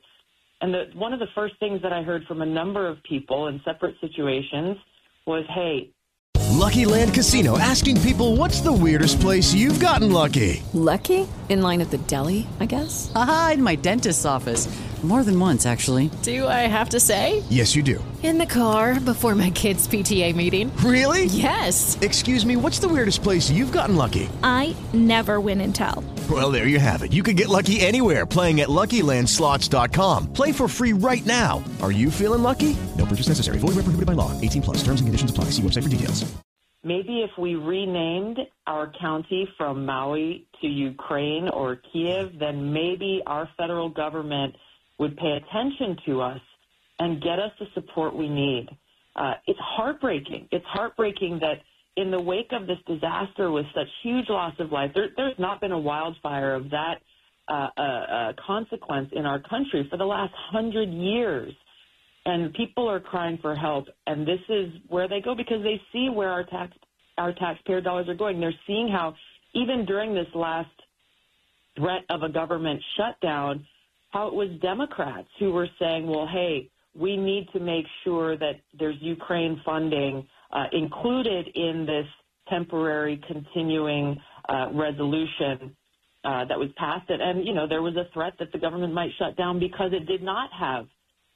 And 0.60 0.72
the, 0.72 0.86
one 0.94 1.12
of 1.12 1.20
the 1.20 1.28
first 1.34 1.54
things 1.60 1.82
that 1.82 1.92
I 1.92 2.02
heard 2.02 2.24
from 2.24 2.42
a 2.42 2.46
number 2.46 2.88
of 2.88 3.02
people 3.02 3.48
in 3.48 3.60
separate 3.64 3.94
situations 4.00 4.76
was, 5.26 5.44
hey, 5.54 5.90
Lucky 6.58 6.84
Land 6.84 7.14
Casino 7.14 7.56
asking 7.56 8.00
people 8.00 8.34
what's 8.34 8.60
the 8.60 8.72
weirdest 8.72 9.20
place 9.20 9.54
you've 9.54 9.78
gotten 9.78 10.10
lucky? 10.10 10.60
Lucky? 10.72 11.28
In 11.48 11.62
line 11.62 11.80
at 11.80 11.90
the 11.90 11.98
deli, 11.98 12.48
I 12.58 12.66
guess? 12.66 13.12
Aha, 13.14 13.52
in 13.54 13.62
my 13.62 13.76
dentist's 13.76 14.24
office. 14.24 14.66
More 15.04 15.22
than 15.22 15.38
once, 15.38 15.64
actually. 15.64 16.10
Do 16.22 16.48
I 16.48 16.66
have 16.66 16.88
to 16.88 16.98
say? 16.98 17.44
Yes, 17.48 17.76
you 17.76 17.84
do. 17.84 18.02
In 18.24 18.36
the 18.36 18.46
car 18.46 18.98
before 18.98 19.36
my 19.36 19.50
kids' 19.50 19.86
PTA 19.86 20.34
meeting. 20.34 20.76
Really? 20.78 21.26
Yes. 21.26 21.96
Excuse 22.00 22.44
me, 22.44 22.56
what's 22.56 22.80
the 22.80 22.88
weirdest 22.88 23.22
place 23.22 23.48
you've 23.48 23.70
gotten 23.70 23.94
lucky? 23.94 24.28
I 24.42 24.74
never 24.92 25.38
win 25.38 25.60
and 25.60 25.72
tell. 25.72 26.02
Well, 26.28 26.50
there 26.50 26.66
you 26.66 26.80
have 26.80 27.04
it. 27.04 27.12
You 27.12 27.22
can 27.22 27.36
get 27.36 27.48
lucky 27.48 27.78
anywhere 27.80 28.26
playing 28.26 28.60
at 28.60 28.68
LuckyLandSlots.com. 28.68 30.32
Play 30.32 30.50
for 30.50 30.66
free 30.66 30.92
right 30.94 31.24
now. 31.24 31.62
Are 31.80 31.92
you 31.92 32.10
feeling 32.10 32.42
lucky? 32.42 32.76
No 32.96 33.06
purchase 33.06 33.28
necessary. 33.28 33.58
Void 33.58 33.76
where 33.76 33.84
prohibited 33.84 34.06
by 34.06 34.14
law. 34.14 34.38
18 34.40 34.62
plus. 34.62 34.78
Terms 34.78 35.00
and 35.00 35.06
conditions 35.06 35.30
apply. 35.30 35.44
See 35.44 35.62
website 35.62 35.84
for 35.84 35.88
details. 35.88 36.24
maybe 36.82 37.22
if 37.22 37.30
we 37.38 37.54
renamed 37.54 38.38
our 38.66 38.90
county 39.00 39.48
from 39.56 39.86
Maui 39.86 40.46
to 40.60 40.66
Ukraine 40.66 41.48
or 41.50 41.76
Kiev, 41.92 42.38
then 42.40 42.72
maybe 42.72 43.22
our 43.26 43.48
federal 43.56 43.88
government 43.88 44.56
would 44.98 45.16
pay 45.16 45.32
attention 45.32 45.96
to 46.06 46.20
us 46.20 46.40
and 46.98 47.22
get 47.22 47.38
us 47.38 47.52
the 47.58 47.66
support 47.74 48.14
we 48.14 48.28
need. 48.28 48.68
Uh, 49.16 49.34
it's 49.46 49.58
heartbreaking. 49.60 50.48
It's 50.50 50.64
heartbreaking 50.66 51.40
that 51.40 51.62
in 51.96 52.10
the 52.10 52.20
wake 52.20 52.52
of 52.52 52.66
this 52.66 52.78
disaster 52.86 53.50
with 53.50 53.66
such 53.74 53.88
huge 54.02 54.28
loss 54.28 54.54
of 54.58 54.70
life, 54.70 54.92
there, 54.94 55.08
there's 55.16 55.38
not 55.38 55.60
been 55.60 55.72
a 55.72 55.78
wildfire 55.78 56.54
of 56.54 56.70
that 56.70 56.96
uh, 57.48 57.68
uh, 57.76 57.80
uh, 57.80 58.32
consequence 58.46 59.08
in 59.12 59.26
our 59.26 59.40
country 59.40 59.86
for 59.90 59.96
the 59.96 60.04
last 60.04 60.32
hundred 60.50 60.90
years. 60.90 61.52
And 62.26 62.52
people 62.52 62.88
are 62.88 63.00
crying 63.00 63.38
for 63.40 63.54
help, 63.54 63.86
and 64.06 64.26
this 64.26 64.40
is 64.50 64.70
where 64.88 65.08
they 65.08 65.20
go 65.20 65.34
because 65.34 65.62
they 65.62 65.80
see 65.92 66.10
where 66.10 66.28
our 66.28 66.44
tax 66.44 66.74
our 67.16 67.32
taxpayer 67.32 67.80
dollars 67.80 68.06
are 68.08 68.14
going. 68.14 68.38
They're 68.38 68.52
seeing 68.66 68.88
how 68.88 69.14
even 69.54 69.86
during 69.86 70.14
this 70.14 70.26
last 70.34 70.70
threat 71.76 72.02
of 72.10 72.22
a 72.22 72.28
government 72.28 72.80
shutdown, 72.96 73.66
how 74.10 74.28
it 74.28 74.34
was 74.34 74.48
Democrats 74.62 75.28
who 75.38 75.52
were 75.52 75.68
saying, 75.78 76.06
well, 76.06 76.26
hey, 76.26 76.70
we 76.94 77.16
need 77.16 77.48
to 77.52 77.60
make 77.60 77.84
sure 78.04 78.36
that 78.36 78.56
there's 78.78 78.96
Ukraine 79.00 79.60
funding 79.64 80.26
uh, 80.52 80.64
included 80.72 81.48
in 81.54 81.86
this 81.86 82.06
temporary 82.48 83.20
continuing 83.26 84.18
uh, 84.48 84.68
resolution 84.72 85.76
uh, 86.24 86.44
that 86.46 86.58
was 86.58 86.70
passed. 86.76 87.08
And, 87.10 87.46
you 87.46 87.54
know, 87.54 87.68
there 87.68 87.82
was 87.82 87.94
a 87.96 88.12
threat 88.12 88.32
that 88.38 88.50
the 88.52 88.58
government 88.58 88.92
might 88.92 89.10
shut 89.18 89.36
down 89.36 89.60
because 89.60 89.92
it 89.92 90.06
did 90.06 90.22
not 90.22 90.50
have 90.58 90.86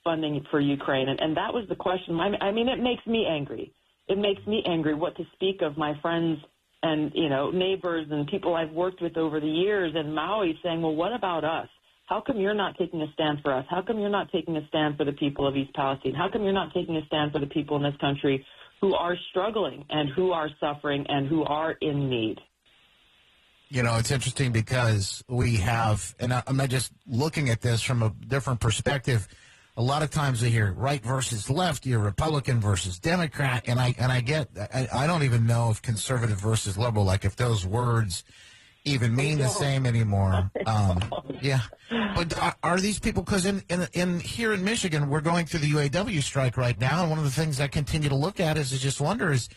funding 0.02 0.44
for 0.50 0.58
Ukraine. 0.58 1.08
And, 1.08 1.20
and 1.20 1.36
that 1.36 1.52
was 1.52 1.64
the 1.68 1.76
question. 1.76 2.18
I 2.18 2.50
mean, 2.50 2.68
it 2.68 2.80
makes 2.80 3.06
me 3.06 3.26
angry. 3.26 3.72
It 4.08 4.18
makes 4.18 4.44
me 4.46 4.62
angry 4.66 4.94
what 4.94 5.16
to 5.16 5.24
speak 5.34 5.62
of 5.62 5.76
my 5.76 5.92
friends 6.00 6.38
and, 6.82 7.12
you 7.14 7.28
know, 7.28 7.50
neighbors 7.50 8.06
and 8.10 8.26
people 8.26 8.56
I've 8.56 8.72
worked 8.72 9.00
with 9.00 9.16
over 9.16 9.38
the 9.38 9.46
years 9.46 9.94
in 9.94 10.12
Maui 10.12 10.58
saying, 10.64 10.82
well, 10.82 10.96
what 10.96 11.12
about 11.12 11.44
us? 11.44 11.68
How 12.06 12.20
come 12.20 12.38
you're 12.38 12.54
not 12.54 12.76
taking 12.78 13.00
a 13.00 13.10
stand 13.12 13.38
for 13.42 13.52
us? 13.52 13.64
How 13.70 13.82
come 13.82 13.98
you're 13.98 14.10
not 14.10 14.30
taking 14.32 14.56
a 14.56 14.66
stand 14.68 14.96
for 14.96 15.04
the 15.04 15.12
people 15.12 15.46
of 15.46 15.56
East 15.56 15.72
Palestine? 15.74 16.14
How 16.14 16.28
come 16.30 16.42
you're 16.42 16.52
not 16.52 16.74
taking 16.74 16.96
a 16.96 17.06
stand 17.06 17.32
for 17.32 17.38
the 17.38 17.46
people 17.46 17.76
in 17.76 17.82
this 17.82 17.96
country 18.00 18.44
who 18.80 18.94
are 18.94 19.16
struggling 19.30 19.84
and 19.88 20.10
who 20.10 20.32
are 20.32 20.50
suffering 20.60 21.06
and 21.08 21.28
who 21.28 21.44
are 21.44 21.72
in 21.80 22.10
need? 22.10 22.38
You 23.68 23.82
know, 23.82 23.96
it's 23.96 24.10
interesting 24.10 24.52
because 24.52 25.24
we 25.28 25.56
have, 25.56 26.14
and 26.18 26.32
I'm 26.34 26.56
not 26.56 26.68
just 26.68 26.92
looking 27.06 27.48
at 27.48 27.62
this 27.62 27.80
from 27.80 28.02
a 28.02 28.12
different 28.28 28.60
perspective. 28.60 29.26
A 29.78 29.82
lot 29.82 30.02
of 30.02 30.10
times 30.10 30.42
we 30.42 30.50
hear 30.50 30.72
right 30.72 31.02
versus 31.02 31.48
left, 31.48 31.86
you're 31.86 31.98
Republican 31.98 32.60
versus 32.60 32.98
Democrat, 32.98 33.64
and 33.66 33.80
I 33.80 33.94
and 33.96 34.12
I 34.12 34.20
get, 34.20 34.48
I, 34.58 34.88
I 34.92 35.06
don't 35.06 35.22
even 35.22 35.46
know 35.46 35.70
if 35.70 35.80
conservative 35.80 36.38
versus 36.38 36.76
liberal, 36.76 37.06
like 37.06 37.24
if 37.24 37.36
those 37.36 37.64
words 37.64 38.24
even 38.84 39.14
mean 39.14 39.38
the 39.38 39.48
same 39.48 39.86
anymore. 39.86 40.50
Um, 40.64 41.00
yeah, 41.40 41.60
but 41.90 42.38
are, 42.38 42.54
are 42.62 42.80
these 42.80 42.98
people? 42.98 43.22
Because 43.22 43.46
in, 43.46 43.62
in 43.68 43.88
in 43.92 44.20
here 44.20 44.52
in 44.52 44.64
Michigan, 44.64 45.10
we're 45.10 45.20
going 45.20 45.44
through 45.44 45.60
the 45.60 45.72
UAW 45.72 46.22
strike 46.22 46.56
right 46.56 46.78
now, 46.78 47.02
and 47.02 47.10
one 47.10 47.18
of 47.18 47.24
the 47.24 47.30
things 47.30 47.60
I 47.60 47.66
continue 47.66 48.08
to 48.08 48.14
look 48.14 48.38
at 48.38 48.56
is 48.56 48.72
I 48.72 48.76
just 48.76 49.00
wonder 49.00 49.32
is 49.32 49.48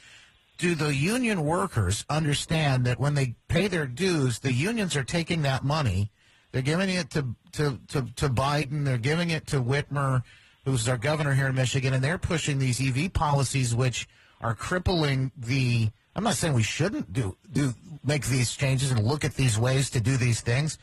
do 0.58 0.74
the 0.74 0.94
union 0.94 1.44
workers 1.44 2.06
understand 2.10 2.86
that 2.86 3.00
when 3.00 3.14
they 3.14 3.36
pay 3.48 3.68
their 3.68 3.86
dues, 3.86 4.40
the 4.40 4.54
unions 4.54 4.96
are 4.96 5.04
taking 5.04 5.42
that 5.44 5.64
money, 5.64 6.12
they're 6.52 6.62
giving 6.62 6.90
it 6.90 7.10
to 7.12 7.36
to 7.54 7.80
to, 7.90 8.02
to 8.16 8.30
Biden, 8.30 8.86
they're 8.86 8.98
giving 8.98 9.30
it 9.30 9.48
to 9.48 9.62
Whitmer, 9.62 10.24
who's 10.64 10.90
our 10.90 10.98
governor 10.98 11.34
here 11.34 11.48
in 11.48 11.56
Michigan, 11.56 11.94
and 11.94 12.04
they're 12.04 12.18
pushing 12.18 12.58
these 12.58 12.82
EV 12.82 13.14
policies 13.14 13.76
which 13.76 14.08
are 14.42 14.56
crippling 14.56 15.32
the. 15.38 15.92
I'm 16.16 16.24
not 16.24 16.36
saying 16.36 16.54
we 16.54 16.64
shouldn't 16.64 17.12
do 17.12 17.38
do 17.52 17.74
make 18.04 18.26
these 18.26 18.56
changes 18.56 18.92
and 18.92 19.04
look 19.04 19.26
at 19.26 19.36
these 19.36 19.60
ways 19.60 19.90
to 19.92 20.00
do 20.00 20.16
these 20.18 20.42
things, 20.42 20.78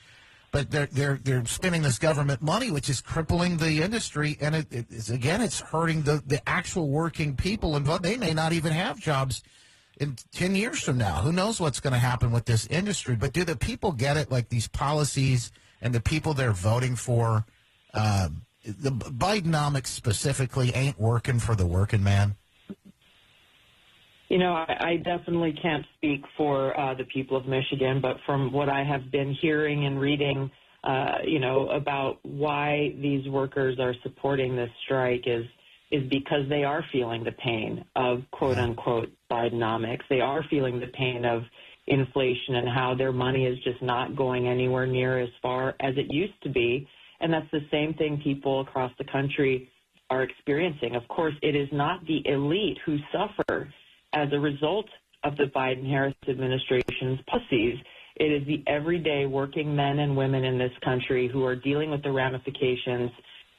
but 0.50 0.70
they're 0.70 0.86
they're 0.86 1.18
they're 1.22 1.44
spending 1.46 1.82
this 1.82 1.98
government 1.98 2.42
money, 2.42 2.70
which 2.70 2.90
is 2.90 3.00
crippling 3.00 3.56
the 3.56 3.82
industry, 3.82 4.36
and 4.40 4.54
it, 4.54 4.66
it 4.70 4.86
is 4.90 5.10
again 5.10 5.40
it's 5.40 5.60
hurting 5.60 6.02
the 6.02 6.22
the 6.26 6.46
actual 6.48 6.88
working 6.88 7.34
people, 7.34 7.76
and 7.76 7.86
they 7.86 8.16
may 8.16 8.34
not 8.34 8.52
even 8.52 8.72
have 8.72 8.98
jobs 8.98 9.42
in 9.98 10.16
10 10.32 10.54
years 10.54 10.82
from 10.82 10.98
now. 10.98 11.16
Who 11.16 11.32
knows 11.32 11.60
what's 11.60 11.80
going 11.80 11.92
to 11.92 11.98
happen 11.98 12.32
with 12.32 12.44
this 12.44 12.66
industry? 12.66 13.16
But 13.16 13.32
do 13.32 13.44
the 13.44 13.56
people 13.56 13.92
get 13.92 14.16
it? 14.16 14.30
Like 14.30 14.48
these 14.48 14.68
policies 14.68 15.52
and 15.80 15.94
the 15.94 16.00
people 16.00 16.34
they're 16.34 16.52
voting 16.52 16.96
for, 16.96 17.44
um, 17.94 18.42
the 18.64 18.90
Bidenomics 18.90 19.88
specifically 19.88 20.74
ain't 20.74 20.98
working 20.98 21.38
for 21.38 21.54
the 21.54 21.66
working 21.66 22.02
man. 22.02 22.36
You 24.32 24.38
know, 24.38 24.54
I, 24.54 24.76
I 24.80 24.96
definitely 24.96 25.54
can't 25.60 25.84
speak 25.98 26.24
for 26.38 26.74
uh, 26.80 26.94
the 26.94 27.04
people 27.04 27.36
of 27.36 27.46
Michigan, 27.46 28.00
but 28.00 28.16
from 28.24 28.50
what 28.50 28.70
I 28.70 28.82
have 28.82 29.12
been 29.12 29.36
hearing 29.42 29.84
and 29.84 30.00
reading, 30.00 30.50
uh, 30.84 31.18
you 31.22 31.38
know, 31.38 31.68
about 31.68 32.18
why 32.22 32.94
these 32.98 33.28
workers 33.28 33.76
are 33.78 33.94
supporting 34.02 34.56
this 34.56 34.70
strike 34.86 35.24
is 35.26 35.44
is 35.90 36.08
because 36.08 36.48
they 36.48 36.64
are 36.64 36.82
feeling 36.90 37.24
the 37.24 37.32
pain 37.32 37.84
of 37.94 38.22
quote 38.30 38.56
unquote 38.56 39.10
Bidenomics. 39.30 40.00
They 40.08 40.22
are 40.22 40.42
feeling 40.48 40.80
the 40.80 40.86
pain 40.86 41.26
of 41.26 41.42
inflation 41.86 42.54
and 42.54 42.66
how 42.66 42.94
their 42.94 43.12
money 43.12 43.44
is 43.44 43.58
just 43.62 43.82
not 43.82 44.16
going 44.16 44.48
anywhere 44.48 44.86
near 44.86 45.20
as 45.20 45.28
far 45.42 45.74
as 45.80 45.92
it 45.98 46.06
used 46.08 46.42
to 46.44 46.48
be. 46.48 46.88
And 47.20 47.30
that's 47.30 47.50
the 47.52 47.66
same 47.70 47.92
thing 47.92 48.18
people 48.24 48.62
across 48.62 48.92
the 48.96 49.04
country 49.04 49.68
are 50.08 50.22
experiencing. 50.22 50.96
Of 50.96 51.06
course, 51.08 51.34
it 51.42 51.54
is 51.54 51.68
not 51.70 52.00
the 52.06 52.26
elite 52.26 52.78
who 52.86 52.96
suffer 53.12 53.68
as 54.12 54.28
a 54.32 54.38
result 54.38 54.86
of 55.24 55.36
the 55.36 55.44
Biden 55.54 55.88
Harris 55.88 56.14
administration's 56.28 57.20
policies. 57.26 57.76
It 58.16 58.24
is 58.26 58.46
the 58.46 58.62
everyday 58.66 59.26
working 59.26 59.74
men 59.74 60.00
and 60.00 60.16
women 60.16 60.44
in 60.44 60.58
this 60.58 60.72
country 60.84 61.28
who 61.32 61.44
are 61.44 61.56
dealing 61.56 61.90
with 61.90 62.02
the 62.02 62.12
ramifications 62.12 63.10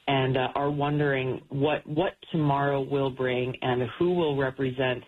and 0.08 0.38
uh, 0.38 0.48
are 0.56 0.70
wondering 0.70 1.42
what 1.50 1.86
what 1.88 2.14
tomorrow 2.32 2.82
will 2.82 3.10
bring 3.10 3.56
and 3.62 3.84
who 3.98 4.14
will 4.14 4.38
represent 4.38 5.04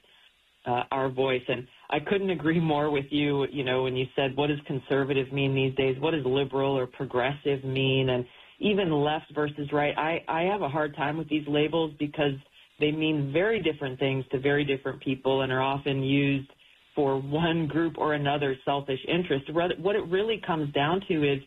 uh, 0.66 0.84
our 0.92 1.10
voice. 1.10 1.44
And 1.48 1.68
I 1.90 2.00
couldn't 2.00 2.30
agree 2.30 2.60
more 2.60 2.90
with 2.90 3.06
you. 3.10 3.46
You 3.52 3.64
know, 3.64 3.84
when 3.84 3.96
you 3.96 4.06
said 4.16 4.36
what 4.36 4.48
does 4.48 4.60
conservative 4.66 5.32
mean 5.32 5.54
these 5.54 5.76
days? 5.76 5.98
What 6.00 6.12
does 6.12 6.26
liberal 6.26 6.78
or 6.78 6.88
progressive 6.88 7.64
mean? 7.64 8.10
And 8.10 8.26
even 8.60 8.92
left 8.92 9.26
versus 9.36 9.72
right. 9.72 9.94
I 9.98 10.24
I 10.28 10.44
have 10.44 10.62
a 10.62 10.70
hard 10.70 10.96
time 10.96 11.18
with 11.18 11.30
these 11.30 11.48
labels 11.48 11.94
because 12.00 12.34
they 12.80 12.92
mean 12.92 13.32
very 13.32 13.62
different 13.62 14.00
things 14.00 14.26
to 14.32 14.40
very 14.40 14.66
different 14.66 15.02
people 15.02 15.42
and 15.42 15.52
are 15.52 15.62
often 15.62 16.04
used 16.04 16.50
for 16.96 17.20
one 17.20 17.68
group 17.68 17.98
or 17.98 18.14
another 18.14 18.56
selfish 18.66 19.00
interest. 19.08 19.46
What 19.54 19.96
it 19.96 20.08
really 20.08 20.42
comes 20.46 20.74
down 20.74 21.02
to 21.10 21.24
is 21.24 21.40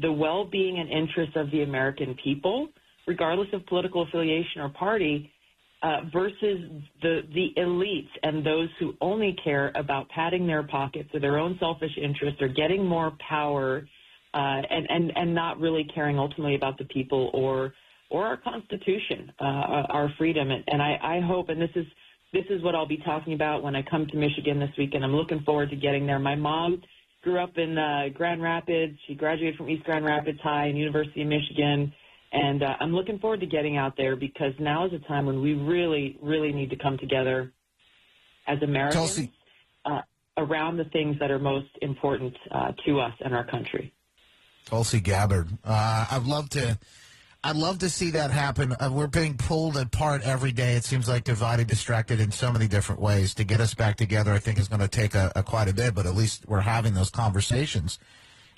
the 0.00 0.12
well-being 0.12 0.78
and 0.78 0.90
interests 0.90 1.34
of 1.36 1.50
the 1.50 1.62
American 1.62 2.16
people, 2.22 2.68
regardless 3.06 3.48
of 3.52 3.66
political 3.66 4.02
affiliation 4.02 4.60
or 4.60 4.68
party, 4.70 5.32
uh, 5.82 6.00
versus 6.12 6.70
the 7.02 7.20
the 7.34 7.48
elites 7.58 8.08
and 8.22 8.44
those 8.44 8.68
who 8.80 8.94
only 9.00 9.36
care 9.44 9.72
about 9.74 10.08
padding 10.08 10.46
their 10.46 10.62
pockets 10.62 11.08
or 11.12 11.20
their 11.20 11.38
own 11.38 11.56
selfish 11.60 11.90
interests 12.02 12.40
or 12.40 12.48
getting 12.48 12.84
more 12.84 13.12
power, 13.28 13.86
uh, 14.34 14.62
and 14.70 14.86
and 14.88 15.12
and 15.16 15.34
not 15.34 15.60
really 15.60 15.86
caring 15.94 16.18
ultimately 16.18 16.54
about 16.54 16.78
the 16.78 16.84
people 16.84 17.30
or 17.34 17.74
or 18.10 18.24
our 18.26 18.36
Constitution, 18.36 19.32
uh, 19.40 19.44
our 19.44 20.12
freedom. 20.18 20.50
And, 20.50 20.64
and 20.66 20.82
I, 20.82 20.98
I 21.02 21.20
hope, 21.26 21.48
and 21.48 21.60
this 21.60 21.70
is 21.74 21.86
this 22.32 22.44
is 22.50 22.62
what 22.62 22.74
I'll 22.74 22.88
be 22.88 22.98
talking 22.98 23.32
about 23.32 23.62
when 23.62 23.74
I 23.74 23.82
come 23.82 24.06
to 24.06 24.16
Michigan 24.16 24.58
this 24.58 24.70
weekend. 24.76 25.04
I'm 25.04 25.14
looking 25.14 25.40
forward 25.44 25.70
to 25.70 25.76
getting 25.76 26.06
there. 26.06 26.18
My 26.18 26.34
mom 26.34 26.82
grew 27.22 27.38
up 27.42 27.56
in 27.56 27.78
uh, 27.78 28.08
Grand 28.12 28.42
Rapids. 28.42 28.98
She 29.06 29.14
graduated 29.14 29.56
from 29.56 29.70
East 29.70 29.84
Grand 29.84 30.04
Rapids 30.04 30.38
High 30.42 30.66
and 30.66 30.76
University 30.76 31.22
of 31.22 31.28
Michigan. 31.28 31.92
And 32.32 32.62
uh, 32.62 32.74
I'm 32.80 32.92
looking 32.92 33.18
forward 33.18 33.40
to 33.40 33.46
getting 33.46 33.76
out 33.76 33.94
there 33.96 34.16
because 34.16 34.52
now 34.58 34.86
is 34.86 34.92
a 34.92 34.98
time 35.08 35.26
when 35.26 35.40
we 35.40 35.54
really, 35.54 36.18
really 36.20 36.52
need 36.52 36.70
to 36.70 36.76
come 36.76 36.98
together 36.98 37.52
as 38.46 38.60
Americans 38.62 39.28
uh, 39.84 40.02
around 40.36 40.76
the 40.76 40.84
things 40.84 41.16
that 41.20 41.30
are 41.30 41.38
most 41.38 41.70
important 41.80 42.36
uh, 42.50 42.72
to 42.84 43.00
us 43.00 43.12
and 43.24 43.34
our 43.34 43.46
country. 43.46 43.92
Tulsi 44.66 45.00
Gabbard. 45.00 45.48
Uh, 45.64 46.06
I'd 46.10 46.24
love 46.24 46.50
to. 46.50 46.78
I'd 47.46 47.56
love 47.56 47.78
to 47.78 47.88
see 47.90 48.10
that 48.10 48.30
happen. 48.30 48.72
Uh, 48.72 48.90
we're 48.92 49.06
being 49.06 49.36
pulled 49.36 49.76
apart 49.76 50.22
every 50.22 50.50
day. 50.52 50.74
It 50.74 50.84
seems 50.84 51.08
like 51.08 51.22
divided, 51.24 51.68
distracted 51.68 52.18
in 52.20 52.32
so 52.32 52.50
many 52.52 52.66
different 52.66 53.00
ways. 53.00 53.34
To 53.34 53.44
get 53.44 53.60
us 53.60 53.72
back 53.72 53.96
together, 53.96 54.32
I 54.32 54.38
think 54.38 54.58
is 54.58 54.66
going 54.68 54.80
to 54.80 54.88
take 54.88 55.14
a, 55.14 55.30
a 55.36 55.42
quite 55.42 55.68
a 55.68 55.74
bit. 55.74 55.94
But 55.94 56.06
at 56.06 56.14
least 56.16 56.44
we're 56.48 56.60
having 56.60 56.94
those 56.94 57.10
conversations. 57.10 57.98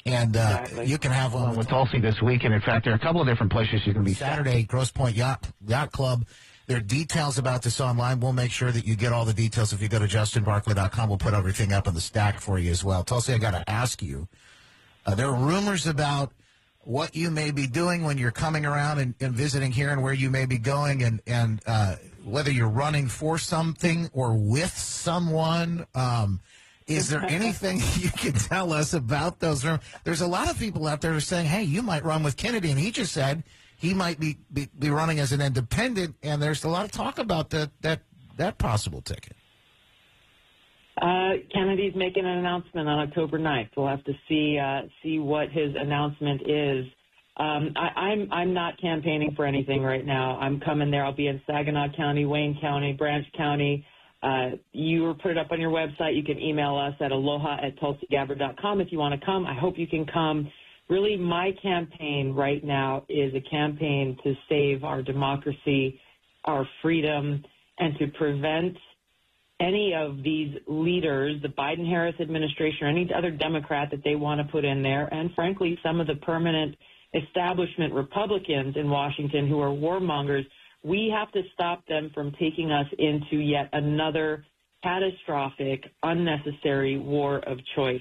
And 0.06 0.36
uh, 0.36 0.60
Exactly. 0.62 0.86
you 0.86 0.96
can 0.96 1.12
have 1.12 1.34
one 1.34 1.54
with 1.54 1.68
Tulsi 1.68 2.00
this 2.00 2.22
weekend. 2.22 2.54
In 2.54 2.60
fact, 2.62 2.84
there 2.84 2.94
are 2.94 2.96
a 2.96 3.00
couple 3.00 3.20
of 3.20 3.26
different 3.26 3.52
places 3.52 3.86
you 3.86 3.92
can 3.92 4.04
be. 4.04 4.14
Saturday, 4.14 4.62
Grosse 4.62 4.90
Pointe 4.90 5.16
Yacht 5.16 5.48
Yacht 5.66 5.92
Club. 5.92 6.24
There 6.66 6.76
are 6.78 6.80
details 6.80 7.36
about 7.36 7.62
this 7.62 7.80
online. 7.80 8.20
We'll 8.20 8.32
make 8.32 8.52
sure 8.52 8.70
that 8.72 8.86
you 8.86 8.94
get 8.96 9.12
all 9.12 9.24
the 9.24 9.32
details. 9.34 9.72
If 9.72 9.82
you 9.82 9.88
go 9.88 9.98
to 9.98 10.06
justinbarclay.com, 10.06 11.08
we'll 11.08 11.18
put 11.18 11.34
everything 11.34 11.72
up 11.72 11.88
on 11.88 11.94
the 11.94 12.00
stack 12.00 12.40
for 12.40 12.58
you 12.58 12.70
as 12.70 12.82
well. 12.84 13.04
Tulsi, 13.04 13.34
I 13.34 13.38
got 13.38 13.50
to 13.52 13.68
ask 13.68 14.02
you. 14.02 14.28
Uh, 15.04 15.14
there 15.14 15.28
are 15.28 15.34
rumors 15.34 15.86
about 15.86 16.32
what 16.88 17.14
you 17.14 17.30
may 17.30 17.50
be 17.50 17.66
doing 17.66 18.02
when 18.02 18.16
you're 18.16 18.30
coming 18.30 18.64
around 18.64 18.98
and, 18.98 19.14
and 19.20 19.34
visiting 19.34 19.70
here, 19.70 19.90
and 19.90 20.02
where 20.02 20.14
you 20.14 20.30
may 20.30 20.46
be 20.46 20.56
going, 20.56 21.02
and 21.02 21.20
and 21.26 21.60
uh, 21.66 21.96
whether 22.24 22.50
you're 22.50 22.66
running 22.66 23.08
for 23.08 23.36
something 23.36 24.08
or 24.14 24.32
with 24.34 24.74
someone. 24.74 25.86
Um, 25.94 26.40
is 26.86 27.10
there 27.10 27.22
anything 27.28 27.82
you 27.98 28.08
can 28.08 28.32
tell 28.32 28.72
us 28.72 28.94
about 28.94 29.38
those 29.38 29.66
rumors? 29.66 29.82
There's 30.04 30.22
a 30.22 30.26
lot 30.26 30.50
of 30.50 30.58
people 30.58 30.86
out 30.86 31.02
there 31.02 31.10
who 31.10 31.18
are 31.18 31.20
saying, 31.20 31.46
"Hey, 31.46 31.62
you 31.62 31.82
might 31.82 32.04
run 32.04 32.22
with 32.22 32.38
Kennedy," 32.38 32.70
and 32.70 32.80
he 32.80 32.90
just 32.90 33.12
said 33.12 33.44
he 33.76 33.92
might 33.92 34.18
be, 34.18 34.38
be, 34.50 34.68
be 34.76 34.88
running 34.88 35.20
as 35.20 35.30
an 35.32 35.42
independent. 35.42 36.16
And 36.22 36.42
there's 36.42 36.64
a 36.64 36.68
lot 36.68 36.86
of 36.86 36.90
talk 36.90 37.18
about 37.18 37.50
that 37.50 37.70
that 37.82 38.00
that 38.38 38.56
possible 38.56 39.02
ticket. 39.02 39.36
Uh, 41.00 41.34
Kennedy's 41.54 41.94
making 41.94 42.24
an 42.24 42.38
announcement 42.38 42.88
on 42.88 43.08
October 43.08 43.38
9th. 43.38 43.70
We'll 43.76 43.86
have 43.88 44.04
to 44.04 44.12
see 44.28 44.58
uh, 44.58 44.82
see 45.02 45.18
what 45.18 45.48
his 45.50 45.74
announcement 45.78 46.42
is. 46.48 46.86
Um, 47.36 47.72
I, 47.76 48.00
I'm 48.00 48.32
I'm 48.32 48.52
not 48.52 48.80
campaigning 48.80 49.32
for 49.36 49.44
anything 49.44 49.82
right 49.82 50.04
now. 50.04 50.38
I'm 50.40 50.58
coming 50.58 50.90
there. 50.90 51.04
I'll 51.04 51.14
be 51.14 51.28
in 51.28 51.40
Saginaw 51.46 51.94
County, 51.96 52.24
Wayne 52.24 52.58
County, 52.60 52.94
Branch 52.94 53.24
County. 53.36 53.86
Uh, 54.22 54.50
you 54.72 55.02
will 55.02 55.14
put 55.14 55.30
it 55.30 55.38
up 55.38 55.52
on 55.52 55.60
your 55.60 55.70
website. 55.70 56.16
You 56.16 56.24
can 56.24 56.40
email 56.40 56.76
us 56.76 56.94
at 57.00 57.12
aloha 57.12 57.58
at 57.64 57.78
tulsigabbard.com 57.78 58.80
if 58.80 58.90
you 58.90 58.98
want 58.98 59.18
to 59.18 59.24
come. 59.24 59.46
I 59.46 59.54
hope 59.54 59.78
you 59.78 59.86
can 59.86 60.04
come. 60.06 60.50
Really, 60.88 61.16
my 61.16 61.52
campaign 61.62 62.34
right 62.34 62.64
now 62.64 63.04
is 63.08 63.32
a 63.34 63.40
campaign 63.48 64.16
to 64.24 64.34
save 64.48 64.82
our 64.82 65.02
democracy, 65.02 66.00
our 66.44 66.66
freedom, 66.82 67.44
and 67.78 67.96
to 67.98 68.08
prevent 68.18 68.76
any 69.60 69.92
of 69.94 70.22
these 70.22 70.56
leaders, 70.66 71.40
the 71.42 71.48
Biden 71.48 71.88
Harris 71.88 72.14
administration 72.20 72.86
or 72.86 72.90
any 72.90 73.10
other 73.12 73.30
Democrat 73.30 73.88
that 73.90 74.04
they 74.04 74.14
want 74.14 74.40
to 74.40 74.52
put 74.52 74.64
in 74.64 74.82
there, 74.82 75.12
and 75.12 75.34
frankly, 75.34 75.78
some 75.82 76.00
of 76.00 76.06
the 76.06 76.14
permanent 76.16 76.76
establishment 77.14 77.92
Republicans 77.92 78.76
in 78.76 78.88
Washington 78.88 79.48
who 79.48 79.60
are 79.60 79.70
warmongers, 79.70 80.46
we 80.84 81.12
have 81.14 81.32
to 81.32 81.42
stop 81.54 81.84
them 81.86 82.10
from 82.14 82.32
taking 82.38 82.70
us 82.70 82.86
into 82.98 83.36
yet 83.36 83.68
another 83.72 84.44
catastrophic, 84.82 85.84
unnecessary 86.02 86.98
war 86.98 87.38
of 87.38 87.58
choice. 87.74 88.00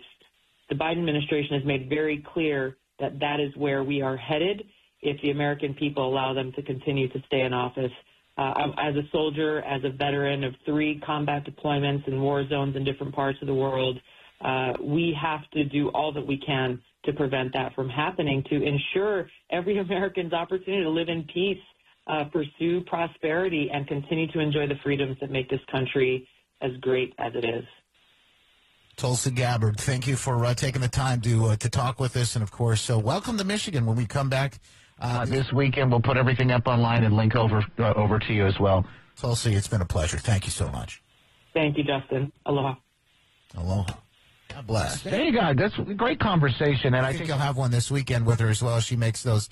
The 0.70 0.76
Biden 0.76 0.99
administration 0.99 1.55
has 1.58 1.66
made 1.66 1.89
very 1.89 2.24
clear 2.34 2.78
that 2.99 3.20
that 3.20 3.39
is 3.39 3.55
where 3.55 3.84
we 3.84 4.01
are 4.01 4.18
headed 4.18 4.64
if 5.01 5.20
the 5.22 5.32
American 5.32 5.74
people 5.74 6.08
allow 6.08 6.34
them 6.34 6.51
to 6.53 6.62
continue 6.62 7.08
to 7.10 7.20
stay 7.28 7.41
in 7.41 7.53
office. 7.53 7.91
Uh, 8.38 8.67
as 8.77 8.95
a 8.95 9.01
soldier, 9.11 9.63
as 9.63 9.83
a 9.83 9.89
veteran 9.89 10.43
of 10.43 10.53
three 10.63 11.01
combat 11.03 11.43
deployments 11.43 12.07
in 12.07 12.21
war 12.21 12.47
zones 12.47 12.75
in 12.75 12.83
different 12.83 13.13
parts 13.15 13.39
of 13.41 13.47
the 13.47 13.53
world, 13.53 13.99
uh, 14.41 14.73
we 14.79 15.17
have 15.19 15.41
to 15.51 15.63
do 15.63 15.89
all 15.89 16.13
that 16.13 16.25
we 16.25 16.38
can 16.38 16.79
to 17.05 17.13
prevent 17.13 17.51
that 17.53 17.73
from 17.73 17.89
happening, 17.89 18.43
to 18.49 18.61
ensure 18.61 19.27
every 19.49 19.77
American's 19.79 20.33
opportunity 20.33 20.83
to 20.83 20.89
live 20.89 21.09
in 21.09 21.23
peace, 21.33 21.57
uh, 22.05 22.25
pursue 22.25 22.81
prosperity, 22.81 23.69
and 23.73 23.88
continue 23.88 24.31
to 24.31 24.39
enjoy 24.39 24.67
the 24.67 24.77
freedoms 24.83 25.17
that 25.19 25.31
make 25.31 25.49
this 25.49 25.61
country 25.71 26.27
as 26.61 26.71
great 26.81 27.13
as 27.17 27.33
it 27.33 27.43
is. 27.43 27.63
Tulsi 28.97 29.31
Gabbard, 29.31 29.79
thank 29.79 30.07
you 30.07 30.15
for 30.15 30.43
uh, 30.45 30.53
taking 30.53 30.81
the 30.81 30.88
time 30.88 31.21
to 31.21 31.47
uh, 31.47 31.55
to 31.57 31.69
talk 31.69 31.99
with 31.99 32.15
us, 32.17 32.35
and 32.35 32.41
of 32.41 32.51
course, 32.51 32.81
so 32.81 32.97
welcome 32.97 33.38
to 33.38 33.43
Michigan 33.43 33.85
when 33.85 33.95
we 33.95 34.07
come 34.07 34.29
back 34.29 34.59
Uh, 35.00 35.26
this 35.26 35.52
weekend, 35.52 35.91
we'll 35.91 36.02
put 36.02 36.18
everything 36.18 36.52
up 36.52 36.68
online 36.68 37.04
and 37.04 37.16
link 37.16 37.36
over 37.36 37.64
uh, 37.80 37.93
over 37.93 38.18
to 38.20 38.34
you 38.34 38.45
as 38.45 38.60
well. 38.60 38.86
Tulsi, 39.16 39.54
it's 39.54 39.68
been 39.68 39.82
a 39.82 39.86
pleasure. 39.86 40.18
Thank 40.18 40.45
you 40.45 40.52
so 40.52 40.70
much. 40.70 41.02
Thank 41.54 41.78
you, 41.78 41.84
Justin. 41.84 42.32
Aloha. 42.45 42.76
Aloha. 43.56 43.93
God 44.50 44.68
bless. 44.68 45.02
There 45.02 45.24
you 45.24 45.32
go. 45.32 45.54
That's 45.56 45.78
a 45.78 45.93
great 45.93 46.20
conversation, 46.20 46.93
and 46.93 46.98
I 46.98 47.00
I 47.00 47.06
think 47.08 47.18
think 47.20 47.30
you'll 47.30 47.38
have 47.38 47.58
one 47.58 47.72
this 47.72 47.91
weekend 47.91 48.26
with 48.26 48.39
her 48.39 48.50
as 48.50 48.62
well. 48.64 48.80
She 48.80 48.95
makes 48.95 49.24
those. 49.24 49.50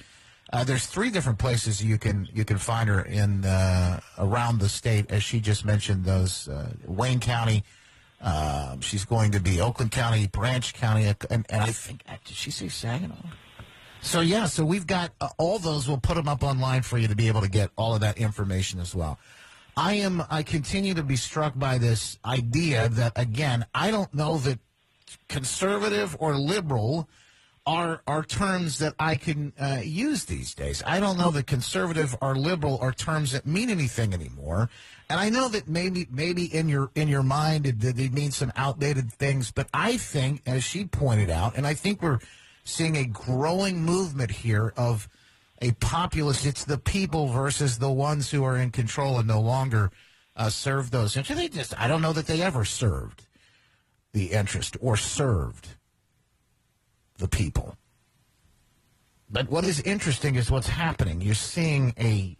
Uh, 0.54 0.64
there's 0.64 0.86
three 0.86 1.10
different 1.10 1.39
places 1.39 1.84
you 1.84 1.98
can 1.98 2.28
you 2.34 2.46
can 2.46 2.58
find 2.58 2.89
her 2.89 3.02
in 3.02 3.46
uh, 3.46 4.00
around 4.18 4.60
the 4.60 4.70
state, 4.70 5.12
as 5.12 5.24
she 5.24 5.39
just 5.39 5.66
mentioned. 5.66 6.06
Those 6.06 6.48
uh, 6.48 6.72
Wayne 6.86 7.20
County. 7.20 7.64
Uh, 8.22 8.78
she's 8.80 9.06
going 9.06 9.32
to 9.32 9.39
be 9.39 9.62
Oakland 9.62 9.91
County, 9.91 10.26
Branch 10.28 10.74
County, 10.74 11.04
and, 11.04 11.46
and 11.50 11.62
I 11.62 11.72
think 11.72 12.02
uh, 12.08 12.14
did 12.26 12.36
she 12.36 12.50
say 12.50 12.70
Saginaw? 12.70 13.16
So 14.06 14.22
yeah, 14.22 14.45
so 14.45 14.64
we've 14.64 14.86
got 14.86 15.12
uh, 15.20 15.30
all 15.39 15.58
those. 15.58 15.88
We'll 15.88 15.97
put 15.97 16.16
them 16.16 16.28
up 16.28 16.43
online 16.43 16.84
for 16.84 16.99
you 16.99 17.08
to 17.08 17.16
be 17.16 17.28
able 17.28 17.41
to 17.41 17.49
get 17.49 17.72
all 17.76 17.95
of 17.95 18.01
that 18.01 18.20
information 18.20 18.80
as 18.80 18.93
well. 18.93 19.18
I 19.76 19.95
am. 19.95 20.24
I 20.30 20.43
continue 20.43 20.93
to 20.93 21.01
be 21.01 21.16
struck 21.16 21.58
by 21.58 21.80
this 21.80 22.20
idea 22.24 22.88
that 22.89 23.14
again, 23.16 23.66
I 23.74 23.89
don't 23.89 24.14
know 24.14 24.38
that 24.38 24.60
conservative 25.28 26.16
or 26.20 26.38
liberal 26.38 27.10
are 27.66 28.03
are 28.06 28.24
terms 28.24 28.78
that 28.78 28.93
I 28.99 29.16
can 29.16 29.53
uh, 29.60 29.82
use 29.84 30.26
these 30.26 30.53
days. 30.53 30.84
I 30.86 30.99
don't 30.99 31.18
know 31.18 31.32
that 31.32 31.47
conservative 31.47 32.16
or 32.22 32.36
liberal 32.36 32.78
are 32.82 32.91
terms 32.91 33.32
that 33.32 33.47
mean 33.47 33.72
anything 33.72 34.14
anymore. 34.14 34.70
And 35.10 35.20
I 35.20 35.32
know 35.32 35.49
that 35.49 35.68
maybe 35.68 36.08
maybe 36.12 36.45
in 36.45 36.70
your 36.70 36.91
in 36.93 37.08
your 37.08 37.24
mind 37.24 37.66
it, 37.66 37.80
they 37.80 38.10
mean 38.10 38.30
some 38.30 38.53
outdated 38.56 39.12
things, 39.12 39.51
but 39.51 39.68
I 39.74 39.97
think, 39.97 40.43
as 40.45 40.64
she 40.64 40.86
pointed 40.86 41.32
out, 41.32 41.58
and 41.58 41.66
I 41.66 41.74
think 41.74 42.03
we're 42.03 42.20
seeing 42.66 42.97
a 42.97 43.05
growing 43.05 43.82
movement 43.84 44.32
here 44.32 44.74
of 44.76 45.07
a 45.61 45.72
populace. 45.74 46.45
It's 46.45 46.66
the 46.66 46.78
people 46.78 47.28
versus 47.28 47.78
the 47.78 47.91
ones 47.91 48.32
who 48.32 48.43
are 48.43 48.57
in 48.57 48.72
control 48.72 49.18
and 49.18 49.28
no 49.28 49.39
longer 49.39 49.91
uh, 50.36 50.49
serve 50.49 50.91
those. 50.91 51.16
interests. 51.16 51.41
they 51.41 51.47
just 51.47 51.80
I 51.80 51.88
don't 51.88 52.01
know 52.01 52.11
that 52.13 52.28
they 52.28 52.41
ever 52.41 52.66
served 52.66 53.26
the 54.11 54.32
interest 54.32 54.76
or 54.82 54.97
served 54.97 55.70
the 57.18 57.28
people. 57.28 57.78
But 59.30 59.49
what 59.49 59.63
is 59.63 59.80
interesting 59.82 60.36
is 60.36 60.51
what's 60.51 60.68
happening. 60.68 61.22
You're 61.22 61.36
seeing 61.36 61.93
a 61.99 62.38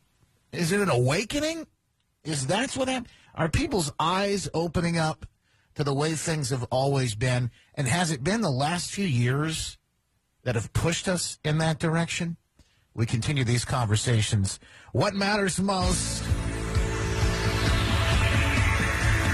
is 0.52 0.72
it 0.72 0.82
an 0.82 0.90
awakening? 0.90 1.68
Is 2.24 2.48
that's 2.48 2.76
what 2.76 2.88
happened? 2.88 3.12
Are 3.36 3.50
people's 3.50 3.92
eyes 4.00 4.50
opening 4.54 4.98
up 4.98 5.26
to 5.76 5.84
the 5.84 5.94
way 5.94 6.14
things 6.14 6.50
have 6.50 6.64
always 6.72 7.16
been? 7.16 7.52
And 7.76 7.88
has 7.88 8.12
it 8.12 8.24
been 8.24 8.42
the 8.42 8.50
last 8.50 8.92
few 8.92 9.06
years 9.06 9.78
that 10.46 10.56
have 10.56 10.72
pushed 10.72 11.10
us 11.10 11.38
in 11.44 11.58
that 11.58 11.80
direction? 11.80 12.38
We 12.94 13.06
continue 13.06 13.44
these 13.44 13.66
conversations. 13.66 14.60
What 14.94 15.14
matters 15.14 15.60
most? 15.60 16.24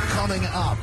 Coming 0.09 0.43
up. 0.51 0.79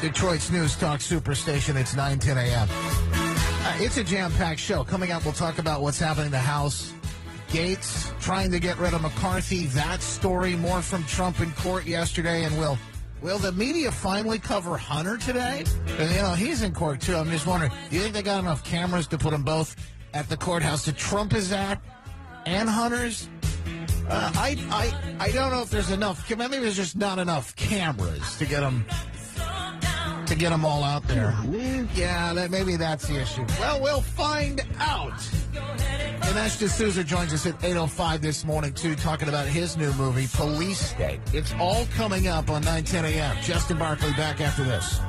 Detroit's 0.00 0.52
News 0.52 0.76
Talk 0.76 1.00
Superstation. 1.00 1.74
It's 1.74 1.96
9 1.96 2.20
10 2.20 2.38
a.m. 2.38 2.68
Uh, 2.70 3.76
it's 3.80 3.96
a 3.96 4.04
jam 4.04 4.30
packed 4.34 4.60
show. 4.60 4.84
Coming 4.84 5.10
up, 5.10 5.24
we'll 5.24 5.34
talk 5.34 5.58
about 5.58 5.82
what's 5.82 5.98
happening 5.98 6.26
in 6.26 6.32
the 6.32 6.38
House. 6.38 6.92
Gaetz 7.48 8.16
trying 8.20 8.52
to 8.52 8.60
get 8.60 8.78
rid 8.78 8.94
of 8.94 9.02
McCarthy. 9.02 9.66
That 9.66 10.00
story, 10.00 10.54
more 10.54 10.82
from 10.82 11.02
Trump 11.04 11.40
in 11.40 11.50
court 11.52 11.86
yesterday. 11.86 12.44
And 12.44 12.56
will 12.58 12.78
will 13.20 13.38
the 13.38 13.52
media 13.52 13.90
finally 13.90 14.38
cover 14.38 14.76
Hunter 14.76 15.16
today? 15.18 15.64
And, 15.98 16.10
you 16.10 16.22
know, 16.22 16.34
he's 16.34 16.62
in 16.62 16.72
court 16.72 17.00
too. 17.00 17.16
I'm 17.16 17.30
just 17.30 17.46
wondering, 17.46 17.72
do 17.90 17.96
you 17.96 18.02
think 18.02 18.14
they 18.14 18.22
got 18.22 18.40
enough 18.40 18.64
cameras 18.64 19.06
to 19.08 19.18
put 19.18 19.32
them 19.32 19.42
both 19.42 19.76
at 20.14 20.28
the 20.28 20.36
courthouse 20.36 20.84
that 20.86 20.96
Trump 20.96 21.34
is 21.34 21.52
at 21.52 21.82
and 22.46 22.68
Hunter's? 22.68 23.28
Uh, 24.08 24.32
I, 24.34 24.56
I, 24.70 25.26
I 25.26 25.30
don't 25.32 25.50
know 25.50 25.62
if 25.62 25.70
there's 25.70 25.90
enough. 25.90 26.28
Maybe 26.30 26.58
there's 26.58 26.76
just 26.76 26.96
not 26.96 27.18
enough 27.18 27.54
cameras 27.56 28.36
to 28.36 28.46
get 28.46 28.60
them 28.60 28.86
get 30.38 30.50
them 30.50 30.64
all 30.64 30.84
out 30.84 31.06
there. 31.08 31.34
Yeah, 31.94 32.32
that, 32.34 32.50
maybe 32.50 32.76
that's 32.76 33.08
the 33.08 33.20
issue. 33.20 33.44
Well, 33.58 33.82
we'll 33.82 34.00
find 34.00 34.62
out. 34.78 35.18
Dinesh 36.20 36.58
D'Souza 36.58 37.04
joins 37.04 37.32
us 37.32 37.46
at 37.46 37.58
8.05 37.60 38.20
this 38.20 38.44
morning, 38.44 38.72
too, 38.72 38.94
talking 38.94 39.28
about 39.28 39.46
his 39.46 39.76
new 39.76 39.92
movie, 39.94 40.26
Police 40.32 40.78
State. 40.78 41.20
It's 41.32 41.52
all 41.54 41.86
coming 41.96 42.28
up 42.28 42.50
on 42.50 42.62
910 42.62 43.04
a.m. 43.06 43.36
Justin 43.42 43.78
Barclay 43.78 44.12
back 44.12 44.40
after 44.40 44.64
this. 44.64 45.00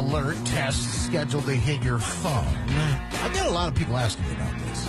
Alert 0.00 0.36
test 0.46 1.04
scheduled 1.04 1.44
to 1.44 1.54
hit 1.54 1.82
your 1.82 1.98
phone. 1.98 2.46
I've 3.22 3.34
got 3.34 3.46
a 3.46 3.50
lot 3.50 3.68
of 3.68 3.74
people 3.74 3.98
asking 3.98 4.26
me 4.28 4.32
about 4.32 4.58
this. 4.60 4.86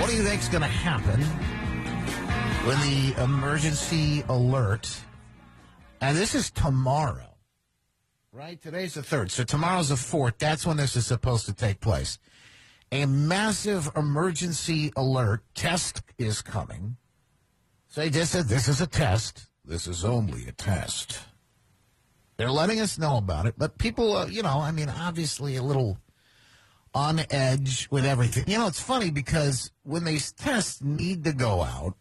What 0.00 0.10
do 0.10 0.16
you 0.16 0.24
think's 0.24 0.48
going 0.48 0.62
to 0.62 0.66
happen 0.66 1.22
when 2.66 2.80
the 2.80 3.22
emergency 3.22 4.24
alert, 4.28 4.90
and 6.00 6.16
this 6.16 6.34
is 6.34 6.50
tomorrow, 6.50 7.36
right? 8.32 8.60
Today's 8.60 8.94
the 8.94 9.04
third, 9.04 9.30
so 9.30 9.44
tomorrow's 9.44 9.90
the 9.90 9.96
fourth. 9.96 10.38
That's 10.38 10.66
when 10.66 10.76
this 10.76 10.96
is 10.96 11.06
supposed 11.06 11.46
to 11.46 11.52
take 11.52 11.80
place. 11.80 12.18
A 12.90 13.06
massive 13.06 13.88
emergency 13.94 14.90
alert 14.96 15.44
test 15.54 16.02
is 16.18 16.42
coming. 16.42 16.96
So 17.86 18.00
they 18.00 18.10
just 18.10 18.32
said 18.32 18.46
this 18.46 18.66
is 18.66 18.80
a 18.80 18.86
test. 18.88 19.46
This 19.64 19.86
is 19.86 20.04
only 20.04 20.48
a 20.48 20.52
test. 20.52 21.20
They're 22.40 22.50
letting 22.50 22.80
us 22.80 22.98
know 22.98 23.18
about 23.18 23.44
it, 23.44 23.56
but 23.58 23.76
people, 23.76 24.16
uh, 24.16 24.24
you 24.24 24.42
know, 24.42 24.60
I 24.60 24.72
mean, 24.72 24.88
obviously 24.88 25.56
a 25.56 25.62
little 25.62 25.98
on 26.94 27.20
edge 27.28 27.86
with 27.90 28.06
everything. 28.06 28.44
You 28.46 28.56
know, 28.56 28.66
it's 28.66 28.80
funny 28.80 29.10
because 29.10 29.70
when 29.82 30.04
these 30.04 30.32
tests 30.32 30.82
need 30.82 31.24
to 31.24 31.34
go 31.34 31.60
out, 31.60 31.96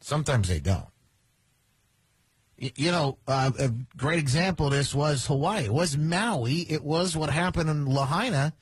sometimes 0.00 0.48
they 0.48 0.60
don't. 0.60 0.88
You 2.56 2.90
know, 2.90 3.18
uh, 3.28 3.50
a 3.58 3.70
great 3.98 4.18
example 4.18 4.68
of 4.68 4.72
this 4.72 4.94
was 4.94 5.26
Hawaii. 5.26 5.66
It 5.66 5.74
was 5.74 5.98
Maui. 5.98 6.60
It 6.60 6.82
was 6.82 7.14
what 7.14 7.28
happened 7.28 7.68
in 7.68 7.84
Lahaina. 7.84 8.54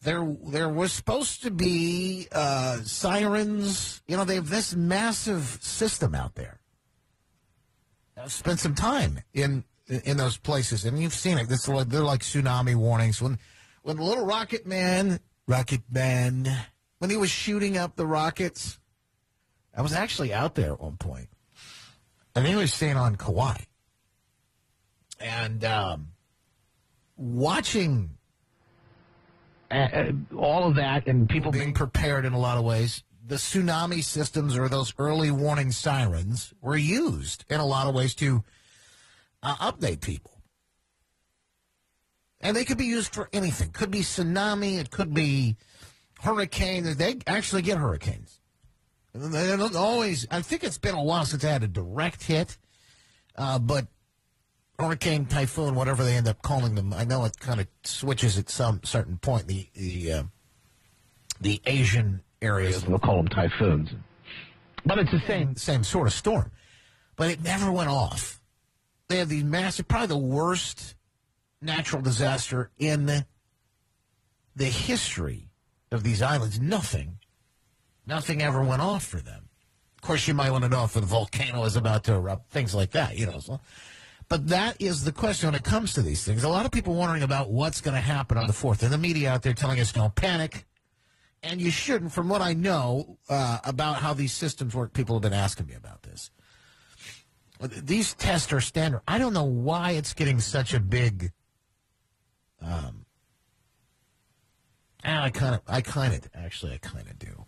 There, 0.00 0.34
there 0.46 0.70
was 0.70 0.94
supposed 0.94 1.42
to 1.42 1.50
be 1.50 2.26
uh, 2.32 2.78
sirens. 2.84 4.00
You 4.08 4.16
know, 4.16 4.24
they 4.24 4.36
have 4.36 4.48
this 4.48 4.74
massive 4.74 5.58
system 5.60 6.14
out 6.14 6.36
there. 6.36 6.58
I've 8.16 8.32
spent 8.32 8.60
some 8.60 8.74
time 8.74 9.18
in 9.34 9.62
in 9.88 10.16
those 10.16 10.36
places, 10.36 10.84
and 10.84 11.00
you've 11.00 11.14
seen 11.14 11.38
it. 11.38 11.48
This 11.48 11.68
like, 11.68 11.88
they're 11.88 12.02
like 12.02 12.20
tsunami 12.20 12.74
warnings. 12.74 13.22
When 13.22 13.38
when 13.82 13.98
Little 13.98 14.26
Rocket 14.26 14.66
Man, 14.66 15.20
Rocket 15.46 15.82
Man, 15.90 16.48
when 16.98 17.10
he 17.10 17.16
was 17.16 17.30
shooting 17.30 17.78
up 17.78 17.96
the 17.96 18.06
rockets, 18.06 18.78
I 19.76 19.82
was 19.82 19.92
actually 19.92 20.32
out 20.32 20.54
there 20.54 20.72
at 20.72 20.80
one 20.80 20.96
point, 20.96 21.28
and 22.34 22.46
he 22.46 22.56
was 22.56 22.72
staying 22.72 22.96
on 22.96 23.16
Kauai, 23.16 23.58
and 25.20 25.64
um, 25.64 26.08
watching 27.16 28.10
uh, 29.70 30.12
all 30.36 30.68
of 30.68 30.76
that, 30.76 31.06
and 31.06 31.28
people 31.28 31.52
being 31.52 31.72
prepared 31.72 32.24
in 32.24 32.32
a 32.32 32.38
lot 32.38 32.58
of 32.58 32.64
ways. 32.64 33.02
The 33.28 33.36
tsunami 33.36 34.04
systems 34.04 34.56
or 34.56 34.68
those 34.68 34.94
early 34.98 35.32
warning 35.32 35.72
sirens 35.72 36.54
were 36.60 36.76
used 36.76 37.44
in 37.48 37.58
a 37.58 37.66
lot 37.66 37.88
of 37.88 37.94
ways 37.94 38.14
to 38.16 38.44
uh, 39.46 39.72
update 39.72 40.00
people. 40.00 40.32
And 42.40 42.56
they 42.56 42.64
could 42.64 42.78
be 42.78 42.84
used 42.84 43.14
for 43.14 43.28
anything. 43.32 43.70
Could 43.70 43.90
be 43.90 44.00
tsunami. 44.00 44.78
It 44.78 44.90
could 44.90 45.14
be 45.14 45.56
hurricane. 46.20 46.84
They 46.96 47.18
actually 47.26 47.62
get 47.62 47.78
hurricanes. 47.78 48.40
And 49.14 49.32
They 49.32 49.56
don't 49.56 49.74
always. 49.74 50.26
I 50.30 50.42
think 50.42 50.64
it's 50.64 50.78
been 50.78 50.94
a 50.94 51.02
while 51.02 51.24
since 51.24 51.44
I 51.44 51.50
had 51.50 51.62
a 51.62 51.68
direct 51.68 52.24
hit, 52.24 52.58
uh, 53.36 53.58
but 53.58 53.86
hurricane, 54.78 55.24
typhoon, 55.26 55.74
whatever 55.74 56.04
they 56.04 56.14
end 56.14 56.28
up 56.28 56.42
calling 56.42 56.74
them. 56.74 56.92
I 56.92 57.04
know 57.04 57.24
it 57.24 57.38
kind 57.40 57.60
of 57.60 57.66
switches 57.84 58.36
at 58.36 58.50
some 58.50 58.80
certain 58.84 59.16
point. 59.16 59.48
The 59.48 59.68
the 59.74 60.12
uh, 60.12 60.22
the 61.40 61.62
Asian 61.64 62.22
areas 62.42 62.82
they'll 62.82 62.98
call 62.98 63.16
them 63.16 63.28
typhoons, 63.28 63.88
but 64.84 64.98
it's 64.98 65.10
the 65.10 65.22
same 65.26 65.56
same 65.56 65.82
sort 65.82 66.06
of 66.06 66.12
storm. 66.12 66.50
But 67.16 67.30
it 67.30 67.42
never 67.42 67.72
went 67.72 67.88
off. 67.88 68.35
They 69.08 69.18
have 69.18 69.28
these 69.28 69.44
massive, 69.44 69.86
probably 69.86 70.08
the 70.08 70.18
worst 70.18 70.94
natural 71.60 72.02
disaster 72.02 72.70
in 72.78 73.24
the 74.56 74.64
history 74.64 75.50
of 75.92 76.02
these 76.02 76.22
islands. 76.22 76.60
Nothing, 76.60 77.18
nothing 78.06 78.42
ever 78.42 78.62
went 78.62 78.82
off 78.82 79.04
for 79.04 79.18
them. 79.18 79.48
Of 79.96 80.02
course, 80.02 80.28
you 80.28 80.34
might 80.34 80.50
want 80.50 80.64
to 80.64 80.70
know 80.70 80.84
if 80.84 80.92
the 80.92 81.00
volcano 81.00 81.64
is 81.64 81.76
about 81.76 82.04
to 82.04 82.14
erupt, 82.14 82.50
things 82.50 82.74
like 82.74 82.92
that, 82.92 83.16
you 83.16 83.26
know. 83.26 83.38
So. 83.38 83.60
But 84.28 84.48
that 84.48 84.80
is 84.80 85.04
the 85.04 85.12
question 85.12 85.48
when 85.48 85.54
it 85.54 85.64
comes 85.64 85.94
to 85.94 86.02
these 86.02 86.24
things. 86.24 86.42
A 86.42 86.48
lot 86.48 86.66
of 86.66 86.72
people 86.72 86.94
wondering 86.94 87.22
about 87.22 87.50
what's 87.50 87.80
going 87.80 87.94
to 87.94 88.00
happen 88.00 88.36
on 88.36 88.46
the 88.46 88.52
4th. 88.52 88.82
And 88.82 88.92
the 88.92 88.98
media 88.98 89.30
out 89.30 89.42
there 89.42 89.54
telling 89.54 89.78
us 89.80 89.92
don't 89.92 90.14
panic. 90.14 90.64
And 91.42 91.60
you 91.60 91.70
shouldn't. 91.70 92.12
From 92.12 92.28
what 92.28 92.40
I 92.40 92.54
know 92.54 93.18
uh, 93.28 93.58
about 93.64 93.96
how 93.96 94.14
these 94.14 94.32
systems 94.32 94.74
work, 94.74 94.92
people 94.92 95.14
have 95.14 95.22
been 95.22 95.32
asking 95.32 95.66
me 95.66 95.74
about 95.74 96.02
this. 96.02 96.30
These 97.60 98.14
tests 98.14 98.52
are 98.52 98.60
standard. 98.60 99.00
I 99.08 99.18
don't 99.18 99.32
know 99.32 99.44
why 99.44 99.92
it's 99.92 100.12
getting 100.12 100.40
such 100.40 100.74
a 100.74 100.80
big. 100.80 101.32
Um, 102.60 103.06
I 105.02 105.30
kind 105.30 105.54
of, 105.54 105.62
I 105.66 105.80
kind 105.80 106.14
of, 106.14 106.28
actually, 106.34 106.72
I 106.74 106.78
kind 106.78 107.08
of 107.08 107.18
do. 107.18 107.46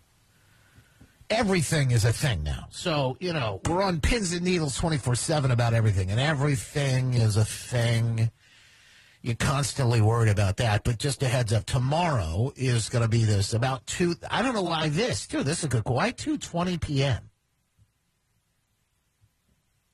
Everything 1.29 1.91
is 1.91 2.05
a 2.05 2.13
thing 2.13 2.41
now. 2.41 2.67
So, 2.71 3.17
you 3.19 3.33
know, 3.33 3.61
we're 3.67 3.83
on 3.83 4.01
pins 4.01 4.33
and 4.33 4.43
needles 4.43 4.75
24 4.77 5.15
7 5.15 5.51
about 5.51 5.73
everything, 5.73 6.09
and 6.09 6.19
everything 6.19 7.13
is 7.13 7.37
a 7.37 7.45
thing. 7.45 8.31
You're 9.21 9.35
constantly 9.35 10.01
worried 10.01 10.31
about 10.31 10.57
that. 10.57 10.83
But 10.83 10.97
just 10.97 11.21
a 11.21 11.27
heads 11.27 11.53
up, 11.53 11.65
tomorrow 11.65 12.51
is 12.55 12.89
going 12.89 13.03
to 13.03 13.09
be 13.09 13.25
this 13.25 13.53
about 13.53 13.85
2. 13.87 14.15
I 14.31 14.41
don't 14.41 14.55
know 14.55 14.63
why 14.63 14.89
this, 14.89 15.27
too. 15.27 15.43
This 15.43 15.59
is 15.59 15.65
a 15.65 15.67
good. 15.67 15.83
Why 15.85 16.13
2.20 16.13 16.81
p.m.? 16.81 17.28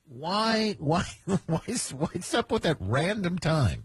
Why, 0.08 0.76
why, 0.78 1.04
why 1.46 1.60
what's 1.66 2.34
up 2.34 2.52
with 2.52 2.62
that 2.62 2.76
random 2.80 3.38
time? 3.38 3.84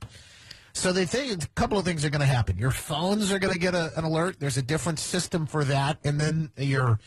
So 0.74 0.94
they 0.94 1.06
think 1.06 1.44
a 1.44 1.48
couple 1.50 1.78
of 1.78 1.86
things 1.86 2.06
are 2.06 2.10
going 2.10 2.22
to 2.22 2.26
happen. 2.26 2.58
Your 2.58 2.72
phones 2.72 3.32
are 3.32 3.40
going 3.40 3.54
to 3.54 3.60
get 3.60 3.76
a, 3.76 3.92
an 3.98 4.06
alert. 4.06 4.40
There's 4.40 4.58
a 4.58 4.62
different 4.62 5.00
system 5.00 5.46
for 5.46 5.64
that, 5.66 6.00
and 6.04 6.20
then 6.20 6.52
your 6.58 7.00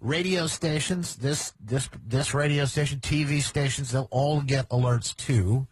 radio 0.00 0.46
stations, 0.46 1.16
this 1.16 1.52
this 1.60 1.88
this 2.06 2.32
radio 2.34 2.64
station, 2.64 3.00
TV 3.00 3.42
stations, 3.42 3.90
they'll 3.90 4.08
all 4.10 4.40
get 4.40 4.68
alerts 4.68 5.16
too. 5.16 5.66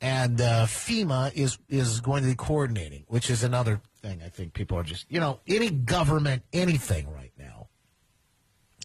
And 0.00 0.40
uh, 0.40 0.66
FEMA 0.66 1.34
is 1.34 1.58
is 1.68 2.00
going 2.00 2.22
to 2.22 2.28
be 2.28 2.36
coordinating, 2.36 3.04
which 3.08 3.30
is 3.30 3.42
another 3.42 3.80
thing. 4.00 4.22
I 4.24 4.28
think 4.28 4.52
people 4.52 4.78
are 4.78 4.84
just 4.84 5.10
you 5.10 5.18
know 5.18 5.40
any 5.48 5.70
government 5.70 6.44
anything 6.52 7.12
right 7.12 7.32
now, 7.36 7.68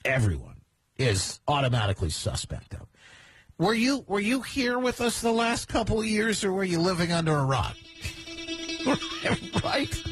everyone 0.03 0.61
is 0.97 1.39
automatically 1.47 2.09
suspect 2.09 2.73
of. 2.73 2.87
Were 3.63 3.73
you 3.73 4.03
were 4.09 4.19
you 4.19 4.41
here 4.41 4.77
with 4.77 4.99
us 4.99 5.21
the 5.21 5.31
last 5.31 5.69
couple 5.69 6.01
of 6.01 6.05
years, 6.05 6.43
or 6.43 6.51
were 6.51 6.65
you 6.65 6.79
living 6.79 7.13
under 7.13 7.31
a 7.31 7.45
rock? 7.45 7.77
right, 9.63 10.03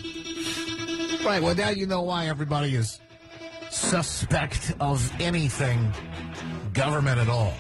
right. 1.26 1.44
Well, 1.44 1.54
now 1.54 1.68
you 1.68 1.86
know 1.86 2.02
why 2.02 2.28
everybody 2.28 2.76
is 2.76 3.02
suspect 3.70 4.74
of 4.80 5.12
anything 5.20 5.94
government 6.72 7.20
at 7.20 7.28
all. 7.28 7.54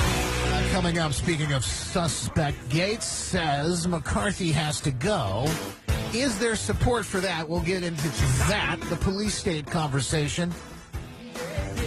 Uh, 0.00 0.68
coming 0.72 0.98
up, 0.98 1.12
speaking 1.12 1.52
of 1.52 1.64
suspect, 1.64 2.58
Gaetz 2.70 3.02
says 3.02 3.86
McCarthy 3.86 4.50
has 4.50 4.80
to 4.80 4.90
go. 4.90 5.46
Is 6.12 6.36
there 6.40 6.56
support 6.56 7.06
for 7.06 7.20
that? 7.20 7.48
We'll 7.48 7.60
get 7.60 7.84
into 7.84 8.08
that, 8.48 8.78
the 8.90 8.96
police 8.96 9.36
state 9.36 9.68
conversation, 9.68 10.52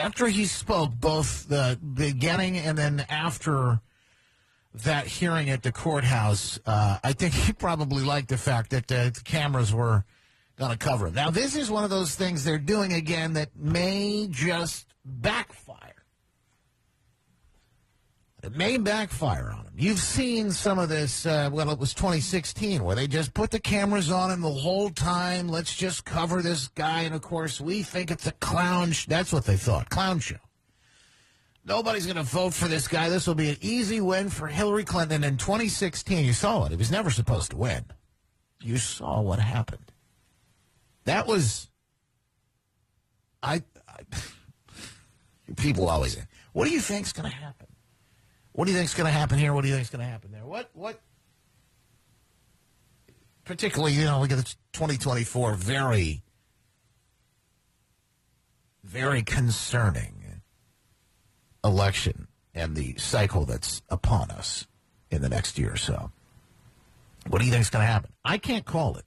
after 0.00 0.26
he 0.26 0.46
spoke, 0.46 0.92
both 0.98 1.46
the 1.46 1.78
beginning 1.94 2.56
and 2.56 2.78
then 2.78 3.04
after 3.10 3.80
that 4.74 5.06
hearing 5.06 5.50
at 5.50 5.62
the 5.62 5.72
courthouse, 5.72 6.58
uh, 6.64 6.98
I 7.04 7.12
think 7.12 7.34
he 7.34 7.52
probably 7.52 8.02
liked 8.02 8.28
the 8.28 8.38
fact 8.38 8.70
that 8.70 8.88
the 8.88 9.14
cameras 9.24 9.74
were 9.74 10.04
going 10.58 10.72
to 10.72 10.78
cover 10.78 11.06
him. 11.06 11.14
Now, 11.14 11.30
this 11.30 11.56
is 11.56 11.70
one 11.70 11.84
of 11.84 11.90
those 11.90 12.14
things 12.14 12.44
they're 12.44 12.58
doing 12.58 12.92
again 12.92 13.34
that 13.34 13.56
may 13.56 14.26
just 14.30 14.86
backfire. 15.04 15.94
It 18.42 18.56
may 18.56 18.76
backfire 18.76 19.50
on 19.50 19.66
him. 19.66 19.72
You've 19.76 19.98
seen 19.98 20.52
some 20.52 20.78
of 20.78 20.88
this, 20.88 21.26
uh, 21.26 21.50
well, 21.52 21.70
it 21.70 21.78
was 21.78 21.92
2016, 21.92 22.84
where 22.84 22.94
they 22.94 23.08
just 23.08 23.34
put 23.34 23.50
the 23.50 23.58
cameras 23.58 24.10
on 24.10 24.30
him 24.30 24.42
the 24.42 24.48
whole 24.48 24.90
time. 24.90 25.48
Let's 25.48 25.74
just 25.74 26.04
cover 26.04 26.40
this 26.40 26.68
guy. 26.68 27.02
And 27.02 27.14
of 27.14 27.22
course, 27.22 27.60
we 27.60 27.82
think 27.82 28.10
it's 28.10 28.26
a 28.26 28.32
clown. 28.32 28.92
That's 29.08 29.32
what 29.32 29.44
they 29.44 29.56
thought 29.56 29.90
clown 29.90 30.20
show. 30.20 30.36
Nobody's 31.64 32.06
going 32.06 32.16
to 32.16 32.22
vote 32.22 32.54
for 32.54 32.68
this 32.68 32.88
guy. 32.88 33.08
This 33.08 33.26
will 33.26 33.34
be 33.34 33.50
an 33.50 33.58
easy 33.60 34.00
win 34.00 34.30
for 34.30 34.46
Hillary 34.46 34.84
Clinton. 34.84 35.24
In 35.24 35.36
2016, 35.36 36.24
you 36.24 36.32
saw 36.32 36.64
it. 36.64 36.70
He 36.70 36.76
was 36.76 36.90
never 36.90 37.10
supposed 37.10 37.50
to 37.50 37.56
win. 37.56 37.84
You 38.62 38.78
saw 38.78 39.20
what 39.20 39.38
happened. 39.40 39.92
That 41.08 41.26
was, 41.26 41.70
I, 43.42 43.62
I 43.88 44.00
people 45.56 45.88
always 45.88 46.12
say, 46.12 46.24
what 46.52 46.66
do 46.66 46.70
you 46.70 46.80
think's 46.80 47.14
going 47.14 47.30
to 47.30 47.34
happen? 47.34 47.66
What 48.52 48.66
do 48.66 48.72
you 48.72 48.76
think's 48.76 48.92
going 48.92 49.06
to 49.06 49.10
happen 49.10 49.38
here? 49.38 49.54
What 49.54 49.62
do 49.62 49.68
you 49.68 49.74
think's 49.74 49.88
going 49.88 50.04
to 50.04 50.10
happen 50.10 50.32
there? 50.32 50.44
What, 50.44 50.68
what, 50.74 51.00
particularly, 53.46 53.94
you 53.94 54.04
know, 54.04 54.20
look 54.20 54.32
at 54.32 54.36
the 54.36 54.54
2024, 54.74 55.54
very, 55.54 56.22
very 58.84 59.22
concerning 59.22 60.42
election 61.64 62.28
and 62.54 62.76
the 62.76 62.98
cycle 62.98 63.46
that's 63.46 63.80
upon 63.88 64.30
us 64.30 64.66
in 65.10 65.22
the 65.22 65.30
next 65.30 65.58
year 65.58 65.72
or 65.72 65.78
so. 65.78 66.12
What 67.28 67.38
do 67.38 67.46
you 67.46 67.52
think's 67.52 67.70
going 67.70 67.82
to 67.82 67.90
happen? 67.90 68.12
I 68.26 68.36
can't 68.36 68.66
call 68.66 68.98
it. 68.98 69.06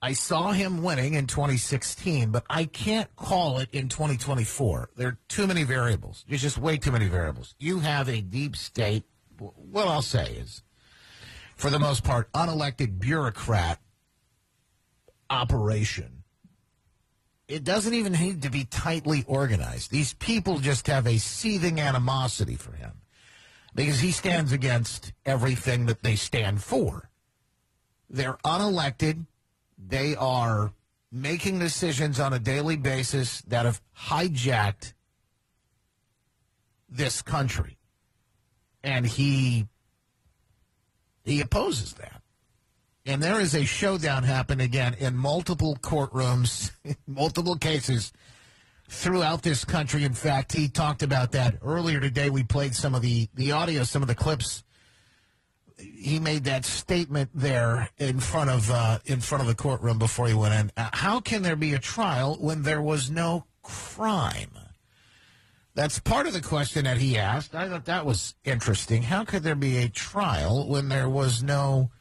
I 0.00 0.12
saw 0.12 0.52
him 0.52 0.82
winning 0.82 1.14
in 1.14 1.26
2016, 1.26 2.30
but 2.30 2.44
I 2.48 2.64
can't 2.64 3.14
call 3.16 3.58
it 3.58 3.68
in 3.72 3.88
2024. 3.88 4.90
There 4.96 5.08
are 5.08 5.18
too 5.28 5.46
many 5.46 5.64
variables. 5.64 6.24
There's 6.28 6.42
just 6.42 6.56
way 6.58 6.76
too 6.76 6.92
many 6.92 7.08
variables. 7.08 7.56
You 7.58 7.80
have 7.80 8.08
a 8.08 8.20
deep 8.20 8.54
state, 8.54 9.04
what 9.38 9.88
I'll 9.88 10.02
say 10.02 10.34
is, 10.34 10.62
for 11.56 11.68
the 11.68 11.80
most 11.80 12.04
part, 12.04 12.30
unelected 12.32 13.00
bureaucrat 13.00 13.80
operation. 15.28 16.22
It 17.48 17.64
doesn't 17.64 17.94
even 17.94 18.12
need 18.12 18.42
to 18.42 18.50
be 18.50 18.64
tightly 18.64 19.24
organized. 19.26 19.90
These 19.90 20.12
people 20.14 20.58
just 20.58 20.86
have 20.86 21.06
a 21.06 21.18
seething 21.18 21.80
animosity 21.80 22.54
for 22.54 22.72
him 22.72 22.92
because 23.74 24.00
he 24.00 24.12
stands 24.12 24.52
against 24.52 25.12
everything 25.26 25.86
that 25.86 26.02
they 26.02 26.14
stand 26.14 26.62
for. 26.62 27.10
They're 28.08 28.38
unelected. 28.44 29.26
They 29.88 30.14
are 30.16 30.72
making 31.10 31.58
decisions 31.58 32.20
on 32.20 32.34
a 32.34 32.38
daily 32.38 32.76
basis 32.76 33.40
that 33.42 33.64
have 33.64 33.80
hijacked 33.96 34.92
this 36.88 37.22
country. 37.22 37.78
And 38.84 39.06
he 39.06 39.66
he 41.24 41.40
opposes 41.40 41.94
that. 41.94 42.22
And 43.04 43.22
there 43.22 43.40
is 43.40 43.54
a 43.54 43.64
showdown 43.64 44.24
happening 44.24 44.64
again 44.64 44.94
in 44.98 45.16
multiple 45.16 45.76
courtrooms, 45.80 46.70
multiple 47.06 47.56
cases 47.56 48.12
throughout 48.88 49.42
this 49.42 49.64
country. 49.64 50.04
In 50.04 50.14
fact, 50.14 50.52
he 50.52 50.68
talked 50.68 51.02
about 51.02 51.32
that 51.32 51.56
earlier 51.62 52.00
today. 52.00 52.28
We 52.28 52.44
played 52.44 52.74
some 52.74 52.94
of 52.94 53.00
the, 53.02 53.28
the 53.34 53.52
audio, 53.52 53.84
some 53.84 54.02
of 54.02 54.08
the 54.08 54.14
clips. 54.14 54.62
He 55.78 56.18
made 56.18 56.44
that 56.44 56.64
statement 56.64 57.30
there 57.34 57.90
in 57.98 58.20
front 58.20 58.50
of 58.50 58.70
uh, 58.70 58.98
in 59.04 59.20
front 59.20 59.42
of 59.42 59.48
the 59.48 59.54
courtroom 59.54 59.98
before 59.98 60.26
he 60.26 60.34
went 60.34 60.54
in. 60.54 60.72
Uh, 60.76 60.90
how 60.92 61.20
can 61.20 61.42
there 61.42 61.56
be 61.56 61.74
a 61.74 61.78
trial 61.78 62.36
when 62.40 62.62
there 62.62 62.82
was 62.82 63.10
no 63.10 63.44
crime? 63.62 64.50
That's 65.74 66.00
part 66.00 66.26
of 66.26 66.32
the 66.32 66.40
question 66.40 66.86
that 66.86 66.96
he 66.96 67.16
asked. 67.16 67.54
I 67.54 67.68
thought 67.68 67.84
that 67.84 68.04
was 68.04 68.34
interesting. 68.44 69.04
How 69.04 69.24
could 69.24 69.44
there 69.44 69.54
be 69.54 69.76
a 69.76 69.88
trial 69.88 70.66
when 70.66 70.88
there 70.88 71.08
was 71.08 71.40
no 71.40 71.92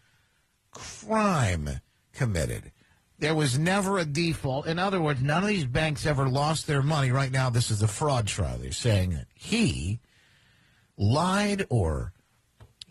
crime 0.72 1.70
committed? 2.12 2.72
There 3.20 3.36
was 3.36 3.60
never 3.60 4.00
a 4.00 4.06
default. 4.06 4.66
In 4.66 4.80
other 4.80 5.00
words, 5.00 5.22
none 5.22 5.44
of 5.44 5.50
these 5.50 5.66
banks 5.66 6.08
ever 6.08 6.28
lost 6.28 6.66
their 6.66 6.82
money. 6.82 7.12
Right 7.12 7.32
now, 7.32 7.52
this 7.52 7.70
is 7.70 7.84
a 7.84 7.88
fraud 7.88 8.26
trial. 8.26 8.58
They're 8.58 8.72
saying 8.72 9.12
that 9.12 9.28
he 9.36 10.00
lied 10.98 11.68
or 11.70 12.14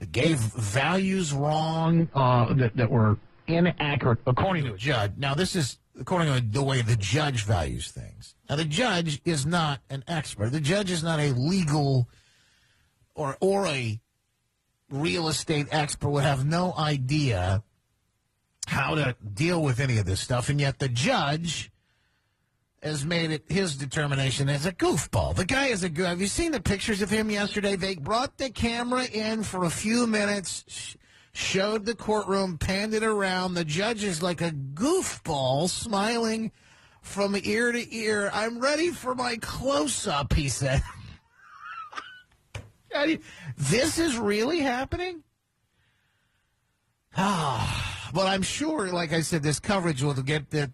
gave 0.05 0.39
values 0.39 1.32
wrong 1.32 2.09
uh, 2.14 2.52
that, 2.55 2.77
that 2.77 2.90
were 2.90 3.18
inaccurate, 3.47 4.18
according 4.27 4.64
to 4.64 4.74
a 4.74 4.77
judge. 4.77 5.12
Now, 5.16 5.35
this 5.35 5.56
is 5.56 5.78
according 5.98 6.35
to 6.35 6.40
the 6.40 6.62
way 6.62 6.82
the 6.82 6.97
judge 6.97 7.44
values 7.44 7.90
things. 7.90 8.35
Now, 8.48 8.56
the 8.56 8.64
judge 8.64 9.20
is 9.24 9.47
not 9.47 9.81
an 9.89 10.05
expert. 10.06 10.51
The 10.51 10.60
judge 10.60 10.90
is 10.90 11.02
not 11.02 11.18
a 11.18 11.32
legal 11.32 12.09
or 13.14 13.36
or 13.40 13.66
a 13.66 14.01
real 14.90 15.28
estate 15.28 15.66
expert 15.70 16.10
would 16.10 16.24
have 16.24 16.44
no 16.47 16.74
idea 16.77 17.62
how 18.66 18.94
to 18.94 19.16
deal 19.35 19.62
with 19.62 19.81
any 19.81 19.98
of 19.98 20.06
this 20.06 20.20
stuff, 20.20 20.48
and 20.48 20.60
yet 20.60 20.78
the 20.78 20.89
judge 20.89 21.70
has 22.87 23.05
made 23.05 23.31
it 23.31 23.45
his 23.49 23.77
determination 23.77 24.49
as 24.49 24.65
a 24.65 24.73
goofball. 24.73 25.35
The 25.35 25.45
guy 25.45 25.67
is 25.67 25.83
a 25.83 25.89
good. 25.89 26.07
Have 26.07 26.21
you 26.21 26.27
seen 26.27 26.53
the 26.53 26.61
pictures 26.61 27.03
of 27.03 27.11
him 27.11 27.31
yesterday? 27.31 27.77
They 27.77 27.97
brought 27.97 28.39
the 28.39 28.51
camera 28.51 29.05
in 29.05 29.43
for 29.43 29.65
a 29.65 29.71
few 29.71 30.07
minutes, 30.07 30.65
sh- 30.69 30.95
showed 31.33 31.85
the 31.85 31.95
courtroom, 31.95 32.59
panned 32.59 32.95
it 32.95 33.03
around. 33.03 33.55
The 33.55 33.65
judge 33.65 34.05
is 34.05 34.23
like 34.23 34.41
a 34.41 34.51
goofball, 34.51 35.69
smiling 35.69 36.53
from 37.03 37.37
ear 37.43 37.73
to 37.73 37.95
ear. 37.95 38.31
I'm 38.33 38.61
ready 38.61 38.91
for 38.91 39.15
my 39.15 39.37
close 39.37 40.07
up, 40.07 40.33
he 40.33 40.49
said. 40.49 40.83
this 43.59 43.99
is 43.99 44.17
really 44.17 44.61
happening? 44.61 45.25
Ah, 47.17 48.11
but 48.15 48.27
I'm 48.27 48.43
sure, 48.43 48.93
like 48.93 49.13
I 49.13 49.23
said, 49.23 49.43
this 49.43 49.59
coverage 49.59 50.03
will 50.03 50.15
get 50.15 50.51
that. 50.51 50.71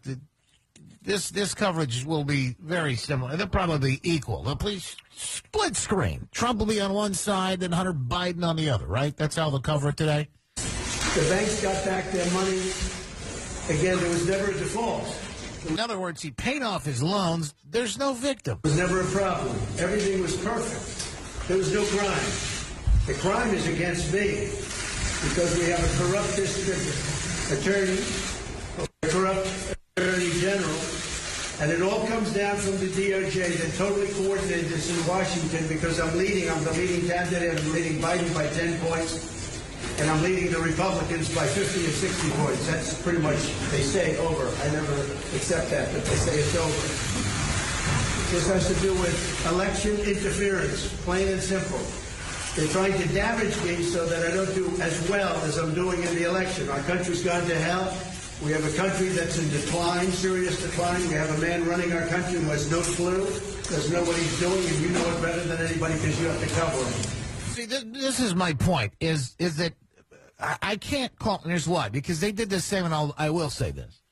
This 1.04 1.30
this 1.30 1.52
coverage 1.52 2.04
will 2.04 2.24
be 2.24 2.54
very 2.60 2.94
similar. 2.94 3.36
They'll 3.36 3.48
probably 3.48 3.96
be 3.96 4.00
equal. 4.08 4.44
They'll 4.44 4.56
please 4.56 4.96
split 5.10 5.76
screen. 5.76 6.28
Trump 6.30 6.60
will 6.60 6.66
be 6.66 6.80
on 6.80 6.92
one 6.92 7.14
side, 7.14 7.62
and 7.62 7.74
Hunter 7.74 7.92
Biden 7.92 8.44
on 8.44 8.56
the 8.56 8.70
other. 8.70 8.86
Right? 8.86 9.16
That's 9.16 9.34
how 9.34 9.50
they'll 9.50 9.60
cover 9.60 9.88
it 9.88 9.96
today. 9.96 10.28
The 10.56 11.26
banks 11.28 11.60
got 11.60 11.84
back 11.84 12.10
their 12.12 12.30
money. 12.32 12.62
Again, 13.68 13.98
there 13.98 14.08
was 14.10 14.28
never 14.28 14.50
a 14.50 14.54
default. 14.54 15.04
In 15.68 15.78
other 15.78 15.98
words, 15.98 16.22
he 16.22 16.30
paid 16.30 16.62
off 16.62 16.84
his 16.84 17.02
loans. 17.02 17.54
There's 17.68 17.98
no 17.98 18.12
victim. 18.12 18.58
It 18.64 18.68
was 18.68 18.78
never 18.78 19.00
a 19.00 19.06
problem. 19.06 19.54
Everything 19.78 20.22
was 20.22 20.36
perfect. 20.36 21.48
There 21.48 21.56
was 21.56 21.72
no 21.72 21.84
crime. 21.84 22.52
The 23.06 23.14
crime 23.14 23.54
is 23.54 23.66
against 23.66 24.12
me 24.12 24.48
because 25.28 25.58
we 25.58 25.66
have 25.66 25.82
a 25.82 25.90
corrupt 25.98 26.36
district 26.36 26.86
attorney, 27.52 27.98
a 28.78 29.08
corrupt 29.08 29.76
attorney 29.96 30.30
general, 30.40 30.78
and 31.60 31.70
it 31.70 31.82
all 31.82 32.06
comes 32.06 32.32
down 32.32 32.56
from 32.56 32.78
the 32.78 32.88
DOJ 32.88 33.58
that 33.58 33.74
totally 33.76 34.08
coordinated 34.14 34.66
this 34.66 34.90
in 34.90 35.06
Washington 35.06 35.66
because 35.68 36.00
I'm 36.00 36.16
leading. 36.16 36.50
I'm 36.50 36.62
the 36.64 36.72
leading 36.72 37.08
candidate. 37.08 37.58
I'm 37.58 37.72
leading 37.72 38.00
Biden 38.00 38.32
by 38.34 38.46
10 38.48 38.80
points. 38.80 39.60
And 40.00 40.10
I'm 40.10 40.22
leading 40.22 40.50
the 40.50 40.58
Republicans 40.58 41.32
by 41.34 41.46
50 41.46 41.84
and 41.84 41.94
60 41.94 42.30
points. 42.42 42.66
That's 42.66 43.02
pretty 43.02 43.18
much, 43.18 43.38
they 43.70 43.82
say 43.82 44.16
over. 44.18 44.48
I 44.48 44.70
never 44.72 45.02
accept 45.36 45.70
that, 45.70 45.92
but 45.92 46.04
they 46.04 46.16
say 46.16 46.38
it's 46.38 46.56
over. 46.56 47.32
This 48.32 48.48
has 48.48 48.66
to 48.68 48.74
do 48.80 48.92
with 48.94 49.46
election 49.52 49.98
interference, 50.00 50.88
plain 51.04 51.28
and 51.28 51.42
simple. 51.42 51.80
They're 52.56 52.72
trying 52.72 53.00
to 53.00 53.08
damage 53.14 53.62
me 53.64 53.82
so 53.82 54.06
that 54.06 54.26
I 54.26 54.34
don't 54.34 54.54
do 54.54 54.68
as 54.80 55.08
well 55.08 55.36
as 55.44 55.58
I'm 55.58 55.74
doing 55.74 56.02
in 56.02 56.14
the 56.14 56.24
election. 56.24 56.68
Our 56.70 56.80
country's 56.80 57.22
gone 57.22 57.46
to 57.46 57.54
hell. 57.54 57.96
We 58.44 58.50
have 58.50 58.64
a 58.64 58.76
country 58.76 59.08
that's 59.08 59.38
in 59.38 59.48
decline, 59.50 60.10
serious 60.10 60.60
decline. 60.60 61.00
We 61.08 61.14
have 61.14 61.30
a 61.38 61.40
man 61.40 61.64
running 61.64 61.92
our 61.92 62.06
country 62.08 62.40
who 62.40 62.50
has 62.50 62.68
no 62.72 62.80
clue, 62.80 63.24
doesn't 63.24 63.92
know 63.92 64.02
what 64.02 64.16
he's 64.16 64.40
doing, 64.40 64.58
and 64.66 64.80
you 64.80 64.88
know 64.88 65.16
it 65.16 65.22
better 65.22 65.40
than 65.42 65.64
anybody 65.64 65.94
because 65.94 66.20
you 66.20 66.26
have 66.26 66.40
to 66.40 66.54
cover 66.54 66.76
him. 66.76 66.92
See, 67.52 67.66
this, 67.66 67.84
this 67.92 68.20
is 68.20 68.34
my 68.34 68.52
point. 68.54 68.94
Is 68.98 69.36
is 69.38 69.58
that 69.58 69.74
I, 70.40 70.56
I 70.60 70.76
can't 70.76 71.16
call. 71.20 71.40
And 71.42 71.50
here's 71.50 71.68
why. 71.68 71.88
Because 71.88 72.18
they 72.18 72.32
did 72.32 72.50
the 72.50 72.58
same, 72.58 72.84
and 72.84 72.92
I'll, 72.92 73.14
I 73.16 73.30
will 73.30 73.48
say 73.48 73.70
this. 73.70 74.02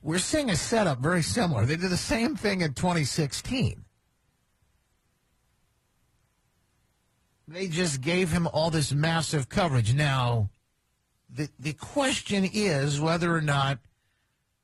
We're 0.00 0.18
seeing 0.18 0.48
a 0.48 0.56
setup 0.56 1.00
very 1.00 1.22
similar. 1.22 1.66
They 1.66 1.76
did 1.76 1.90
the 1.90 1.96
same 1.96 2.36
thing 2.36 2.60
in 2.60 2.74
2016. 2.74 3.84
They 7.48 7.66
just 7.66 8.00
gave 8.00 8.30
him 8.30 8.46
all 8.46 8.70
this 8.70 8.92
massive 8.92 9.48
coverage. 9.48 9.92
Now, 9.92 10.50
the 11.32 11.48
the 11.58 11.72
question 11.72 12.48
is 12.52 13.00
whether 13.00 13.34
or 13.34 13.40
not 13.40 13.78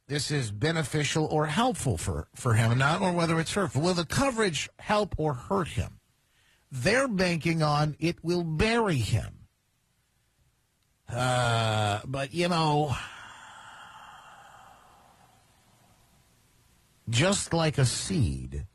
this 0.08 0.30
is 0.30 0.50
beneficial 0.50 1.26
or 1.26 1.46
helpful 1.46 1.98
for, 1.98 2.28
for 2.34 2.54
him, 2.54 2.78
not 2.78 3.02
or 3.02 3.12
whether 3.12 3.40
it's 3.40 3.52
hurtful. 3.52 3.82
Will 3.82 3.94
the 3.94 4.04
coverage 4.04 4.68
help 4.78 5.14
or 5.18 5.34
hurt 5.34 5.68
him? 5.68 5.98
They're 6.70 7.08
banking 7.08 7.62
on 7.62 7.96
it 7.98 8.22
will 8.22 8.44
bury 8.44 8.96
him. 8.96 9.48
Uh, 11.08 12.00
but, 12.04 12.34
you 12.34 12.48
know, 12.48 12.94
just 17.08 17.52
like 17.52 17.78
a 17.78 17.84
seed, 17.84 18.66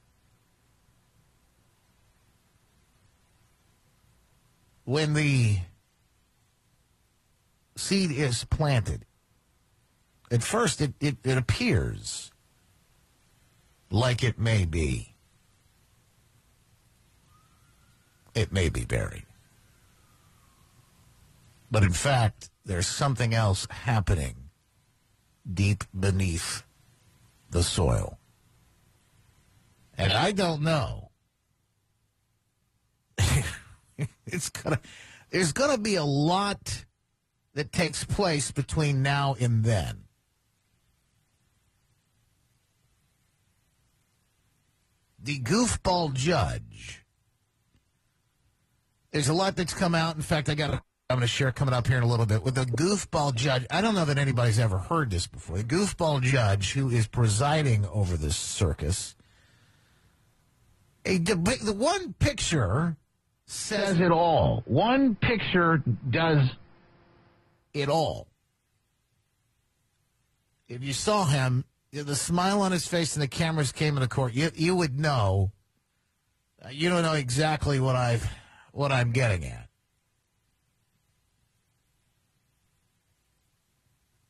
when 4.85 5.13
the 5.13 5.59
seed 7.82 8.12
is 8.12 8.44
planted, 8.45 9.06
at 10.32 10.44
first 10.44 10.82
it, 10.82 10.94
it, 10.99 11.18
it 11.24 11.38
appears 11.38 12.32
like 13.90 14.24
it 14.24 14.40
may 14.40 14.66
be. 14.66 15.16
It 18.34 18.53
may 18.53 18.70
be 18.70 18.86
buried. 18.86 19.26
But 21.70 21.84
in 21.84 21.91
fact, 21.91 22.49
there's 22.66 22.88
something 22.88 23.34
else 23.34 23.68
happening 23.70 24.49
deep 25.52 25.84
beneath 25.98 26.64
the 27.49 27.64
soil. 27.64 28.20
And 29.98 30.14
I 30.14 30.32
don't 30.32 30.62
know. 30.62 31.12
it's 34.26 34.49
gonna 34.49 34.80
there's 35.30 35.52
gonna 35.52 35.78
be 35.78 35.95
a 35.95 36.03
lot 36.03 36.86
that 37.53 37.72
takes 37.72 38.03
place 38.03 38.52
between 38.52 39.02
now 39.02 39.36
and 39.40 39.64
then. 39.64 40.03
The 45.23 45.40
goofball 45.40 46.14
judge. 46.14 47.06
There's 49.11 49.28
a 49.28 49.34
lot 49.34 49.56
that's 49.56 49.73
come 49.73 49.94
out. 49.94 50.15
In 50.15 50.22
fact, 50.22 50.49
I 50.49 50.56
got 50.56 50.73
a 50.73 50.82
I'm 51.11 51.18
going 51.18 51.28
to 51.28 51.28
share 51.28 51.52
coming 51.52 51.73
up 51.73 51.88
here 51.88 51.98
in 51.98 52.03
a 52.03 52.07
little 52.07 52.26
bit 52.26 52.41
with 52.41 52.56
the 52.56 52.64
goofball 52.64 53.36
judge. 53.36 53.65
I 53.69 53.82
don't 53.82 53.95
know 53.95 54.06
that 54.06 54.18
anybody's 54.18 54.60
ever 54.60 54.78
heard 54.78 55.11
this 55.11 55.28
before. 55.28 55.57
The 55.57 55.65
goofball 55.65 56.22
judge 56.22 56.72
who 56.72 56.90
is 56.90 57.06
presiding 57.06 57.86
over 57.91 58.15
this 58.15 58.38
circus. 58.38 59.14
A. 61.03 61.18
The 61.18 61.76
one 61.78 62.14
picture 62.14 62.95
Says 63.45 63.99
it 63.99 64.11
all. 64.11 64.64
One 64.65 65.15
picture 65.15 65.84
does 66.10 66.49
it 67.73 67.89
all. 67.89 68.27
If 70.68 70.84
you 70.84 70.93
saw 70.93 71.26
him, 71.26 71.65
the 71.91 72.15
smile 72.15 72.61
on 72.61 72.72
his 72.72 72.88
face 72.88 73.15
and 73.15 73.23
the 73.23 73.27
cameras 73.27 73.72
came 73.72 73.98
into 73.98 74.07
court, 74.07 74.34
you 74.34 74.52
you 74.56 74.76
would 74.76 74.99
know. 74.99 75.52
uh, 76.64 76.69
You 76.69 76.89
don't 76.89 77.03
know 77.03 77.14
exactly 77.14 77.80
what 77.80 77.95
I've 77.95 78.30
what 78.72 78.91
I'm 78.91 79.11
getting 79.11 79.43
at. 79.45 79.68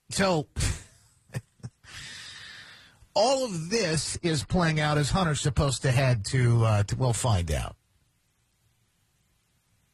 So, 0.10 0.48
all 3.14 3.46
of 3.46 3.70
this 3.70 4.18
is 4.18 4.44
playing 4.44 4.80
out 4.80 4.98
as 4.98 5.12
Hunter's 5.12 5.40
supposed 5.40 5.84
to 5.84 5.92
head 5.92 6.26
to, 6.26 6.66
uh, 6.66 6.84
to 6.84 6.96
we'll 6.98 7.14
find 7.14 7.50
out. 7.52 7.76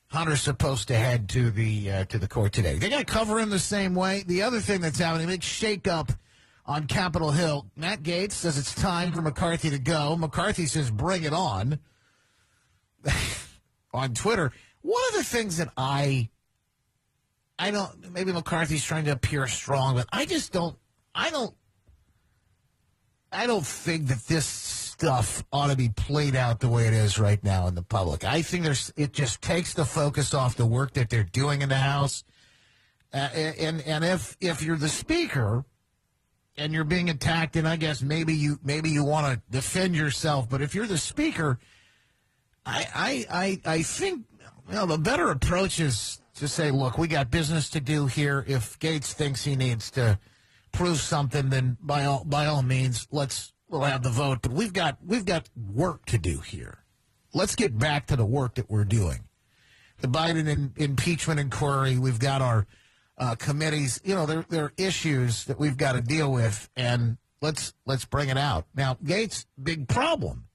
Hunter's 0.09 0.41
supposed 0.41 0.87
to 0.87 0.95
head 0.95 1.27
to 1.29 1.51
the 1.51 1.91
uh, 1.91 2.05
to 2.05 2.17
the 2.17 2.27
court 2.27 2.53
today. 2.53 2.77
They 2.77 2.89
got 2.89 2.99
to 2.99 3.05
cover 3.05 3.39
him 3.39 3.49
the 3.49 3.59
same 3.59 3.93
way. 3.93 4.23
The 4.25 4.43
other 4.43 4.59
thing 4.59 4.81
that's 4.81 4.99
happening, 4.99 5.27
big 5.27 5.41
shakeup 5.41 6.17
on 6.65 6.87
Capitol 6.87 7.31
Hill. 7.31 7.65
Matt 7.75 8.03
Gaetz 8.03 8.31
says 8.33 8.57
it's 8.57 8.73
time 8.73 9.11
for 9.11 9.21
McCarthy 9.21 9.69
to 9.69 9.79
go. 9.79 10.15
McCarthy 10.15 10.65
says, 10.65 10.89
"Bring 10.89 11.23
it 11.23 11.33
on." 11.33 11.79
on 13.93 14.13
Twitter, 14.13 14.51
one 14.81 15.01
of 15.09 15.15
the 15.15 15.23
things 15.23 15.57
that 15.57 15.71
I 15.75 16.29
I 17.59 17.71
don't. 17.71 18.13
Maybe 18.13 18.31
McCarthy's 18.31 18.83
trying 18.83 19.05
to 19.05 19.11
appear 19.11 19.47
strong, 19.47 19.95
but 19.95 20.07
I 20.11 20.25
just 20.25 20.51
don't. 20.51 20.77
I 21.13 21.29
don't. 21.29 21.53
I 23.31 23.47
don't 23.47 23.65
think 23.65 24.07
that 24.07 24.19
this 24.27 24.86
stuff 24.97 25.43
ought 25.51 25.69
to 25.69 25.77
be 25.77 25.89
played 25.89 26.35
out 26.35 26.59
the 26.59 26.69
way 26.69 26.87
it 26.87 26.93
is 26.93 27.19
right 27.19 27.43
now 27.43 27.67
in 27.67 27.75
the 27.75 27.83
public. 27.83 28.23
I 28.23 28.41
think 28.41 28.63
there's. 28.63 28.91
It 28.97 29.13
just 29.13 29.41
takes 29.41 29.73
the 29.73 29.85
focus 29.85 30.33
off 30.33 30.55
the 30.55 30.65
work 30.65 30.93
that 30.93 31.09
they're 31.09 31.23
doing 31.23 31.61
in 31.61 31.69
the 31.69 31.75
House. 31.75 32.23
Uh, 33.13 33.17
and 33.17 33.81
and 33.81 34.03
if 34.03 34.35
if 34.41 34.61
you're 34.63 34.77
the 34.77 34.89
speaker 34.89 35.63
and 36.57 36.73
you're 36.73 36.83
being 36.83 37.09
attacked, 37.09 37.55
and 37.55 37.67
I 37.67 37.75
guess 37.75 38.01
maybe 38.01 38.33
you 38.33 38.59
maybe 38.63 38.89
you 38.89 39.03
want 39.03 39.33
to 39.33 39.41
defend 39.51 39.95
yourself, 39.95 40.49
but 40.49 40.61
if 40.61 40.73
you're 40.73 40.87
the 40.87 40.97
speaker, 40.97 41.59
I 42.65 42.87
I 42.93 43.61
I, 43.65 43.73
I 43.73 43.81
think 43.83 44.25
know, 44.73 44.85
the 44.85 44.97
better 44.97 45.29
approach 45.29 45.79
is 45.79 46.21
to 46.35 46.47
say, 46.47 46.71
look, 46.71 46.97
we 46.97 47.07
got 47.07 47.31
business 47.31 47.69
to 47.71 47.79
do 47.79 48.07
here. 48.07 48.43
If 48.47 48.77
Gaetz 48.79 49.13
thinks 49.13 49.43
he 49.43 49.55
needs 49.55 49.91
to 49.91 50.19
prove 50.71 50.97
something, 50.97 51.49
then 51.49 51.77
by 51.81 52.05
all 52.05 52.23
by 52.25 52.45
all 52.45 52.61
means, 52.61 53.07
let's 53.11 53.53
we'll 53.69 53.81
have 53.81 54.03
the 54.03 54.09
vote. 54.09 54.39
But 54.41 54.51
we've 54.53 54.73
got 54.73 54.97
we've 55.05 55.25
got 55.25 55.49
work 55.55 56.05
to 56.07 56.17
do 56.17 56.39
here. 56.39 56.79
Let's 57.33 57.55
get 57.55 57.77
back 57.77 58.07
to 58.07 58.15
the 58.15 58.25
work 58.25 58.55
that 58.55 58.69
we're 58.69 58.85
doing. 58.85 59.25
the 59.99 60.07
Biden 60.07 60.47
in, 60.47 60.73
impeachment 60.77 61.39
inquiry. 61.39 61.97
We've 61.97 62.19
got 62.19 62.41
our 62.41 62.67
uh, 63.17 63.35
committees. 63.35 63.99
You 64.03 64.15
know, 64.15 64.25
there 64.25 64.45
there 64.49 64.65
are 64.65 64.73
issues 64.77 65.45
that 65.45 65.59
we've 65.59 65.77
got 65.77 65.93
to 65.93 66.01
deal 66.01 66.31
with, 66.31 66.69
and 66.75 67.17
let's 67.41 67.73
let's 67.85 68.05
bring 68.05 68.29
it 68.29 68.37
out. 68.37 68.65
Now, 68.75 68.97
Gaetz, 69.03 69.45
big 69.61 69.87
problem 69.87 70.45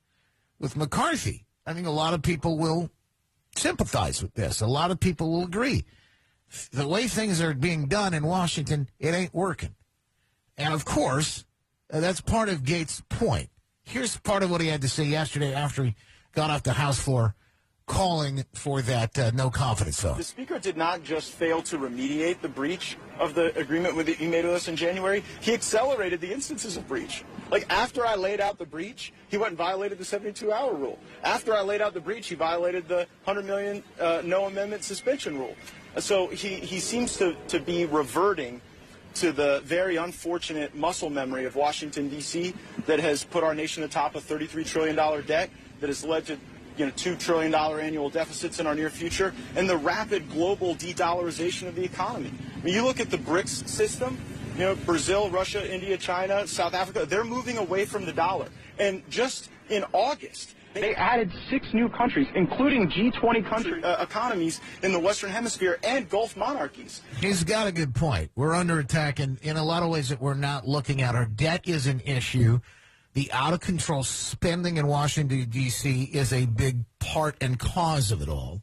with 0.58 0.76
McCarthy. 0.76 1.46
I 1.66 1.74
think 1.74 1.86
a 1.86 1.90
lot 1.90 2.14
of 2.14 2.22
people 2.22 2.58
will 2.58 2.90
sympathize 3.56 4.22
with 4.22 4.34
this. 4.34 4.60
A 4.60 4.66
lot 4.66 4.90
of 4.90 5.00
people 5.00 5.30
will 5.30 5.44
agree. 5.44 5.84
The 6.72 6.86
way 6.86 7.08
things 7.08 7.40
are 7.40 7.54
being 7.54 7.86
done 7.86 8.14
in 8.14 8.24
Washington, 8.26 8.88
it 8.98 9.14
ain't 9.14 9.34
working. 9.34 9.74
And 10.56 10.74
of 10.74 10.84
course, 10.84 11.44
uh, 11.92 12.00
that's 12.00 12.20
part 12.20 12.48
of 12.48 12.62
Gaetz' 12.62 13.02
point. 13.08 13.50
Here's 13.84 14.16
part 14.18 14.42
of 14.42 14.50
what 14.50 14.60
he 14.60 14.68
had 14.68 14.82
to 14.82 14.88
say 14.88 15.04
yesterday 15.04 15.54
after 15.54 15.84
he 15.84 15.94
got 16.34 16.50
off 16.50 16.62
the 16.62 16.72
House 16.72 17.00
floor 17.00 17.34
calling 17.86 18.44
for 18.54 18.80
that 18.80 19.18
uh, 19.18 19.30
no 19.34 19.50
confidence 19.50 20.00
vote. 20.00 20.16
The 20.16 20.24
Speaker 20.24 20.58
did 20.58 20.76
not 20.76 21.02
just 21.02 21.32
fail 21.32 21.62
to 21.62 21.78
remediate 21.78 22.40
the 22.40 22.48
breach 22.48 22.96
of 23.18 23.34
the 23.34 23.56
agreement 23.58 23.96
with 23.96 24.08
he 24.08 24.26
made 24.26 24.44
with 24.44 24.54
us 24.54 24.68
in 24.68 24.76
January, 24.76 25.22
he 25.40 25.52
accelerated 25.52 26.20
the 26.20 26.32
instances 26.32 26.76
of 26.76 26.88
breach. 26.88 27.24
Like 27.50 27.66
after 27.70 28.06
I 28.06 28.14
laid 28.14 28.40
out 28.40 28.58
the 28.58 28.64
breach, 28.64 29.12
he 29.28 29.36
went 29.36 29.50
and 29.50 29.58
violated 29.58 29.98
the 29.98 30.04
72-hour 30.04 30.74
rule. 30.74 30.98
After 31.22 31.54
I 31.54 31.60
laid 31.60 31.82
out 31.82 31.92
the 31.92 32.00
breach, 32.00 32.28
he 32.28 32.34
violated 32.34 32.88
the 32.88 33.06
100 33.24 33.44
million 33.44 33.82
uh, 34.00 34.22
no 34.24 34.46
amendment 34.46 34.84
suspension 34.84 35.38
rule. 35.38 35.54
So 35.98 36.28
he, 36.28 36.54
he 36.54 36.80
seems 36.80 37.16
to, 37.18 37.36
to 37.48 37.60
be 37.60 37.84
reverting 37.84 38.62
to 39.16 39.32
the 39.32 39.60
very 39.64 39.96
unfortunate 39.96 40.74
muscle 40.74 41.10
memory 41.10 41.44
of 41.44 41.56
Washington, 41.56 42.08
D.C., 42.08 42.54
that 42.86 43.00
has 43.00 43.24
put 43.24 43.44
our 43.44 43.54
nation 43.54 43.82
atop 43.82 44.14
a 44.14 44.20
$33 44.20 44.66
trillion 44.66 44.96
debt, 45.26 45.50
that 45.80 45.88
has 45.88 46.04
led 46.04 46.26
to 46.26 46.38
you 46.76 46.86
know, 46.86 46.92
$2 46.92 47.18
trillion 47.18 47.54
annual 47.54 48.08
deficits 48.08 48.58
in 48.58 48.66
our 48.66 48.74
near 48.74 48.90
future, 48.90 49.34
and 49.56 49.68
the 49.68 49.76
rapid 49.76 50.30
global 50.30 50.74
de-dollarization 50.74 51.68
of 51.68 51.74
the 51.74 51.84
economy. 51.84 52.32
I 52.56 52.64
mean, 52.64 52.74
you 52.74 52.84
look 52.84 53.00
at 53.00 53.10
the 53.10 53.18
BRICS 53.18 53.68
system, 53.68 54.18
you 54.54 54.60
know, 54.60 54.74
Brazil, 54.74 55.30
Russia, 55.30 55.72
India, 55.72 55.96
China, 55.96 56.46
South 56.46 56.74
Africa, 56.74 57.06
they're 57.06 57.24
moving 57.24 57.58
away 57.58 57.84
from 57.84 58.04
the 58.04 58.12
dollar. 58.12 58.48
And 58.78 59.02
just 59.10 59.50
in 59.68 59.84
August, 59.92 60.54
they 60.74 60.94
added 60.94 61.30
six 61.50 61.66
new 61.72 61.88
countries, 61.88 62.26
including 62.34 62.90
G20 62.90 63.48
country 63.48 63.84
uh, 63.84 64.02
economies 64.02 64.60
in 64.82 64.92
the 64.92 64.98
Western 64.98 65.30
Hemisphere 65.30 65.78
and 65.84 66.08
Gulf 66.08 66.36
monarchies. 66.36 67.02
He's 67.20 67.44
got 67.44 67.66
a 67.66 67.72
good 67.72 67.94
point. 67.94 68.30
We're 68.34 68.54
under 68.54 68.78
attack 68.78 69.18
and 69.18 69.38
in 69.42 69.56
a 69.56 69.64
lot 69.64 69.82
of 69.82 69.90
ways 69.90 70.08
that 70.08 70.20
we're 70.20 70.34
not 70.34 70.66
looking 70.66 71.02
at. 71.02 71.14
Our 71.14 71.26
debt 71.26 71.68
is 71.68 71.86
an 71.86 72.00
issue. 72.00 72.60
The 73.14 73.30
out 73.32 73.52
of 73.52 73.60
control 73.60 74.04
spending 74.04 74.78
in 74.78 74.86
Washington, 74.86 75.44
D.C. 75.50 76.04
is 76.04 76.32
a 76.32 76.46
big 76.46 76.84
part 76.98 77.36
and 77.42 77.58
cause 77.58 78.10
of 78.10 78.22
it 78.22 78.28
all. 78.28 78.62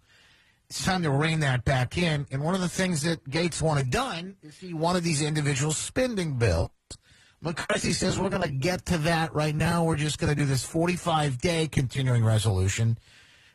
It's 0.69 0.83
time 0.83 1.03
to 1.03 1.09
rein 1.09 1.39
that 1.39 1.65
back 1.65 1.97
in. 1.97 2.27
And 2.31 2.43
one 2.43 2.55
of 2.55 2.61
the 2.61 2.69
things 2.69 3.01
that 3.03 3.23
Gaetz 3.29 3.61
wanted 3.61 3.89
done 3.89 4.37
is 4.41 4.57
he 4.57 4.73
wanted 4.73 5.03
these 5.03 5.21
individual 5.21 5.71
spending 5.71 6.37
bills. 6.37 6.69
McCarthy 7.41 7.93
says 7.93 8.19
we're 8.19 8.29
going 8.29 8.43
to 8.43 8.49
get 8.49 8.85
to 8.87 8.97
that 8.99 9.33
right 9.33 9.55
now. 9.55 9.83
We're 9.83 9.95
just 9.95 10.19
going 10.19 10.33
to 10.33 10.39
do 10.39 10.45
this 10.45 10.65
45 10.65 11.39
day 11.39 11.67
continuing 11.67 12.23
resolution, 12.23 12.97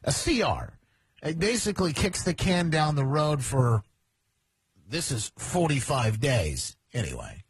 a 0.02 0.12
CR. 0.12 0.72
It 1.22 1.38
basically 1.38 1.92
kicks 1.92 2.22
the 2.22 2.34
can 2.34 2.70
down 2.70 2.96
the 2.96 3.04
road 3.04 3.44
for 3.44 3.82
this 4.88 5.10
is 5.10 5.32
45 5.36 6.20
days 6.20 6.76
anyway. 6.92 7.44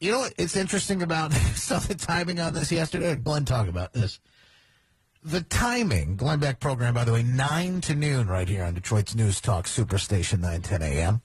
You 0.00 0.12
know 0.12 0.18
what? 0.20 0.34
It's 0.38 0.56
interesting 0.56 1.02
about 1.02 1.32
some 1.54 1.76
of 1.78 1.88
the 1.88 1.94
timing 1.94 2.40
on 2.40 2.54
this 2.54 2.72
yesterday. 2.72 3.14
Glenn 3.14 3.44
talked 3.44 3.68
about 3.68 3.92
this. 3.92 4.18
The 5.24 5.42
timing, 5.42 6.16
Glenn 6.16 6.40
Beck 6.40 6.58
program, 6.58 6.94
by 6.94 7.04
the 7.04 7.12
way, 7.12 7.22
9 7.22 7.80
to 7.82 7.94
noon 7.94 8.26
right 8.26 8.48
here 8.48 8.64
on 8.64 8.74
Detroit's 8.74 9.14
News 9.14 9.40
Talk 9.40 9.66
Superstation, 9.66 10.40
910 10.40 10.82
a.m. 10.82 11.22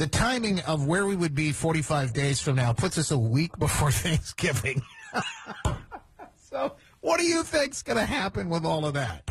The 0.00 0.06
timing 0.06 0.60
of 0.60 0.86
where 0.86 1.04
we 1.04 1.14
would 1.14 1.34
be 1.34 1.52
45 1.52 2.14
days 2.14 2.40
from 2.40 2.56
now 2.56 2.72
puts 2.72 2.96
us 2.96 3.10
a 3.10 3.18
week 3.18 3.58
before 3.58 3.90
Thanksgiving. 3.90 4.80
so, 6.50 6.76
what 7.02 7.20
do 7.20 7.26
you 7.26 7.42
think's 7.42 7.82
going 7.82 7.98
to 7.98 8.06
happen 8.06 8.48
with 8.48 8.64
all 8.64 8.86
of 8.86 8.94
that? 8.94 9.28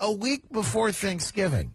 A 0.00 0.10
week 0.10 0.50
before 0.50 0.90
Thanksgiving. 0.90 1.72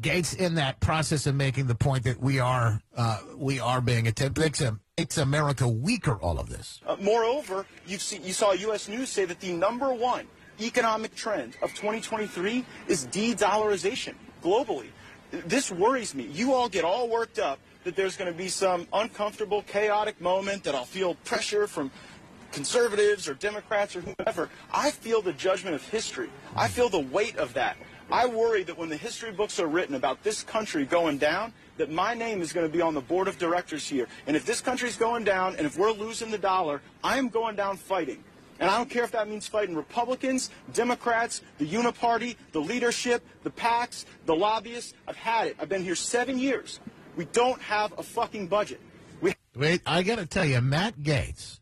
Gaetz 0.00 0.36
in 0.36 0.54
that 0.54 0.78
process 0.78 1.26
of 1.26 1.34
making 1.34 1.66
the 1.66 1.74
point 1.74 2.04
that 2.04 2.20
we 2.20 2.38
are 2.38 2.80
uh, 2.96 3.18
we 3.34 3.58
are 3.58 3.80
being 3.80 4.06
attacked 4.06 4.38
makes, 4.38 5.18
America 5.18 5.66
weaker. 5.66 6.14
All 6.14 6.38
of 6.38 6.48
this. 6.48 6.80
Uh, 6.86 6.94
moreover, 7.00 7.66
seen, 7.98 8.22
you 8.22 8.32
saw 8.32 8.52
U.S. 8.52 8.86
News 8.86 9.08
say 9.08 9.24
that 9.24 9.40
the 9.40 9.52
number 9.52 9.92
one 9.92 10.28
economic 10.60 11.16
trend 11.16 11.56
of 11.60 11.70
2023 11.70 12.64
is 12.86 13.06
de-dollarization 13.06 14.14
globally. 14.44 14.90
This 15.30 15.70
worries 15.70 16.14
me. 16.14 16.24
You 16.24 16.54
all 16.54 16.68
get 16.68 16.84
all 16.84 17.08
worked 17.08 17.38
up 17.38 17.58
that 17.84 17.96
there's 17.96 18.16
going 18.16 18.30
to 18.30 18.36
be 18.36 18.48
some 18.48 18.86
uncomfortable, 18.92 19.62
chaotic 19.62 20.20
moment 20.20 20.64
that 20.64 20.74
I'll 20.74 20.84
feel 20.84 21.14
pressure 21.24 21.66
from 21.66 21.90
conservatives 22.52 23.28
or 23.28 23.34
Democrats 23.34 23.96
or 23.96 24.00
whoever. 24.00 24.48
I 24.72 24.90
feel 24.90 25.22
the 25.22 25.32
judgment 25.32 25.74
of 25.74 25.86
history. 25.88 26.30
I 26.56 26.68
feel 26.68 26.88
the 26.88 27.00
weight 27.00 27.36
of 27.36 27.54
that. 27.54 27.76
I 28.10 28.26
worry 28.26 28.62
that 28.62 28.78
when 28.78 28.88
the 28.88 28.96
history 28.96 29.32
books 29.32 29.58
are 29.58 29.66
written 29.66 29.96
about 29.96 30.22
this 30.22 30.42
country 30.42 30.84
going 30.84 31.18
down, 31.18 31.52
that 31.76 31.90
my 31.90 32.14
name 32.14 32.40
is 32.40 32.52
going 32.52 32.66
to 32.66 32.72
be 32.72 32.80
on 32.80 32.94
the 32.94 33.00
board 33.00 33.28
of 33.28 33.36
directors 33.38 33.86
here. 33.86 34.06
And 34.26 34.36
if 34.36 34.46
this 34.46 34.60
country's 34.60 34.96
going 34.96 35.24
down 35.24 35.56
and 35.56 35.66
if 35.66 35.76
we're 35.76 35.90
losing 35.90 36.30
the 36.30 36.38
dollar, 36.38 36.80
I 37.02 37.18
am 37.18 37.28
going 37.28 37.56
down 37.56 37.76
fighting. 37.76 38.22
And 38.58 38.70
I 38.70 38.76
don't 38.76 38.88
care 38.88 39.04
if 39.04 39.12
that 39.12 39.28
means 39.28 39.46
fighting 39.46 39.76
Republicans, 39.76 40.50
Democrats, 40.72 41.42
the 41.58 41.66
Uniparty, 41.66 42.36
the 42.52 42.60
leadership, 42.60 43.24
the 43.42 43.50
PACs, 43.50 44.04
the 44.24 44.34
lobbyists. 44.34 44.94
I've 45.06 45.16
had 45.16 45.48
it. 45.48 45.56
I've 45.60 45.68
been 45.68 45.82
here 45.82 45.94
seven 45.94 46.38
years. 46.38 46.80
We 47.16 47.26
don't 47.26 47.60
have 47.62 47.92
a 47.98 48.02
fucking 48.02 48.48
budget. 48.48 48.80
We 49.20 49.34
Wait, 49.54 49.82
I 49.86 50.02
got 50.02 50.16
to 50.16 50.26
tell 50.26 50.44
you, 50.44 50.60
Matt 50.60 50.98
Gaetz 50.98 51.60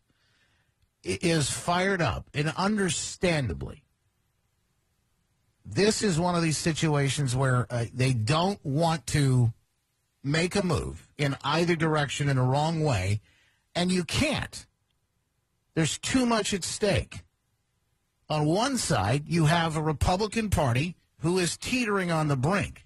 is 1.03 1.49
fired 1.51 2.01
up, 2.01 2.29
and 2.33 2.51
understandably. 2.57 3.83
This 5.63 6.01
is 6.01 6.19
one 6.19 6.35
of 6.35 6.43
these 6.43 6.57
situations 6.57 7.35
where 7.35 7.67
uh, 7.69 7.85
they 7.93 8.13
don't 8.13 8.63
want 8.63 9.05
to 9.07 9.53
make 10.23 10.55
a 10.55 10.65
move 10.65 11.07
in 11.17 11.37
either 11.43 11.75
direction 11.75 12.27
in 12.27 12.37
a 12.37 12.43
wrong 12.43 12.83
way, 12.83 13.21
and 13.75 13.91
you 13.91 14.03
can't. 14.03 14.65
There's 15.75 15.97
too 15.99 16.25
much 16.25 16.53
at 16.53 16.63
stake. 16.63 17.23
On 18.29 18.45
one 18.45 18.77
side, 18.77 19.25
you 19.27 19.45
have 19.45 19.77
a 19.77 19.81
Republican 19.81 20.49
Party 20.49 20.95
who 21.19 21.37
is 21.37 21.57
teetering 21.57 22.11
on 22.11 22.27
the 22.27 22.35
brink. 22.35 22.85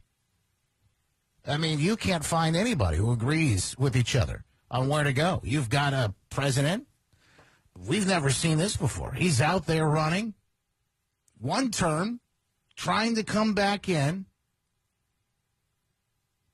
I 1.47 1.57
mean, 1.57 1.79
you 1.79 1.95
can't 1.95 2.25
find 2.25 2.55
anybody 2.55 2.97
who 2.97 3.11
agrees 3.11 3.75
with 3.77 3.95
each 3.95 4.15
other 4.15 4.43
on 4.69 4.89
where 4.89 5.03
to 5.03 5.13
go. 5.13 5.39
You've 5.43 5.69
got 5.69 5.93
a 5.93 6.13
president. 6.29 6.87
We've 7.87 8.07
never 8.07 8.29
seen 8.29 8.57
this 8.57 8.75
before. 8.75 9.13
He's 9.13 9.39
out 9.39 9.65
there 9.65 9.87
running 9.87 10.33
one 11.39 11.71
term, 11.71 12.19
trying 12.75 13.15
to 13.15 13.23
come 13.23 13.53
back 13.53 13.87
in. 13.87 14.25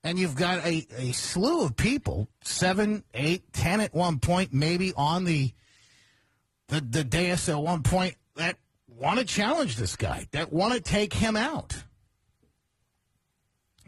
And 0.03 0.19
you've 0.19 0.35
got 0.35 0.63
a, 0.63 0.85
a 0.97 1.11
slew 1.13 1.63
of 1.63 1.75
people, 1.75 2.29
seven, 2.43 3.03
eight, 3.15 3.51
ten 3.53 3.81
at 3.81 3.95
one 3.95 4.19
point, 4.19 4.53
maybe 4.53 4.93
on 4.95 5.23
the 5.23 5.51
the, 6.67 6.81
the 6.81 7.03
dais 7.03 7.49
at 7.49 7.59
one 7.59 7.83
point, 7.83 8.15
that 8.35 8.57
want 8.87 9.19
to 9.19 9.25
challenge 9.25 9.77
this 9.77 9.95
guy, 9.95 10.27
that 10.31 10.51
want 10.51 10.73
to 10.73 10.79
take 10.79 11.13
him 11.13 11.35
out. 11.35 11.83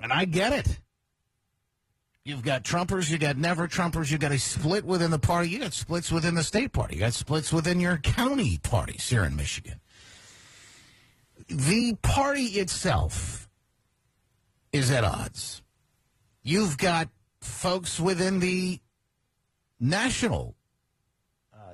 And 0.02 0.12
I 0.12 0.26
get 0.26 0.54
it. 0.54 0.80
You've 2.24 2.44
got 2.44 2.64
Trumpers, 2.64 3.10
you 3.10 3.18
got 3.18 3.38
never 3.38 3.70
Trumpers, 3.70 4.12
you 4.12 4.18
got 4.18 4.34
a 4.34 4.38
split 4.38 4.84
within 4.84 5.12
the 5.12 5.20
party, 5.20 5.50
you 5.50 5.60
got 5.60 5.72
splits 5.72 6.12
within 6.12 6.36
the 6.36 6.44
state 6.44 6.74
party, 6.74 6.96
you 6.96 7.00
got 7.00 7.14
splits 7.14 7.54
within 7.54 7.80
your 7.80 7.98
county 7.98 8.58
parties 8.58 9.10
here 9.10 9.24
in 9.24 9.38
Michigan. 9.38 9.80
The 11.48 11.96
party 12.02 12.44
itself 12.44 13.48
is 14.74 14.92
at 14.92 15.06
odds. 15.06 15.62
You've 16.44 16.78
got 16.78 17.08
folks 17.40 17.98
within 17.98 18.42
the 18.42 18.82
national 19.80 20.57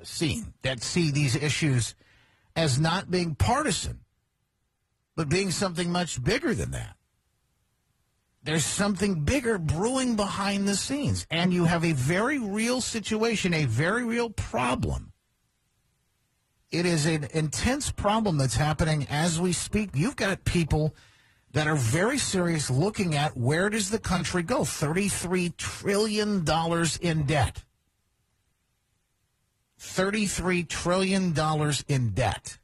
scene 0.04 0.54
that 0.62 0.82
see 0.82 1.10
these 1.10 1.36
issues 1.36 1.94
as 2.56 2.78
not 2.78 3.10
being 3.10 3.34
partisan, 3.34 4.00
but 5.16 5.28
being 5.28 5.50
something 5.50 5.90
much 5.90 6.22
bigger 6.22 6.54
than 6.54 6.70
that 6.72 6.96
there's 8.44 8.64
something 8.64 9.24
bigger 9.24 9.58
brewing 9.58 10.16
behind 10.16 10.68
the 10.68 10.76
scenes. 10.76 11.26
And 11.30 11.52
you 11.52 11.64
have 11.64 11.84
a 11.84 11.92
very 11.92 12.38
real 12.38 12.80
situation, 12.80 13.54
a 13.54 13.64
very 13.64 14.04
real 14.04 14.30
problem. 14.30 15.12
It 16.70 16.86
is 16.86 17.06
an 17.06 17.26
intense 17.32 17.90
problem 17.90 18.36
that's 18.36 18.56
happening 18.56 19.06
as 19.08 19.40
we 19.40 19.52
speak. 19.52 19.90
You've 19.94 20.16
got 20.16 20.44
people 20.44 20.94
that 21.52 21.66
are 21.66 21.76
very 21.76 22.18
serious 22.18 22.68
looking 22.68 23.14
at 23.14 23.36
where 23.36 23.70
does 23.70 23.90
the 23.90 23.98
country 23.98 24.42
go? 24.42 24.60
$33 24.60 25.56
trillion 25.56 26.44
in 27.00 27.26
debt. 27.26 27.64
$33 29.84 30.68
trillion 30.68 31.34
in 31.88 32.10
debt. 32.10 32.58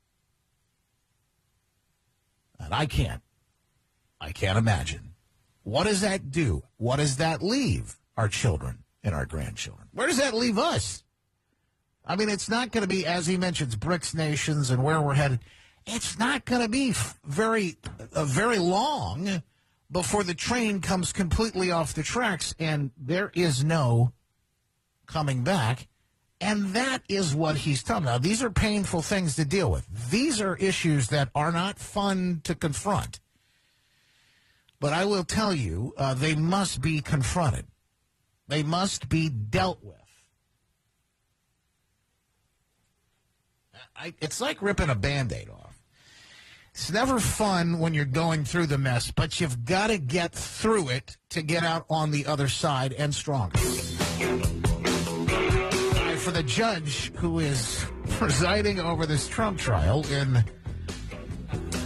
And 2.59 2.75
I 2.75 2.87
can't. 2.87 3.23
I 4.21 4.33
can't 4.33 4.59
imagine. 4.59 5.15
What 5.63 5.85
does 5.85 6.01
that 6.01 6.31
do? 6.31 6.63
What 6.77 6.97
does 6.97 7.19
that 7.19 7.43
leave 7.43 7.97
our 8.17 8.29
children 8.29 8.85
and 9.03 9.15
our 9.15 9.27
grandchildren? 9.27 9.89
Where 9.93 10.07
does 10.07 10.19
that 10.19 10.35
leave 10.35 10.59
us? 10.59 11.05
I 12.05 12.17
mean, 12.17 12.29
it's 12.29 12.49
not 12.49 12.73
going 12.73 12.83
to 12.83 12.89
be, 12.89 13.07
as 13.07 13.27
he 13.27 13.37
mentions, 13.37 13.77
BRICS 13.77 14.15
nations 14.15 14.71
and 14.71 14.83
where 14.83 15.01
we're 15.01 15.15
headed. 15.15 15.41
It's 15.87 16.19
not 16.19 16.45
going 16.45 16.63
to 16.63 16.69
be 16.69 16.95
very, 17.25 17.77
uh, 18.15 18.25
very 18.25 18.59
long 18.59 19.43
before 19.91 20.25
the 20.25 20.35
train 20.35 20.81
comes 20.81 21.13
completely 21.13 21.71
off 21.71 21.95
the 21.95 22.03
tracks 22.03 22.55
and 22.59 22.91
there 22.97 23.31
is 23.35 23.65
no 23.65 24.13
coming 25.07 25.43
back. 25.43 25.89
And 26.41 26.69
that 26.69 27.03
is 27.09 27.35
what 27.35 27.59
he's 27.59 27.83
telling. 27.83 28.05
Now, 28.05 28.17
these 28.19 28.43
are 28.43 28.51
painful 28.51 29.03
things 29.03 29.37
to 29.37 29.45
deal 29.45 29.71
with. 29.71 29.87
These 30.11 30.41
are 30.41 30.57
issues 30.57 31.09
that 31.09 31.29
are 31.35 31.53
not 31.53 31.79
fun 31.79 32.41
to 32.45 32.55
confront. 32.55 33.21
But 34.81 34.95
I 34.95 35.05
will 35.05 35.25
tell 35.25 35.53
you, 35.53 35.93
uh, 35.99 36.15
they 36.15 36.35
must 36.35 36.81
be 36.81 37.03
confronted. 37.03 37.67
They 38.49 38.63
must 38.63 39.11
be 39.11 39.29
dealt 39.29 39.85
with. 39.85 39.97
I, 43.95 44.15
it's 44.23 44.41
like 44.41 44.63
ripping 44.63 44.89
a 44.89 44.95
band 44.95 45.33
aid 45.33 45.51
off. 45.51 45.79
It's 46.73 46.91
never 46.91 47.21
fun 47.21 47.79
when 47.81 47.93
you're 47.93 48.07
going 48.07 48.45
through 48.45 48.67
the 48.67 48.79
mess, 48.79 49.11
but 49.11 49.41
you've 49.41 49.67
got 49.67 49.89
to 49.89 49.99
get 49.99 50.33
through 50.33 50.89
it 50.89 51.19
to 51.31 51.43
get 51.43 51.63
out 51.65 51.85
on 51.91 52.11
the 52.11 52.25
other 52.25 52.49
side 52.49 52.95
and 52.95 53.15
stronger. 53.15 53.59
For 56.31 56.37
the 56.37 56.43
judge 56.45 57.13
who 57.17 57.41
is 57.41 57.85
presiding 58.11 58.79
over 58.79 59.05
this 59.05 59.27
Trump 59.27 59.59
trial 59.59 60.07
in 60.13 60.45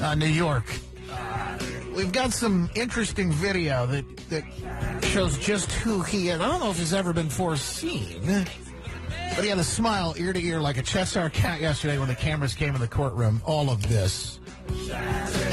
uh, 0.02 0.14
New 0.16 0.26
York, 0.26 0.70
uh, 1.10 1.58
we've 1.96 2.12
got 2.12 2.30
some 2.30 2.68
interesting 2.74 3.32
video 3.32 3.86
that, 3.86 4.04
that 4.28 4.44
shows 5.04 5.38
just 5.38 5.72
who 5.72 6.02
he 6.02 6.28
is. 6.28 6.40
I 6.42 6.46
don't 6.46 6.60
know 6.60 6.70
if 6.70 6.76
he's 6.76 6.92
ever 6.92 7.14
been 7.14 7.30
foreseen. 7.30 8.44
But 9.34 9.44
he 9.44 9.48
had 9.48 9.56
a 9.56 9.64
smile 9.64 10.14
ear 10.18 10.34
to 10.34 10.44
ear 10.44 10.60
like 10.60 10.76
a 10.76 10.82
Cheshire 10.82 11.30
cat 11.30 11.62
yesterday 11.62 11.96
when 11.96 12.08
the 12.08 12.14
cameras 12.14 12.52
came 12.52 12.74
in 12.74 12.82
the 12.82 12.86
courtroom. 12.86 13.40
All 13.46 13.70
of 13.70 13.88
this. 13.88 14.40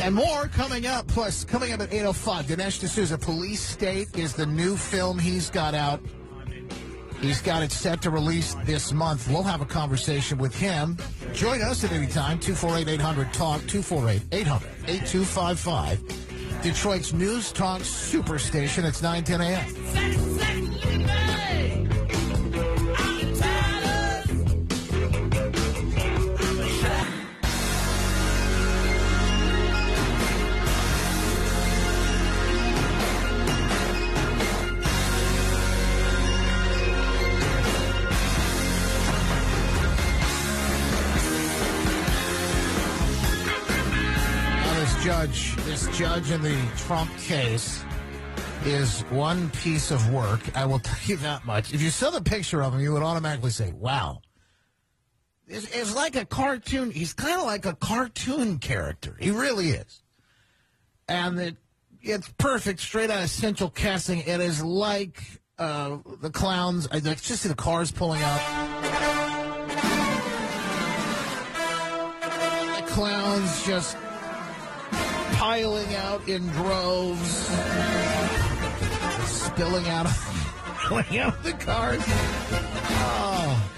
And 0.01 0.13
more 0.13 0.49
coming 0.49 0.85
up. 0.85 1.07
Plus, 1.07 1.45
coming 1.45 1.71
up 1.71 1.79
at 1.79 1.91
8.05, 1.91 2.43
Dinesh 2.43 2.81
D'Souza, 2.81 3.17
Police 3.17 3.61
State 3.61 4.17
is 4.17 4.33
the 4.33 4.45
new 4.45 4.75
film 4.75 5.17
he's 5.17 5.49
got 5.49 5.75
out. 5.75 6.01
He's 7.21 7.41
got 7.41 7.63
it 7.63 7.71
set 7.71 8.01
to 8.01 8.09
release 8.09 8.55
this 8.65 8.91
month. 8.91 9.29
We'll 9.29 9.43
have 9.43 9.61
a 9.61 9.65
conversation 9.65 10.39
with 10.39 10.55
him. 10.55 10.97
Join 11.33 11.61
us 11.61 11.83
at 11.83 11.91
any 11.91 12.07
time, 12.07 12.39
248-800-TALK, 12.39 13.61
248-800-8255. 13.61 15.99
Detroit's 16.63 17.13
News 17.13 17.51
Talk 17.51 17.81
Superstation. 17.81 18.85
It's 18.85 19.01
910 19.01 19.41
a.m. 19.41 21.30
judge, 45.27 45.55
this 45.57 45.87
judge 45.97 46.31
in 46.31 46.41
the 46.41 46.57
Trump 46.77 47.15
case 47.19 47.83
is 48.65 49.01
one 49.11 49.51
piece 49.51 49.91
of 49.91 50.11
work. 50.11 50.39
I 50.55 50.65
will 50.65 50.79
tell 50.83 50.97
you 51.05 51.17
that 51.17 51.45
much. 51.45 51.75
If 51.75 51.81
you 51.81 51.91
saw 51.91 52.09
the 52.09 52.21
picture 52.21 52.63
of 52.63 52.73
him, 52.73 52.81
you 52.81 52.91
would 52.93 53.03
automatically 53.03 53.51
say, 53.51 53.71
wow. 53.71 54.21
It's, 55.47 55.75
it's 55.75 55.95
like 55.95 56.15
a 56.15 56.25
cartoon. 56.25 56.89
He's 56.89 57.13
kind 57.13 57.39
of 57.39 57.45
like 57.45 57.67
a 57.67 57.75
cartoon 57.75 58.57
character. 58.57 59.15
He 59.19 59.29
really 59.29 59.69
is. 59.69 60.01
And 61.07 61.39
it, 61.39 61.57
it's 62.01 62.27
perfect, 62.39 62.79
straight 62.79 63.11
out 63.11 63.23
of 63.23 63.29
Central 63.29 63.69
Casting. 63.69 64.21
It 64.21 64.39
is 64.39 64.63
like 64.63 65.21
uh, 65.59 65.97
the 66.21 66.31
clowns. 66.31 66.87
I 66.91 66.99
just 66.99 67.25
see 67.25 67.49
the 67.49 67.53
cars 67.53 67.91
pulling 67.91 68.23
up. 68.23 68.41
The 72.77 72.85
clowns 72.87 73.65
just 73.67 73.95
piling 75.41 75.95
out 75.95 76.29
in 76.29 76.45
droves, 76.49 77.47
spilling 79.25 79.87
out, 79.87 80.05
out 81.17 81.43
the 81.43 81.55
cars. 81.59 82.03
Oh, 82.07 83.71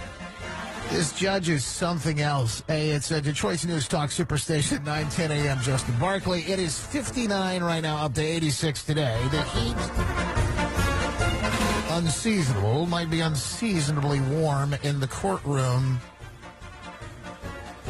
this 0.91 1.13
judge 1.13 1.47
is 1.47 1.63
something 1.63 2.19
else. 2.19 2.63
Hey, 2.67 2.89
it's 2.89 3.11
a 3.11 3.21
Detroit's 3.21 3.63
News 3.65 3.87
Talk 3.87 4.09
Superstation, 4.09 4.83
910 4.83 5.31
a.m. 5.31 5.61
Justin 5.61 5.97
Barclay. 6.01 6.41
It 6.41 6.59
is 6.59 6.77
59 6.77 7.63
right 7.63 7.79
now, 7.79 7.95
up 7.95 8.13
to 8.15 8.21
86 8.21 8.83
today. 8.83 9.17
The 9.31 9.43
heat 9.43 9.77
unseasonable, 11.91 12.87
might 12.87 13.09
be 13.09 13.21
unseasonably 13.21 14.19
warm 14.19 14.75
in 14.83 14.99
the 14.99 15.07
courtroom 15.07 16.01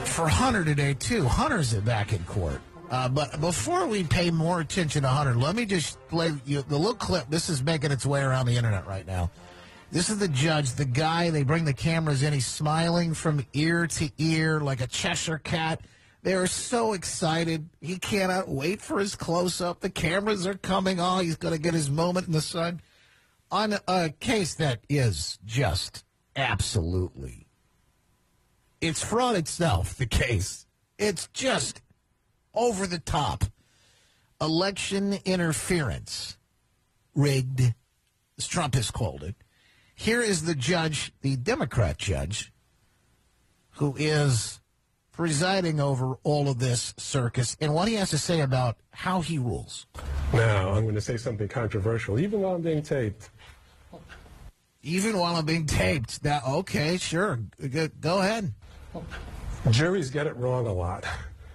for 0.05 0.27
Hunter 0.27 0.63
today, 0.63 0.93
too. 0.93 1.25
Hunter's 1.25 1.73
back 1.73 2.13
in 2.13 2.23
court. 2.25 2.61
Uh, 2.93 3.09
but 3.09 3.41
before 3.41 3.87
we 3.87 4.03
pay 4.03 4.29
more 4.29 4.59
attention 4.59 5.01
to 5.01 5.07
Hunter, 5.07 5.33
let 5.33 5.55
me 5.55 5.65
just 5.65 5.97
play 6.09 6.31
you 6.45 6.61
the 6.61 6.77
little 6.77 6.93
clip. 6.93 7.25
This 7.27 7.49
is 7.49 7.63
making 7.63 7.89
its 7.89 8.05
way 8.05 8.21
around 8.21 8.45
the 8.45 8.55
internet 8.55 8.85
right 8.85 9.07
now. 9.07 9.31
This 9.91 10.11
is 10.11 10.19
the 10.19 10.27
judge, 10.27 10.73
the 10.73 10.85
guy. 10.85 11.31
They 11.31 11.41
bring 11.41 11.65
the 11.65 11.73
cameras 11.73 12.21
in. 12.21 12.33
He's 12.33 12.45
smiling 12.45 13.15
from 13.15 13.47
ear 13.53 13.87
to 13.87 14.11
ear 14.19 14.59
like 14.59 14.79
a 14.79 14.85
Cheshire 14.85 15.39
cat. 15.39 15.81
They 16.21 16.35
are 16.35 16.45
so 16.45 16.93
excited. 16.93 17.67
He 17.81 17.97
cannot 17.97 18.47
wait 18.47 18.79
for 18.79 18.99
his 18.99 19.15
close 19.15 19.59
up. 19.59 19.79
The 19.79 19.89
cameras 19.89 20.45
are 20.45 20.53
coming 20.53 20.99
on. 20.99 21.23
He's 21.23 21.35
going 21.35 21.55
to 21.55 21.59
get 21.59 21.73
his 21.73 21.89
moment 21.89 22.27
in 22.27 22.33
the 22.33 22.41
sun 22.41 22.79
on 23.49 23.73
a 23.87 24.11
case 24.19 24.53
that 24.53 24.81
is 24.87 25.39
just 25.43 26.03
absolutely. 26.35 27.47
It's 28.81 29.03
fraud 29.03 29.35
itself, 29.35 29.95
the 29.95 30.05
case. 30.05 30.67
It's 30.99 31.27
just 31.33 31.81
over 32.53 32.87
the 32.87 32.99
top. 32.99 33.45
Election 34.41 35.19
interference. 35.25 36.37
Rigged, 37.15 37.73
as 38.37 38.47
Trump 38.47 38.75
has 38.75 38.89
called 38.91 39.23
it. 39.23 39.35
Here 39.95 40.21
is 40.21 40.45
the 40.45 40.55
judge, 40.55 41.13
the 41.21 41.35
Democrat 41.35 41.97
judge, 41.97 42.51
who 43.75 43.95
is 43.97 44.59
presiding 45.11 45.79
over 45.79 46.15
all 46.23 46.49
of 46.49 46.57
this 46.57 46.93
circus 46.97 47.55
and 47.61 47.73
what 47.73 47.87
he 47.87 47.93
has 47.93 48.09
to 48.09 48.17
say 48.17 48.41
about 48.41 48.77
how 48.91 49.21
he 49.21 49.37
rules. 49.37 49.85
Now, 50.33 50.71
I'm 50.71 50.83
going 50.83 50.95
to 50.95 51.01
say 51.01 51.17
something 51.17 51.47
controversial, 51.47 52.19
even 52.19 52.41
while 52.41 52.55
I'm 52.55 52.61
being 52.61 52.81
taped. 52.81 53.29
Even 54.81 55.17
while 55.17 55.35
I'm 55.35 55.45
being 55.45 55.67
taped. 55.67 56.23
Now, 56.23 56.41
okay, 56.45 56.97
sure. 56.97 57.39
Go, 57.69 57.87
go 58.01 58.19
ahead. 58.19 58.51
Juries 59.69 60.09
get 60.09 60.27
it 60.27 60.35
wrong 60.35 60.67
a 60.67 60.73
lot. 60.73 61.05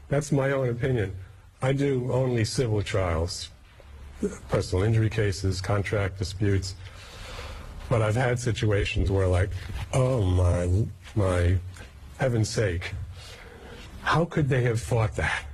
That's 0.09 0.33
my 0.33 0.53
own 0.53 0.69
opinion. 0.71 1.15
I 1.61 1.73
do 1.73 2.11
only 2.13 2.45
civil 2.45 2.83
trials, 2.83 3.51
personal 4.49 4.85
injury 4.85 5.11
cases, 5.11 5.61
contract 5.61 6.19
disputes. 6.19 6.75
But 7.89 8.03
I've 8.03 8.17
had 8.17 8.39
situations 8.39 9.11
where, 9.11 9.27
like, 9.27 9.51
oh 9.93 10.23
my, 10.23 10.87
my 11.15 11.59
heaven's 12.19 12.49
sake, 12.49 12.95
how 14.03 14.25
could 14.25 14.49
they 14.49 14.63
have 14.63 14.81
thought 14.81 15.17
that? 15.17 15.45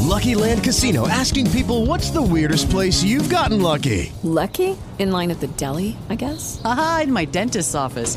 Lucky 0.00 0.34
Land 0.34 0.62
Casino 0.62 1.08
asking 1.08 1.50
people 1.50 1.86
what's 1.86 2.10
the 2.10 2.22
weirdest 2.22 2.68
place 2.70 3.02
you've 3.02 3.30
gotten 3.30 3.62
lucky? 3.62 4.12
Lucky? 4.22 4.76
In 4.98 5.10
line 5.10 5.30
at 5.30 5.40
the 5.40 5.48
deli, 5.48 5.96
I 6.08 6.14
guess? 6.14 6.60
Aha, 6.64 7.00
in 7.04 7.12
my 7.12 7.24
dentist's 7.24 7.74
office. 7.74 8.16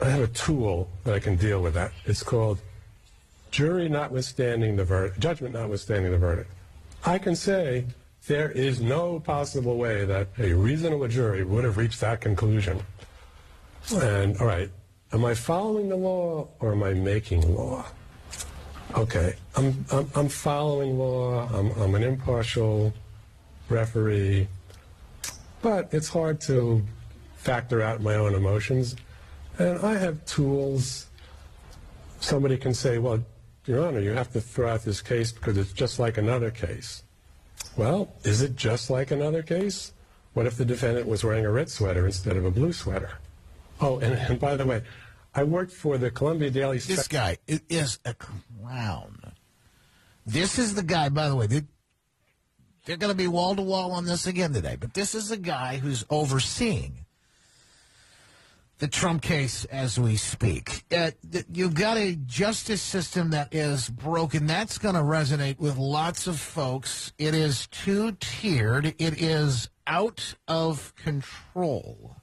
I 0.00 0.08
have 0.08 0.20
a 0.20 0.28
tool 0.28 0.88
that 1.04 1.14
I 1.14 1.18
can 1.18 1.36
deal 1.36 1.60
with 1.60 1.74
that. 1.74 1.92
It's 2.06 2.22
called 2.22 2.58
jury 3.50 3.88
notwithstanding 3.88 4.76
the 4.76 4.84
verdict, 4.84 5.20
judgment 5.20 5.54
notwithstanding 5.54 6.10
the 6.12 6.18
verdict. 6.18 6.50
I 7.04 7.18
can 7.18 7.36
say 7.36 7.84
there 8.26 8.50
is 8.50 8.80
no 8.80 9.20
possible 9.20 9.76
way 9.76 10.04
that 10.04 10.28
a 10.38 10.52
reasonable 10.52 11.08
jury 11.08 11.44
would 11.44 11.64
have 11.64 11.76
reached 11.76 12.00
that 12.00 12.20
conclusion. 12.20 12.80
And, 13.94 14.36
all 14.38 14.46
right, 14.46 14.70
am 15.12 15.24
I 15.24 15.34
following 15.34 15.88
the 15.88 15.96
law 15.96 16.48
or 16.60 16.72
am 16.72 16.82
I 16.82 16.94
making 16.94 17.54
law? 17.54 17.84
Okay, 18.96 19.34
I'm, 19.56 19.84
I'm, 19.92 20.10
I'm 20.14 20.28
following 20.28 20.98
law, 20.98 21.48
I'm, 21.52 21.70
I'm 21.72 21.94
an 21.94 22.02
impartial 22.02 22.92
referee, 23.68 24.48
but 25.62 25.88
it's 25.92 26.08
hard 26.08 26.40
to 26.42 26.84
factor 27.36 27.82
out 27.82 28.00
my 28.00 28.14
own 28.14 28.34
emotions. 28.34 28.96
And 29.60 29.78
I 29.80 29.98
have 29.98 30.24
tools. 30.24 31.06
Somebody 32.20 32.56
can 32.56 32.72
say, 32.72 32.96
well, 32.96 33.22
Your 33.66 33.86
Honor, 33.86 34.00
you 34.00 34.12
have 34.12 34.32
to 34.32 34.40
throw 34.40 34.70
out 34.70 34.84
this 34.84 35.02
case 35.02 35.32
because 35.32 35.58
it's 35.58 35.74
just 35.74 35.98
like 35.98 36.16
another 36.16 36.50
case. 36.50 37.02
Well, 37.76 38.10
is 38.24 38.40
it 38.40 38.56
just 38.56 38.88
like 38.88 39.10
another 39.10 39.42
case? 39.42 39.92
What 40.32 40.46
if 40.46 40.56
the 40.56 40.64
defendant 40.64 41.06
was 41.06 41.24
wearing 41.24 41.44
a 41.44 41.50
red 41.50 41.68
sweater 41.68 42.06
instead 42.06 42.38
of 42.38 42.46
a 42.46 42.50
blue 42.50 42.72
sweater? 42.72 43.10
Oh, 43.82 43.98
and, 43.98 44.14
and 44.14 44.40
by 44.40 44.56
the 44.56 44.64
way, 44.64 44.82
I 45.34 45.44
worked 45.44 45.72
for 45.72 45.98
the 45.98 46.10
Columbia 46.10 46.50
Daily. 46.50 46.78
This 46.78 47.06
guy 47.06 47.36
is 47.46 47.98
a 48.06 48.14
clown. 48.14 49.18
This 50.24 50.58
is 50.58 50.74
the 50.74 50.82
guy, 50.82 51.10
by 51.10 51.28
the 51.28 51.36
way. 51.36 51.46
They, 51.46 51.62
they're 52.86 52.96
going 52.96 53.12
to 53.12 53.16
be 53.16 53.28
wall 53.28 53.54
to 53.56 53.62
wall 53.62 53.92
on 53.92 54.06
this 54.06 54.26
again 54.26 54.54
today, 54.54 54.78
but 54.80 54.94
this 54.94 55.14
is 55.14 55.28
the 55.28 55.36
guy 55.36 55.76
who's 55.76 56.06
overseeing 56.08 56.99
the 58.80 58.88
Trump 58.88 59.22
case 59.22 59.66
as 59.66 60.00
we 60.00 60.16
speak. 60.16 60.84
Uh, 60.90 61.10
you've 61.52 61.74
got 61.74 61.98
a 61.98 62.16
justice 62.16 62.80
system 62.80 63.30
that 63.30 63.54
is 63.54 63.88
broken. 63.88 64.46
That's 64.46 64.78
going 64.78 64.94
to 64.94 65.02
resonate 65.02 65.60
with 65.60 65.76
lots 65.76 66.26
of 66.26 66.40
folks. 66.40 67.12
It 67.18 67.34
is 67.34 67.66
two 67.68 68.12
tiered. 68.12 68.86
It 68.98 69.20
is 69.22 69.68
out 69.86 70.34
of 70.48 70.94
control 70.96 72.16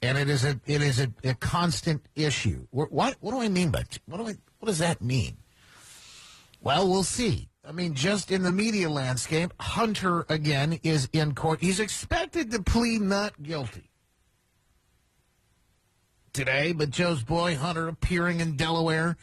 and 0.00 0.16
it 0.16 0.30
is 0.30 0.44
a 0.44 0.60
it 0.64 0.80
is 0.80 1.00
a, 1.00 1.12
a 1.24 1.34
constant 1.34 2.02
issue. 2.14 2.66
What 2.70 2.92
what 2.92 3.32
do 3.32 3.40
I 3.40 3.48
mean 3.48 3.70
by 3.70 3.84
what 4.06 4.18
do 4.18 4.28
I 4.28 4.34
what 4.58 4.66
does 4.66 4.78
that 4.78 5.02
mean? 5.02 5.38
Well, 6.60 6.88
we'll 6.88 7.02
see. 7.02 7.48
I 7.64 7.72
mean, 7.72 7.94
just 7.94 8.30
in 8.30 8.42
the 8.42 8.52
media 8.52 8.88
landscape, 8.88 9.52
Hunter 9.60 10.24
again 10.28 10.78
is 10.82 11.08
in 11.12 11.34
court. 11.34 11.60
He's 11.60 11.80
expected 11.80 12.50
to 12.52 12.62
plead 12.62 13.02
not 13.02 13.42
guilty 13.42 13.87
today, 16.38 16.70
but 16.70 16.90
Joe's 16.90 17.24
boy 17.24 17.56
Hunter 17.56 17.88
appearing 17.88 18.38
in 18.38 18.54
Delaware 18.54 19.16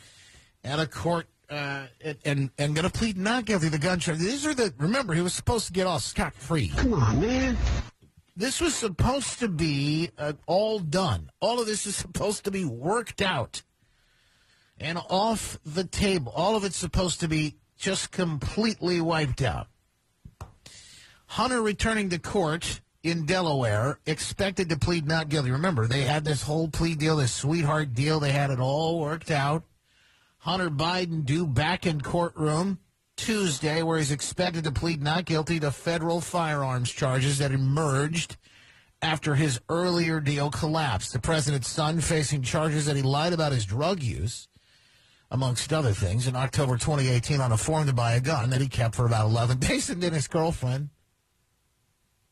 at 0.66 0.82
a 0.82 0.86
court 0.86 1.28
uh, 1.50 1.86
and 2.04 2.18
and, 2.26 2.50
and 2.58 2.76
going 2.76 2.84
to 2.84 2.92
plead 2.92 3.18
not 3.18 3.46
guilty 3.46 3.68
to 3.68 3.72
the 3.72 3.78
gun 3.78 4.02
charge. 4.02 4.18
These 4.18 4.46
are 4.46 4.54
the 4.54 4.74
remember 4.78 5.14
he 5.14 5.22
was 5.22 5.34
supposed 5.34 5.68
to 5.68 5.72
get 5.72 5.88
off 5.88 6.02
scot 6.02 6.36
free. 6.36 6.74
Come 6.76 6.94
on, 6.94 7.22
man. 7.22 7.58
This 8.36 8.60
was 8.60 8.76
supposed 8.76 9.40
to 9.40 9.48
be 9.48 10.10
uh, 10.18 10.34
all 10.46 10.80
done. 10.80 11.32
All 11.40 11.62
of 11.62 11.68
this 11.68 11.86
is 11.86 11.96
supposed 12.06 12.44
to 12.44 12.52
be 12.52 12.66
worked 12.66 13.22
out 13.22 13.64
and 14.78 14.98
off 15.10 15.58
the 15.66 15.86
table. 15.86 16.34
All 16.36 16.58
of 16.58 16.66
it's 16.66 16.76
supposed 16.76 17.22
to 17.22 17.30
be 17.30 17.56
just 17.78 18.12
completely 18.12 19.00
wiped 19.00 19.42
out. 19.42 19.68
Hunter 21.28 21.62
returning 21.62 22.10
to 22.10 22.20
court 22.20 22.82
in 23.06 23.26
Delaware, 23.26 24.00
expected 24.08 24.68
to 24.70 24.80
plead 24.80 25.08
not 25.08 25.30
guilty. 25.30 25.52
Remember, 25.52 25.86
they 25.86 26.02
had 26.02 26.26
this 26.26 26.42
whole 26.42 26.68
plea 26.68 26.96
deal, 26.96 27.18
this 27.18 27.32
sweetheart 27.32 27.94
deal. 27.94 28.20
They 28.20 28.32
had 28.32 28.50
it 28.50 28.60
all 28.60 29.00
worked 29.00 29.30
out. 29.30 29.64
Hunter 30.40 30.72
Biden 30.72 31.24
due 31.24 31.46
back 31.46 31.86
in 31.86 32.02
courtroom 32.02 32.80
Tuesday, 33.16 33.84
where 33.84 34.00
he's 34.00 34.12
expected 34.12 34.64
to 34.64 34.72
plead 34.72 35.04
not 35.04 35.26
guilty 35.26 35.60
to 35.60 35.70
federal 35.70 36.20
firearms 36.20 36.92
charges 36.92 37.38
that 37.38 37.52
emerged 37.52 38.38
after 39.04 39.36
his 39.36 39.62
earlier 39.70 40.20
deal 40.20 40.50
collapsed. 40.50 41.14
The 41.14 41.20
president's 41.20 41.70
son 41.70 42.02
facing 42.02 42.42
charges 42.42 42.88
that 42.88 42.96
he 42.96 43.04
lied 43.04 43.34
about 43.34 43.52
his 43.52 43.66
drug 43.66 44.02
use, 44.02 44.48
amongst 45.30 45.72
other 45.72 45.94
things, 45.94 46.28
in 46.28 46.36
October 46.36 46.78
2018 46.78 47.40
on 47.40 47.52
a 47.52 47.58
form 47.58 47.86
to 47.86 47.94
buy 47.94 48.14
a 48.14 48.22
gun 48.22 48.50
that 48.50 48.62
he 48.62 48.68
kept 48.68 48.96
for 48.96 49.06
about 49.06 49.28
11 49.28 49.60
days 49.60 49.92
and 49.92 50.02
then 50.02 50.14
his 50.14 50.28
girlfriend 50.28 50.90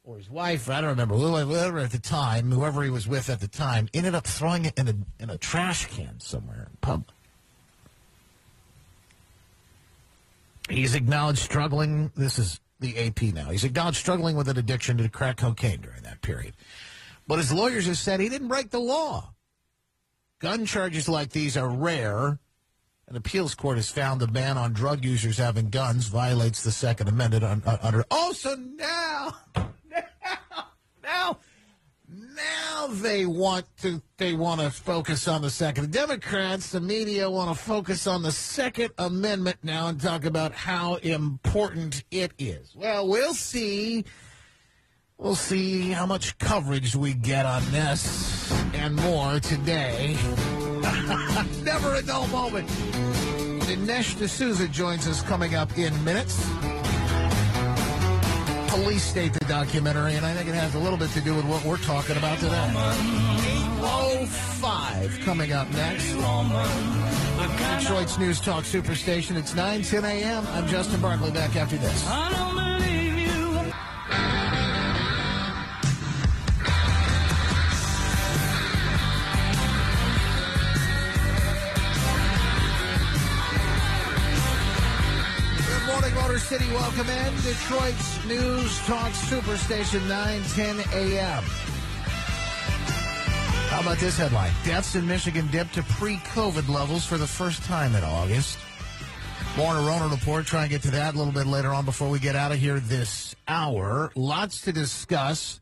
or 0.03 0.17
his 0.17 0.29
wife, 0.29 0.69
I 0.69 0.81
don't 0.81 0.89
remember, 0.91 1.15
whoever 1.15 1.79
at 1.79 1.91
the 1.91 1.99
time, 1.99 2.51
whoever 2.51 2.83
he 2.83 2.89
was 2.89 3.07
with 3.07 3.29
at 3.29 3.39
the 3.39 3.47
time, 3.47 3.87
ended 3.93 4.15
up 4.15 4.27
throwing 4.27 4.65
it 4.65 4.77
in 4.77 4.87
a, 4.87 5.23
in 5.23 5.29
a 5.29 5.37
trash 5.37 5.85
can 5.85 6.19
somewhere 6.19 6.67
in 6.69 6.77
public. 6.81 7.15
He's 10.69 10.95
acknowledged 10.95 11.39
struggling. 11.39 12.11
This 12.15 12.39
is 12.39 12.59
the 12.79 12.97
AP 12.97 13.21
now. 13.33 13.49
He's 13.49 13.63
acknowledged 13.63 13.97
struggling 13.97 14.35
with 14.35 14.47
an 14.47 14.57
addiction 14.57 14.97
to 14.97 15.09
crack 15.09 15.37
cocaine 15.37 15.81
during 15.81 16.03
that 16.03 16.21
period. 16.21 16.53
But 17.27 17.39
his 17.39 17.53
lawyers 17.53 17.85
have 17.87 17.97
said 17.97 18.19
he 18.19 18.29
didn't 18.29 18.49
break 18.49 18.69
the 18.71 18.79
law. 18.79 19.33
Gun 20.39 20.65
charges 20.65 21.07
like 21.07 21.29
these 21.29 21.55
are 21.55 21.69
rare. 21.69 22.39
An 23.07 23.15
appeals 23.15 23.55
court 23.55 23.77
has 23.77 23.89
found 23.89 24.19
the 24.19 24.27
ban 24.27 24.57
on 24.57 24.73
drug 24.73 25.05
users 25.05 25.37
having 25.37 25.69
guns 25.69 26.07
violates 26.07 26.63
the 26.63 26.71
Second 26.71 27.07
Amendment 27.07 27.43
un- 27.43 27.63
un- 27.65 27.79
under. 27.81 28.05
Oh, 28.11 28.33
so 28.33 28.55
now, 28.55 29.35
now, 31.03 31.37
now, 32.07 32.87
they 32.87 33.25
want 33.25 33.65
to 33.81 34.01
they 34.17 34.33
want 34.33 34.61
to 34.61 34.69
focus 34.69 35.27
on 35.27 35.41
the 35.41 35.49
second. 35.49 35.85
The 35.85 35.99
Democrats, 35.99 36.71
the 36.71 36.81
media 36.81 37.29
want 37.29 37.55
to 37.55 37.63
focus 37.63 38.07
on 38.07 38.23
the 38.23 38.31
Second 38.31 38.91
Amendment 38.97 39.57
now 39.63 39.87
and 39.87 39.99
talk 39.99 40.25
about 40.25 40.53
how 40.53 40.95
important 40.95 42.03
it 42.11 42.33
is. 42.37 42.75
Well, 42.75 43.07
we'll 43.07 43.33
see. 43.33 44.05
We'll 45.17 45.35
see 45.35 45.91
how 45.91 46.05
much 46.05 46.37
coverage 46.37 46.95
we 46.95 47.13
get 47.13 47.45
on 47.45 47.63
this 47.71 48.51
and 48.73 48.95
more 48.95 49.39
today. 49.39 50.17
Never 51.63 51.95
a 51.95 52.01
dull 52.01 52.27
moment. 52.27 52.67
Dinesh 53.61 54.19
D'Souza 54.19 54.67
joins 54.67 55.07
us 55.07 55.21
coming 55.21 55.55
up 55.55 55.77
in 55.77 56.03
minutes. 56.03 56.43
Police 58.73 59.03
State, 59.03 59.33
the 59.33 59.45
documentary, 59.45 60.15
and 60.15 60.25
I 60.25 60.33
think 60.33 60.49
it 60.49 60.55
has 60.55 60.73
a 60.73 60.79
little 60.79 60.97
bit 60.97 61.11
to 61.11 61.21
do 61.21 61.35
with 61.35 61.45
what 61.45 61.63
we're 61.63 61.77
talking 61.77 62.17
about 62.17 62.39
today. 62.39 62.55
805 63.77 65.19
coming 65.23 65.51
up 65.51 65.69
next. 65.73 66.11
Detroit's 67.79 68.17
News 68.17 68.41
Talk 68.41 68.63
Superstation. 68.63 69.35
It's 69.35 69.53
9, 69.53 69.83
10 69.83 70.05
a.m. 70.05 70.47
I'm 70.47 70.67
Justin 70.67 70.99
Barclay 71.01 71.29
back 71.29 71.55
after 71.55 71.77
this. 71.77 72.03
Motor 86.33 86.45
City. 86.45 86.67
Welcome 86.73 87.09
in. 87.11 87.35
Detroit's 87.43 88.25
News 88.25 88.79
Talk 88.87 89.11
Superstation, 89.11 90.07
910 90.07 90.79
a.m. 90.91 91.43
How 93.69 93.81
about 93.81 93.99
this 93.99 94.17
headline? 94.17 94.51
Deaths 94.65 94.95
in 94.95 95.05
Michigan 95.05 95.47
dipped 95.51 95.75
to 95.75 95.83
pre-COVID 95.83 96.67
levels 96.69 97.05
for 97.05 97.19
the 97.19 97.27
first 97.27 97.61
time 97.65 97.93
in 97.93 98.03
August. 98.03 98.57
More 99.55 99.73
on 99.73 99.83
a 99.83 99.87
Rona 99.87 100.07
report. 100.07 100.47
Try 100.47 100.61
and 100.61 100.71
get 100.71 100.81
to 100.83 100.91
that 100.91 101.13
a 101.13 101.17
little 101.19 101.33
bit 101.33 101.45
later 101.45 101.71
on 101.71 101.85
before 101.85 102.09
we 102.09 102.17
get 102.17 102.35
out 102.35 102.51
of 102.51 102.57
here 102.57 102.79
this 102.79 103.35
hour. 103.47 104.11
Lots 104.15 104.61
to 104.61 104.71
discuss. 104.71 105.61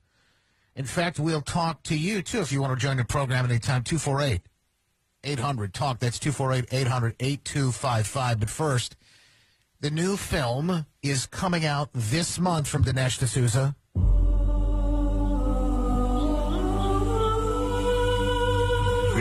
In 0.78 0.86
fact, 0.86 1.20
we'll 1.20 1.42
talk 1.42 1.84
to 1.84 1.98
you, 1.98 2.22
too, 2.22 2.40
if 2.40 2.54
you 2.54 2.62
want 2.62 2.80
to 2.80 2.82
join 2.82 2.96
the 2.96 3.04
program 3.04 3.44
anytime. 3.44 3.84
248 3.84 4.40
800 5.26 5.74
TALK. 5.74 6.00
That's 6.00 6.18
248 6.18 6.74
800 6.74 7.16
8255. 7.20 8.40
But 8.40 8.50
first, 8.50 8.96
the 9.82 9.90
new 9.90 10.16
film 10.16 10.86
is 11.02 11.26
coming 11.26 11.66
out 11.66 11.90
this 11.94 12.40
month 12.40 12.68
from 12.68 12.84
Dinesh 12.84 13.18
D'Souza. 13.18 13.76
We 13.96 14.02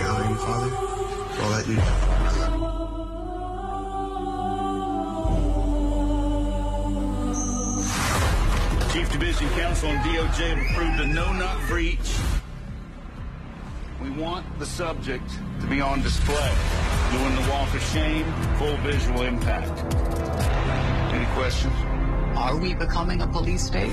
honor 0.02 0.28
you, 0.28 0.36
Father, 0.36 0.70
for 0.70 1.42
all 1.42 1.50
that 1.50 1.66
you 1.66 1.76
do. 1.76 1.82
Chief 8.92 9.10
Division 9.10 9.48
Counsel 9.50 9.88
and 9.88 10.00
DOJ 10.00 10.54
have 10.54 10.70
approved 10.70 11.00
a 11.00 11.06
no-knock 11.06 11.58
for 11.62 11.78
each. 11.78 12.18
We 14.02 14.08
want 14.10 14.46
the 14.58 14.64
subject 14.64 15.28
to 15.60 15.66
be 15.66 15.82
on 15.82 16.00
display, 16.00 16.54
doing 17.12 17.34
the 17.34 17.50
walk 17.50 17.74
of 17.74 17.82
shame, 17.92 18.24
full 18.56 18.76
visual 18.78 19.22
impact. 19.22 19.94
Any 21.14 21.26
questions? 21.34 21.74
Are 22.34 22.56
we 22.56 22.74
becoming 22.74 23.20
a 23.20 23.26
police 23.26 23.66
state? 23.66 23.92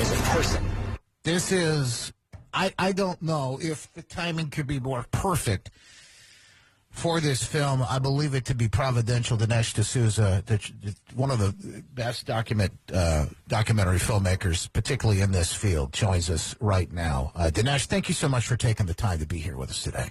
is 0.00 0.12
a 0.12 0.22
person. 0.24 0.64
This 1.24 1.52
is, 1.52 2.12
I, 2.54 2.72
I 2.78 2.92
don't 2.92 3.20
know 3.20 3.58
if 3.60 3.92
the 3.92 4.02
timing 4.02 4.48
could 4.48 4.66
be 4.66 4.80
more 4.80 5.04
perfect 5.10 5.70
for 6.90 7.20
this 7.20 7.44
film. 7.44 7.84
I 7.88 7.98
believe 7.98 8.34
it 8.34 8.46
to 8.46 8.54
be 8.54 8.68
providential. 8.68 9.36
Dinesh 9.36 9.74
D'Souza, 9.74 10.42
the, 10.46 10.56
the, 10.56 10.94
one 11.14 11.30
of 11.30 11.38
the 11.38 11.84
best 11.92 12.26
document 12.26 12.72
uh, 12.92 13.26
documentary 13.46 13.98
filmmakers, 13.98 14.72
particularly 14.72 15.20
in 15.20 15.32
this 15.32 15.52
field, 15.52 15.92
joins 15.92 16.30
us 16.30 16.56
right 16.60 16.90
now. 16.90 17.32
Uh, 17.34 17.50
Dinesh, 17.52 17.86
thank 17.86 18.08
you 18.08 18.14
so 18.14 18.28
much 18.28 18.46
for 18.46 18.56
taking 18.56 18.86
the 18.86 18.94
time 18.94 19.18
to 19.18 19.26
be 19.26 19.38
here 19.38 19.56
with 19.56 19.70
us 19.70 19.82
today. 19.82 20.10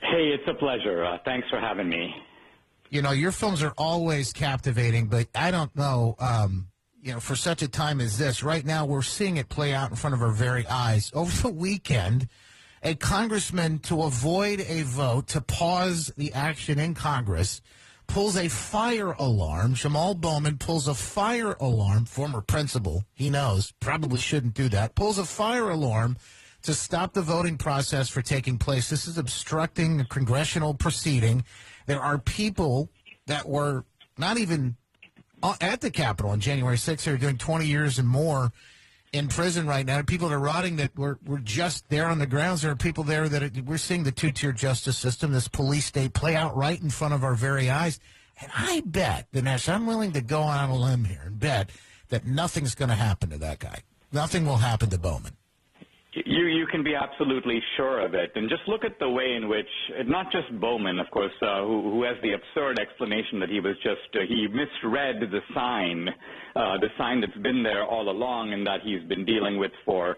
Hey, 0.00 0.28
it's 0.28 0.46
a 0.46 0.54
pleasure. 0.54 1.04
Uh, 1.04 1.18
thanks 1.24 1.48
for 1.50 1.58
having 1.58 1.88
me. 1.88 2.14
You 2.90 3.02
know, 3.02 3.10
your 3.10 3.32
films 3.32 3.62
are 3.62 3.74
always 3.76 4.32
captivating, 4.32 5.08
but 5.08 5.26
I 5.34 5.50
don't 5.50 5.74
know. 5.76 6.14
Um, 6.18 6.67
you 7.02 7.12
know, 7.12 7.20
for 7.20 7.36
such 7.36 7.62
a 7.62 7.68
time 7.68 8.00
as 8.00 8.18
this, 8.18 8.42
right 8.42 8.64
now 8.64 8.84
we're 8.84 9.02
seeing 9.02 9.36
it 9.36 9.48
play 9.48 9.72
out 9.72 9.90
in 9.90 9.96
front 9.96 10.14
of 10.14 10.22
our 10.22 10.30
very 10.30 10.66
eyes. 10.66 11.10
Over 11.14 11.42
the 11.42 11.52
weekend, 11.52 12.28
a 12.82 12.94
congressman, 12.94 13.78
to 13.80 14.02
avoid 14.02 14.60
a 14.60 14.82
vote 14.82 15.28
to 15.28 15.40
pause 15.40 16.12
the 16.16 16.32
action 16.32 16.78
in 16.78 16.94
Congress, 16.94 17.60
pulls 18.06 18.36
a 18.36 18.48
fire 18.48 19.12
alarm. 19.12 19.74
Jamal 19.74 20.14
Bowman 20.14 20.58
pulls 20.58 20.88
a 20.88 20.94
fire 20.94 21.56
alarm, 21.60 22.04
former 22.04 22.40
principal, 22.40 23.04
he 23.14 23.30
knows, 23.30 23.72
probably 23.80 24.18
shouldn't 24.18 24.54
do 24.54 24.68
that, 24.70 24.94
pulls 24.94 25.18
a 25.18 25.24
fire 25.24 25.70
alarm 25.70 26.16
to 26.62 26.74
stop 26.74 27.12
the 27.12 27.22
voting 27.22 27.56
process 27.56 28.08
for 28.08 28.22
taking 28.22 28.58
place. 28.58 28.90
This 28.90 29.06
is 29.06 29.18
obstructing 29.18 30.00
a 30.00 30.04
congressional 30.04 30.74
proceeding. 30.74 31.44
There 31.86 32.00
are 32.00 32.18
people 32.18 32.90
that 33.26 33.48
were 33.48 33.84
not 34.16 34.38
even 34.38 34.76
Uh, 35.42 35.54
at 35.60 35.80
the 35.80 35.90
Capitol 35.90 36.32
on 36.32 36.40
January 36.40 36.76
6th. 36.76 37.04
They're 37.04 37.16
doing 37.16 37.38
20 37.38 37.66
years 37.66 37.98
and 37.98 38.08
more 38.08 38.52
in 39.12 39.28
prison 39.28 39.66
right 39.66 39.86
now. 39.86 40.02
People 40.02 40.28
that 40.28 40.34
are 40.34 40.40
rotting 40.40 40.76
that 40.76 40.96
were, 40.96 41.18
were 41.24 41.38
just 41.38 41.88
there 41.88 42.06
on 42.06 42.18
the 42.18 42.26
grounds. 42.26 42.62
There 42.62 42.72
are 42.72 42.76
people 42.76 43.04
there 43.04 43.28
that 43.28 43.64
we're 43.64 43.78
seeing 43.78 44.02
the 44.02 44.12
two 44.12 44.32
tier 44.32 44.52
justice 44.52 44.98
system, 44.98 45.32
this 45.32 45.48
police 45.48 45.86
state 45.86 46.12
play 46.12 46.34
out 46.34 46.56
right 46.56 46.80
in 46.80 46.90
front 46.90 47.14
of 47.14 47.22
our 47.22 47.34
very 47.34 47.70
eyes. 47.70 48.00
And 48.40 48.50
I 48.54 48.82
bet, 48.84 49.30
Dinesh, 49.32 49.72
I'm 49.72 49.86
willing 49.86 50.12
to 50.12 50.20
go 50.20 50.42
on 50.42 50.70
a 50.70 50.76
limb 50.76 51.04
here 51.04 51.22
and 51.24 51.38
bet 51.38 51.70
that 52.08 52.26
nothing's 52.26 52.74
going 52.74 52.90
to 52.90 52.94
happen 52.94 53.30
to 53.30 53.38
that 53.38 53.58
guy. 53.58 53.82
Nothing 54.12 54.46
will 54.46 54.56
happen 54.56 54.90
to 54.90 54.98
Bowman. 54.98 55.36
You 56.26 56.46
you 56.46 56.66
can 56.66 56.82
be 56.82 56.94
absolutely 56.94 57.60
sure 57.76 58.00
of 58.00 58.14
it, 58.14 58.32
and 58.34 58.48
just 58.48 58.62
look 58.66 58.84
at 58.84 58.98
the 58.98 59.08
way 59.08 59.34
in 59.34 59.48
which 59.48 59.68
not 60.06 60.32
just 60.32 60.48
Bowman, 60.60 60.98
of 60.98 61.10
course, 61.10 61.32
uh, 61.42 61.62
who 61.62 61.82
who 61.90 62.02
has 62.02 62.16
the 62.22 62.32
absurd 62.32 62.78
explanation 62.78 63.40
that 63.40 63.48
he 63.48 63.60
was 63.60 63.76
just 63.82 64.14
uh, 64.14 64.20
he 64.26 64.48
misread 64.48 65.20
the 65.20 65.40
sign, 65.54 66.08
uh, 66.56 66.78
the 66.78 66.88
sign 66.96 67.20
that's 67.20 67.36
been 67.38 67.62
there 67.62 67.84
all 67.84 68.08
along, 68.08 68.52
and 68.52 68.66
that 68.66 68.80
he's 68.82 69.02
been 69.08 69.24
dealing 69.24 69.58
with 69.58 69.72
for 69.84 70.16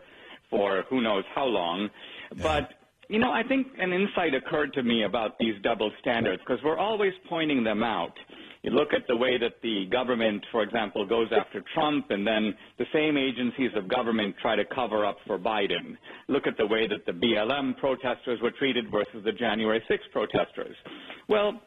for 0.48 0.84
who 0.88 1.00
knows 1.00 1.24
how 1.34 1.44
long, 1.44 1.88
yeah. 2.36 2.42
but. 2.42 2.70
You 3.08 3.18
know, 3.18 3.32
I 3.32 3.42
think 3.42 3.66
an 3.76 3.92
insight 3.92 4.36
occurred 4.36 4.72
to 4.74 4.84
me 4.84 5.02
about 5.02 5.36
these 5.40 5.54
double 5.64 5.90
standards 6.00 6.40
because 6.46 6.62
we're 6.62 6.78
always 6.78 7.12
pointing 7.28 7.64
them 7.64 7.82
out. 7.82 8.16
You 8.62 8.72
look 8.72 8.92
at 8.92 9.06
the 9.08 9.16
way 9.16 9.38
that 9.38 9.54
the 9.62 9.86
government, 9.90 10.44
for 10.52 10.62
example, 10.62 11.06
goes 11.06 11.28
after 11.32 11.62
Trump, 11.72 12.10
and 12.10 12.26
then 12.26 12.54
the 12.78 12.84
same 12.92 13.16
agencies 13.16 13.70
of 13.74 13.88
government 13.88 14.34
try 14.42 14.54
to 14.54 14.64
cover 14.66 15.06
up 15.06 15.16
for 15.26 15.38
Biden. 15.38 15.96
Look 16.28 16.46
at 16.46 16.58
the 16.58 16.66
way 16.66 16.86
that 16.86 17.06
the 17.06 17.12
BLM 17.12 17.78
protesters 17.78 18.38
were 18.42 18.50
treated 18.50 18.90
versus 18.90 19.24
the 19.24 19.32
January 19.32 19.82
6 19.88 20.04
protesters. 20.12 20.76
Well, 21.28 21.60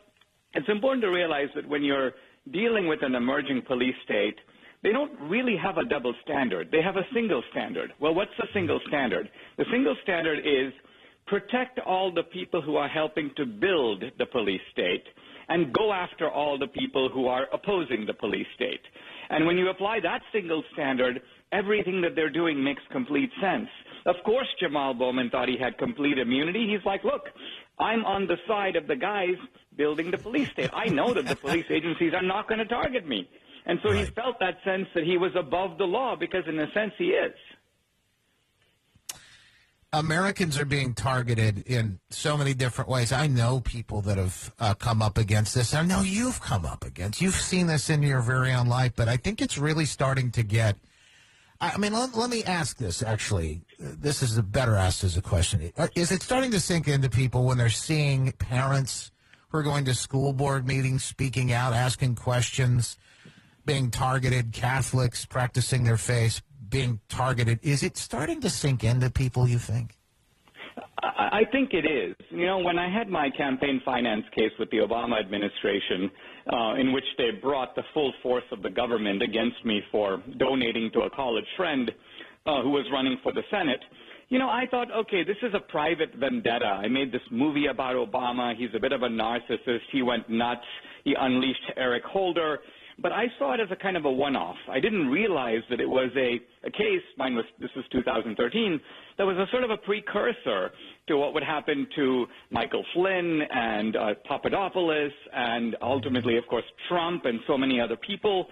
it's 0.53 0.69
important 0.69 1.01
to 1.01 1.09
realize 1.09 1.49
that 1.55 1.67
when 1.67 1.83
you're 1.83 2.11
dealing 2.51 2.87
with 2.87 2.99
an 3.01 3.15
emerging 3.15 3.63
police 3.67 3.95
state, 4.03 4.35
they 4.83 4.91
don't 4.91 5.17
really 5.21 5.55
have 5.57 5.77
a 5.77 5.85
double 5.85 6.13
standard. 6.23 6.69
They 6.71 6.81
have 6.81 6.97
a 6.97 7.07
single 7.13 7.41
standard. 7.51 7.93
Well, 7.99 8.13
what's 8.13 8.35
the 8.37 8.47
single 8.53 8.79
standard? 8.87 9.29
The 9.57 9.65
single 9.71 9.95
standard 10.03 10.39
is 10.39 10.73
protect 11.25 11.79
all 11.79 12.13
the 12.13 12.23
people 12.23 12.61
who 12.61 12.75
are 12.75 12.89
helping 12.89 13.31
to 13.37 13.45
build 13.45 14.03
the 14.19 14.25
police 14.27 14.61
state 14.71 15.05
and 15.53 15.71
go 15.71 15.93
after 15.93 16.31
all 16.31 16.57
the 16.57 16.67
people 16.67 17.09
who 17.13 17.27
are 17.27 17.45
opposing 17.53 18.05
the 18.07 18.13
police 18.13 18.47
state. 18.55 18.81
And 19.30 19.45
when 19.45 19.55
you 19.55 19.69
apply 19.69 19.99
that 20.01 20.23
single 20.34 20.63
standard, 20.73 21.21
everything 21.51 22.01
that 22.01 22.15
they're 22.15 22.31
doing 22.31 22.63
makes 22.63 22.81
complete 22.91 23.30
sense. 23.39 23.69
Of 24.07 24.15
course, 24.25 24.47
Jamal 24.59 24.95
Bowman 24.95 25.30
thought 25.30 25.47
he 25.47 25.57
had 25.59 25.77
complete 25.77 26.17
immunity. 26.17 26.67
He's 26.67 26.84
like, 26.88 27.03
look, 27.03 27.30
I'm 27.77 28.03
on 28.03 28.25
the 28.25 28.38
side 28.47 28.75
of 28.75 28.88
the 28.88 28.95
guys 28.95 29.35
building 29.77 30.09
the 30.09 30.17
police 30.17 30.49
state. 30.49 30.71
I 30.73 30.88
know 30.88 31.13
that 31.13 31.27
the 31.27 31.35
police 31.35 31.67
agencies 31.69 32.13
are 32.15 32.23
not 32.23 32.47
going 32.47 32.59
to 32.59 32.65
target 32.65 33.07
me. 33.07 33.30
And 33.67 33.77
so 33.84 33.89
right. 33.89 34.05
he 34.07 34.11
felt 34.11 34.39
that 34.39 34.57
sense 34.65 34.88
that 34.95 35.03
he 35.03 35.17
was 35.17 35.34
above 35.38 35.77
the 35.77 35.85
law 35.85 36.15
because, 36.19 36.45
in 36.47 36.57
a 36.57 36.71
sense, 36.73 36.93
he 36.97 37.09
is. 37.09 37.35
Americans 39.93 40.57
are 40.57 40.65
being 40.65 40.95
targeted 40.95 41.67
in 41.67 41.99
so 42.09 42.35
many 42.35 42.55
different 42.55 42.89
ways. 42.89 43.11
I 43.11 43.27
know 43.27 43.59
people 43.59 44.01
that 44.01 44.17
have 44.17 44.53
uh, 44.59 44.73
come 44.73 45.03
up 45.03 45.19
against 45.19 45.53
this. 45.53 45.75
I 45.75 45.83
know 45.83 46.01
you've 46.01 46.41
come 46.41 46.65
up 46.65 46.83
against. 46.83 47.21
You've 47.21 47.35
seen 47.35 47.67
this 47.67 47.91
in 47.91 48.01
your 48.01 48.21
very 48.21 48.51
own 48.51 48.67
life, 48.67 48.93
but 48.95 49.07
I 49.07 49.17
think 49.17 49.39
it's 49.39 49.57
really 49.57 49.85
starting 49.85 50.31
to 50.31 50.41
get. 50.41 50.77
I 51.61 51.77
mean, 51.77 51.93
let, 51.93 52.17
let 52.17 52.31
me 52.31 52.43
ask 52.43 52.77
this. 52.77 53.03
Actually, 53.03 53.61
this 53.79 54.23
is 54.23 54.35
a 54.35 54.43
better 54.43 54.75
asked 54.75 55.03
as 55.03 55.15
a 55.15 55.21
question. 55.21 55.71
Is 55.95 56.11
it 56.11 56.23
starting 56.23 56.51
to 56.51 56.59
sink 56.59 56.87
into 56.87 57.09
people 57.09 57.45
when 57.45 57.59
they're 57.59 57.69
seeing 57.69 58.31
parents 58.33 59.11
who 59.49 59.59
are 59.59 59.63
going 59.63 59.85
to 59.85 59.93
school 59.93 60.33
board 60.33 60.67
meetings, 60.67 61.03
speaking 61.03 61.53
out, 61.53 61.71
asking 61.71 62.15
questions, 62.15 62.97
being 63.63 63.91
targeted, 63.91 64.51
Catholics 64.53 65.25
practicing 65.25 65.83
their 65.83 65.97
faith, 65.97 66.41
being 66.73 66.99
targeted. 67.07 67.59
Is 67.61 67.83
it 67.83 67.95
starting 67.97 68.41
to 68.41 68.49
sink 68.49 68.83
in 68.83 68.97
into 68.97 69.09
people, 69.11 69.47
you 69.47 69.59
think? 69.59 69.95
I 71.03 71.41
think 71.51 71.73
it 71.73 71.85
is. 71.85 72.15
You 72.31 72.45
know, 72.45 72.59
when 72.59 72.79
I 72.79 72.89
had 72.89 73.09
my 73.09 73.29
campaign 73.37 73.81
finance 73.85 74.23
case 74.35 74.51
with 74.57 74.69
the 74.71 74.77
Obama 74.77 75.19
administration, 75.19 76.09
uh, 76.51 76.73
in 76.75 76.91
which 76.91 77.03
they 77.17 77.29
brought 77.41 77.75
the 77.75 77.83
full 77.93 78.11
force 78.23 78.43
of 78.51 78.63
the 78.63 78.69
government 78.69 79.21
against 79.21 79.63
me 79.63 79.81
for 79.91 80.23
donating 80.39 80.89
to 80.93 81.01
a 81.01 81.09
college 81.11 81.45
friend 81.55 81.91
uh, 82.45 82.61
who 82.63 82.71
was 82.71 82.85
running 82.91 83.17
for 83.21 83.31
the 83.33 83.43
Senate, 83.51 83.81
you 84.29 84.39
know, 84.39 84.49
I 84.49 84.63
thought, 84.71 84.87
okay, 84.91 85.23
this 85.23 85.37
is 85.43 85.53
a 85.53 85.59
private 85.59 86.15
vendetta. 86.15 86.65
I 86.65 86.87
made 86.87 87.11
this 87.11 87.21
movie 87.29 87.67
about 87.67 87.95
Obama. 87.95 88.55
He's 88.55 88.73
a 88.75 88.79
bit 88.79 88.91
of 88.91 89.03
a 89.03 89.09
narcissist. 89.09 89.85
He 89.91 90.01
went 90.01 90.27
nuts. 90.29 90.65
He 91.03 91.13
unleashed 91.19 91.71
Eric 91.77 92.03
Holder. 92.03 92.59
But 93.01 93.11
I 93.11 93.25
saw 93.39 93.53
it 93.53 93.59
as 93.59 93.69
a 93.71 93.75
kind 93.75 93.97
of 93.97 94.05
a 94.05 94.11
one-off. 94.11 94.55
I 94.69 94.79
didn't 94.79 95.07
realize 95.07 95.61
that 95.69 95.79
it 95.79 95.89
was 95.89 96.11
a, 96.15 96.39
a 96.65 96.71
case, 96.71 97.01
mine 97.17 97.35
was, 97.35 97.45
this 97.59 97.71
was 97.75 97.85
2013, 97.91 98.79
that 99.17 99.23
was 99.23 99.37
a 99.37 99.45
sort 99.51 99.63
of 99.63 99.71
a 99.71 99.77
precursor 99.77 100.71
to 101.07 101.17
what 101.17 101.33
would 101.33 101.43
happen 101.43 101.87
to 101.95 102.25
Michael 102.51 102.85
Flynn 102.93 103.41
and 103.51 103.95
uh, 103.95 104.13
Papadopoulos 104.27 105.11
and 105.33 105.75
ultimately, 105.81 106.37
of 106.37 106.45
course, 106.47 106.65
Trump 106.87 107.25
and 107.25 107.39
so 107.47 107.57
many 107.57 107.79
other 107.79 107.97
people. 107.97 108.47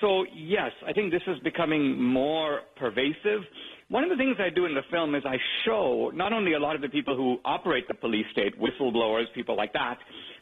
So, 0.00 0.24
yes, 0.34 0.72
I 0.86 0.92
think 0.92 1.10
this 1.10 1.22
is 1.26 1.38
becoming 1.40 2.02
more 2.02 2.60
pervasive. 2.76 3.42
One 3.88 4.02
of 4.02 4.10
the 4.10 4.16
things 4.16 4.36
I 4.40 4.50
do 4.50 4.66
in 4.66 4.74
the 4.74 4.82
film 4.90 5.14
is 5.14 5.22
I 5.24 5.36
show 5.64 6.10
not 6.12 6.32
only 6.32 6.54
a 6.54 6.58
lot 6.58 6.74
of 6.74 6.82
the 6.82 6.88
people 6.88 7.16
who 7.16 7.38
operate 7.44 7.86
the 7.86 7.94
police 7.94 8.26
state, 8.32 8.52
whistleblowers, 8.60 9.26
people 9.32 9.56
like 9.56 9.72
that, 9.74 9.98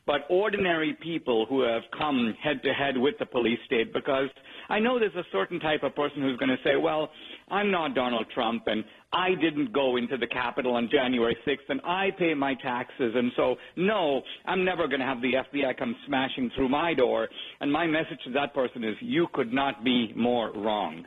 but 0.07 0.23
ordinary 0.31 0.97
people 1.03 1.45
who 1.45 1.61
have 1.61 1.83
come 1.97 2.35
head 2.43 2.63
to 2.63 2.73
head 2.73 2.97
with 2.97 3.17
the 3.19 3.27
police 3.27 3.59
state 3.67 3.93
because 3.93 4.31
I 4.71 4.79
know 4.79 4.99
there's 4.99 5.15
a 5.15 5.27
certain 5.31 5.61
type 5.61 5.83
of 5.83 5.95
person 5.95 6.23
who's 6.23 6.39
going 6.39 6.57
to 6.57 6.63
say, 6.65 6.77
well, 6.77 7.11
I'm 7.51 7.71
not 7.71 7.95
Donald 7.95 8.25
Trump 8.35 8.63
and 8.67 8.83
I 9.13 9.35
didn't 9.35 9.75
go 9.75 9.97
into 9.97 10.17
the 10.17 10.27
Capitol 10.27 10.77
on 10.77 10.89
January 10.91 11.37
6th 11.47 11.69
and 11.69 11.83
I 11.85 12.13
pay 12.19 12.33
my 12.33 12.55
taxes 12.55 13.13
and 13.15 13.31
so 13.37 13.57
no, 13.77 14.23
I'm 14.47 14.65
never 14.65 14.89
going 14.89 15.01
to 15.01 15.07
have 15.07 15.21
the 15.21 15.35
FBI 15.35 15.77
come 15.77 15.95
smashing 16.07 16.51
through 16.57 16.71
my 16.71 16.95
door. 16.95 17.29
And 17.61 17.71
my 17.71 17.87
message 17.87 18.21
to 18.25 18.33
that 18.33 18.55
person 18.55 18.85
is 18.85 18.95
you 19.01 19.27
could 19.35 19.53
not 19.53 19.85
be 19.85 20.15
more 20.17 20.51
wrong. 20.55 21.05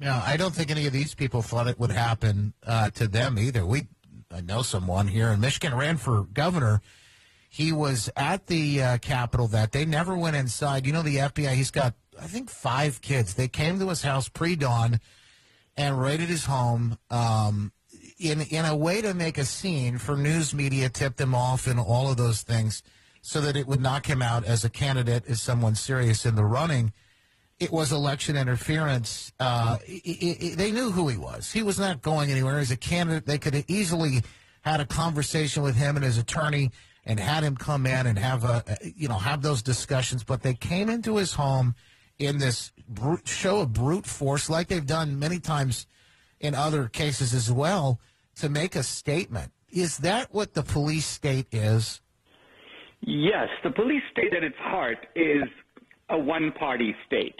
Yeah, 0.00 0.22
I 0.24 0.36
don't 0.36 0.54
think 0.54 0.70
any 0.70 0.86
of 0.86 0.92
these 0.92 1.14
people 1.14 1.42
thought 1.42 1.68
it 1.68 1.78
would 1.78 1.90
happen 1.90 2.52
uh, 2.66 2.90
to 2.90 3.08
them 3.08 3.38
either. 3.38 3.64
We 3.64 3.86
I 4.30 4.40
know 4.40 4.62
someone 4.62 5.08
here 5.08 5.28
in 5.28 5.40
Michigan 5.40 5.74
ran 5.74 5.96
for 5.96 6.24
governor 6.24 6.82
he 7.56 7.72
was 7.72 8.10
at 8.16 8.48
the 8.48 8.82
uh, 8.82 8.98
Capitol 8.98 9.48
that 9.48 9.70
day, 9.70 9.86
never 9.86 10.14
went 10.14 10.36
inside. 10.36 10.86
You 10.86 10.92
know, 10.92 11.00
the 11.00 11.16
FBI, 11.16 11.54
he's 11.54 11.70
got, 11.70 11.94
I 12.20 12.26
think, 12.26 12.50
five 12.50 13.00
kids. 13.00 13.32
They 13.32 13.48
came 13.48 13.78
to 13.78 13.88
his 13.88 14.02
house 14.02 14.28
pre 14.28 14.56
dawn 14.56 15.00
and 15.74 15.98
raided 15.98 16.28
his 16.28 16.44
home 16.44 16.98
um, 17.10 17.72
in 18.18 18.42
in 18.42 18.66
a 18.66 18.76
way 18.76 19.00
to 19.00 19.14
make 19.14 19.38
a 19.38 19.46
scene 19.46 19.96
for 19.96 20.18
news 20.18 20.52
media, 20.52 20.90
tip 20.90 21.16
them 21.16 21.34
off, 21.34 21.66
and 21.66 21.80
all 21.80 22.10
of 22.10 22.18
those 22.18 22.42
things, 22.42 22.82
so 23.22 23.40
that 23.40 23.56
it 23.56 23.66
would 23.66 23.80
knock 23.80 24.04
him 24.04 24.20
out 24.20 24.44
as 24.44 24.62
a 24.62 24.68
candidate, 24.68 25.24
as 25.26 25.40
someone 25.40 25.74
serious 25.74 26.26
in 26.26 26.34
the 26.34 26.44
running. 26.44 26.92
It 27.58 27.72
was 27.72 27.90
election 27.90 28.36
interference. 28.36 29.32
Uh, 29.40 29.78
they 29.86 30.70
knew 30.72 30.90
who 30.90 31.08
he 31.08 31.16
was. 31.16 31.50
He 31.50 31.62
was 31.62 31.78
not 31.78 32.02
going 32.02 32.30
anywhere 32.30 32.58
as 32.58 32.70
a 32.70 32.76
candidate. 32.76 33.24
They 33.24 33.38
could 33.38 33.54
have 33.54 33.64
easily 33.68 34.22
had 34.60 34.80
a 34.80 34.86
conversation 34.86 35.62
with 35.62 35.74
him 35.74 35.96
and 35.96 36.04
his 36.04 36.18
attorney 36.18 36.70
and 37.06 37.18
had 37.18 37.44
him 37.44 37.56
come 37.56 37.86
in 37.86 38.06
and 38.06 38.18
have 38.18 38.44
a 38.44 38.62
you 38.82 39.08
know 39.08 39.16
have 39.16 39.40
those 39.40 39.62
discussions. 39.62 40.22
But 40.22 40.42
they 40.42 40.54
came 40.54 40.90
into 40.90 41.16
his 41.16 41.32
home 41.32 41.74
in 42.18 42.38
this 42.38 42.72
brute, 42.88 43.26
show 43.26 43.60
of 43.60 43.72
brute 43.72 44.06
force, 44.06 44.50
like 44.50 44.68
they've 44.68 44.86
done 44.86 45.18
many 45.18 45.38
times 45.38 45.86
in 46.40 46.54
other 46.54 46.88
cases 46.88 47.32
as 47.32 47.50
well, 47.50 48.00
to 48.36 48.48
make 48.48 48.76
a 48.76 48.82
statement. 48.82 49.52
Is 49.70 49.98
that 49.98 50.32
what 50.32 50.54
the 50.54 50.62
police 50.62 51.06
state 51.06 51.46
is? 51.52 52.00
Yes, 53.00 53.48
the 53.62 53.70
police 53.70 54.02
state 54.12 54.34
at 54.34 54.42
its 54.42 54.56
heart 54.58 55.06
is 55.14 55.44
a 56.10 56.18
one 56.18 56.52
party 56.52 56.94
state. 57.06 57.36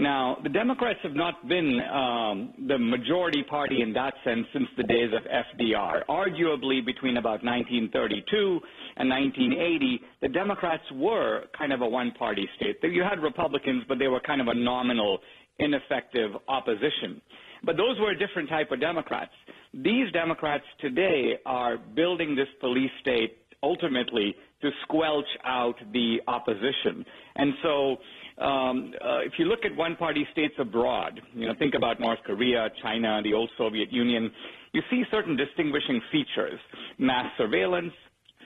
Now, 0.00 0.36
the 0.44 0.48
Democrats 0.48 1.00
have 1.02 1.14
not 1.14 1.48
been 1.48 1.80
um, 1.92 2.54
the 2.68 2.78
majority 2.78 3.42
party 3.42 3.82
in 3.82 3.92
that 3.94 4.14
sense 4.22 4.46
since 4.52 4.68
the 4.76 4.84
days 4.84 5.10
of 5.12 5.24
FDR. 5.24 6.06
Arguably, 6.08 6.86
between 6.86 7.16
about 7.16 7.42
1932 7.42 8.60
and 8.96 9.10
1980, 9.10 10.00
the 10.22 10.28
Democrats 10.28 10.84
were 10.94 11.46
kind 11.56 11.72
of 11.72 11.80
a 11.80 11.88
one 11.88 12.12
party 12.12 12.48
state. 12.54 12.76
You 12.84 13.02
had 13.02 13.20
Republicans, 13.20 13.82
but 13.88 13.98
they 13.98 14.06
were 14.06 14.20
kind 14.20 14.40
of 14.40 14.46
a 14.46 14.54
nominal, 14.54 15.18
ineffective 15.58 16.30
opposition. 16.46 17.20
But 17.64 17.76
those 17.76 17.98
were 17.98 18.12
a 18.12 18.18
different 18.18 18.48
type 18.48 18.70
of 18.70 18.80
Democrats. 18.80 19.32
These 19.74 20.12
Democrats 20.12 20.64
today 20.80 21.38
are 21.44 21.76
building 21.76 22.36
this 22.36 22.46
police 22.60 22.92
state 23.00 23.38
ultimately 23.64 24.36
to 24.62 24.70
squelch 24.82 25.26
out 25.44 25.76
the 25.92 26.20
opposition. 26.26 27.04
And 27.36 27.52
so 27.62 27.96
um, 28.44 28.92
uh, 29.00 29.20
if 29.20 29.32
you 29.38 29.46
look 29.46 29.64
at 29.64 29.76
one-party 29.76 30.26
states 30.32 30.54
abroad, 30.58 31.20
you 31.34 31.46
know, 31.46 31.54
think 31.58 31.74
about 31.74 32.00
North 32.00 32.18
Korea, 32.24 32.68
China, 32.82 33.20
the 33.22 33.34
old 33.34 33.50
Soviet 33.58 33.92
Union, 33.92 34.30
you 34.72 34.82
see 34.90 35.02
certain 35.10 35.36
distinguishing 35.36 36.00
features: 36.12 36.60
mass 36.98 37.26
surveillance, 37.36 37.92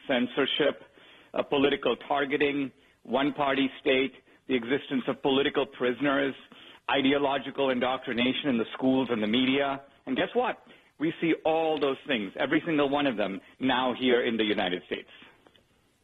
censorship, 0.07 0.83
uh, 1.35 1.43
political 1.43 1.97
targeting, 2.09 2.71
one-party 3.05 3.69
state, 3.81 4.13
the 4.49 4.55
existence 4.55 5.03
of 5.09 5.21
political 5.23 5.67
prisoners, 5.67 6.35
ideological 6.91 7.71
indoctrination 7.71 8.51
in 8.51 8.59
the 8.59 8.65
schools 8.75 9.09
and 9.11 9.23
the 9.23 9.27
media. 9.27 9.81
And 10.07 10.17
guess 10.17 10.29
what? 10.35 10.59
We 10.99 11.13
see 11.21 11.35
all 11.45 11.81
those 11.81 11.97
things, 12.07 12.33
every 12.39 12.63
single 12.65 12.89
one 12.89 13.07
of 13.07 13.17
them, 13.17 13.41
now 13.61 13.95
here 13.99 14.23
in 14.25 14.37
the 14.37 14.45
United 14.45 14.83
States. 14.87 15.09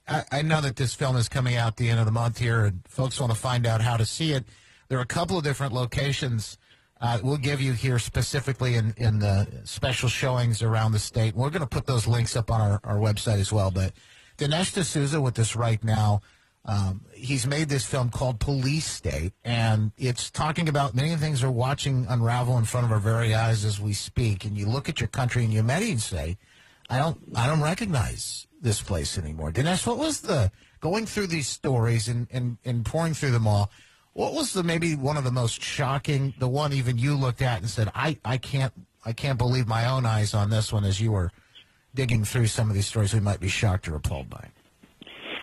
I, 0.09 0.25
I 0.33 0.43
know 0.43 0.61
that 0.61 0.77
this 0.77 0.95
film 0.95 1.17
is 1.17 1.29
coming 1.29 1.57
out 1.57 1.77
the 1.77 1.91
end 1.91 2.01
of 2.01 2.07
the 2.07 2.13
month 2.13 2.39
here, 2.39 2.65
and 2.65 2.81
folks 2.89 3.21
want 3.21 3.33
to 3.33 3.39
find 3.39 3.67
out 3.67 3.81
how 3.81 3.97
to 3.97 4.07
see 4.07 4.33
it. 4.33 4.45
There 4.89 4.99
are 4.99 5.03
a 5.03 5.07
couple 5.07 5.37
of 5.37 5.45
different 5.45 5.73
locations 5.73 6.59
uh, 7.01 7.19
we'll 7.23 7.37
give 7.37 7.61
you 7.61 7.73
here 7.73 7.99
specifically 7.99 8.75
in, 8.75 8.93
in 8.97 9.21
the 9.21 9.47
special 9.65 10.09
showings 10.09 10.63
around 10.63 10.93
the 10.93 10.99
state. 10.99 11.35
We're 11.35 11.51
going 11.51 11.61
to 11.61 11.69
put 11.69 11.87
those 11.87 12.07
links 12.07 12.35
up 12.37 12.51
on 12.51 12.61
our, 12.61 12.81
our 12.83 12.97
website 12.97 13.39
as 13.39 13.53
well. 13.53 13.71
But 13.71 13.93
Dinesh 14.37 14.73
D'Souza 14.73 15.21
with 15.21 15.39
us 15.39 15.55
right 15.55 15.83
now. 15.83 16.21
Um, 16.65 17.03
he's 17.15 17.47
made 17.47 17.71
this 17.71 17.87
film 17.87 18.11
called 18.11 18.41
Police 18.41 18.85
State, 18.85 19.33
and 19.43 19.91
it's 19.97 20.31
talking 20.31 20.69
about 20.69 20.95
many 20.95 21.17
things 21.17 21.43
we're 21.43 21.51
watching 21.51 22.05
unravel 22.11 22.59
in 22.59 22.65
front 22.65 22.85
of 22.85 22.93
our 22.93 22.99
very 22.99 23.35
eyes 23.35 23.65
as 23.65 23.81
we 23.81 23.95
speak. 23.95 24.45
And 24.45 24.59
you 24.59 24.67
look 24.67 24.87
at 24.89 25.01
your 25.01 25.09
country 25.09 25.45
and 25.45 25.53
you 25.53 25.63
maybe 25.63 25.97
say, 25.97 26.37
"I 26.91 26.99
don't, 26.99 27.19
I 27.35 27.47
don't 27.47 27.63
recognize 27.63 28.48
this 28.61 28.83
place 28.83 29.19
anymore." 29.19 29.53
Dinesh, 29.53 29.87
what 29.87 29.99
was 29.99 30.21
the 30.21 30.51
going 30.81 31.07
through 31.07 31.27
these 31.29 31.49
stories 31.49 32.09
and, 32.09 32.27
and, 32.31 32.59
and 32.65 32.85
pouring 32.85 33.15
through 33.15 33.33
them 33.33 33.47
all? 33.47 33.71
What 34.13 34.35
was 34.35 34.53
the 34.53 34.63
maybe 34.63 34.97
one 34.97 35.17
of 35.17 35.25
the 35.25 35.31
most 35.31 35.63
shocking, 35.63 36.35
the 36.39 36.49
one 36.49 36.73
even 36.73 36.99
you 36.99 37.15
looked 37.15 37.43
at 37.43 37.61
and 37.61 37.71
said, 37.71 37.91
"I, 37.95 38.19
I 38.25 38.39
can't, 38.39 38.73
I 39.05 39.13
can't 39.13 39.39
believe 39.39 39.67
my 39.67 39.87
own 39.87 40.07
eyes 40.07 40.35
on 40.35 40.51
this 40.51 40.73
one." 40.73 40.85
As 40.85 41.01
you 41.01 41.13
were 41.13 41.31
digging 41.95 42.25
through 42.25 42.47
some 42.47 42.69
of 42.69 42.75
these 42.75 42.87
stories, 42.87 43.15
we 43.15 43.21
might 43.21 43.41
be 43.41 43.49
shocked 43.49 43.89
or 43.89 43.95
appalled 43.95 44.29
by. 44.29 44.49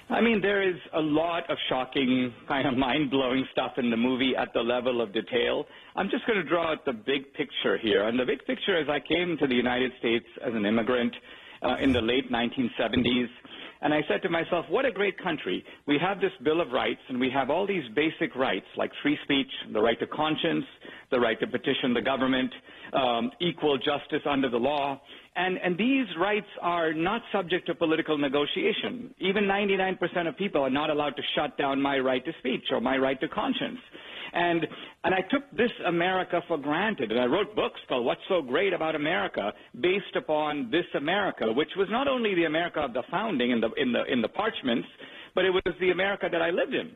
I 0.10 0.22
mean, 0.22 0.40
there 0.40 0.62
is 0.62 0.76
a 0.94 1.02
lot 1.02 1.50
of 1.50 1.58
shocking, 1.68 2.32
kind 2.48 2.68
of 2.68 2.78
mind 2.78 3.10
blowing 3.10 3.44
stuff 3.52 3.72
in 3.78 3.90
the 3.90 3.98
movie 3.98 4.34
at 4.38 4.54
the 4.54 4.62
level 4.62 5.02
of 5.02 5.12
detail. 5.14 5.66
I'm 5.96 6.10
just 6.10 6.28
going 6.28 6.38
to 6.38 6.48
draw 6.48 6.72
out 6.72 6.86
the 6.86 6.94
big 6.94 7.34
picture 7.34 7.78
here. 7.78 8.08
And 8.08 8.20
the 8.20 8.26
big 8.26 8.46
picture 8.46 8.80
is 8.80 8.88
I 8.88 9.00
came 9.00 9.36
to 9.40 9.48
the 9.48 9.56
United 9.56 9.92
States 9.98 10.26
as 10.46 10.54
an 10.54 10.66
immigrant 10.66 11.16
uh, 11.66 11.78
in 11.82 11.92
the 11.92 12.02
late 12.02 12.32
1970s. 12.32 13.28
And 13.82 13.94
I 13.94 14.02
said 14.08 14.22
to 14.24 14.30
myself, 14.30 14.66
what 14.70 14.86
a 14.86 14.92
great 14.92 15.18
country. 15.22 15.64
We 15.86 16.00
have 16.00 16.20
this 16.20 16.32
Bill 16.44 16.62
of 16.62 16.72
Rights, 16.72 17.02
and 17.10 17.20
we 17.20 17.30
have 17.32 17.50
all 17.50 17.68
these 17.68 17.84
basic 17.96 18.36
rights 18.36 18.66
like 18.78 18.92
free 19.04 19.18
speech, 19.24 19.52
the 19.74 19.82
right 19.82 20.00
to 20.00 20.08
conscience, 20.08 20.66
the 21.12 21.20
right 21.20 21.40
to 21.40 21.48
petition 21.48 21.94
the 21.94 22.02
government, 22.02 22.52
um, 22.94 23.32
equal 23.42 23.78
justice 23.78 24.26
under 24.28 24.50
the 24.50 24.58
law. 24.58 25.00
And, 25.36 25.58
and 25.58 25.78
these 25.78 26.08
rights 26.20 26.48
are 26.62 26.94
not 26.94 27.22
subject 27.32 27.68
to 27.68 27.76
political 27.76 28.18
negotiation. 28.18 29.14
Even 29.20 29.44
99% 29.44 30.28
of 30.28 30.38
people 30.38 30.62
are 30.62 30.70
not 30.70 30.90
allowed 30.90 31.16
to 31.18 31.22
shut 31.36 31.58
down 31.58 31.82
my 31.82 32.00
right 32.00 32.24
to 32.24 32.32
speech 32.40 32.64
or 32.72 32.80
my 32.80 32.98
right 32.98 33.20
to 33.20 33.28
conscience. 33.28 33.80
And, 34.36 34.68
and 35.06 35.16
I 35.16 35.22
took 35.32 35.50
this 35.56 35.72
America 35.88 36.42
for 36.48 36.58
granted. 36.58 37.10
And 37.12 37.22
I 37.22 37.26
wrote 37.26 37.56
books 37.56 37.80
called 37.88 38.06
What's 38.06 38.22
So 38.28 38.42
Great 38.42 38.74
About 38.74 38.94
America 38.94 39.54
based 39.80 40.16
upon 40.18 40.70
this 40.70 40.86
America, 40.96 41.52
which 41.54 41.70
was 41.78 41.88
not 41.90 42.10
only 42.10 42.36
the 42.36 42.44
America 42.44 42.82
of 42.82 42.94
the 42.94 43.04
founding 43.10 43.52
in 43.52 43.62
the, 43.62 43.70
in 43.78 43.94
the, 43.94 44.04
in 44.12 44.22
the 44.22 44.28
parchments, 44.28 44.88
but 45.36 45.46
it 45.46 45.52
was 45.52 45.64
the 45.80 45.92
America 45.92 46.28
that 46.30 46.42
I 46.42 46.50
lived 46.50 46.74
in. 46.74 46.92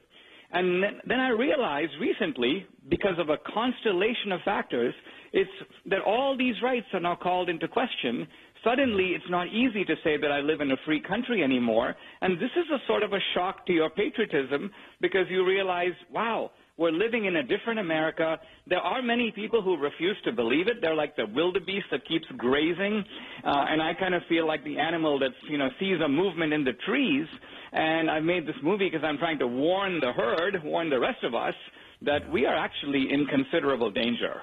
And 0.52 0.84
then 1.07 1.20
I 1.20 1.30
realized 1.30 1.91
recently, 2.02 2.66
because 2.90 3.18
of 3.20 3.30
a 3.30 3.38
constellation 3.53 4.32
of 4.32 4.41
factors, 4.44 4.94
it's 5.32 5.49
that 5.86 6.02
all 6.02 6.36
these 6.38 6.56
rights 6.61 6.88
are 6.94 6.99
now 6.99 7.16
called 7.16 7.49
into 7.49 7.68
question. 7.68 8.28
Suddenly, 8.64 9.11
it's 9.16 9.30
not 9.30 9.48
easy 9.48 9.86
to 9.86 9.95
say 10.03 10.18
that 10.18 10.32
I 10.32 10.41
live 10.41 10.60
in 10.60 10.72
a 10.72 10.78
free 10.86 11.02
country 11.02 11.44
anymore. 11.44 11.95
And 12.22 12.38
this 12.38 12.49
is 12.57 12.66
a 12.74 12.86
sort 12.88 13.03
of 13.03 13.14
a 13.14 13.20
shock 13.34 13.66
to 13.68 13.74
your 13.74 13.90
patriotism 13.91 14.72
because 14.99 15.28
you 15.30 15.45
realize, 15.45 15.94
wow, 16.11 16.52
we're 16.80 16.91
living 16.91 17.26
in 17.26 17.35
a 17.35 17.43
different 17.43 17.77
America. 17.77 18.39
There 18.65 18.80
are 18.80 19.01
many 19.01 19.31
people 19.35 19.61
who 19.61 19.76
refuse 19.76 20.15
to 20.23 20.31
believe 20.31 20.69
it. 20.69 20.77
They're 20.80 20.95
like 20.95 21.18
the 21.18 21.26
wildebeest 21.26 21.88
that 21.91 22.07
keeps 22.07 22.26
grazing. 22.38 23.03
Uh, 23.45 23.65
and 23.69 23.81
I 23.81 23.93
kind 23.93 24.15
of 24.15 24.22
feel 24.30 24.47
like 24.47 24.64
the 24.64 24.80
animal 24.80 25.19
that 25.19 25.31
you 25.49 25.57
know, 25.57 25.68
sees 25.77 25.99
a 26.03 26.07
movement 26.07 26.53
in 26.53 26.64
the 26.64 26.72
trees. 26.88 27.27
And 27.73 28.10
I've 28.10 28.23
made 28.23 28.47
this 28.47 28.56
movie 28.64 28.89
because 28.89 29.06
I'm 29.06 29.18
trying 29.18 29.39
to 29.39 29.47
warn 29.47 29.99
the 29.99 30.14
herd, 30.14 30.64
warn 30.64 30.89
the 30.89 30.99
rest 30.99 31.22
of 31.23 31.35
us, 31.35 31.53
that 32.01 32.31
we 32.31 32.45
are 32.45 32.56
actually 32.56 33.11
in 33.11 33.26
considerable 33.26 33.91
danger. 33.91 34.41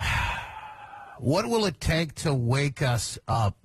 What 1.18 1.46
will 1.46 1.66
it 1.66 1.78
take 1.78 2.16
to 2.16 2.34
wake 2.34 2.82
us 2.82 3.16
up? 3.28 3.61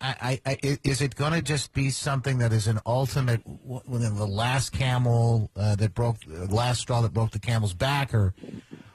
I, 0.00 0.40
I, 0.46 0.58
is 0.84 1.02
it 1.02 1.16
going 1.16 1.32
to 1.32 1.42
just 1.42 1.72
be 1.72 1.90
something 1.90 2.38
that 2.38 2.52
is 2.52 2.68
an 2.68 2.78
ultimate, 2.86 3.42
within 3.64 4.14
the 4.14 4.26
last 4.26 4.72
camel 4.72 5.50
uh, 5.56 5.74
that 5.76 5.94
broke, 5.94 6.20
the 6.20 6.54
last 6.54 6.80
straw 6.80 7.00
that 7.02 7.12
broke 7.12 7.32
the 7.32 7.40
camel's 7.40 7.74
back, 7.74 8.14
or 8.14 8.32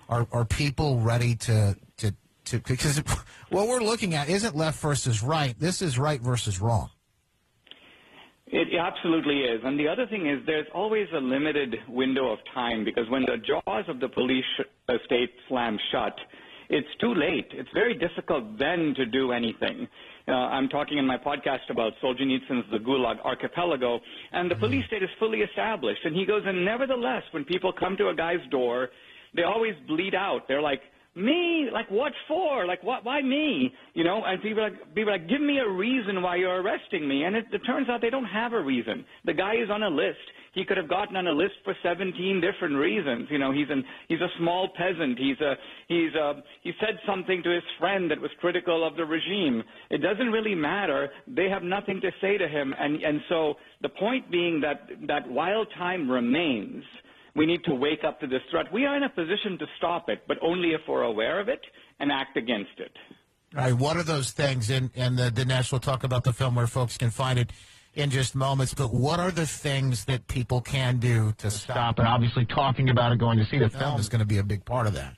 are, 0.08 0.28
are 0.32 0.46
people 0.46 1.00
ready 1.00 1.36
to, 1.36 1.76
to, 1.98 2.16
to, 2.46 2.60
because 2.60 3.00
what 3.50 3.68
we're 3.68 3.82
looking 3.82 4.14
at 4.14 4.30
isn't 4.30 4.56
left 4.56 4.80
versus 4.80 5.22
right. 5.22 5.60
This 5.60 5.82
is 5.82 6.00
right 6.00 6.22
versus 6.22 6.62
wrong. 6.62 6.90
It 8.48 8.68
absolutely 8.80 9.40
is. 9.40 9.62
And 9.64 9.80
the 9.80 9.88
other 9.88 10.06
thing 10.06 10.30
is 10.30 10.46
there's 10.46 10.68
always 10.76 11.08
a 11.14 11.20
limited 11.20 11.76
window 11.90 12.32
of 12.32 12.38
time 12.54 12.86
because 12.86 13.10
when 13.10 13.24
the 13.24 13.38
jaws 13.38 13.86
of 13.88 14.00
the 14.00 14.08
police 14.08 14.46
state 15.06 15.32
slam 15.50 15.80
shut, 15.92 16.16
it's 16.70 16.88
too 17.02 17.14
late. 17.16 17.48
It's 17.52 17.70
very 17.74 17.96
difficult 17.96 18.60
then 18.60 18.94
to 18.96 19.06
do 19.06 19.32
anything. 19.32 19.88
Uh, 20.28 20.32
I'm 20.32 20.70
talking 20.70 20.98
in 20.98 21.06
my 21.06 21.18
podcast 21.18 21.70
about 21.70 21.94
Solzhenitsyn's 22.02 22.66
The 22.72 22.78
Gulag 22.78 23.20
Archipelago, 23.26 24.00
and 24.32 24.50
the 24.50 24.56
police 24.56 24.86
state 24.88 25.04
is 25.04 25.10
fully 25.20 25.40
established. 25.40 26.00
And 26.06 26.16
he 26.16 26.26
goes, 26.26 26.44
and 26.46 26.64
nevertheless, 26.64 27.24
when 27.32 27.44
people 27.44 27.74
come 27.74 27.98
to 27.98 28.08
a 28.08 28.16
guy's 28.16 28.46
door, 28.50 28.90
they 29.36 29.44
always 29.44 29.74
bleed 29.86 30.16
out. 30.16 30.48
They're 30.48 30.62
like, 30.62 30.82
me? 31.16 31.68
Like 31.72 31.92
what 31.92 32.14
for? 32.28 32.66
Like 32.66 32.82
what? 32.84 33.04
Why 33.04 33.22
me? 33.22 33.74
You 33.94 34.04
know? 34.04 34.24
And 34.26 34.42
people 34.42 34.64
are 34.64 34.70
like, 34.70 34.96
people 34.96 35.10
are 35.10 35.18
like, 35.18 35.28
give 35.28 35.42
me 35.42 35.60
a 35.60 35.70
reason 35.70 36.22
why 36.22 36.38
you're 36.38 36.62
arresting 36.62 37.08
me. 37.08 37.24
And 37.24 37.36
it, 37.36 37.46
it 37.52 37.60
turns 37.66 37.90
out 37.90 38.02
they 38.02 38.10
don't 38.10 38.26
have 38.26 38.54
a 38.54 38.62
reason. 38.62 39.06
The 39.26 39.34
guy 39.34 39.56
is 39.56 39.70
on 39.70 39.84
a 39.84 39.90
list. 39.90 40.18
He 40.54 40.64
could 40.64 40.78
have 40.78 40.88
gotten 40.88 41.16
on 41.16 41.26
a 41.28 41.32
list 41.32 41.56
for 41.64 41.76
17 41.82 42.40
different 42.40 42.76
reasons. 42.76 43.28
You 43.32 43.40
know, 43.40 43.52
he's 43.52 43.70
an 43.70 43.84
he's 44.08 44.22
a 44.22 44.30
small 44.38 44.70
peasant. 44.78 45.18
He's 45.18 45.40
a 45.42 45.56
he's 45.88 46.14
a 46.14 46.44
he 46.62 46.72
said 46.80 47.00
something 47.08 47.42
to 47.44 47.50
his 47.50 47.64
friend 47.80 48.10
that 48.12 48.22
was 48.22 48.30
critical 48.40 48.86
of 48.88 48.96
the 48.96 49.06
regime. 49.06 49.64
It 49.90 49.98
doesn't 49.98 50.32
really 50.32 50.56
matter. 50.56 51.10
They 51.28 51.50
have 51.50 51.64
nothing 51.64 52.02
to 52.02 52.12
say 52.22 52.38
to 52.38 52.48
him. 52.48 52.74
And 52.80 53.02
and 53.04 53.20
so 53.30 53.56
the 53.82 53.90
point 53.90 54.30
being 54.30 54.62
that 54.62 54.90
that 55.08 55.28
while 55.28 55.66
time 55.78 56.10
remains 56.10 56.84
We 57.36 57.46
need 57.48 57.64
to 57.66 57.74
wake 57.74 58.04
up 58.04 58.20
to 58.20 58.28
this 58.28 58.42
threat. 58.52 58.72
We 58.72 58.86
are 58.86 58.96
in 58.96 59.04
a 59.04 59.10
position 59.10 59.58
to 59.58 59.66
stop 59.78 60.08
it, 60.08 60.22
but 60.28 60.38
only 60.42 60.70
if 60.70 60.82
we're 60.88 61.02
aware 61.04 61.40
of 61.40 61.50
it 61.50 61.62
and 62.00 62.12
act 62.12 62.38
against 62.38 62.78
it. 62.78 62.92
All 63.56 63.64
right, 63.64 63.74
what 63.74 63.98
are 63.98 64.04
those 64.04 64.32
things? 64.32 64.70
And, 64.70 64.92
and 64.96 65.18
the, 65.18 65.30
Dinesh 65.32 65.72
will 65.72 65.80
talk 65.80 66.04
about 66.04 66.24
the 66.24 66.34
film 66.34 66.56
where 66.56 66.68
folks 66.68 66.98
can 66.98 67.10
find 67.10 67.40
it 67.40 67.52
in 67.94 68.10
just 68.10 68.36
moments. 68.36 68.74
But 68.74 68.94
what 68.94 69.20
are 69.20 69.32
the 69.32 69.46
things 69.46 70.06
that 70.06 70.28
people 70.28 70.62
can 70.62 70.98
do 70.98 71.34
to 71.38 71.52
stop? 71.52 72.00
And 72.00 72.08
obviously, 72.08 72.46
talking 72.46 72.90
about 72.90 73.12
it, 73.12 73.20
going 73.20 73.38
to 73.38 73.46
see 73.46 73.60
the 73.60 73.70
film 73.70 74.00
is 74.00 74.10
going 74.10 74.20
to 74.20 74.26
be 74.26 74.38
a 74.38 74.44
big 74.44 74.66
part 74.66 74.88
of 74.88 74.94
that. 74.94 75.16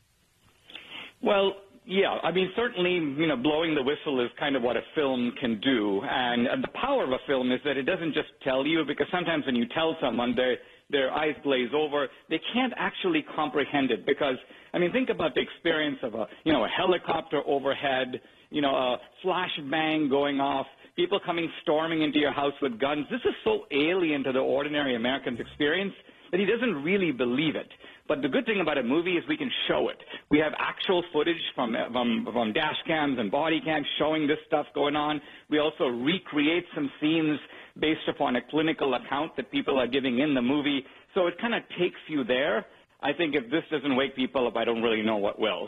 Well, 1.21 1.53
yeah, 1.85 2.17
I 2.23 2.31
mean, 2.31 2.51
certainly, 2.55 2.93
you 2.93 3.27
know, 3.27 3.35
blowing 3.35 3.75
the 3.75 3.83
whistle 3.83 4.23
is 4.23 4.29
kind 4.39 4.55
of 4.55 4.63
what 4.63 4.75
a 4.75 4.81
film 4.95 5.33
can 5.39 5.59
do. 5.61 6.01
And, 6.03 6.47
and 6.47 6.63
the 6.63 6.69
power 6.81 7.03
of 7.03 7.11
a 7.11 7.19
film 7.27 7.51
is 7.51 7.59
that 7.63 7.77
it 7.77 7.83
doesn't 7.83 8.13
just 8.13 8.29
tell 8.43 8.65
you, 8.65 8.83
because 8.87 9.07
sometimes 9.11 9.45
when 9.45 9.55
you 9.55 9.65
tell 9.73 9.95
someone, 10.01 10.35
they 10.35 10.55
their 10.89 11.11
eyes 11.11 11.35
glaze 11.43 11.69
over. 11.75 12.07
They 12.29 12.39
can't 12.53 12.73
actually 12.77 13.25
comprehend 13.35 13.91
it 13.91 14.05
because, 14.05 14.35
I 14.73 14.77
mean, 14.77 14.91
think 14.91 15.09
about 15.09 15.33
the 15.33 15.41
experience 15.41 15.97
of 16.03 16.13
a, 16.13 16.27
you 16.43 16.53
know, 16.53 16.63
a 16.63 16.67
helicopter 16.67 17.41
overhead, 17.45 18.21
you 18.49 18.61
know, 18.61 18.75
a 18.75 18.97
flash 19.23 19.49
bang 19.69 20.09
going 20.09 20.39
off, 20.39 20.67
people 20.95 21.19
coming 21.25 21.49
storming 21.61 22.01
into 22.01 22.19
your 22.19 22.31
house 22.31 22.53
with 22.61 22.79
guns. 22.79 23.05
This 23.11 23.21
is 23.25 23.33
so 23.43 23.65
alien 23.71 24.23
to 24.23 24.31
the 24.31 24.39
ordinary 24.39 24.95
American's 24.95 25.39
experience 25.39 25.93
that 26.31 26.39
he 26.39 26.45
doesn't 26.45 26.83
really 26.83 27.11
believe 27.11 27.55
it. 27.55 27.67
But 28.07 28.21
the 28.21 28.29
good 28.29 28.45
thing 28.45 28.61
about 28.61 28.77
a 28.77 28.83
movie 28.83 29.17
is 29.17 29.23
we 29.27 29.37
can 29.37 29.51
show 29.67 29.89
it. 29.89 29.97
We 30.29 30.39
have 30.39 30.53
actual 30.57 31.03
footage 31.11 31.41
from, 31.55 31.75
uh, 31.75 31.91
from, 31.91 32.27
from 32.31 32.53
dash 32.53 32.77
cams 32.85 33.17
and 33.19 33.31
body 33.31 33.61
cams 33.63 33.85
showing 33.97 34.27
this 34.27 34.37
stuff 34.47 34.67
going 34.75 34.95
on. 34.95 35.21
We 35.49 35.59
also 35.59 35.85
recreate 35.85 36.65
some 36.73 36.89
scenes 37.01 37.39
based 37.79 38.07
upon 38.07 38.35
a 38.35 38.41
clinical 38.49 38.93
account 38.93 39.35
that 39.37 39.51
people 39.51 39.79
are 39.79 39.87
giving 39.87 40.19
in 40.19 40.33
the 40.33 40.41
movie. 40.41 40.83
So 41.13 41.27
it 41.27 41.35
kind 41.39 41.55
of 41.55 41.63
takes 41.79 41.99
you 42.07 42.23
there. 42.23 42.65
I 43.01 43.13
think 43.13 43.35
if 43.35 43.49
this 43.51 43.63
doesn't 43.71 43.95
wake 43.95 44.15
people 44.15 44.47
up, 44.47 44.55
I 44.55 44.65
don't 44.65 44.81
really 44.81 45.01
know 45.01 45.17
what 45.17 45.39
will. 45.39 45.67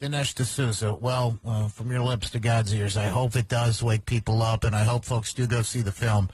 Dinesh 0.00 0.32
D'Souza, 0.32 0.94
well, 0.94 1.40
uh, 1.44 1.66
from 1.66 1.90
your 1.90 2.02
lips 2.02 2.30
to 2.30 2.38
God's 2.38 2.72
ears, 2.72 2.96
I 2.96 3.06
hope 3.06 3.34
it 3.34 3.48
does 3.48 3.82
wake 3.82 4.06
people 4.06 4.42
up, 4.42 4.62
and 4.62 4.72
I 4.72 4.84
hope 4.84 5.04
folks 5.04 5.34
do 5.34 5.44
go 5.44 5.62
see 5.62 5.80
the 5.80 5.90
film. 5.90 6.28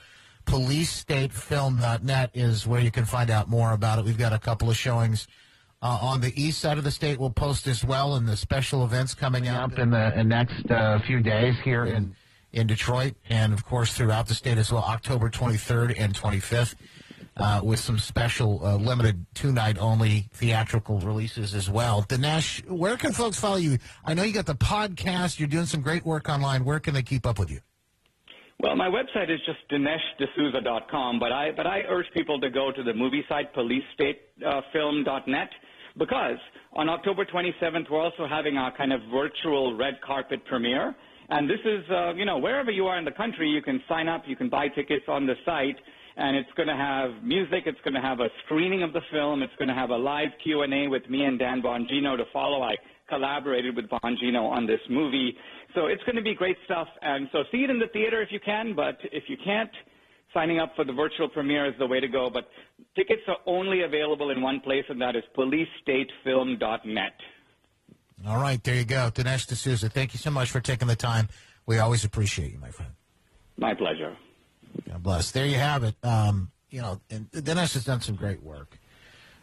PoliceStateFilm.net 0.45 2.29
is 2.35 2.67
where 2.67 2.79
you 2.79 2.91
can 2.91 3.05
find 3.05 3.31
out 3.31 3.49
more 3.49 3.71
about 3.71 3.97
it. 3.97 4.05
We've 4.05 4.19
got 4.19 4.33
a 4.33 4.37
couple 4.37 4.69
of 4.69 4.77
showings 4.77 5.27
uh, 5.81 5.97
on 5.99 6.21
the 6.21 6.31
east 6.39 6.59
side 6.59 6.77
of 6.77 6.83
the 6.83 6.91
state. 6.91 7.19
We'll 7.19 7.31
post 7.31 7.65
as 7.65 7.83
well, 7.83 8.13
and 8.13 8.27
the 8.27 8.37
special 8.37 8.83
events 8.83 9.15
coming 9.15 9.47
up 9.47 9.79
in 9.79 9.89
the 9.89 10.19
in 10.19 10.27
next 10.27 10.69
uh, 10.69 10.99
few 11.07 11.21
days 11.21 11.55
here 11.63 11.85
in 11.85 12.15
in 12.53 12.67
Detroit, 12.67 13.15
and 13.29 13.51
of 13.51 13.65
course 13.65 13.95
throughout 13.95 14.27
the 14.27 14.35
state 14.35 14.59
as 14.59 14.71
well. 14.71 14.83
October 14.83 15.31
23rd 15.31 15.95
and 15.97 16.13
25th. 16.13 16.75
Uh, 17.37 17.59
with 17.61 17.81
some 17.81 17.99
special 17.99 18.65
uh, 18.65 18.77
limited 18.77 19.25
two 19.33 19.51
night 19.51 19.77
only 19.77 20.29
theatrical 20.31 21.01
releases 21.01 21.53
as 21.53 21.69
well. 21.69 22.01
Dinesh, 22.03 22.65
where 22.69 22.95
can 22.95 23.11
folks 23.11 23.37
follow 23.37 23.57
you? 23.57 23.77
I 24.05 24.13
know 24.13 24.23
you 24.23 24.31
got 24.31 24.45
the 24.45 24.55
podcast. 24.55 25.37
You're 25.37 25.49
doing 25.49 25.65
some 25.65 25.81
great 25.81 26.05
work 26.05 26.29
online. 26.29 26.63
Where 26.63 26.79
can 26.79 26.93
they 26.93 27.03
keep 27.03 27.25
up 27.25 27.37
with 27.37 27.51
you? 27.51 27.59
Well, 28.59 28.75
my 28.77 28.87
website 28.87 29.29
is 29.29 29.41
just 29.45 29.59
DineshD'Souza.com, 29.69 31.19
but 31.19 31.33
I 31.33 31.51
but 31.51 31.67
I 31.67 31.81
urge 31.89 32.05
people 32.13 32.39
to 32.39 32.49
go 32.49 32.71
to 32.71 32.83
the 32.83 32.93
movie 32.93 33.25
site 33.27 33.53
PoliceStateFilm.net 33.53 35.49
because 35.97 36.37
on 36.73 36.87
October 36.87 37.25
27th 37.25 37.89
we're 37.91 38.01
also 38.01 38.25
having 38.27 38.55
our 38.55 38.75
kind 38.75 38.93
of 38.93 39.01
virtual 39.11 39.75
red 39.75 39.95
carpet 40.05 40.45
premiere, 40.45 40.95
and 41.29 41.49
this 41.49 41.59
is 41.65 41.83
uh, 41.91 42.13
you 42.13 42.23
know 42.23 42.37
wherever 42.37 42.71
you 42.71 42.85
are 42.85 42.97
in 42.97 43.03
the 43.03 43.11
country 43.11 43.49
you 43.49 43.61
can 43.61 43.83
sign 43.89 44.07
up, 44.07 44.23
you 44.25 44.37
can 44.37 44.47
buy 44.47 44.69
tickets 44.69 45.03
on 45.09 45.25
the 45.25 45.35
site 45.43 45.75
and 46.17 46.37
it's 46.37 46.49
going 46.55 46.67
to 46.67 46.75
have 46.75 47.23
music. 47.23 47.63
It's 47.65 47.79
going 47.83 47.93
to 47.93 48.01
have 48.01 48.19
a 48.19 48.29
screening 48.45 48.83
of 48.83 48.93
the 48.93 49.01
film. 49.11 49.43
It's 49.43 49.55
going 49.57 49.67
to 49.67 49.75
have 49.75 49.89
a 49.89 49.97
live 49.97 50.29
Q&A 50.43 50.87
with 50.87 51.09
me 51.09 51.25
and 51.25 51.37
Dan 51.37 51.61
Bongino 51.61 52.17
to 52.17 52.23
follow. 52.31 52.61
I 52.61 52.75
collaborated 53.09 53.75
with 53.75 53.85
Bongino 53.89 54.49
on 54.49 54.65
this 54.65 54.79
movie. 54.89 55.35
So 55.73 55.87
it's 55.87 56.03
going 56.03 56.15
to 56.15 56.21
be 56.21 56.33
great 56.33 56.57
stuff. 56.65 56.87
And 57.01 57.27
so 57.31 57.43
see 57.51 57.63
it 57.63 57.69
in 57.69 57.79
the 57.79 57.87
theater 57.91 58.21
if 58.21 58.29
you 58.31 58.39
can, 58.39 58.75
but 58.75 58.97
if 59.11 59.23
you 59.27 59.37
can't, 59.43 59.69
signing 60.33 60.59
up 60.59 60.73
for 60.75 60.85
the 60.85 60.93
virtual 60.93 61.29
premiere 61.29 61.67
is 61.67 61.73
the 61.79 61.87
way 61.87 61.99
to 61.99 62.07
go. 62.07 62.29
But 62.33 62.47
tickets 62.95 63.21
are 63.27 63.37
only 63.45 63.83
available 63.83 64.31
in 64.31 64.41
one 64.41 64.61
place, 64.61 64.85
and 64.89 65.01
that 65.01 65.15
is 65.15 65.23
policestatefilm.net. 65.37 67.13
All 68.25 68.41
right, 68.41 68.63
there 68.63 68.75
you 68.75 68.85
go. 68.85 69.11
Dinesh 69.13 69.47
D'Souza, 69.47 69.89
thank 69.89 70.13
you 70.13 70.19
so 70.19 70.31
much 70.31 70.49
for 70.49 70.61
taking 70.61 70.87
the 70.87 70.95
time. 70.95 71.27
We 71.65 71.79
always 71.79 72.05
appreciate 72.05 72.53
you, 72.53 72.59
my 72.59 72.69
friend. 72.69 72.91
My 73.57 73.73
pleasure. 73.73 74.15
God 74.87 75.03
bless. 75.03 75.31
There 75.31 75.45
you 75.45 75.55
have 75.57 75.83
it. 75.83 75.95
Um, 76.03 76.51
you 76.69 76.81
know, 76.81 77.01
and 77.09 77.31
Dinesh 77.31 77.73
has 77.73 77.85
done 77.85 78.01
some 78.01 78.15
great 78.15 78.43
work. 78.43 78.77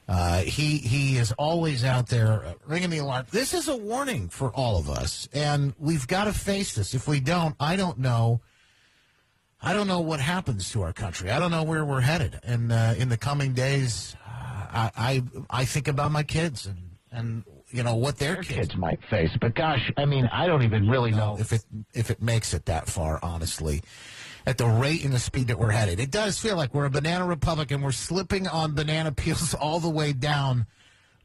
Uh, 0.08 0.40
he 0.42 0.78
he 0.78 1.16
is 1.16 1.32
always 1.32 1.84
out 1.84 2.08
there 2.08 2.44
uh, 2.44 2.54
ringing 2.66 2.90
the 2.90 2.98
alarm. 2.98 3.24
This 3.30 3.54
is 3.54 3.68
a 3.68 3.76
warning 3.76 4.28
for 4.28 4.50
all 4.50 4.76
of 4.76 4.90
us, 4.90 5.28
and 5.32 5.74
we've 5.78 6.06
got 6.06 6.24
to 6.24 6.32
face 6.32 6.74
this. 6.74 6.92
If 6.92 7.06
we 7.06 7.20
don't, 7.20 7.54
I 7.60 7.76
don't 7.76 7.98
know. 7.98 8.40
I 9.62 9.72
don't 9.72 9.86
know 9.86 10.00
what 10.00 10.18
happens 10.18 10.70
to 10.72 10.82
our 10.82 10.92
country. 10.92 11.30
I 11.30 11.38
don't 11.38 11.52
know 11.52 11.62
where 11.62 11.84
we're 11.84 12.00
headed. 12.00 12.40
And 12.42 12.72
uh, 12.72 12.94
in 12.98 13.08
the 13.10 13.16
coming 13.16 13.54
days, 13.54 14.16
uh, 14.26 14.30
I, 14.72 14.90
I 14.96 15.22
I 15.50 15.64
think 15.64 15.86
about 15.86 16.10
my 16.10 16.24
kids 16.24 16.66
and 16.66 16.78
and 17.12 17.44
you 17.70 17.82
know 17.84 17.94
what 17.94 18.18
their, 18.18 18.34
Their 18.34 18.42
kids, 18.42 18.58
kids 18.68 18.76
might 18.76 18.98
face. 19.08 19.30
But 19.40 19.54
gosh, 19.54 19.90
I 19.96 20.04
mean, 20.04 20.28
I 20.32 20.46
don't 20.46 20.62
even 20.64 20.88
really 20.88 21.12
know. 21.12 21.36
if 21.38 21.52
it 21.52 21.64
if 21.94 22.10
it 22.10 22.20
makes 22.20 22.52
it 22.54 22.66
that 22.66 22.88
far. 22.88 23.20
Honestly, 23.22 23.82
at 24.46 24.58
the 24.58 24.66
rate 24.66 25.04
and 25.04 25.12
the 25.12 25.18
speed 25.18 25.48
that 25.48 25.58
we're 25.58 25.70
headed, 25.70 26.00
it 26.00 26.10
does 26.10 26.38
feel 26.38 26.56
like 26.56 26.74
we're 26.74 26.86
a 26.86 26.90
banana 26.90 27.26
republic 27.26 27.70
and 27.70 27.82
we're 27.82 27.92
slipping 27.92 28.46
on 28.48 28.74
banana 28.74 29.12
peels 29.16 29.54
all 29.54 29.80
the 29.80 29.90
way 29.90 30.12
down 30.12 30.66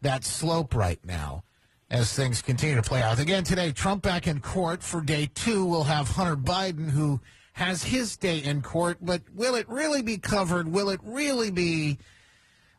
that 0.02 0.24
slope 0.24 0.76
right 0.76 1.00
now 1.06 1.44
as 1.90 2.14
things 2.14 2.42
continue 2.42 2.76
to 2.76 2.82
play 2.82 3.02
out. 3.02 3.20
Again 3.20 3.44
today, 3.44 3.72
Trump 3.72 4.04
back 4.04 4.28
in 4.28 4.40
court 4.40 4.84
for 4.84 5.02
day 5.02 5.30
two. 5.34 5.66
We'll 5.66 5.84
have 5.86 6.10
Hunter 6.10 6.36
Biden 6.36 6.90
who 6.90 7.22
has 7.54 7.84
his 7.84 8.18
day 8.18 8.40
in 8.40 8.62
court, 8.62 8.98
but 9.02 9.22
will 9.34 9.56
it 9.56 9.68
really 9.68 10.02
be 10.02 10.18
covered? 10.18 10.68
Will 10.68 10.90
it 10.90 11.00
really 11.04 11.50
be 11.50 11.98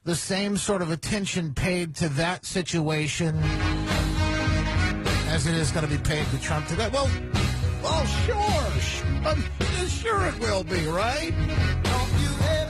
the 0.05 0.15
same 0.15 0.57
sort 0.57 0.83
of 0.83 0.91
attention 0.91 1.53
paid 1.53 1.95
to 1.97 2.09
that 2.11 2.45
situation 2.45 3.37
as 5.31 5.47
it 5.47 5.55
is 5.55 5.71
going 5.71 5.87
to 5.87 5.91
be 5.91 6.03
paid 6.03 6.27
to 6.31 6.41
Trump 6.41 6.67
today? 6.69 6.89
Well, 6.93 7.11
sure, 8.25 8.81
sure, 8.81 9.29
um, 9.29 9.45
sure 9.89 10.27
it 10.27 10.39
will 10.39 10.65
be, 10.65 10.87
right? 10.87 11.33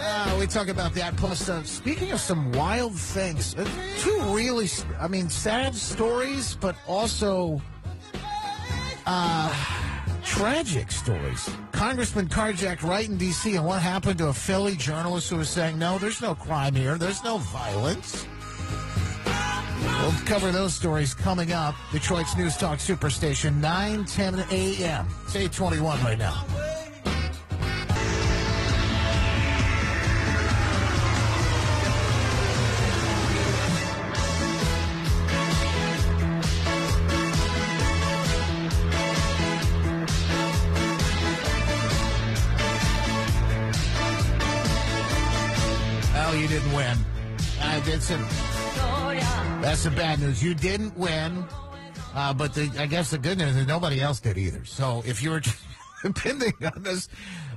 Uh, 0.01 0.37
we 0.39 0.47
talk 0.47 0.69
about 0.69 0.95
that. 0.95 1.17
Plus, 1.17 1.49
uh, 1.49 1.63
speaking 1.63 2.13
of 2.13 2.21
some 2.21 2.51
wild 2.53 2.95
things, 2.95 3.55
uh, 3.57 3.69
two 3.99 4.21
really, 4.35 4.69
I 4.99 5.09
mean, 5.09 5.29
sad 5.29 5.75
stories, 5.75 6.57
but 6.61 6.77
also 6.87 7.61
uh, 9.07 9.55
tragic 10.25 10.91
stories. 10.91 11.51
Congressman 11.73 12.29
carjacked 12.29 12.83
right 12.83 13.09
in 13.09 13.17
D.C., 13.17 13.57
and 13.57 13.65
what 13.65 13.81
happened 13.83 14.19
to 14.19 14.29
a 14.29 14.33
Philly 14.33 14.77
journalist 14.77 15.31
who 15.31 15.37
was 15.37 15.49
saying, 15.49 15.79
no, 15.79 15.99
there's 15.99 16.21
no 16.21 16.35
crime 16.35 16.75
here, 16.75 16.97
there's 16.97 17.23
no 17.25 17.39
violence. 17.39 18.27
We'll 19.83 20.13
cover 20.27 20.53
those 20.53 20.75
stories 20.75 21.15
coming 21.15 21.53
up. 21.53 21.75
Detroit's 21.93 22.37
News 22.37 22.57
Talk 22.57 22.79
Superstation, 22.79 23.57
9 23.57 24.05
10 24.05 24.35
a.m. 24.51 25.07
It's 25.25 25.37
821 25.37 26.03
right 26.03 26.19
now. 26.19 26.45
Well, 46.29 46.37
you 46.37 46.47
didn't 46.47 46.75
win. 46.75 46.95
I 47.63 47.81
did 47.81 48.03
some. 48.03 48.23
That's 49.61 49.83
the 49.83 49.91
bad 49.91 50.21
news. 50.21 50.43
You 50.43 50.55
didn't 50.55 50.97
win, 50.97 51.45
uh, 52.15 52.33
but 52.33 52.55
the, 52.55 52.71
I 52.79 52.87
guess 52.87 53.11
the 53.11 53.19
good 53.19 53.39
news 53.39 53.57
is 53.57 53.67
nobody 53.67 54.01
else 54.01 54.21
did 54.21 54.39
either. 54.39 54.65
So 54.65 55.03
if 55.05 55.23
you 55.23 55.31
were 55.31 55.43
depending 56.03 56.53
on 56.65 56.83
this 56.83 57.09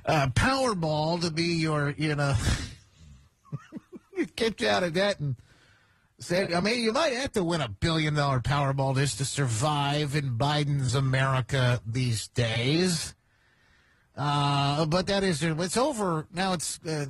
uh, 0.05 0.27
Powerball 0.27 1.21
to 1.21 1.31
be 1.31 1.53
your, 1.53 1.93
you 1.97 2.15
know, 2.15 2.33
you 4.17 4.67
out 4.67 4.83
of 4.83 4.93
debt 4.93 5.19
and 5.19 5.35
say, 6.19 6.53
I 6.53 6.59
mean, 6.59 6.81
you 6.81 6.91
might 6.91 7.13
have 7.13 7.33
to 7.33 7.43
win 7.43 7.61
a 7.61 7.69
billion 7.69 8.15
dollar 8.15 8.39
Powerball 8.39 8.95
just 8.95 9.19
to 9.19 9.25
survive 9.25 10.15
in 10.15 10.37
Biden's 10.37 10.95
America 10.95 11.81
these 11.85 12.27
days. 12.29 13.13
Uh, 14.17 14.85
but 14.85 15.07
that 15.07 15.23
is, 15.23 15.43
it's 15.43 15.77
over 15.77 16.27
now. 16.33 16.53
It's 16.53 16.79
uh, 16.85 17.05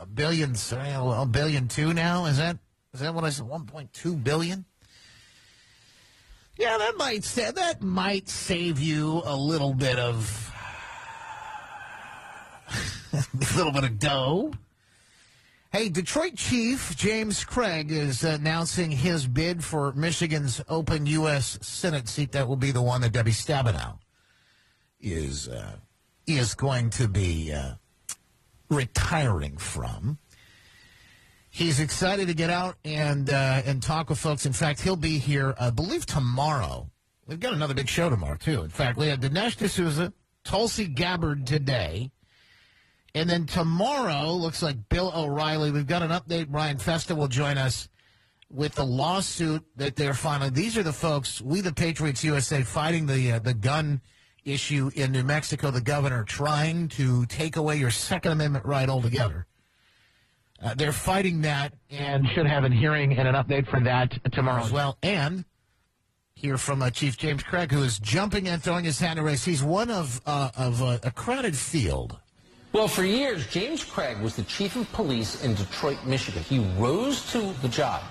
a 0.00 0.06
billion, 0.06 0.54
a 0.72 1.26
billion 1.26 1.68
two 1.68 1.94
now. 1.94 2.26
Is 2.26 2.38
that 2.38 2.58
is 2.94 3.00
that 3.00 3.14
what 3.14 3.24
I 3.24 3.30
said? 3.30 3.46
One 3.46 3.66
point 3.66 3.92
two 3.92 4.16
billion. 4.16 4.64
Yeah, 6.56 6.76
that 6.78 6.96
might 6.96 7.22
that 7.22 7.82
might 7.82 8.28
save 8.28 8.80
you 8.80 9.22
a 9.24 9.36
little 9.36 9.74
bit 9.74 9.98
of 9.98 10.52
a 13.12 13.56
little 13.56 13.72
bit 13.72 13.84
of 13.84 13.98
dough. 13.98 14.52
Hey, 15.70 15.90
Detroit 15.90 16.34
Chief 16.34 16.96
James 16.96 17.44
Craig 17.44 17.92
is 17.92 18.24
announcing 18.24 18.90
his 18.90 19.26
bid 19.26 19.62
for 19.62 19.92
Michigan's 19.92 20.62
open 20.68 21.04
U.S. 21.06 21.58
Senate 21.60 22.08
seat. 22.08 22.32
That 22.32 22.48
will 22.48 22.56
be 22.56 22.70
the 22.70 22.82
one 22.82 23.02
that 23.02 23.12
Debbie 23.12 23.32
Stabenow 23.32 23.98
is 25.00 25.46
uh, 25.46 25.76
is 26.26 26.54
going 26.54 26.90
to 26.90 27.06
be 27.06 27.52
uh, 27.52 27.74
retiring 28.70 29.58
from. 29.58 30.18
He's 31.50 31.80
excited 31.80 32.28
to 32.28 32.34
get 32.34 32.50
out 32.50 32.76
and 32.84 33.30
uh, 33.30 33.62
and 33.64 33.82
talk 33.82 34.10
with 34.10 34.18
folks. 34.18 34.46
In 34.46 34.52
fact, 34.52 34.80
he'll 34.80 34.96
be 34.96 35.18
here, 35.18 35.54
I 35.58 35.70
believe, 35.70 36.06
tomorrow. 36.06 36.90
We've 37.26 37.40
got 37.40 37.52
another 37.52 37.74
big 37.74 37.88
show 37.88 38.10
tomorrow 38.10 38.36
too. 38.36 38.62
In 38.62 38.70
fact, 38.70 38.96
we 38.98 39.08
had 39.08 39.20
Dinesh 39.20 39.56
D'Souza, 39.56 40.12
Tulsi 40.44 40.86
Gabbard 40.86 41.46
today. 41.46 42.10
And 43.14 43.28
then 43.28 43.46
tomorrow, 43.46 44.32
looks 44.32 44.62
like 44.62 44.88
Bill 44.88 45.12
O'Reilly. 45.14 45.70
We've 45.70 45.86
got 45.86 46.02
an 46.02 46.10
update. 46.10 46.48
Brian 46.48 46.78
Festa 46.78 47.14
will 47.14 47.28
join 47.28 47.58
us 47.58 47.88
with 48.50 48.74
the 48.74 48.84
lawsuit 48.84 49.64
that 49.76 49.96
they're 49.96 50.14
filing. 50.14 50.52
These 50.52 50.76
are 50.78 50.82
the 50.82 50.92
folks, 50.92 51.40
we 51.40 51.60
the 51.60 51.72
Patriots 51.72 52.24
USA, 52.24 52.62
fighting 52.62 53.06
the 53.06 53.32
uh, 53.32 53.38
the 53.38 53.54
gun 53.54 54.00
issue 54.44 54.90
in 54.94 55.12
New 55.12 55.24
Mexico. 55.24 55.70
The 55.70 55.80
governor 55.80 56.24
trying 56.24 56.88
to 56.88 57.26
take 57.26 57.56
away 57.56 57.76
your 57.76 57.90
Second 57.90 58.32
Amendment 58.32 58.64
right 58.64 58.88
altogether. 58.88 59.46
Uh, 60.62 60.74
they're 60.74 60.92
fighting 60.92 61.42
that 61.42 61.72
and 61.90 62.26
should 62.34 62.46
have 62.46 62.64
a 62.64 62.68
hearing 62.68 63.16
and 63.16 63.28
an 63.28 63.34
update 63.34 63.68
for 63.68 63.80
that 63.80 64.18
tomorrow 64.32 64.62
as 64.62 64.72
well. 64.72 64.98
And 65.02 65.44
hear 66.34 66.58
from 66.58 66.82
uh, 66.82 66.90
Chief 66.90 67.16
James 67.16 67.42
Craig, 67.42 67.70
who 67.70 67.82
is 67.82 67.98
jumping 67.98 68.48
and 68.48 68.62
throwing 68.62 68.84
his 68.84 68.98
hand 68.98 69.18
in 69.18 69.24
race. 69.24 69.44
He's 69.44 69.62
one 69.62 69.90
of 69.90 70.20
uh, 70.26 70.50
of 70.56 70.82
uh, 70.82 70.98
a 71.02 71.10
crowded 71.10 71.56
field. 71.56 72.18
Well, 72.72 72.88
for 72.88 73.04
years, 73.04 73.46
James 73.46 73.82
Craig 73.82 74.20
was 74.20 74.36
the 74.36 74.42
chief 74.42 74.76
of 74.76 74.90
police 74.92 75.42
in 75.42 75.54
Detroit, 75.54 75.98
Michigan. 76.04 76.42
He 76.42 76.58
rose 76.76 77.32
to 77.32 77.52
the 77.62 77.68
job. 77.68 78.02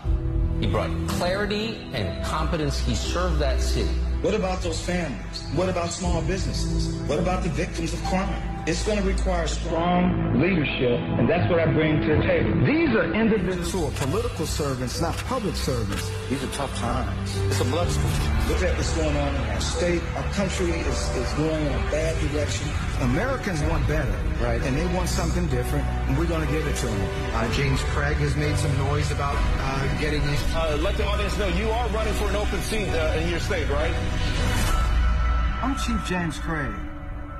He 0.60 0.66
brought 0.66 0.90
clarity 1.08 1.78
and 1.94 2.26
competence. 2.26 2.80
He 2.80 2.96
served 2.96 3.40
that 3.40 3.62
city. 3.62 3.94
What 4.22 4.34
about 4.34 4.62
those 4.62 4.84
families? 4.84 5.44
What 5.54 5.70
about 5.70 5.92
small 5.92 6.22
businesses? 6.24 6.96
What 7.08 7.20
about 7.20 7.44
the 7.44 7.50
victims 7.50 7.94
of 7.94 8.04
crime? 8.06 8.57
It's 8.68 8.84
going 8.84 8.98
to 8.98 9.08
require 9.08 9.48
strong 9.48 10.42
leadership, 10.42 11.00
and 11.18 11.30
that's 11.30 11.50
what 11.50 11.58
I 11.58 11.72
bring 11.72 12.02
to 12.02 12.18
the 12.18 12.22
table. 12.22 12.52
These 12.66 12.90
are 12.98 13.14
individuals 13.14 13.72
who 13.72 13.86
are 13.86 13.92
political 13.92 14.46
servants, 14.46 15.00
not 15.00 15.16
public 15.20 15.56
servants. 15.56 16.12
These 16.30 16.44
are 16.44 16.52
tough 16.52 16.76
times. 16.76 17.38
It's 17.48 17.62
a 17.62 17.64
blood 17.64 17.88
sport. 17.88 18.12
Look 18.50 18.62
at 18.64 18.76
what's 18.76 18.94
going 18.98 19.16
on 19.16 19.36
in 19.36 19.42
our 19.52 19.62
state. 19.62 20.02
Our 20.18 20.24
country 20.34 20.72
is, 20.72 21.16
is 21.16 21.32
going 21.36 21.66
in 21.66 21.72
a 21.72 21.92
bad 21.92 22.20
direction. 22.30 22.68
Americans 23.00 23.64
want 23.72 23.88
better, 23.88 24.12
right? 24.42 24.62
And 24.62 24.76
they 24.76 24.86
want 24.94 25.08
something 25.08 25.48
different, 25.48 25.88
and 25.88 26.18
we're 26.18 26.28
going 26.28 26.46
to 26.46 26.52
give 26.52 26.68
it 26.68 26.76
to 26.76 26.88
them. 26.88 27.10
Uh, 27.36 27.50
James 27.54 27.80
Craig 27.96 28.18
has 28.18 28.36
made 28.36 28.58
some 28.58 28.78
noise 28.80 29.10
about 29.12 29.38
uh, 29.40 30.00
getting 30.02 30.20
these. 30.28 30.44
Uh, 30.54 30.78
let 30.82 30.98
the 30.98 31.08
audience 31.08 31.38
know 31.38 31.48
you 31.48 31.70
are 31.70 31.88
running 31.96 32.14
for 32.16 32.28
an 32.28 32.36
open 32.36 32.60
seat 32.60 32.90
uh, 32.90 33.16
in 33.16 33.30
your 33.30 33.40
state, 33.40 33.70
right? 33.70 33.96
I'm 35.64 35.78
Chief 35.78 36.06
James 36.06 36.38
Craig, 36.38 36.76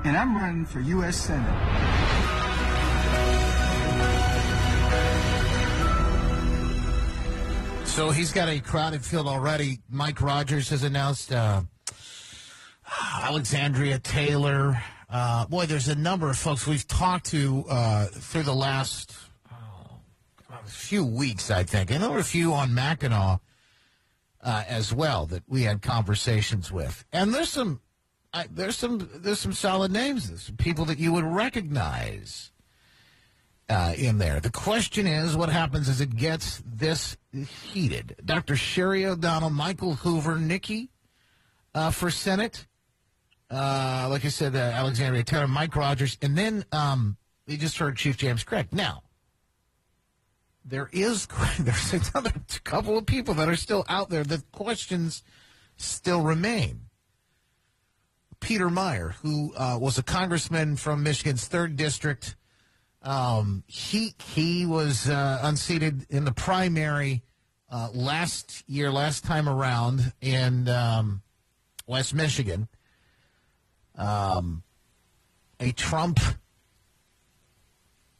and 0.04 0.16
I'm 0.16 0.36
running 0.36 0.64
for 0.64 0.80
U.S. 0.80 1.16
Senate. 1.16 2.18
So 7.84 8.10
he's 8.10 8.30
got 8.30 8.48
a 8.48 8.60
crowded 8.60 9.04
field 9.04 9.26
already. 9.26 9.80
Mike 9.90 10.20
Rogers 10.20 10.70
has 10.70 10.84
announced 10.84 11.32
uh, 11.32 11.62
Alexandria 13.22 13.98
Taylor. 13.98 14.80
Uh, 15.10 15.46
boy, 15.46 15.66
there's 15.66 15.88
a 15.88 15.96
number 15.96 16.30
of 16.30 16.38
folks 16.38 16.66
we've 16.66 16.86
talked 16.86 17.26
to 17.26 17.64
uh, 17.68 18.06
through 18.06 18.44
the 18.44 18.54
last 18.54 19.16
oh, 19.50 19.98
few 20.66 21.04
weeks, 21.04 21.50
I 21.50 21.64
think. 21.64 21.90
And 21.90 22.02
there 22.02 22.10
were 22.10 22.18
a 22.18 22.24
few 22.24 22.52
on 22.52 22.72
Mackinac 22.72 23.40
uh, 24.42 24.64
as 24.68 24.92
well 24.92 25.26
that 25.26 25.42
we 25.48 25.64
had 25.64 25.82
conversations 25.82 26.70
with. 26.70 27.04
And 27.12 27.34
there's 27.34 27.50
some, 27.50 27.80
I, 28.32 28.46
there's 28.50 28.76
some, 28.76 29.08
there's 29.14 29.40
some 29.40 29.52
solid 29.52 29.90
names. 29.90 30.28
There's 30.28 30.42
some 30.42 30.56
people 30.56 30.84
that 30.86 30.98
you 30.98 31.12
would 31.12 31.24
recognize 31.24 32.52
uh, 33.68 33.94
in 33.96 34.18
there. 34.18 34.40
The 34.40 34.50
question 34.50 35.06
is, 35.06 35.36
what 35.36 35.48
happens 35.48 35.88
as 35.88 36.00
it 36.00 36.16
gets 36.16 36.62
this 36.66 37.16
heated? 37.32 38.16
Dr. 38.24 38.56
Sherry 38.56 39.06
O'Donnell, 39.06 39.50
Michael 39.50 39.94
Hoover, 39.94 40.36
Nikki 40.36 40.90
uh, 41.74 41.90
for 41.90 42.10
Senate. 42.10 42.66
Uh, 43.50 44.08
like 44.10 44.24
I 44.24 44.28
said, 44.28 44.54
uh, 44.54 44.58
Alexandria 44.58 45.24
Taylor, 45.24 45.48
Mike 45.48 45.74
Rogers, 45.74 46.18
and 46.20 46.36
then 46.36 46.64
um, 46.70 47.16
we 47.46 47.56
just 47.56 47.78
heard 47.78 47.96
Chief 47.96 48.18
James 48.18 48.44
Craig. 48.44 48.68
Now, 48.72 49.04
there 50.64 50.90
is 50.92 51.26
there's 51.58 51.92
another 51.92 52.32
couple 52.64 52.98
of 52.98 53.06
people 53.06 53.34
that 53.34 53.48
are 53.48 53.56
still 53.56 53.84
out 53.88 54.10
there. 54.10 54.22
The 54.22 54.42
questions 54.52 55.22
still 55.76 56.20
remain. 56.20 56.87
Peter 58.40 58.68
Meijer, 58.68 59.14
who 59.14 59.52
uh, 59.56 59.78
was 59.80 59.98
a 59.98 60.02
congressman 60.02 60.76
from 60.76 61.02
Michigan's 61.02 61.46
third 61.46 61.76
district, 61.76 62.36
um, 63.02 63.62
he 63.66 64.14
he 64.34 64.66
was 64.66 65.08
uh, 65.08 65.40
unseated 65.42 66.06
in 66.10 66.24
the 66.24 66.32
primary 66.32 67.22
uh, 67.70 67.88
last 67.92 68.64
year, 68.66 68.90
last 68.90 69.24
time 69.24 69.48
around 69.48 70.12
in 70.20 70.68
um, 70.68 71.22
West 71.86 72.14
Michigan. 72.14 72.68
Um, 73.96 74.62
a 75.60 75.72
Trump 75.72 76.20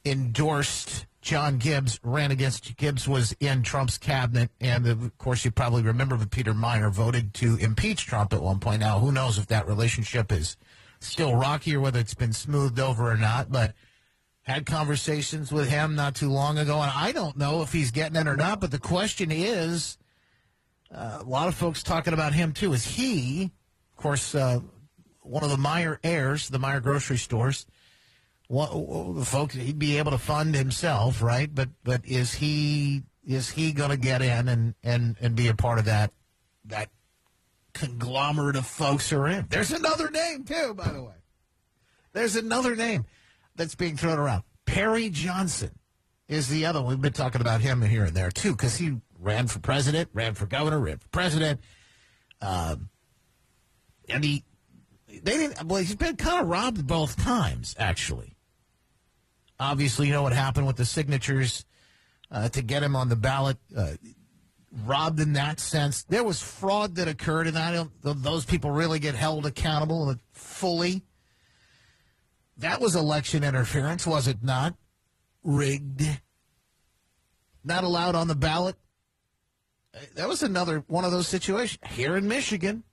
endorsed 0.04 1.06
John 1.20 1.58
Gibbs 1.58 1.98
ran 2.02 2.30
against 2.30 2.76
Gibbs 2.76 3.08
was 3.08 3.34
in 3.40 3.62
Trump's 3.62 3.98
cabinet, 3.98 4.50
and 4.60 4.86
of 4.86 5.18
course 5.18 5.44
you 5.44 5.50
probably 5.50 5.82
remember 5.82 6.16
that 6.16 6.30
Peter 6.30 6.54
Meijer 6.54 6.92
voted 6.92 7.34
to 7.34 7.56
impeach 7.56 8.06
Trump 8.06 8.32
at 8.32 8.42
one 8.42 8.60
point. 8.60 8.80
Now 8.80 9.00
who 9.00 9.12
knows 9.12 9.36
if 9.38 9.48
that 9.48 9.66
relationship 9.66 10.30
is 10.30 10.56
still 11.00 11.34
rocky 11.34 11.76
or 11.76 11.80
whether 11.80 11.98
it's 11.98 12.14
been 12.14 12.32
smoothed 12.32 12.78
over 12.78 13.10
or 13.10 13.16
not, 13.16 13.50
but 13.50 13.74
had 14.42 14.64
conversations 14.64 15.52
with 15.52 15.68
him 15.68 15.94
not 15.94 16.14
too 16.14 16.30
long 16.30 16.56
ago, 16.56 16.80
and 16.80 16.90
I 16.94 17.12
don't 17.12 17.36
know 17.36 17.62
if 17.62 17.72
he's 17.72 17.90
getting 17.90 18.16
it 18.16 18.26
or 18.26 18.36
not. 18.36 18.60
But 18.60 18.70
the 18.70 18.78
question 18.78 19.30
is, 19.30 19.98
uh, 20.90 21.18
a 21.20 21.24
lot 21.24 21.48
of 21.48 21.54
folks 21.54 21.82
talking 21.82 22.14
about 22.14 22.32
him 22.32 22.52
too. 22.52 22.72
Is 22.72 22.86
he, 22.86 23.52
of 23.92 24.02
course, 24.02 24.34
uh, 24.34 24.60
one 25.20 25.44
of 25.44 25.50
the 25.50 25.56
Meijer 25.56 25.98
heirs, 26.02 26.48
the 26.48 26.58
Meijer 26.58 26.82
grocery 26.82 27.18
stores? 27.18 27.66
What, 28.48 28.70
the 29.14 29.26
folks 29.26 29.54
he'd 29.54 29.78
be 29.78 29.98
able 29.98 30.12
to 30.12 30.18
fund 30.18 30.54
himself, 30.54 31.22
right? 31.22 31.54
But 31.54 31.68
but 31.84 32.06
is 32.06 32.34
he 32.34 33.02
is 33.26 33.50
he 33.50 33.72
going 33.72 33.90
to 33.90 33.98
get 33.98 34.22
in 34.22 34.48
and, 34.48 34.74
and, 34.82 35.16
and 35.20 35.36
be 35.36 35.48
a 35.48 35.54
part 35.54 35.78
of 35.78 35.84
that 35.84 36.12
that 36.64 36.88
conglomerate 37.74 38.56
of 38.56 38.66
folks 38.66 39.10
who 39.10 39.18
are 39.18 39.28
in? 39.28 39.46
There's 39.50 39.70
another 39.70 40.10
name 40.10 40.44
too, 40.44 40.72
by 40.74 40.90
the 40.90 41.02
way. 41.02 41.12
There's 42.14 42.36
another 42.36 42.74
name 42.74 43.04
that's 43.54 43.74
being 43.74 43.98
thrown 43.98 44.18
around. 44.18 44.44
Perry 44.64 45.10
Johnson 45.10 45.78
is 46.26 46.48
the 46.48 46.64
other 46.64 46.80
one. 46.80 46.88
We've 46.88 47.00
been 47.02 47.12
talking 47.12 47.42
about 47.42 47.60
him 47.60 47.82
here 47.82 48.04
and 48.04 48.16
there 48.16 48.30
too 48.30 48.52
because 48.52 48.78
he 48.78 48.96
ran 49.18 49.46
for 49.46 49.58
president, 49.58 50.08
ran 50.14 50.32
for 50.32 50.46
governor, 50.46 50.80
ran 50.80 50.96
for 50.96 51.08
president, 51.08 51.60
um, 52.40 52.88
and 54.08 54.24
he 54.24 54.44
they 55.06 55.36
didn't. 55.36 55.64
Well, 55.64 55.80
he's 55.80 55.94
been 55.94 56.16
kind 56.16 56.40
of 56.40 56.48
robbed 56.48 56.86
both 56.86 57.22
times, 57.22 57.74
actually. 57.78 58.37
Obviously, 59.60 60.06
you 60.06 60.12
know 60.12 60.22
what 60.22 60.32
happened 60.32 60.66
with 60.66 60.76
the 60.76 60.84
signatures 60.84 61.64
uh, 62.30 62.48
to 62.50 62.62
get 62.62 62.82
him 62.82 62.94
on 62.94 63.08
the 63.08 63.16
ballot. 63.16 63.58
Uh, 63.76 63.94
robbed 64.84 65.20
in 65.20 65.32
that 65.32 65.60
sense. 65.60 66.04
There 66.04 66.24
was 66.24 66.42
fraud 66.42 66.94
that 66.96 67.08
occurred, 67.08 67.46
and 67.46 67.58
I 67.58 67.72
don't. 67.72 67.90
Those 68.02 68.44
people 68.44 68.70
really 68.70 68.98
get 68.98 69.14
held 69.14 69.46
accountable 69.46 70.14
fully. 70.32 71.02
That 72.58 72.80
was 72.80 72.96
election 72.96 73.44
interference, 73.44 74.06
was 74.06 74.26
it 74.26 74.42
not? 74.42 74.74
Rigged. 75.44 76.02
Not 77.64 77.84
allowed 77.84 78.14
on 78.14 78.28
the 78.28 78.34
ballot. 78.34 78.76
That 80.14 80.28
was 80.28 80.42
another 80.42 80.84
one 80.86 81.04
of 81.04 81.12
those 81.12 81.28
situations 81.28 81.80
here 81.92 82.16
in 82.16 82.28
Michigan. 82.28 82.84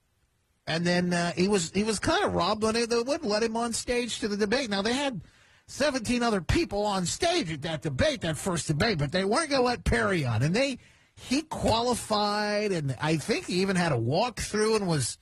And 0.67 0.85
then 0.85 1.13
uh, 1.13 1.31
he 1.33 1.47
was 1.47 1.71
he 1.71 1.83
was 1.83 1.99
kind 1.99 2.23
of 2.23 2.33
robbed 2.33 2.63
when 2.63 2.73
they, 2.73 2.85
they 2.85 2.97
wouldn't 2.97 3.29
let 3.29 3.43
him 3.43 3.55
on 3.55 3.73
stage 3.73 4.19
to 4.19 4.27
the 4.27 4.37
debate. 4.37 4.69
Now 4.69 4.81
they 4.81 4.93
had 4.93 5.21
17 5.67 6.21
other 6.21 6.41
people 6.41 6.85
on 6.85 7.05
stage 7.05 7.51
at 7.51 7.61
that 7.63 7.81
debate, 7.81 8.21
that 8.21 8.37
first 8.37 8.67
debate, 8.67 8.97
but 8.99 9.11
they 9.11 9.25
weren't 9.25 9.49
going 9.49 9.61
to 9.61 9.65
let 9.65 9.83
Perry 9.83 10.25
on. 10.25 10.43
And 10.43 10.55
they, 10.55 10.77
he 11.15 11.41
qualified, 11.41 12.71
and 12.71 12.95
I 13.01 13.17
think 13.17 13.47
he 13.47 13.61
even 13.61 13.75
had 13.75 13.91
a 13.91 13.97
walkthrough 13.97 14.75
and 14.75 14.87
was 14.87 15.17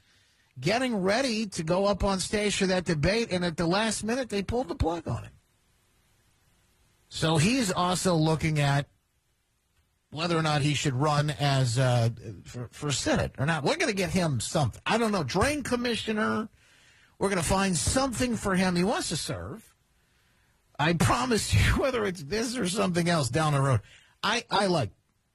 getting 0.60 0.98
ready 0.98 1.46
to 1.48 1.64
go 1.64 1.86
up 1.86 2.04
on 2.04 2.20
stage 2.20 2.58
for 2.58 2.66
that 2.68 2.86
debate. 2.86 3.32
And 3.32 3.46
at 3.46 3.58
the 3.58 3.66
last 3.66 4.04
minute, 4.04 4.30
they 4.30 4.44
pulled 4.44 4.68
the 4.68 4.76
plug 4.76 5.08
on 5.08 5.24
him. 5.24 5.32
So 7.08 7.38
he's 7.38 7.72
also 7.72 8.16
looking 8.16 8.60
at 8.60 8.88
whether 10.12 10.38
or 10.38 10.42
not 10.42 10.62
he 10.62 10.74
should 10.74 10.94
run 10.94 11.30
as 11.40 11.80
uh, 11.80 12.10
for, 12.44 12.70
for 12.72 12.92
Senate 12.92 13.34
or 13.38 13.46
not. 13.46 13.64
We're 13.64 13.78
going 13.78 13.92
to 13.92 13.96
get 13.96 14.10
him 14.10 14.40
something. 14.40 14.82
I 14.86 14.98
don't 14.98 15.12
know, 15.12 15.24
drain 15.24 15.64
commissioner. 15.64 16.50
We're 17.18 17.30
going 17.30 17.42
to 17.42 17.48
find 17.48 17.78
something 17.78 18.36
for 18.36 18.56
him. 18.56 18.76
He 18.76 18.84
wants 18.84 19.10
to 19.10 19.18
serve. 19.18 19.73
I 20.80 20.94
promise 20.94 21.54
you, 21.54 21.60
whether 21.82 22.06
it's 22.06 22.24
this 22.24 22.58
or 22.58 22.68
something 22.68 23.10
else 23.10 23.30
down 23.30 23.54
the 23.54 23.62
road, 23.62 23.82
I, 24.22 24.44
I 24.50 24.68
like 24.68 24.92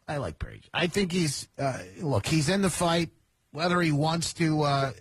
I 0.09 0.17
like 0.17 0.39
Perry. 0.39 0.63
I 0.73 0.87
think 0.87 1.13
he's 1.13 1.49
uh, 1.59 1.79
look. 2.01 2.27
He's 2.27 2.49
in 2.49 2.63
the 2.63 2.71
fight. 2.71 3.11
Whether 3.51 3.81
he 3.81 3.93
wants 3.93 4.33
to, 4.35 4.63
uh, 4.63 4.93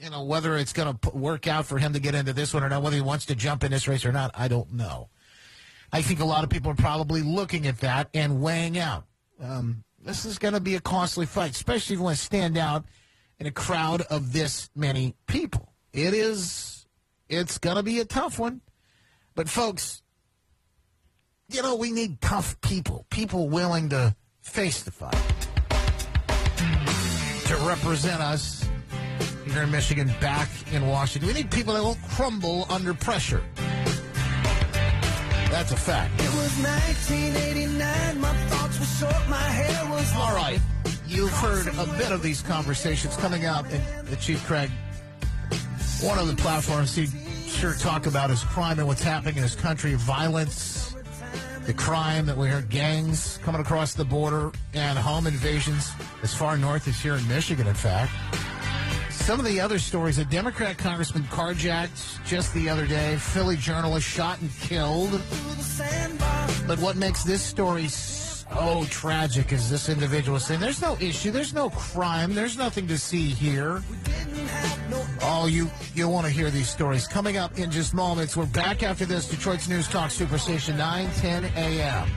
you 0.00 0.10
know, 0.10 0.24
whether 0.24 0.56
it's 0.56 0.72
going 0.72 0.96
to 0.96 1.10
work 1.10 1.46
out 1.46 1.66
for 1.66 1.78
him 1.78 1.92
to 1.92 2.00
get 2.00 2.14
into 2.14 2.32
this 2.32 2.52
one 2.52 2.62
or 2.62 2.68
not, 2.68 2.82
whether 2.82 2.96
he 2.96 3.02
wants 3.02 3.26
to 3.26 3.34
jump 3.34 3.64
in 3.64 3.70
this 3.70 3.86
race 3.86 4.04
or 4.04 4.12
not, 4.12 4.30
I 4.34 4.48
don't 4.48 4.72
know. 4.72 5.08
I 5.92 6.02
think 6.02 6.20
a 6.20 6.24
lot 6.24 6.42
of 6.42 6.50
people 6.50 6.70
are 6.70 6.76
probably 6.76 7.22
looking 7.22 7.66
at 7.66 7.78
that 7.80 8.08
and 8.12 8.42
weighing 8.42 8.78
out. 8.78 9.04
Um, 9.40 9.84
this 10.02 10.24
is 10.24 10.38
going 10.38 10.54
to 10.54 10.60
be 10.60 10.74
a 10.74 10.80
costly 10.80 11.26
fight, 11.26 11.52
especially 11.52 11.94
if 11.94 11.98
you 12.00 12.04
want 12.04 12.16
to 12.16 12.22
stand 12.22 12.56
out 12.56 12.84
in 13.38 13.46
a 13.46 13.50
crowd 13.50 14.02
of 14.02 14.32
this 14.32 14.70
many 14.74 15.14
people. 15.26 15.72
It 15.92 16.14
is. 16.14 16.86
It's 17.28 17.58
going 17.58 17.76
to 17.76 17.82
be 17.82 18.00
a 18.00 18.04
tough 18.04 18.38
one. 18.38 18.60
But, 19.36 19.50
folks, 19.50 20.02
you 21.50 21.60
know, 21.60 21.76
we 21.76 21.92
need 21.92 22.22
tough 22.22 22.58
people, 22.62 23.04
people 23.10 23.50
willing 23.50 23.90
to 23.90 24.16
face 24.40 24.82
the 24.82 24.90
fight, 24.90 25.12
to 27.44 27.56
represent 27.68 28.22
us 28.22 28.66
here 29.44 29.62
in 29.62 29.70
Michigan, 29.70 30.10
back 30.22 30.48
in 30.72 30.86
Washington. 30.88 31.28
We 31.28 31.34
need 31.34 31.50
people 31.50 31.74
that 31.74 31.82
won't 31.82 32.02
crumble 32.08 32.66
under 32.70 32.94
pressure. 32.94 33.42
That's 35.50 35.70
a 35.70 35.76
fact. 35.76 36.14
It 36.14 36.34
was 36.34 36.56
1989, 36.56 38.20
my 38.20 38.32
thoughts 38.48 38.80
were 38.80 38.86
short, 38.86 39.28
my 39.28 39.36
hair 39.36 39.90
was 39.90 40.10
All 40.14 40.34
right. 40.34 40.60
You've 41.06 41.30
heard 41.30 41.66
a 41.66 41.86
bit 41.98 42.10
of 42.10 42.22
these 42.22 42.40
conversations 42.40 43.16
coming 43.18 43.44
out 43.44 43.66
at 43.70 44.18
Chief 44.18 44.42
Craig. 44.46 44.70
One 46.00 46.18
of 46.18 46.26
the 46.26 46.36
platforms 46.36 46.94
he 46.94 47.06
sure 47.56 47.72
talk 47.72 48.04
about 48.06 48.30
is 48.30 48.44
crime 48.44 48.78
and 48.78 48.86
what's 48.86 49.02
happening 49.02 49.36
in 49.36 49.42
his 49.42 49.54
country, 49.54 49.94
violence, 49.94 50.94
the 51.64 51.72
crime 51.72 52.26
that 52.26 52.36
we 52.36 52.48
heard 52.48 52.68
gangs 52.68 53.38
coming 53.42 53.62
across 53.62 53.94
the 53.94 54.04
border 54.04 54.52
and 54.74 54.98
home 54.98 55.26
invasions 55.26 55.90
as 56.22 56.34
far 56.34 56.58
north 56.58 56.86
as 56.86 57.00
here 57.00 57.14
in 57.14 57.26
Michigan, 57.28 57.66
in 57.66 57.74
fact. 57.74 58.12
Some 59.10 59.38
of 59.38 59.46
the 59.46 59.58
other 59.58 59.78
stories, 59.78 60.18
a 60.18 60.26
Democrat 60.26 60.76
congressman 60.76 61.22
carjacked 61.24 62.22
just 62.26 62.52
the 62.52 62.68
other 62.68 62.86
day, 62.86 63.16
Philly 63.16 63.56
journalist 63.56 64.06
shot 64.06 64.38
and 64.42 64.50
killed. 64.60 65.12
But 66.66 66.78
what 66.78 66.96
makes 66.96 67.24
this 67.24 67.40
story 67.40 67.88
so 67.88 68.25
Oh, 68.52 68.86
tragic 68.90 69.52
is 69.52 69.68
this 69.68 69.88
individual 69.88 70.38
saying 70.38 70.60
there's 70.60 70.80
no 70.80 70.96
issue, 71.00 71.30
there's 71.30 71.52
no 71.52 71.70
crime, 71.70 72.34
there's 72.34 72.56
nothing 72.56 72.86
to 72.88 72.96
see 72.98 73.28
here. 73.28 73.82
Oh, 75.22 75.46
you 75.46 75.70
you 75.94 76.08
want 76.08 76.26
to 76.26 76.32
hear 76.32 76.50
these 76.50 76.68
stories. 76.68 77.08
Coming 77.08 77.36
up 77.36 77.58
in 77.58 77.70
just 77.70 77.92
moments. 77.94 78.36
We're 78.36 78.46
back 78.46 78.82
after 78.82 79.04
this. 79.04 79.28
Detroit's 79.28 79.68
News 79.68 79.88
Talk 79.88 80.10
Superstation 80.10 80.76
910 80.76 81.44
a.m. 81.56 82.08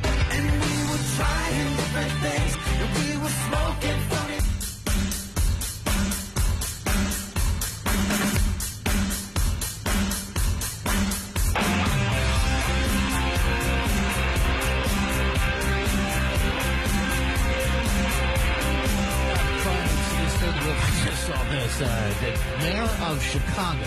Uh, 21.81 22.13
the 22.19 22.59
mayor 22.59 22.89
of 23.07 23.21
Chicago, 23.23 23.85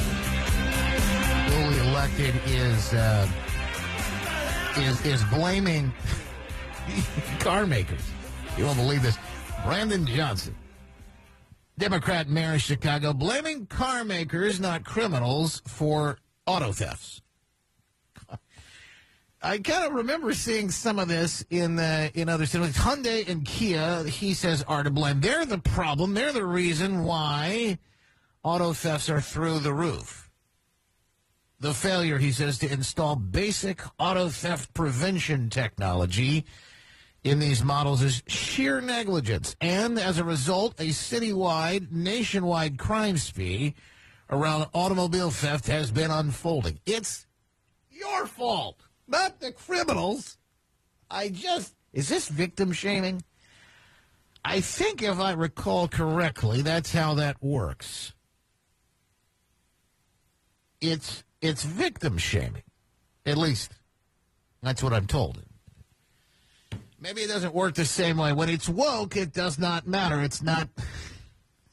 newly 1.50 1.78
elected, 1.88 2.34
is 2.46 2.94
uh, 2.94 3.28
is 4.76 5.04
is 5.04 5.22
blaming 5.24 5.92
car 7.40 7.66
makers. 7.66 8.00
You 8.56 8.64
won't 8.64 8.78
believe 8.78 9.02
this. 9.02 9.18
Brandon 9.64 10.06
Johnson, 10.06 10.54
Democrat 11.78 12.28
mayor 12.28 12.54
of 12.54 12.62
Chicago, 12.62 13.12
blaming 13.12 13.66
car 13.66 14.04
makers, 14.04 14.58
not 14.58 14.84
criminals, 14.84 15.62
for 15.66 16.18
auto 16.46 16.72
thefts. 16.72 17.21
I 19.44 19.58
kind 19.58 19.84
of 19.84 19.94
remember 19.94 20.32
seeing 20.34 20.70
some 20.70 21.00
of 21.00 21.08
this 21.08 21.44
in 21.50 21.74
the 21.74 22.12
in 22.14 22.28
other 22.28 22.46
cities. 22.46 22.76
Hyundai 22.76 23.28
and 23.28 23.44
Kia, 23.44 24.04
he 24.04 24.34
says, 24.34 24.62
are 24.68 24.84
to 24.84 24.90
blame. 24.90 25.20
They're 25.20 25.44
the 25.44 25.58
problem. 25.58 26.14
They're 26.14 26.32
the 26.32 26.46
reason 26.46 27.02
why 27.02 27.78
auto 28.44 28.72
thefts 28.72 29.10
are 29.10 29.20
through 29.20 29.58
the 29.58 29.72
roof. 29.74 30.30
The 31.58 31.74
failure, 31.74 32.18
he 32.18 32.30
says, 32.30 32.58
to 32.58 32.72
install 32.72 33.16
basic 33.16 33.82
auto 33.98 34.28
theft 34.28 34.74
prevention 34.74 35.50
technology 35.50 36.44
in 37.24 37.40
these 37.40 37.64
models 37.64 38.02
is 38.02 38.22
sheer 38.28 38.80
negligence. 38.80 39.56
And 39.60 39.98
as 39.98 40.18
a 40.18 40.24
result, 40.24 40.78
a 40.80 40.88
citywide, 40.88 41.90
nationwide 41.90 42.78
crime 42.78 43.16
spree 43.16 43.74
around 44.30 44.68
automobile 44.72 45.30
theft 45.30 45.66
has 45.66 45.90
been 45.90 46.10
unfolding. 46.10 46.78
It's 46.86 47.26
your 47.90 48.26
fault 48.26 48.81
not 49.06 49.40
the 49.40 49.52
criminals. 49.52 50.38
I 51.10 51.28
just. 51.28 51.74
Is 51.92 52.08
this 52.08 52.28
victim 52.28 52.72
shaming? 52.72 53.22
I 54.44 54.60
think, 54.60 55.02
if 55.02 55.20
I 55.20 55.32
recall 55.32 55.86
correctly, 55.88 56.62
that's 56.62 56.92
how 56.92 57.14
that 57.14 57.42
works. 57.42 58.12
It's 60.80 61.22
it's 61.40 61.62
victim 61.62 62.18
shaming, 62.18 62.64
at 63.24 63.38
least 63.38 63.72
that's 64.62 64.82
what 64.82 64.92
I'm 64.92 65.06
told. 65.06 65.42
Maybe 67.00 67.22
it 67.22 67.28
doesn't 67.28 67.54
work 67.54 67.74
the 67.74 67.84
same 67.84 68.16
way. 68.16 68.32
When 68.32 68.48
it's 68.48 68.68
woke, 68.68 69.16
it 69.16 69.32
does 69.32 69.58
not 69.58 69.86
matter. 69.86 70.20
It's 70.20 70.42
not. 70.42 70.68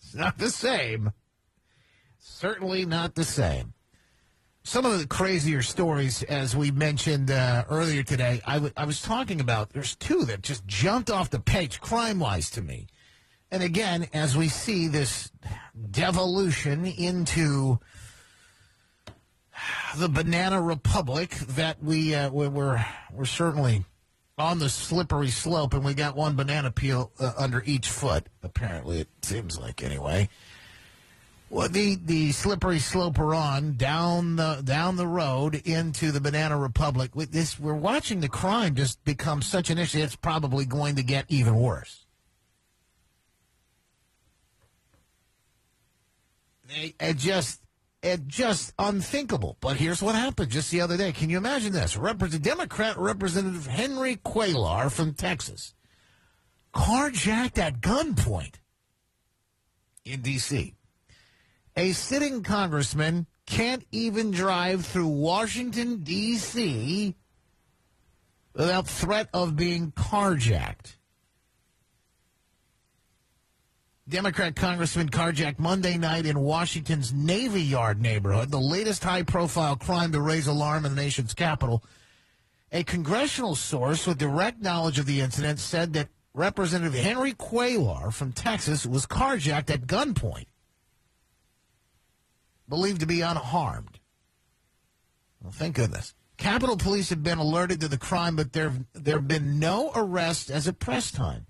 It's 0.01 0.15
not 0.15 0.39
the 0.39 0.49
same. 0.49 1.11
Certainly 2.17 2.87
not 2.87 3.13
the 3.13 3.23
same 3.23 3.75
some 4.69 4.85
of 4.85 4.99
the 4.99 5.07
crazier 5.07 5.63
stories, 5.63 6.21
as 6.21 6.55
we 6.55 6.69
mentioned 6.69 7.31
uh, 7.31 7.65
earlier 7.71 8.03
today, 8.03 8.39
I, 8.45 8.85
was 8.85 9.01
talking 9.01 9.41
about. 9.41 9.71
There's 9.71 9.95
two 9.95 10.25
that 10.25 10.43
just 10.43 10.67
jumped 10.67 11.09
off 11.09 11.31
the 11.31 11.39
page 11.39 11.81
crime 11.81 12.19
wise 12.19 12.51
to 12.51 12.61
me. 12.61 12.85
And 13.49 13.63
again, 13.63 14.07
as 14.13 14.37
we 14.37 14.47
see 14.47 14.87
this 14.87 15.31
devolution 15.89 16.85
into 16.85 17.79
the 19.97 20.07
banana 20.07 20.61
republic 20.61 21.31
that 21.31 21.83
we 21.83 22.13
uh, 22.13 22.29
we're 22.29 22.85
we're 23.11 23.25
certainly 23.25 23.85
on 24.37 24.59
the 24.59 24.69
slippery 24.69 25.31
slope, 25.31 25.73
and 25.73 25.83
we 25.83 25.95
got 25.95 26.15
one 26.15 26.35
banana 26.35 26.69
peel 26.69 27.11
uh, 27.19 27.33
under 27.39 27.63
each 27.65 27.89
foot. 27.89 28.27
Apparently, 28.43 28.99
it 28.99 29.09
seems 29.23 29.57
like 29.57 29.81
anyway. 29.81 30.29
Well, 31.51 31.67
the, 31.67 31.95
the 31.95 32.31
slippery 32.31 32.77
slope 32.77 33.17
we're 33.17 33.33
on 33.33 33.73
down 33.75 34.35
the 34.35 34.61
down 34.63 34.97
the 34.97 35.07
road 35.07 35.55
into 35.55 36.11
the 36.11 36.21
Banana 36.21 36.55
Republic. 36.57 37.15
With 37.15 37.31
this, 37.31 37.59
we're 37.59 37.73
watching 37.73 38.19
the 38.19 38.29
crime 38.29 38.75
just 38.75 39.03
become 39.03 39.41
such 39.41 39.71
an 39.71 39.79
issue. 39.79 39.97
It's 39.99 40.15
probably 40.15 40.65
going 40.65 40.97
to 40.97 41.03
get 41.03 41.25
even 41.27 41.55
worse. 41.55 42.05
They, 46.67 46.93
it 46.99 47.17
just 47.17 47.61
it 48.03 48.27
just 48.27 48.73
unthinkable. 48.77 49.57
But 49.59 49.77
here's 49.77 50.03
what 50.03 50.13
happened 50.13 50.51
just 50.51 50.69
the 50.69 50.81
other 50.81 50.97
day. 50.97 51.11
Can 51.11 51.31
you 51.31 51.37
imagine 51.37 51.73
this? 51.73 51.97
Represent, 51.97 52.43
Democrat 52.43 52.95
Representative 52.97 53.65
Henry 53.65 54.17
Cuellar 54.17 54.91
from 54.91 55.15
Texas 55.15 55.73
carjacked 56.75 57.57
at 57.57 57.81
gunpoint 57.81 58.55
in 60.05 60.21
D.C. 60.21 60.75
A 61.79 61.93
sitting 61.93 62.43
congressman 62.43 63.25
can't 63.45 63.85
even 63.93 64.31
drive 64.31 64.85
through 64.85 65.07
Washington, 65.07 66.03
D.C. 66.03 67.15
without 68.53 68.85
threat 68.85 69.29
of 69.33 69.55
being 69.55 69.93
carjacked. 69.93 70.97
Democrat 74.09 74.57
Congressman 74.57 75.07
carjacked 75.07 75.57
Monday 75.57 75.97
night 75.97 76.25
in 76.25 76.41
Washington's 76.41 77.13
Navy 77.13 77.61
Yard 77.61 78.01
neighborhood, 78.01 78.51
the 78.51 78.59
latest 78.59 79.01
high 79.05 79.23
profile 79.23 79.77
crime 79.77 80.11
to 80.11 80.19
raise 80.19 80.47
alarm 80.47 80.83
in 80.83 80.93
the 80.93 81.01
nation's 81.01 81.33
capital. 81.33 81.81
A 82.73 82.83
congressional 82.83 83.55
source 83.55 84.05
with 84.05 84.17
direct 84.17 84.61
knowledge 84.61 84.99
of 84.99 85.05
the 85.05 85.21
incident 85.21 85.59
said 85.59 85.93
that 85.93 86.09
Representative 86.33 86.93
Henry 86.93 87.31
Cuellar 87.31 88.11
from 88.11 88.33
Texas 88.33 88.85
was 88.85 89.05
carjacked 89.05 89.69
at 89.69 89.87
gunpoint, 89.87 90.47
believed 92.69 93.01
to 93.01 93.07
be 93.07 93.21
unharmed. 93.21 93.99
Well, 95.41 95.51
thank 95.51 95.75
goodness. 95.75 96.13
Capitol 96.37 96.77
Police 96.77 97.09
have 97.09 97.23
been 97.23 97.37
alerted 97.37 97.81
to 97.81 97.87
the 97.87 97.97
crime, 97.97 98.35
but 98.35 98.53
there 98.53 98.71
there 98.93 99.17
have 99.17 99.27
been 99.27 99.59
no 99.59 99.91
arrests 99.93 100.49
as 100.49 100.67
of 100.67 100.79
press 100.79 101.11
time. 101.11 101.47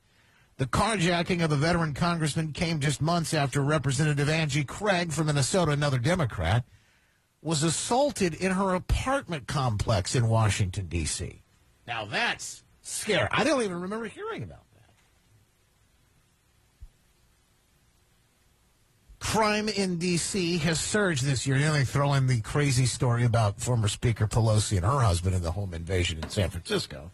The 0.57 0.65
carjacking 0.65 1.43
of 1.43 1.51
a 1.51 1.55
veteran 1.55 1.93
congressman 1.93 2.51
came 2.51 2.79
just 2.79 3.01
months 3.01 3.33
after 3.33 3.61
Representative 3.61 4.27
Angie 4.27 4.63
Craig 4.63 5.11
from 5.11 5.27
Minnesota, 5.27 5.71
another 5.71 5.99
Democrat, 5.99 6.65
was 7.41 7.63
assaulted 7.63 8.33
in 8.33 8.51
her 8.51 8.73
apartment 8.73 9.47
complex 9.47 10.15
in 10.15 10.27
Washington, 10.27 10.87
D.C. 10.87 11.43
Now 11.87 12.05
that's 12.05 12.63
scary. 12.81 13.29
I 13.31 13.43
don't 13.43 13.61
even 13.61 13.79
remember 13.79 14.07
hearing 14.07 14.43
about 14.43 14.68
Crime 19.19 19.67
in 19.67 19.97
D.C. 19.97 20.57
has 20.59 20.79
surged 20.79 21.25
this 21.25 21.45
year. 21.45 21.57
You 21.57 21.65
know, 21.65 21.73
they 21.73 21.83
throw 21.83 22.13
in 22.13 22.27
the 22.27 22.41
crazy 22.41 22.85
story 22.85 23.25
about 23.25 23.59
former 23.59 23.87
Speaker 23.89 24.27
Pelosi 24.27 24.77
and 24.77 24.85
her 24.85 25.01
husband 25.01 25.35
in 25.35 25.43
the 25.43 25.51
home 25.51 25.73
invasion 25.73 26.19
in 26.23 26.29
San 26.29 26.49
Francisco. 26.49 27.11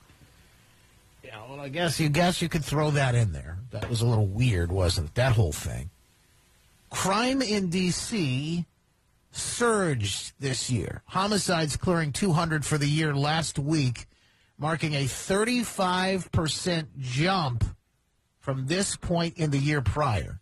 Yeah, 1.24 1.40
well, 1.50 1.60
I 1.60 1.70
guess 1.70 2.00
you 2.00 2.10
guess 2.10 2.42
you 2.42 2.50
could 2.50 2.64
throw 2.64 2.92
that 2.92 3.16
in 3.16 3.34
there. 3.34 3.58
That 3.72 3.90
was 3.90 4.02
a 4.02 4.06
little 4.06 4.28
weird, 4.28 4.72
wasn't 4.72 5.08
it? 5.08 5.16
That 5.16 5.34
whole 5.34 5.52
thing. 5.52 5.90
Crime 6.92 7.42
in 7.42 7.70
D.C. 7.70 8.66
surged 9.32 10.34
this 10.40 10.70
year. 10.70 11.02
Homicides 11.08 11.76
clearing 11.76 12.12
200 12.12 12.64
for 12.64 12.78
the 12.78 12.88
year 12.88 13.16
last 13.16 13.58
week, 13.58 14.06
marking 14.60 14.94
a 14.94 15.06
35% 15.06 16.86
jump 17.00 17.64
from 18.40 18.68
this 18.68 18.96
point 18.96 19.38
in 19.38 19.50
the 19.50 19.58
year 19.58 19.82
prior. 19.82 20.40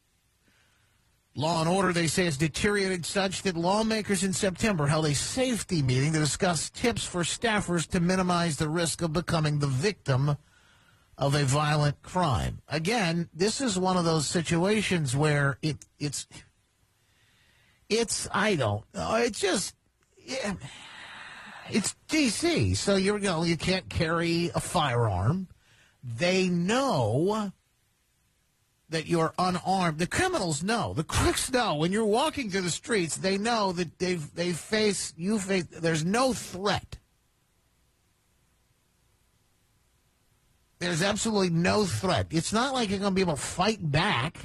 Law 1.35 1.61
and 1.61 1.69
order, 1.69 1.91
they 1.91 2.05
say, 2.05 2.25
has 2.25 2.37
deteriorated 2.37 3.05
such 3.05 3.41
that 3.41 3.57
lawmakers 3.57 4.23
in 4.23 4.33
September 4.33 4.85
held 4.85 5.07
a 5.07 5.15
safety 5.15 5.81
meeting 5.81 6.13
to 6.13 6.19
discuss 6.19 6.69
tips 6.69 7.05
for 7.05 7.23
staffers 7.23 7.87
to 7.87 7.99
minimize 7.99 8.57
the 8.57 8.69
risk 8.69 9.01
of 9.01 9.13
becoming 9.13 9.57
the 9.57 9.67
victim 9.67 10.37
of 11.17 11.33
a 11.33 11.43
violent 11.43 12.01
crime. 12.03 12.61
Again, 12.67 13.29
this 13.33 13.61
is 13.61 13.79
one 13.79 13.97
of 13.97 14.05
those 14.05 14.27
situations 14.27 15.15
where 15.15 15.57
it 15.61 15.77
it's 15.99 16.27
it's 17.89 18.27
I 18.31 18.55
don't 18.55 18.83
know. 18.93 19.15
It's 19.15 19.39
just 19.39 19.75
yeah, 20.17 20.53
it's 21.69 21.95
DC, 22.09 22.77
so 22.77 22.95
you're 22.95 23.17
you 23.17 23.25
know 23.25 23.43
you 23.43 23.57
can't 23.57 23.89
carry 23.89 24.51
a 24.53 24.59
firearm. 24.59 25.47
They 26.03 26.47
know 26.49 27.51
that 28.93 29.07
you're 29.07 29.33
unarmed. 29.39 29.97
The 29.97 30.07
criminals 30.07 30.63
know. 30.63 30.93
The 30.93 31.03
crooks 31.03 31.51
know. 31.51 31.75
When 31.75 31.91
you're 31.91 32.05
walking 32.05 32.49
through 32.49 32.61
the 32.61 32.69
streets, 32.69 33.17
they 33.17 33.39
know 33.39 33.71
that 33.73 33.97
they've 33.97 34.33
they 34.35 34.53
face 34.53 35.13
you 35.17 35.39
face. 35.39 35.65
There's 35.65 36.05
no 36.05 36.31
threat. 36.31 36.99
There's 40.77 41.01
absolutely 41.01 41.49
no 41.49 41.85
threat. 41.85 42.27
It's 42.29 42.53
not 42.53 42.73
like 42.73 42.89
you're 42.89 42.99
going 42.99 43.11
to 43.11 43.15
be 43.15 43.21
able 43.21 43.35
to 43.35 43.41
fight 43.41 43.79
back. 43.81 44.37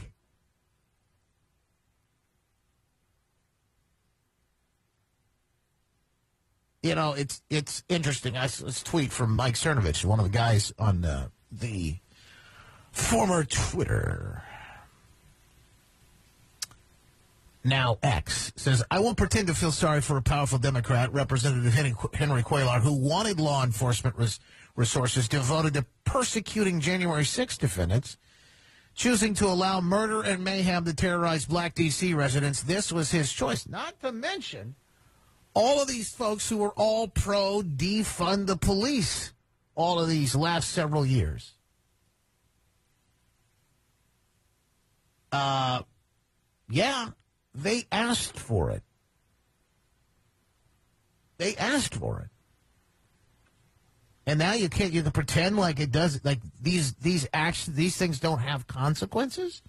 You 6.83 6.95
know, 6.95 7.13
it's 7.13 7.43
it's 7.51 7.85
interesting. 7.91 8.37
I 8.37 8.47
saw 8.47 8.65
this 8.65 8.83
tweet 8.83 9.13
from 9.13 9.37
Mike 9.37 9.55
Cernovich, 9.55 10.07
one 10.07 10.21
of 10.21 10.25
the 10.25 10.31
guys 10.31 10.73
on 10.79 11.05
uh, 11.05 11.29
the 11.53 11.97
former 12.99 13.45
Twitter. 13.45 14.43
Now 17.65 17.99
X 18.03 18.53
says, 18.57 18.83
I 18.91 19.01
won't 19.01 19.17
pretend 19.17 19.49
to 19.49 19.55
feel 19.55 19.73
sorry 19.73 20.01
for 20.01 20.17
a 20.17 20.23
powerful 20.23 20.59
Democrat, 20.59 21.13
Representative 21.13 21.73
Henry, 21.73 22.43
Cuellar, 22.43 22.81
who 22.81 22.93
wanted 22.93 23.41
law 23.41 23.65
enforcement 23.65 24.17
res- 24.17 24.41
resources 24.77 25.29
devoted 25.29 25.75
to 25.75 25.85
persecuting 26.05 26.81
January 26.81 27.25
6 27.25 27.59
defendants, 27.59 28.17
choosing 28.95 29.35
to 29.35 29.47
allow 29.47 29.81
murder 29.81 30.23
and 30.23 30.43
mayhem 30.43 30.85
to 30.85 30.95
terrorize 30.95 31.47
black 31.47 31.75
D.C. 31.75 32.15
residents. 32.15 32.63
This 32.63 32.93
was 32.93 33.11
his 33.11 33.33
choice. 33.33 33.69
Not 33.69 34.01
to 34.01 34.13
mention 34.13 34.75
all 35.55 35.83
of 35.83 35.89
these 35.89 36.11
folks 36.11 36.49
who 36.49 36.59
were 36.59 36.73
all 36.77 37.09
pro 37.09 37.63
defund 37.63 38.47
the 38.47 38.57
police 38.57 39.33
all 39.75 40.01
of 40.01 40.09
these 40.09 40.35
last 40.35 40.71
several 40.71 41.07
years. 41.07 41.55
Uh, 45.33 45.83
yeah, 46.69 47.09
they 47.55 47.85
asked 47.91 48.39
for 48.39 48.71
it. 48.71 48.83
They 51.39 51.57
asked 51.57 51.95
for 51.95 52.21
it. 52.21 52.31
And 54.27 54.39
now 54.39 54.53
you 54.53 54.69
can't 54.69 54.93
you 54.93 55.03
can 55.03 55.13
pretend 55.13 55.57
like 55.57 55.81
it 55.81 55.91
does 55.91 56.23
like 56.23 56.41
these 56.61 56.93
these 56.95 57.27
actions 57.33 57.77
these 57.77 57.97
things 57.97 58.21
don't 58.21 58.41
have 58.41 58.67
consequences. 58.67 59.63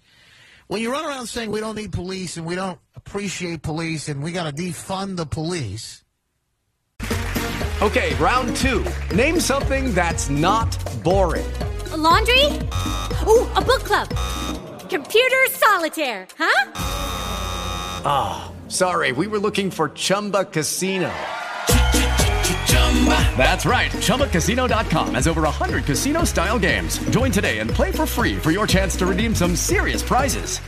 When 0.66 0.82
you 0.82 0.92
run 0.92 1.04
around 1.06 1.28
saying 1.28 1.50
we 1.50 1.60
don't 1.60 1.76
need 1.76 1.92
police 1.92 2.36
and 2.36 2.44
we 2.44 2.56
don't 2.56 2.78
appreciate 2.94 3.62
police 3.62 4.08
and 4.08 4.22
we 4.22 4.32
got 4.32 4.54
to 4.54 4.62
defund 4.62 5.16
the 5.16 5.24
police. 5.24 6.04
Okay, 7.80 8.14
round 8.16 8.54
two. 8.54 8.84
Name 9.14 9.40
something 9.40 9.94
that's 9.94 10.28
not 10.28 10.76
boring. 11.02 11.50
A 11.92 11.96
laundry? 11.96 12.44
Ooh, 13.26 13.48
a 13.56 13.62
book 13.64 13.80
club. 13.84 14.12
Computer 14.90 15.46
solitaire, 15.50 16.26
huh? 16.36 16.72
Ah, 18.04 18.50
oh, 18.50 18.68
sorry. 18.68 19.12
We 19.12 19.28
were 19.28 19.38
looking 19.38 19.70
for 19.70 19.90
Chumba 19.90 20.44
Casino. 20.44 21.12
That's 23.36 23.64
right. 23.64 23.92
ChumbaCasino.com 23.92 25.14
has 25.14 25.28
over 25.28 25.42
100 25.42 25.84
casino 25.84 26.24
style 26.24 26.58
games. 26.58 26.98
Join 27.10 27.30
today 27.30 27.60
and 27.60 27.70
play 27.70 27.92
for 27.92 28.04
free 28.04 28.36
for 28.36 28.50
your 28.50 28.66
chance 28.66 28.96
to 28.96 29.06
redeem 29.06 29.32
some 29.34 29.56
serious 29.56 30.02
prizes. 30.02 30.58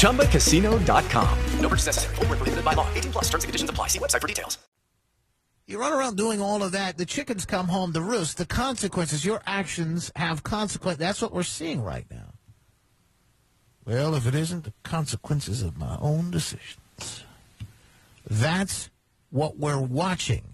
ChumbaCasino.com. 0.00 1.38
No 1.60 1.68
purchase 1.68 1.86
necessary. 1.86 2.14
Full 2.16 2.26
prohibited 2.26 2.64
by 2.64 2.74
law. 2.74 2.86
18 2.92 3.12
plus 3.12 3.24
terms 3.30 3.44
and 3.44 3.48
conditions 3.48 3.70
apply. 3.70 3.86
See 3.86 4.00
website 4.00 4.20
for 4.20 4.26
details. 4.28 4.58
You 5.68 5.78
run 5.78 5.92
around 5.92 6.16
doing 6.16 6.40
all 6.40 6.62
of 6.62 6.72
that. 6.72 6.98
The 6.98 7.06
chickens 7.06 7.46
come 7.46 7.68
home 7.68 7.92
to 7.92 8.00
roost. 8.00 8.36
The 8.36 8.46
consequences, 8.46 9.24
your 9.24 9.40
actions 9.46 10.10
have 10.16 10.42
consequences. 10.42 10.98
That's 10.98 11.22
what 11.22 11.32
we're 11.32 11.44
seeing 11.44 11.82
right 11.82 12.04
now. 12.10 12.21
Well, 13.84 14.14
if 14.14 14.26
it 14.26 14.34
isn't 14.34 14.64
the 14.64 14.72
consequences 14.84 15.62
of 15.62 15.76
my 15.76 15.98
own 16.00 16.30
decisions, 16.30 17.24
that's 18.28 18.90
what 19.30 19.58
we're 19.58 19.80
watching. 19.80 20.44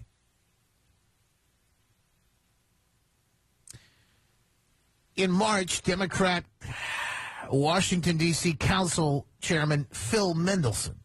In 5.15 5.31
March, 5.31 5.83
Democrat 5.83 6.45
Washington, 7.51 8.17
D.C. 8.17 8.53
Council 8.53 9.27
Chairman 9.41 9.85
Phil 9.91 10.33
Mendelson 10.33 10.95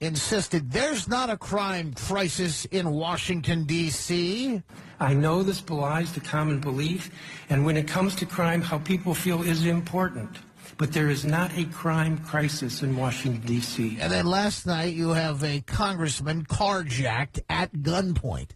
insisted 0.00 0.70
there's 0.70 1.08
not 1.08 1.30
a 1.30 1.36
crime 1.36 1.92
crisis 1.94 2.64
in 2.66 2.90
Washington, 2.90 3.64
D.C. 3.64 4.62
I 5.00 5.14
know 5.14 5.42
this 5.42 5.60
belies 5.60 6.12
the 6.12 6.20
common 6.20 6.60
belief, 6.60 7.10
and 7.50 7.64
when 7.64 7.76
it 7.76 7.88
comes 7.88 8.14
to 8.16 8.26
crime, 8.26 8.62
how 8.62 8.78
people 8.78 9.14
feel 9.14 9.42
is 9.42 9.64
important. 9.64 10.30
But 10.76 10.92
there 10.92 11.08
is 11.08 11.24
not 11.24 11.56
a 11.58 11.64
crime 11.64 12.18
crisis 12.18 12.82
in 12.82 12.96
Washington, 12.96 13.40
D.C. 13.44 13.98
And 14.00 14.12
then 14.12 14.26
last 14.26 14.64
night, 14.64 14.94
you 14.94 15.10
have 15.10 15.42
a 15.42 15.60
congressman 15.62 16.44
carjacked 16.44 17.40
at 17.48 17.72
gunpoint. 17.72 18.50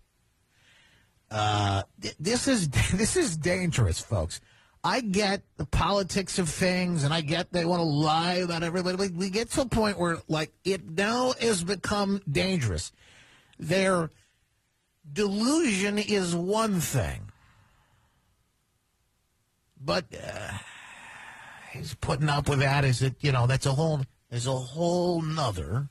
Uh, 1.29 1.83
this 2.21 2.47
is 2.47 2.69
this 2.95 3.17
is 3.17 3.37
dangerous, 3.37 4.01
folks. 4.01 4.41
I 4.85 5.01
get 5.01 5.43
the 5.59 5.65
politics 5.65 6.41
of 6.41 6.49
things, 6.49 7.05
and 7.05 7.15
I 7.15 7.21
get 7.21 7.53
they 7.53 7.65
want 7.65 7.81
to 7.81 7.85
lie 7.85 8.35
about 8.35 8.65
everybody. 8.65 9.09
We 9.09 9.31
get 9.31 9.51
to 9.53 9.61
a 9.61 9.67
point 9.67 9.99
where, 9.99 10.19
like, 10.27 10.53
it 10.65 10.91
now 10.91 11.35
has 11.41 11.63
become 11.63 12.21
dangerous. 12.31 12.91
Their 13.61 14.11
delusion 15.11 15.99
is 15.99 16.35
one 16.35 16.81
thing, 16.81 17.31
but 19.81 20.07
uh, 20.13 20.53
he's 21.71 21.95
putting 21.95 22.29
up 22.29 22.49
with 22.49 22.59
that. 22.59 22.85
Is 22.85 23.03
it? 23.03 23.15
You 23.21 23.31
know, 23.31 23.47
that's 23.47 23.67
a 23.67 23.73
whole. 23.73 24.01
There's 24.31 24.49
a 24.49 24.53
whole 24.53 25.23
nother. 25.23 25.91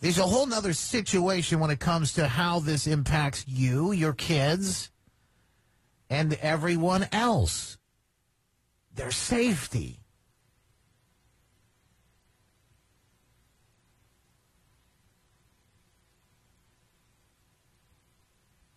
There's 0.00 0.18
a 0.18 0.22
whole 0.22 0.46
nother 0.46 0.72
situation 0.72 1.58
when 1.58 1.70
it 1.70 1.80
comes 1.80 2.12
to 2.14 2.28
how 2.28 2.60
this 2.60 2.86
impacts 2.86 3.44
you, 3.48 3.90
your 3.90 4.12
kids, 4.12 4.90
and 6.08 6.34
everyone 6.34 7.08
else. 7.10 7.78
Their 8.94 9.10
safety. 9.10 10.00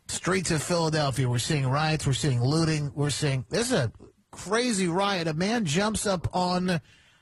Streets 0.08 0.52
of 0.52 0.62
Philadelphia, 0.62 1.30
we're 1.30 1.40
seeing 1.40 1.68
riots, 1.68 2.06
we're 2.06 2.14
seeing 2.14 2.44
looting, 2.44 2.92
we're 2.94 3.10
seeing 3.10 3.46
this 3.50 3.72
is 3.72 3.74
a 3.74 3.92
crazy 4.32 4.88
riot. 4.88 5.28
A 5.28 5.34
man 5.34 5.66
jumps 5.66 6.06
up 6.06 6.28
on 6.36 6.82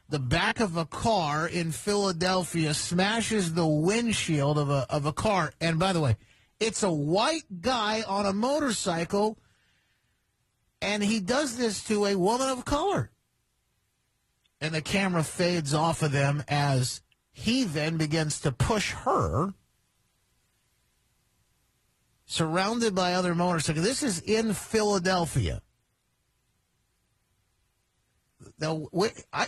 the 0.10 0.20
back 0.20 0.60
of 0.60 0.76
a 0.76 0.86
car 0.86 1.48
in 1.48 1.72
Philadelphia, 1.72 2.74
smashes 2.74 3.54
the 3.54 3.68
windshield 3.68 4.58
of 4.58 4.70
a 4.70 4.86
of 4.90 5.06
a 5.06 5.14
car, 5.14 5.54
and 5.62 5.78
by 5.78 5.94
the 5.94 6.02
way, 6.02 6.18
it's 6.60 6.84
a 6.84 6.92
white 6.92 7.62
guy 7.62 8.02
on 8.08 8.26
a 8.26 8.34
motorcycle, 8.34 9.38
and 10.82 11.04
he 11.04 11.20
does 11.20 11.58
this 11.58 11.84
to 11.86 12.06
a 12.06 12.16
woman 12.16 12.50
of 12.50 12.66
color. 12.66 13.12
And 14.62 14.74
the 14.74 14.82
camera 14.82 15.24
fades 15.24 15.74
off 15.74 16.02
of 16.02 16.12
them 16.12 16.44
as 16.50 17.02
he 17.32 17.64
then 17.64 17.96
begins 17.96 18.42
to 18.42 18.52
push 18.52 18.92
her, 18.92 19.54
surrounded 22.26 22.94
by 22.94 23.14
other 23.14 23.34
motorcycles. 23.34 23.86
This 23.86 24.04
is 24.04 24.20
in 24.20 24.54
Philadelphia. 24.54 25.62
Now, 28.60 28.88
I, 29.32 29.48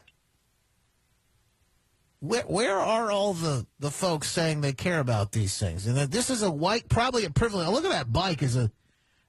where, 2.22 2.44
where 2.44 2.78
are 2.78 3.12
all 3.12 3.34
the, 3.34 3.66
the 3.80 3.90
folks 3.90 4.30
saying 4.30 4.62
they 4.62 4.74
care 4.74 5.00
about 5.00 5.32
these 5.32 5.58
things? 5.58 5.88
And 5.88 5.98
that 5.98 6.12
this 6.12 6.30
is 6.30 6.44
a 6.44 6.52
white, 6.52 6.88
probably 6.88 7.26
a 7.26 7.32
privilege. 7.32 7.68
Look 7.68 7.84
at 7.84 7.92
that 7.92 8.14
bike. 8.14 8.44
Is 8.44 8.56
a 8.56 8.72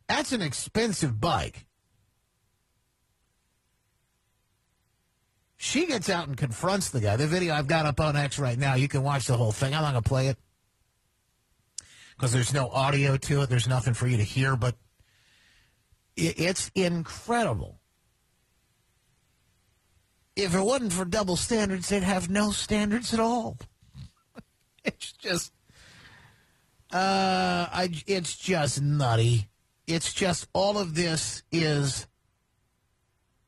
that's 0.08 0.32
an 0.32 0.42
expensive 0.42 1.18
bike. 1.18 1.66
She 5.56 5.86
gets 5.86 6.10
out 6.10 6.28
and 6.28 6.36
confronts 6.36 6.90
the 6.90 7.00
guy. 7.00 7.16
The 7.16 7.26
video 7.26 7.54
I've 7.54 7.68
got 7.68 7.86
up 7.86 7.98
on 7.98 8.14
X 8.16 8.38
right 8.38 8.58
now. 8.58 8.74
You 8.74 8.88
can 8.88 9.02
watch 9.02 9.26
the 9.26 9.36
whole 9.36 9.52
thing. 9.52 9.74
I'm 9.74 9.82
not 9.82 9.92
going 9.92 10.02
to 10.02 10.08
play 10.08 10.28
it 10.28 10.36
because 12.16 12.32
there's 12.32 12.52
no 12.52 12.68
audio 12.68 13.16
to 13.16 13.42
it. 13.42 13.48
There's 13.48 13.68
nothing 13.68 13.94
for 13.94 14.06
you 14.06 14.18
to 14.18 14.22
hear, 14.22 14.54
but 14.54 14.74
it, 16.14 16.38
it's 16.38 16.70
incredible. 16.74 17.80
If 20.34 20.54
it 20.54 20.60
wasn't 20.60 20.92
for 20.92 21.04
double 21.04 21.36
standards, 21.36 21.88
they'd 21.88 22.02
have 22.02 22.30
no 22.30 22.50
standards 22.52 23.12
at 23.12 23.20
all. 23.20 23.58
it's 24.84 25.12
just, 25.12 25.52
uh, 26.92 27.68
I, 27.70 27.90
it's 28.06 28.36
just 28.36 28.80
nutty. 28.80 29.48
It's 29.86 30.12
just 30.12 30.48
all 30.52 30.78
of 30.78 30.94
this 30.94 31.42
is 31.52 32.06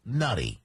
nutty. 0.04 0.60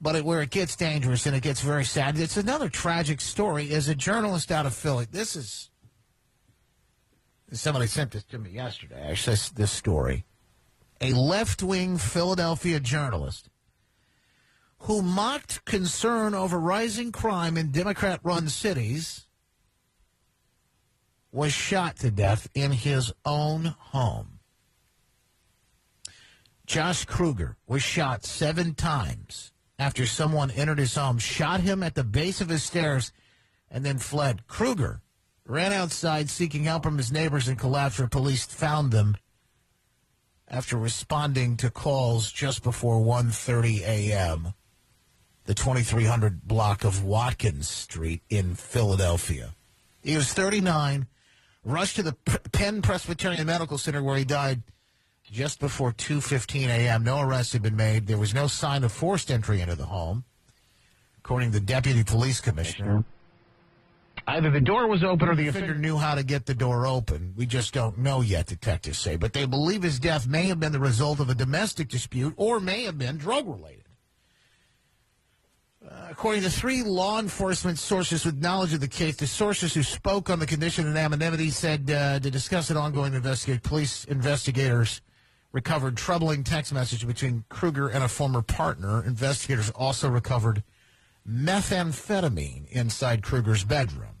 But 0.00 0.16
it, 0.16 0.24
where 0.24 0.42
it 0.42 0.50
gets 0.50 0.76
dangerous 0.76 1.26
and 1.26 1.34
it 1.34 1.42
gets 1.42 1.60
very 1.60 1.84
sad, 1.84 2.18
it's 2.18 2.36
another 2.36 2.68
tragic 2.68 3.20
story. 3.20 3.70
Is 3.70 3.88
a 3.88 3.94
journalist 3.94 4.52
out 4.52 4.66
of 4.66 4.74
Philly. 4.74 5.06
This 5.10 5.36
is 5.36 5.70
somebody 7.52 7.86
sent 7.86 8.10
this 8.10 8.24
to 8.24 8.38
me 8.38 8.50
yesterday. 8.50 9.00
Actually, 9.10 9.32
this, 9.34 9.50
this 9.50 9.72
story. 9.72 10.24
A 11.00 11.12
left-wing 11.12 11.98
Philadelphia 11.98 12.80
journalist 12.80 13.48
who 14.80 15.02
mocked 15.02 15.64
concern 15.64 16.34
over 16.34 16.58
rising 16.58 17.12
crime 17.12 17.56
in 17.56 17.70
Democrat-run 17.70 18.48
cities 18.48 19.26
was 21.32 21.52
shot 21.52 21.96
to 21.96 22.10
death 22.10 22.48
in 22.54 22.72
his 22.72 23.12
own 23.24 23.74
home. 23.78 24.38
Josh 26.66 27.04
Kruger 27.04 27.56
was 27.66 27.82
shot 27.82 28.24
seven 28.24 28.74
times 28.74 29.52
after 29.78 30.06
someone 30.06 30.50
entered 30.50 30.78
his 30.78 30.94
home, 30.94 31.18
shot 31.18 31.60
him 31.60 31.82
at 31.82 31.94
the 31.94 32.04
base 32.04 32.40
of 32.40 32.48
his 32.48 32.62
stairs, 32.62 33.12
and 33.70 33.84
then 33.84 33.98
fled. 33.98 34.46
Kruger 34.46 35.02
ran 35.44 35.72
outside 35.72 36.30
seeking 36.30 36.64
help 36.64 36.82
from 36.82 36.96
his 36.96 37.12
neighbors 37.12 37.48
and 37.48 37.58
collapsed 37.58 37.98
where 37.98 38.08
police 38.08 38.46
found 38.46 38.90
them 38.90 39.16
after 40.48 40.76
responding 40.76 41.56
to 41.56 41.70
calls 41.70 42.30
just 42.30 42.62
before 42.62 43.00
1.30 43.00 43.80
a.m., 43.82 44.54
the 45.44 45.54
2300 45.54 46.42
block 46.42 46.84
of 46.84 47.04
Watkins 47.04 47.68
Street 47.68 48.22
in 48.28 48.54
Philadelphia. 48.54 49.54
He 50.02 50.16
was 50.16 50.32
39, 50.32 51.06
rushed 51.64 51.96
to 51.96 52.02
the 52.02 52.12
Penn 52.52 52.82
Presbyterian 52.82 53.46
Medical 53.46 53.78
Center 53.78 54.02
where 54.02 54.16
he 54.16 54.24
died 54.24 54.62
just 55.24 55.58
before 55.58 55.92
2.15 55.92 56.66
a.m. 56.68 57.04
No 57.04 57.20
arrests 57.20 57.52
had 57.52 57.62
been 57.62 57.76
made. 57.76 58.06
There 58.06 58.18
was 58.18 58.34
no 58.34 58.46
sign 58.46 58.84
of 58.84 58.92
forced 58.92 59.30
entry 59.30 59.60
into 59.60 59.74
the 59.74 59.86
home, 59.86 60.24
according 61.18 61.52
to 61.52 61.60
the 61.60 61.66
deputy 61.66 62.04
police 62.04 62.40
commissioner. 62.40 63.04
Either 64.28 64.50
the 64.50 64.60
door 64.60 64.88
was 64.88 65.04
open 65.04 65.28
or 65.28 65.36
the 65.36 65.46
offender 65.46 65.76
knew 65.76 65.96
how 65.96 66.16
to 66.16 66.24
get 66.24 66.46
the 66.46 66.54
door 66.54 66.84
open. 66.84 67.32
We 67.36 67.46
just 67.46 67.72
don't 67.72 67.98
know 67.98 68.22
yet, 68.22 68.46
detectives 68.46 68.98
say. 68.98 69.14
But 69.16 69.32
they 69.32 69.46
believe 69.46 69.84
his 69.84 70.00
death 70.00 70.26
may 70.26 70.46
have 70.46 70.58
been 70.58 70.72
the 70.72 70.80
result 70.80 71.20
of 71.20 71.30
a 71.30 71.34
domestic 71.34 71.88
dispute 71.88 72.34
or 72.36 72.58
may 72.58 72.84
have 72.84 72.98
been 72.98 73.18
drug 73.18 73.46
related. 73.46 73.84
Uh, 75.88 76.08
according 76.10 76.42
to 76.42 76.50
three 76.50 76.82
law 76.82 77.20
enforcement 77.20 77.78
sources 77.78 78.24
with 78.24 78.42
knowledge 78.42 78.74
of 78.74 78.80
the 78.80 78.88
case, 78.88 79.14
the 79.14 79.26
sources 79.28 79.72
who 79.72 79.84
spoke 79.84 80.28
on 80.28 80.40
the 80.40 80.46
condition 80.46 80.88
of 80.88 80.96
anonymity 80.96 81.50
said 81.50 81.88
uh, 81.88 82.18
to 82.18 82.28
discuss 82.28 82.68
an 82.70 82.76
ongoing 82.76 83.14
investigation, 83.14 83.60
police 83.60 84.04
investigators 84.06 85.02
recovered 85.52 85.96
troubling 85.96 86.42
text 86.42 86.72
message 86.72 87.06
between 87.06 87.44
Kruger 87.48 87.86
and 87.86 88.02
a 88.02 88.08
former 88.08 88.42
partner. 88.42 89.04
Investigators 89.04 89.70
also 89.70 90.08
recovered 90.08 90.64
methamphetamine 91.28 92.66
inside 92.70 93.22
Kruger's 93.22 93.62
bedroom. 93.62 94.15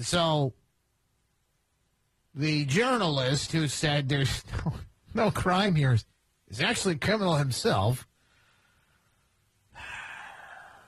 So 0.00 0.54
the 2.34 2.64
journalist 2.64 3.52
who 3.52 3.68
said 3.68 4.08
there's 4.08 4.44
no, 4.64 4.72
no 5.14 5.30
crime 5.30 5.74
here 5.74 5.92
is, 5.92 6.60
actually 6.60 6.96
criminal 6.96 7.36
himself 7.36 8.06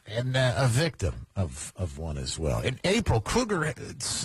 and 0.06 0.36
uh, 0.36 0.54
a 0.56 0.66
victim 0.66 1.26
of, 1.36 1.72
of 1.76 1.98
one 1.98 2.18
as 2.18 2.38
well. 2.38 2.60
In 2.60 2.80
April, 2.84 3.20
Kruger 3.20 3.64
had, 3.64 3.78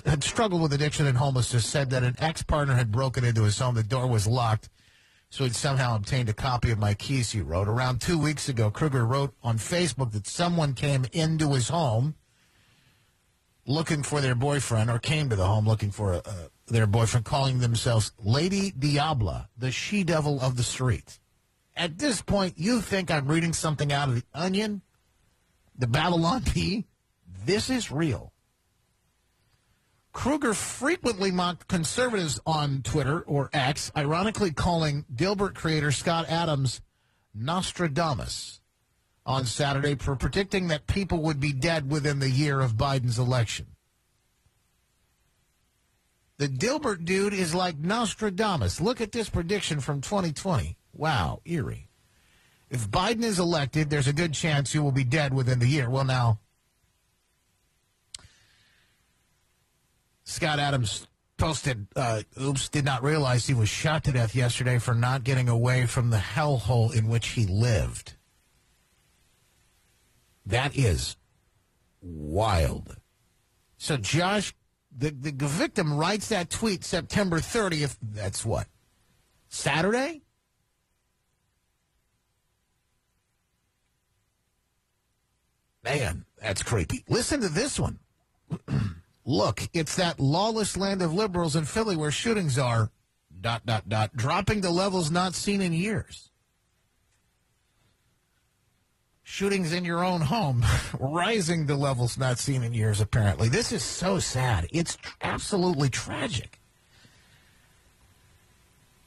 had 0.05 0.23
struggled 0.23 0.61
with 0.61 0.73
addiction 0.73 1.05
and 1.05 1.17
homelessness, 1.17 1.65
said 1.65 1.91
that 1.91 2.03
an 2.03 2.15
ex 2.17 2.41
partner 2.41 2.73
had 2.73 2.91
broken 2.91 3.23
into 3.23 3.43
his 3.43 3.59
home. 3.59 3.75
The 3.75 3.83
door 3.83 4.07
was 4.07 4.25
locked, 4.25 4.69
so 5.29 5.43
he'd 5.43 5.55
somehow 5.55 5.95
obtained 5.95 6.29
a 6.29 6.33
copy 6.33 6.71
of 6.71 6.79
my 6.79 6.95
keys, 6.95 7.31
he 7.31 7.41
wrote. 7.41 7.67
Around 7.67 8.01
two 8.01 8.17
weeks 8.17 8.49
ago, 8.49 8.71
Kruger 8.71 9.05
wrote 9.05 9.35
on 9.43 9.57
Facebook 9.57 10.11
that 10.13 10.25
someone 10.25 10.73
came 10.73 11.05
into 11.13 11.53
his 11.53 11.69
home 11.69 12.15
looking 13.67 14.01
for 14.01 14.21
their 14.21 14.33
boyfriend, 14.33 14.89
or 14.89 14.97
came 14.97 15.29
to 15.29 15.35
the 15.35 15.45
home 15.45 15.67
looking 15.67 15.91
for 15.91 16.15
uh, 16.15 16.21
their 16.67 16.87
boyfriend, 16.87 17.25
calling 17.25 17.59
themselves 17.59 18.11
Lady 18.23 18.71
Diabla, 18.71 19.49
the 19.55 19.71
she 19.71 20.03
devil 20.03 20.41
of 20.41 20.57
the 20.57 20.63
streets. 20.63 21.19
At 21.75 21.99
this 21.99 22.23
point, 22.23 22.57
you 22.57 22.81
think 22.81 23.11
I'm 23.11 23.27
reading 23.27 23.53
something 23.53 23.93
out 23.93 24.09
of 24.09 24.15
the 24.15 24.23
Onion? 24.33 24.81
the 25.77 25.87
Babylon 25.87 26.43
Bee, 26.53 26.85
this 27.45 27.69
is 27.69 27.91
real. 27.91 28.33
Kruger 30.11 30.55
frequently 30.55 31.29
mocked 31.31 31.67
conservatives 31.67 32.39
on 32.45 32.81
Twitter 32.81 33.21
or 33.21 33.51
X, 33.53 33.91
ironically 33.95 34.51
calling 34.51 35.05
Dilbert 35.13 35.53
creator 35.53 35.91
Scott 35.91 36.25
Adams 36.27 36.81
Nostradamus 37.35 38.59
on 39.27 39.45
Saturday 39.45 39.95
for 39.95 40.15
predicting 40.15 40.69
that 40.69 40.87
people 40.87 41.21
would 41.21 41.39
be 41.39 41.51
dead 41.51 41.91
within 41.91 42.19
the 42.19 42.29
year 42.29 42.61
of 42.61 42.77
Biden's 42.77 43.19
election. 43.19 43.67
The 46.37 46.47
Dilbert 46.47 47.03
dude 47.03 47.33
is 47.33 47.53
like 47.53 47.77
Nostradamus. 47.77 48.79
Look 48.79 49.01
at 49.01 49.11
this 49.11 49.27
prediction 49.27 49.81
from 49.81 49.99
2020. 50.01 50.77
Wow, 50.93 51.41
eerie. 51.45 51.89
If 52.69 52.89
Biden 52.89 53.23
is 53.23 53.37
elected, 53.37 53.89
there's 53.89 54.07
a 54.07 54.13
good 54.13 54.33
chance 54.33 54.71
he 54.71 54.79
will 54.79 54.91
be 54.91 55.03
dead 55.03 55.33
within 55.33 55.59
the 55.59 55.67
year. 55.67 55.89
Well, 55.89 56.05
now, 56.05 56.39
Scott 60.23 60.59
Adams 60.59 61.07
posted, 61.37 61.87
uh, 61.95 62.23
oops, 62.41 62.69
did 62.69 62.85
not 62.85 63.03
realize 63.03 63.47
he 63.47 63.53
was 63.53 63.69
shot 63.69 64.03
to 64.05 64.11
death 64.11 64.35
yesterday 64.35 64.79
for 64.79 64.93
not 64.93 65.23
getting 65.23 65.49
away 65.49 65.85
from 65.85 66.11
the 66.11 66.17
hellhole 66.17 66.93
in 66.93 67.07
which 67.07 67.29
he 67.29 67.45
lived. 67.45 68.16
That 70.47 70.77
is 70.77 71.17
wild. 72.01 72.95
So, 73.77 73.97
Josh, 73.97 74.55
the, 74.97 75.09
the 75.09 75.33
victim 75.33 75.93
writes 75.93 76.29
that 76.29 76.49
tweet 76.49 76.85
September 76.85 77.39
30th. 77.39 77.97
That's 78.01 78.45
what? 78.45 78.67
Saturday? 79.49 80.21
Man, 85.83 86.25
that's 86.41 86.63
creepy. 86.63 87.03
Listen 87.09 87.41
to 87.41 87.49
this 87.49 87.77
one. 87.77 87.99
Look, 89.25 89.63
it's 89.73 89.97
that 89.97 90.17
lawless 90.17 90.77
land 90.77 91.01
of 91.01 91.13
liberals 91.13 91.57
in 91.57 91.65
Philly 91.65 91.97
where 91.97 92.11
shootings 92.11 92.57
are, 92.57 92.89
dot, 93.41 93.65
dot, 93.65 93.89
dot, 93.89 94.15
dropping 94.15 94.61
to 94.61 94.69
levels 94.69 95.11
not 95.11 95.35
seen 95.35 95.61
in 95.61 95.73
years. 95.73 96.31
Shootings 99.29 99.73
in 99.73 99.83
your 99.83 100.05
own 100.05 100.21
home, 100.21 100.63
rising 100.99 101.67
to 101.67 101.75
levels 101.75 102.17
not 102.17 102.39
seen 102.39 102.63
in 102.63 102.73
years, 102.73 103.01
apparently. 103.01 103.49
This 103.49 103.73
is 103.73 103.83
so 103.83 104.19
sad. 104.19 104.67
It's 104.71 104.95
tr- 104.95 105.11
absolutely 105.21 105.89
tragic. 105.89 106.61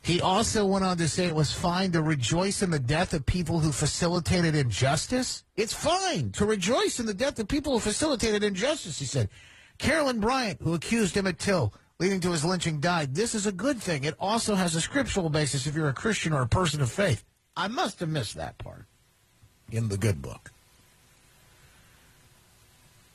He 0.03 0.21
also 0.21 0.67
went 0.67 0.85
on 0.85 0.99
to 0.99 1.09
say 1.09 1.25
it 1.25 1.35
was 1.35 1.55
fine 1.55 1.93
to 1.93 2.03
rejoice 2.03 2.61
in 2.61 2.71
the 2.71 2.79
death 2.79 3.15
of 3.15 3.25
people 3.25 3.61
who 3.61 3.73
facilitated 3.73 4.55
injustice. 4.55 5.43
It's 5.57 5.73
fine 5.73 6.33
to 6.33 6.45
rejoice 6.45 7.01
in 7.01 7.07
the 7.07 7.15
death 7.15 7.39
of 7.39 7.49
people 7.49 7.73
who 7.73 7.81
facilitated 7.81 8.45
injustice, 8.45 8.99
he 8.99 9.07
said. 9.07 9.31
Carolyn 9.79 10.21
Bryant, 10.21 10.61
who 10.61 10.75
accused 10.75 11.17
Emmett 11.17 11.39
Till, 11.39 11.73
leading 11.99 12.21
to 12.21 12.33
his 12.33 12.45
lynching, 12.45 12.79
died. 12.79 13.15
This 13.15 13.35
is 13.35 13.47
a 13.47 13.53
good 13.53 13.81
thing. 13.81 14.05
It 14.05 14.17
also 14.21 14.55
has 14.55 14.75
a 14.75 14.83
scriptural 14.83 15.31
basis 15.31 15.67
if 15.67 15.75
you're 15.75 15.89
a 15.89 15.95
Christian 15.95 16.35
or 16.35 16.43
a 16.43 16.47
person 16.47 16.83
of 16.83 16.93
faith. 16.93 17.25
I 17.57 17.69
must 17.69 18.01
have 18.01 18.11
missed 18.11 18.35
that 18.35 18.59
part 18.59 18.85
in 19.75 19.89
the 19.89 19.97
good 19.97 20.21
book. 20.23 20.53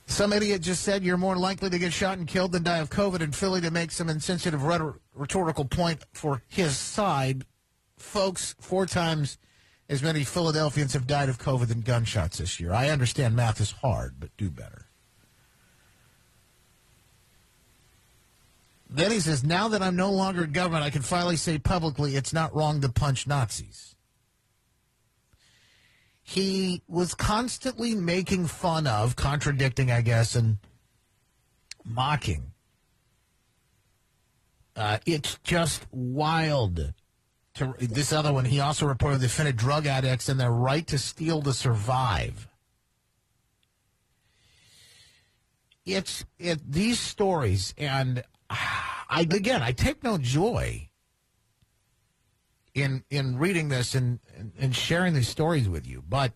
Some 0.06 0.32
idiot 0.32 0.62
just 0.62 0.82
said 0.82 1.02
you're 1.02 1.16
more 1.16 1.36
likely 1.36 1.68
to 1.68 1.78
get 1.78 1.92
shot 1.92 2.18
and 2.18 2.28
killed 2.28 2.52
than 2.52 2.62
die 2.62 2.78
of 2.78 2.90
COVID 2.90 3.20
in 3.20 3.32
Philly 3.32 3.60
to 3.62 3.70
make 3.70 3.90
some 3.90 4.08
insensitive 4.08 4.62
rhetor- 4.62 5.00
rhetorical 5.14 5.64
point 5.64 6.04
for 6.12 6.42
his 6.48 6.76
side. 6.76 7.44
Folks, 7.98 8.54
four 8.60 8.86
times 8.86 9.36
as 9.88 10.02
many 10.02 10.22
Philadelphians 10.22 10.92
have 10.92 11.06
died 11.06 11.28
of 11.28 11.38
COVID 11.38 11.68
than 11.68 11.80
gunshots 11.80 12.38
this 12.38 12.60
year. 12.60 12.72
I 12.72 12.88
understand 12.90 13.34
math 13.34 13.60
is 13.60 13.72
hard, 13.72 14.14
but 14.18 14.36
do 14.36 14.48
better. 14.48 14.86
Then 18.88 19.10
he 19.10 19.18
says, 19.18 19.42
now 19.42 19.66
that 19.68 19.82
I'm 19.82 19.96
no 19.96 20.12
longer 20.12 20.44
in 20.44 20.52
government, 20.52 20.84
I 20.84 20.90
can 20.90 21.02
finally 21.02 21.36
say 21.36 21.58
publicly 21.58 22.14
it's 22.14 22.32
not 22.32 22.54
wrong 22.54 22.80
to 22.80 22.88
punch 22.88 23.26
Nazis. 23.26 23.95
He 26.28 26.82
was 26.88 27.14
constantly 27.14 27.94
making 27.94 28.48
fun 28.48 28.88
of, 28.88 29.14
contradicting, 29.14 29.92
I 29.92 30.00
guess, 30.00 30.34
and 30.34 30.58
mocking. 31.84 32.50
Uh, 34.74 34.98
it's 35.06 35.38
just 35.44 35.86
wild. 35.92 36.92
To, 37.54 37.74
this 37.78 38.12
other 38.12 38.32
one, 38.32 38.44
he 38.44 38.58
also 38.58 38.86
reported 38.86 39.20
the 39.20 39.28
defended 39.28 39.56
drug 39.56 39.86
addicts 39.86 40.28
and 40.28 40.38
their 40.40 40.50
right 40.50 40.84
to 40.88 40.98
steal 40.98 41.42
to 41.42 41.52
survive. 41.52 42.48
It's 45.84 46.24
it 46.40 46.60
these 46.68 46.98
stories, 46.98 47.72
and 47.78 48.24
I 48.50 49.28
again, 49.30 49.62
I 49.62 49.70
take 49.70 50.02
no 50.02 50.18
joy 50.18 50.85
in 52.76 53.02
in 53.08 53.38
reading 53.38 53.70
this 53.70 53.94
and, 53.94 54.20
and, 54.58 54.76
sharing 54.76 55.14
these 55.14 55.28
stories 55.28 55.66
with 55.66 55.86
you, 55.86 56.04
but 56.06 56.32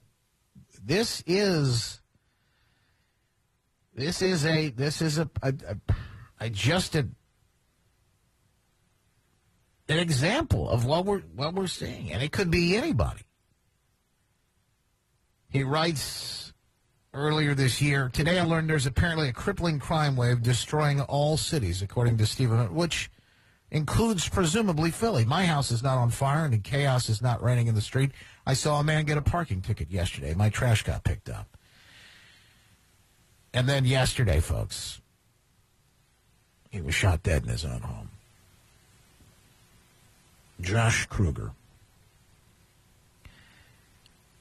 this 0.82 1.22
is 1.26 2.00
this 3.94 4.22
is 4.22 4.46
a 4.46 4.70
this 4.70 5.02
is 5.02 5.18
a, 5.18 5.28
a, 5.42 5.52
a, 5.68 5.94
a 6.40 6.50
just 6.50 6.94
a, 6.94 7.06
an 9.88 9.98
example 9.98 10.68
of 10.70 10.86
what 10.86 11.04
we're 11.04 11.20
what 11.20 11.54
we're 11.54 11.66
seeing, 11.66 12.10
and 12.10 12.22
it 12.22 12.32
could 12.32 12.50
be 12.50 12.74
anybody. 12.74 13.20
He 15.50 15.62
writes 15.62 16.54
earlier 17.12 17.54
this 17.54 17.82
year. 17.82 18.08
Today, 18.08 18.38
I 18.38 18.44
learned 18.44 18.70
there's 18.70 18.86
apparently 18.86 19.28
a 19.28 19.32
crippling 19.34 19.78
crime 19.78 20.16
wave 20.16 20.42
destroying 20.42 21.02
all 21.02 21.36
cities, 21.36 21.82
according 21.82 22.16
to 22.16 22.24
Stephen, 22.24 22.72
which 22.74 23.10
includes 23.70 24.28
presumably 24.28 24.90
Philly. 24.90 25.24
My 25.24 25.46
house 25.46 25.70
is 25.70 25.82
not 25.82 25.98
on 25.98 26.10
fire, 26.10 26.44
and 26.44 26.62
chaos 26.62 27.08
is 27.08 27.22
not 27.22 27.42
raining 27.42 27.66
in 27.66 27.74
the 27.74 27.80
street. 27.80 28.10
I 28.46 28.54
saw 28.54 28.80
a 28.80 28.84
man 28.84 29.04
get 29.04 29.18
a 29.18 29.22
parking 29.22 29.60
ticket 29.60 29.90
yesterday. 29.90 30.34
My 30.34 30.48
trash 30.48 30.82
got 30.82 31.04
picked 31.04 31.28
up. 31.28 31.56
And 33.52 33.68
then 33.68 33.84
yesterday, 33.84 34.40
folks, 34.40 35.00
he 36.70 36.80
was 36.80 36.94
shot 36.94 37.22
dead 37.22 37.42
in 37.42 37.48
his 37.48 37.64
own 37.64 37.80
home. 37.80 38.10
Josh 40.60 41.06
Kruger. 41.06 41.52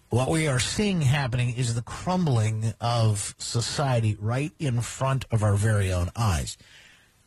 What 0.09 0.29
we 0.29 0.47
are 0.47 0.59
seeing 0.59 1.01
happening 1.01 1.55
is 1.55 1.75
the 1.75 1.83
crumbling 1.83 2.73
of 2.81 3.35
society 3.37 4.17
right 4.19 4.51
in 4.57 4.81
front 4.81 5.25
of 5.29 5.43
our 5.43 5.55
very 5.55 5.93
own 5.93 6.09
eyes. 6.15 6.57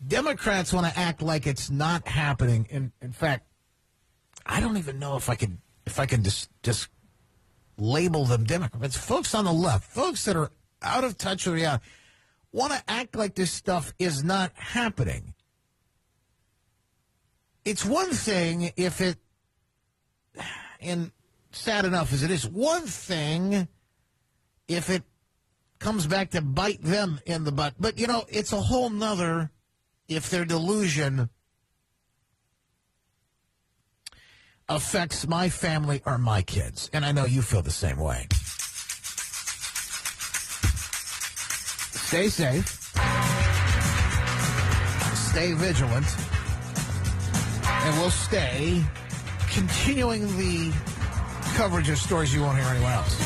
Democrats 0.06 0.72
want 0.72 0.92
to 0.92 0.98
act 0.98 1.22
like 1.22 1.46
it's 1.46 1.70
not 1.70 2.06
happening. 2.08 2.66
In, 2.70 2.92
in 3.00 3.12
fact, 3.12 3.46
I 4.44 4.60
don't 4.60 4.76
even 4.76 4.98
know 4.98 5.16
if 5.16 5.28
I 5.28 5.34
could 5.34 5.58
if 5.86 5.98
I 5.98 6.06
can 6.06 6.24
just 6.24 6.50
just 6.62 6.88
label 7.78 8.24
them 8.24 8.44
Democrats. 8.44 8.96
Folks 8.96 9.34
on 9.34 9.44
the 9.44 9.52
left, 9.52 9.84
folks 9.84 10.24
that 10.24 10.36
are 10.36 10.50
out 10.82 11.04
of 11.04 11.16
touch 11.16 11.46
with 11.46 11.56
reality, 11.56 11.84
want 12.52 12.72
to 12.72 12.82
act 12.88 13.16
like 13.16 13.34
this 13.34 13.52
stuff 13.52 13.92
is 13.98 14.24
not 14.24 14.52
happening. 14.54 15.34
It's 17.64 17.84
one 17.84 18.10
thing 18.10 18.72
if 18.76 19.00
it, 19.00 19.18
and 20.80 21.12
sad 21.52 21.84
enough 21.84 22.12
as 22.12 22.22
it 22.22 22.30
is, 22.30 22.46
one 22.46 22.82
thing 22.82 23.68
if 24.66 24.90
it 24.90 25.04
comes 25.78 26.06
back 26.06 26.30
to 26.30 26.40
bite 26.40 26.82
them 26.82 27.20
in 27.24 27.44
the 27.44 27.52
butt. 27.52 27.74
But, 27.78 27.98
you 27.98 28.06
know, 28.06 28.24
it's 28.28 28.52
a 28.52 28.60
whole 28.60 28.90
nother 28.90 29.50
if 30.08 30.30
their 30.30 30.44
delusion 30.44 31.28
affects 34.68 35.26
my 35.26 35.48
family 35.48 36.02
or 36.06 36.18
my 36.18 36.42
kids. 36.42 36.90
And 36.92 37.04
I 37.04 37.12
know 37.12 37.24
you 37.24 37.42
feel 37.42 37.62
the 37.62 37.70
same 37.70 37.98
way. 37.98 38.26
Stay 42.12 42.28
safe. 42.28 42.68
Stay 45.14 45.52
vigilant. 45.52 46.06
And 47.64 47.98
we'll 47.98 48.10
stay 48.10 48.84
continuing 49.50 50.26
the 50.38 50.72
coverage 51.54 51.88
of 51.88 51.98
stories 51.98 52.34
you 52.34 52.42
won't 52.42 52.58
hear 52.58 52.66
anywhere 52.68 52.92
else. 52.92 53.18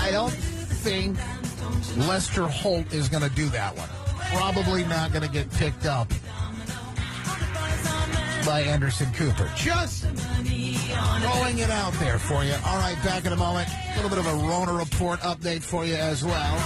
I 0.00 0.10
don't 0.10 0.32
think 0.32 1.16
Lester 1.96 2.46
Holt 2.46 2.92
is 2.92 3.08
going 3.08 3.22
to 3.22 3.30
do 3.30 3.48
that 3.50 3.76
one. 3.76 3.88
Probably 4.34 4.84
not 4.84 5.12
going 5.12 5.22
to 5.22 5.30
get 5.30 5.50
picked 5.52 5.86
up 5.86 6.08
by 8.44 8.62
Anderson 8.62 9.12
Cooper. 9.12 9.50
Just 9.56 10.04
throwing 10.04 11.58
it 11.58 11.70
out 11.70 11.92
there 11.94 12.18
for 12.18 12.44
you. 12.44 12.54
All 12.66 12.78
right, 12.78 12.96
back 13.04 13.24
in 13.24 13.32
a 13.32 13.36
moment. 13.36 13.68
A 13.68 13.96
little 13.96 14.10
bit 14.10 14.18
of 14.18 14.26
a 14.26 14.34
Rona 14.46 14.72
report 14.72 15.20
update 15.20 15.62
for 15.62 15.84
you 15.84 15.94
as 15.94 16.24
well. 16.24 16.56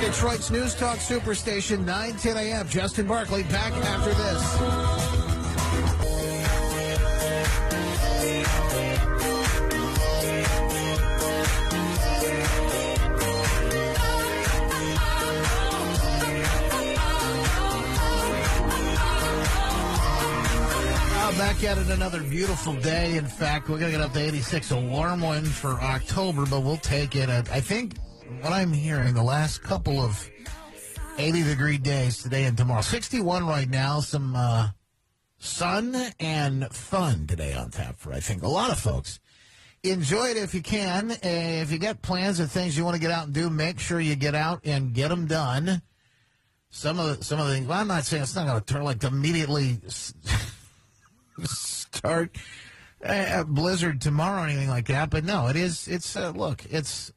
Detroit's 0.00 0.50
News 0.50 0.74
Talk 0.74 0.98
Superstation, 0.98 1.84
9 1.84 2.14
10 2.14 2.36
a.m. 2.36 2.68
Justin 2.68 3.06
Barclay 3.06 3.42
back 3.44 3.72
after 3.72 4.14
this. 4.14 5.05
Back 21.38 21.64
at 21.64 21.76
it 21.76 21.90
another 21.90 22.22
beautiful 22.22 22.72
day. 22.72 23.18
In 23.18 23.26
fact, 23.26 23.68
we're 23.68 23.78
going 23.78 23.92
to 23.92 23.98
get 23.98 24.04
up 24.04 24.14
to 24.14 24.20
86, 24.20 24.70
a 24.70 24.80
warm 24.80 25.20
one 25.20 25.44
for 25.44 25.72
October, 25.82 26.46
but 26.46 26.60
we'll 26.60 26.78
take 26.78 27.14
it. 27.14 27.28
I 27.28 27.60
think 27.60 27.98
what 28.40 28.54
I'm 28.54 28.72
hearing, 28.72 29.12
the 29.12 29.22
last 29.22 29.62
couple 29.62 30.00
of 30.00 30.30
80 31.18 31.42
degree 31.42 31.76
days 31.76 32.22
today 32.22 32.44
and 32.44 32.56
tomorrow. 32.56 32.80
61 32.80 33.46
right 33.46 33.68
now, 33.68 34.00
some 34.00 34.34
uh, 34.34 34.68
sun 35.36 35.94
and 36.18 36.72
fun 36.72 37.26
today 37.26 37.52
on 37.52 37.70
tap 37.70 37.98
for, 37.98 38.14
I 38.14 38.20
think, 38.20 38.42
a 38.42 38.48
lot 38.48 38.70
of 38.70 38.78
folks. 38.78 39.20
Enjoy 39.82 40.28
it 40.28 40.38
if 40.38 40.54
you 40.54 40.62
can. 40.62 41.10
Uh, 41.10 41.18
if 41.22 41.70
you 41.70 41.78
got 41.78 42.00
plans 42.00 42.40
and 42.40 42.50
things 42.50 42.78
you 42.78 42.84
want 42.84 42.94
to 42.94 43.00
get 43.00 43.10
out 43.10 43.26
and 43.26 43.34
do, 43.34 43.50
make 43.50 43.78
sure 43.78 44.00
you 44.00 44.16
get 44.16 44.34
out 44.34 44.60
and 44.64 44.94
get 44.94 45.08
them 45.08 45.26
done. 45.26 45.82
Some 46.70 46.98
of 46.98 47.18
the, 47.18 47.24
some 47.24 47.38
of 47.38 47.46
the 47.46 47.54
things, 47.54 47.66
well, 47.66 47.78
I'm 47.78 47.88
not 47.88 48.04
saying 48.04 48.22
it's 48.22 48.34
not 48.34 48.46
going 48.46 48.58
to 48.58 48.72
turn 48.72 48.84
like 48.84 49.04
immediately 49.04 49.80
start 51.44 52.36
a 53.02 53.44
blizzard 53.44 54.00
tomorrow 54.00 54.42
or 54.42 54.46
anything 54.46 54.68
like 54.68 54.86
that, 54.88 55.10
but 55.10 55.24
no, 55.24 55.48
it 55.48 55.56
is, 55.56 55.86
it's, 55.88 56.16
uh, 56.16 56.30
look, 56.30 56.64
it's, 56.70 57.12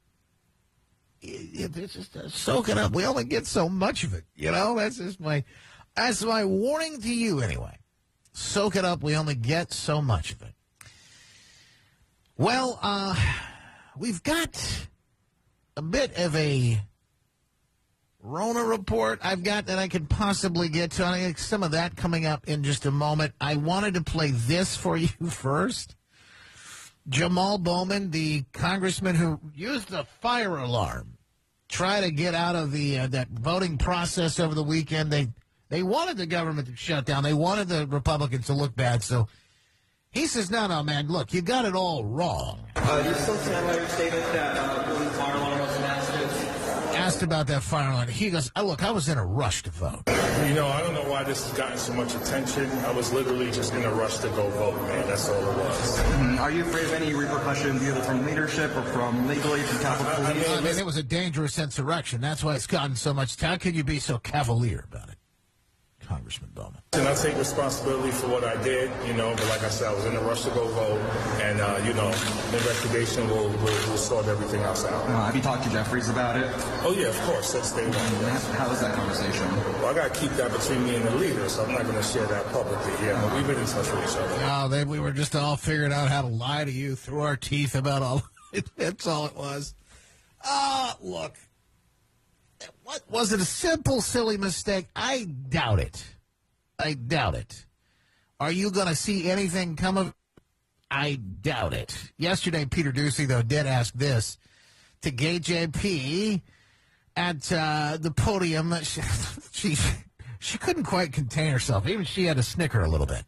it, 1.21 1.75
it's 1.75 1.93
just 1.93 2.15
uh, 2.15 2.29
soak 2.29 2.69
it 2.69 2.77
up. 2.77 2.93
We 2.93 3.05
only 3.05 3.25
get 3.25 3.45
so 3.45 3.67
much 3.69 4.03
of 4.03 4.13
it, 4.13 4.23
you 4.35 4.51
know. 4.51 4.77
That's 4.77 4.97
just 4.97 5.19
my 5.19 5.43
that's 5.95 6.23
my 6.23 6.45
warning 6.45 7.01
to 7.01 7.13
you, 7.13 7.41
anyway. 7.41 7.77
Soak 8.31 8.75
it 8.75 8.85
up. 8.85 9.03
We 9.03 9.17
only 9.17 9.35
get 9.35 9.73
so 9.73 10.01
much 10.01 10.31
of 10.31 10.41
it. 10.41 10.53
Well, 12.37 12.79
uh, 12.81 13.15
we've 13.97 14.23
got 14.23 14.87
a 15.75 15.81
bit 15.81 16.17
of 16.17 16.35
a 16.35 16.79
Rona 18.21 18.63
report 18.63 19.19
I've 19.23 19.43
got 19.43 19.67
that 19.67 19.79
I 19.79 19.87
could 19.87 20.09
possibly 20.09 20.67
get 20.69 20.91
to. 20.91 21.05
I 21.05 21.19
think 21.19 21.37
some 21.37 21.63
of 21.63 21.71
that 21.71 21.95
coming 21.95 22.25
up 22.25 22.47
in 22.47 22.63
just 22.63 22.85
a 22.85 22.91
moment. 22.91 23.33
I 23.39 23.55
wanted 23.55 23.93
to 23.93 24.01
play 24.01 24.31
this 24.31 24.75
for 24.75 24.97
you 24.97 25.07
first. 25.07 25.95
Jamal 27.07 27.57
Bowman, 27.57 28.11
the 28.11 28.43
congressman 28.53 29.15
who 29.15 29.39
used 29.55 29.89
the 29.89 30.03
fire 30.03 30.57
alarm, 30.57 31.17
try 31.67 32.01
to 32.01 32.11
get 32.11 32.35
out 32.35 32.55
of 32.55 32.71
the 32.71 32.99
uh, 32.99 33.07
that 33.07 33.29
voting 33.29 33.77
process 33.77 34.39
over 34.39 34.53
the 34.53 34.63
weekend. 34.63 35.11
They 35.11 35.29
they 35.69 35.81
wanted 35.81 36.17
the 36.17 36.25
government 36.25 36.67
to 36.67 36.75
shut 36.75 37.05
down. 37.05 37.23
They 37.23 37.33
wanted 37.33 37.67
the 37.67 37.87
Republicans 37.87 38.47
to 38.47 38.53
look 38.53 38.75
bad. 38.75 39.01
So 39.01 39.27
he 40.11 40.27
says, 40.27 40.51
"No, 40.51 40.67
no, 40.67 40.83
man. 40.83 41.07
Look, 41.07 41.33
you 41.33 41.41
got 41.41 41.65
it 41.65 41.73
all 41.73 42.03
wrong." 42.03 42.65
Uh, 42.75 43.03
you 43.05 43.13
still 43.13 43.35
your 43.35 43.87
statement 43.87 44.25
that 44.33 44.57
uh, 44.57 44.93
when 44.93 45.05
the 45.05 45.11
fire 45.11 45.35
alarm 45.35 45.59
was 45.59 45.77
announced? 45.77 45.99
Asked 47.09 47.23
about 47.23 47.47
that 47.47 47.63
fire 47.63 47.89
alarm. 47.89 48.07
He 48.07 48.29
goes, 48.29 48.51
oh, 48.55 48.67
"Look, 48.67 48.83
I 48.83 48.91
was 48.91 49.09
in 49.09 49.17
a 49.17 49.25
rush 49.25 49.63
to 49.63 49.71
vote." 49.71 50.03
You 50.47 50.53
know, 50.53 50.67
I 50.67 50.79
don't 50.81 50.93
know 50.93 51.09
why 51.09 51.23
this 51.23 51.43
has 51.49 51.57
gotten 51.57 51.75
so 51.75 51.91
much 51.93 52.13
attention. 52.13 52.69
I 52.85 52.91
was 52.91 53.11
literally 53.11 53.49
just 53.49 53.73
in 53.73 53.83
a 53.83 53.91
rush 53.91 54.19
to 54.19 54.27
go 54.29 54.47
vote, 54.51 54.79
man. 54.83 55.07
That's 55.07 55.27
all 55.27 55.41
it 55.41 55.57
was. 55.57 55.99
Mhm. 55.99 56.39
Are 56.39 56.51
you 56.51 56.61
afraid 56.61 56.85
of 56.85 56.93
any 56.93 57.15
repercussions, 57.15 57.81
either 57.81 58.01
from 58.03 58.27
leadership 58.27 58.75
or 58.77 58.83
from 58.83 59.27
legally 59.27 59.61
from 59.61 59.79
Capitol 59.79 60.23
Police? 60.23 60.49
I 60.49 60.61
mean, 60.61 60.77
it 60.77 60.85
was 60.85 60.97
a 60.97 61.03
dangerous 61.03 61.57
insurrection. 61.57 62.21
That's 62.21 62.43
why 62.43 62.53
it's 62.53 62.67
gotten 62.67 62.95
so 62.95 63.11
much. 63.11 63.41
How 63.41 63.57
can 63.57 63.73
you 63.73 63.83
be 63.83 63.97
so 63.97 64.19
cavalier 64.19 64.85
about 64.91 65.09
it, 65.09 65.17
Congressman 66.09 66.49
Bowman? 66.55 66.81
And 66.93 67.07
I 67.07 67.13
take 67.13 67.37
responsibility 67.37 68.09
for 68.09 68.27
what 68.27 68.43
I 68.43 68.61
did, 68.63 68.89
you 69.07 69.13
know, 69.13 69.29
but 69.35 69.47
like 69.47 69.63
I 69.63 69.69
said, 69.69 69.87
I 69.89 69.93
was 69.93 70.05
in 70.05 70.15
a 70.15 70.21
rush 70.21 70.41
to 70.43 70.49
go 70.49 70.67
vote, 70.67 70.99
and, 71.39 71.61
uh, 71.61 71.79
you 71.85 71.93
know, 71.93 72.09
the 72.49 72.57
investigation 72.57 73.29
will, 73.29 73.47
will, 73.47 73.79
will 73.87 73.97
sort 73.97 74.25
everything 74.25 74.61
else 74.63 74.83
out. 74.85 75.05
Uh, 75.05 75.25
have 75.25 75.35
you 75.35 75.41
talked 75.41 75.63
to 75.65 75.69
Jeffries 75.69 76.09
about 76.09 76.35
it? 76.35 76.47
Oh, 76.83 76.95
yeah, 76.97 77.07
of 77.07 77.21
course, 77.21 77.53
that's 77.53 77.71
day 77.73 77.85
one. 77.85 77.93
yes. 77.93 78.51
How 78.53 78.67
was 78.67 78.81
that 78.81 78.95
conversation? 78.95 79.47
Well, 79.79 79.85
I 79.85 79.93
got 79.93 80.13
to 80.13 80.19
keep 80.19 80.31
that 80.31 80.51
between 80.51 80.83
me 80.83 80.95
and 80.95 81.05
the 81.05 81.15
leader, 81.15 81.47
so 81.47 81.63
I'm 81.63 81.71
not 81.71 81.83
going 81.83 81.95
to 81.95 82.03
share 82.03 82.25
that 82.25 82.45
publicly. 82.51 82.91
Yeah, 83.05 83.21
but 83.21 83.35
we've 83.35 83.45
been 83.47 83.59
in 83.59 83.67
touch 83.67 83.89
with 83.91 84.03
each 84.03 84.17
other. 84.17 84.37
No, 84.41 84.67
they, 84.67 84.83
we 84.85 84.99
were 84.99 85.11
just 85.11 85.35
all 85.35 85.57
figuring 85.57 85.93
out 85.93 86.09
how 86.09 86.23
to 86.23 86.27
lie 86.27 86.65
to 86.65 86.71
you 86.71 86.95
through 86.95 87.21
our 87.21 87.37
teeth 87.37 87.75
about 87.75 88.01
all. 88.01 88.23
That's 88.77 89.05
all 89.05 89.27
it 89.27 89.35
was. 89.35 89.75
Ah, 90.43 90.97
look. 91.01 91.35
What 92.89 93.03
was 93.07 93.31
it? 93.33 93.39
A 93.39 93.45
simple, 93.45 94.01
silly 94.01 94.37
mistake? 94.37 94.87
I 94.95 95.25
doubt 95.25 95.79
it. 95.79 96.03
I 96.79 96.93
doubt 96.93 97.35
it. 97.35 97.67
Are 98.39 98.51
you 98.51 98.71
going 98.71 98.87
to 98.87 98.95
see 98.95 99.29
anything 99.29 99.75
come 99.75 99.95
of? 99.95 100.11
I 100.89 101.19
doubt 101.41 101.75
it. 101.75 101.95
Yesterday, 102.17 102.65
Peter 102.65 102.91
Doocy 102.91 103.27
though 103.27 103.43
did 103.43 103.67
ask 103.67 103.93
this 103.93 104.39
to 105.03 105.11
KJP 105.11 106.41
at 107.15 107.51
uh, 107.51 107.97
the 108.01 108.09
podium. 108.09 108.73
She, 108.81 109.01
she 109.51 109.77
she 110.39 110.57
couldn't 110.57 110.85
quite 110.85 111.13
contain 111.13 111.51
herself. 111.51 111.87
Even 111.87 112.05
she 112.05 112.25
had 112.25 112.37
to 112.37 112.43
snicker 112.43 112.81
a 112.81 112.89
little 112.89 113.05
bit. 113.05 113.23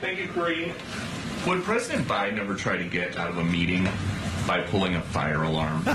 Thank 0.00 0.20
you, 0.20 0.28
Karine. 0.28 0.72
Would 1.46 1.64
President 1.64 2.08
Biden 2.08 2.38
ever 2.38 2.54
try 2.54 2.78
to 2.78 2.84
get 2.84 3.18
out 3.18 3.28
of 3.28 3.36
a 3.36 3.44
meeting 3.44 3.86
by 4.46 4.60
pulling 4.62 4.96
a 4.96 5.00
fire 5.00 5.42
alarm? 5.44 5.82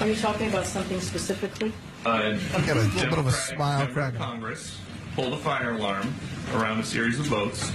Are 0.00 0.08
you 0.08 0.16
talking 0.16 0.48
about 0.48 0.66
something 0.66 1.00
specifically? 1.00 1.72
Uh, 2.04 2.32
Got 2.66 2.76
a 2.76 2.80
little 2.80 3.10
bit 3.10 3.18
of 3.18 3.26
a 3.26 3.32
smile 3.32 3.78
member 3.84 4.00
of 4.00 4.12
crack. 4.12 4.16
Congress 4.16 4.78
pulled 5.14 5.32
a 5.32 5.36
fire 5.38 5.72
alarm 5.74 6.12
around 6.54 6.80
a 6.80 6.84
series 6.84 7.18
of 7.20 7.26
votes. 7.26 7.70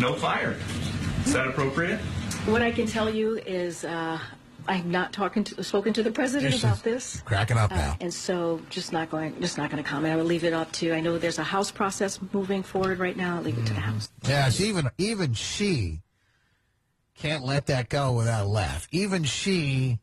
No 0.00 0.14
fire. 0.14 0.56
Is 1.24 1.32
that 1.32 1.46
appropriate? 1.48 1.98
What 2.46 2.62
I 2.62 2.70
can 2.70 2.86
tell 2.86 3.12
you 3.12 3.36
is 3.38 3.84
uh, 3.84 4.18
I'm 4.68 4.90
not 4.90 5.12
talking 5.12 5.42
to, 5.44 5.64
spoken 5.64 5.92
to 5.94 6.02
the 6.02 6.12
president 6.12 6.52
She's 6.54 6.62
about 6.64 6.82
this. 6.84 7.20
cracking 7.22 7.56
up 7.58 7.72
Uh, 7.72 7.76
now. 7.76 7.96
and 8.00 8.14
so 8.14 8.60
just 8.70 8.92
not 8.92 9.10
going 9.10 9.38
just 9.40 9.58
not 9.58 9.70
going 9.70 9.82
to 9.82 9.88
comment. 9.88 10.14
I 10.14 10.16
will 10.16 10.24
leave 10.24 10.44
it 10.44 10.52
up 10.52 10.70
to 10.72 10.92
I 10.92 11.00
know 11.00 11.18
there's 11.18 11.38
a 11.40 11.44
House 11.44 11.72
process 11.72 12.20
moving 12.32 12.62
forward 12.62 12.98
right 13.00 13.16
now. 13.16 13.36
I'll 13.36 13.42
leave 13.42 13.58
it 13.58 13.66
to 13.66 13.74
the 13.74 13.80
House. 13.80 14.08
Yeah, 14.28 14.48
she, 14.50 14.68
even 14.68 14.88
even 14.98 15.34
she 15.34 16.00
can't 17.16 17.44
let 17.44 17.66
that 17.66 17.88
go 17.88 18.12
without 18.12 18.44
a 18.44 18.48
laugh. 18.48 18.86
Even 18.90 19.24
she 19.24 19.98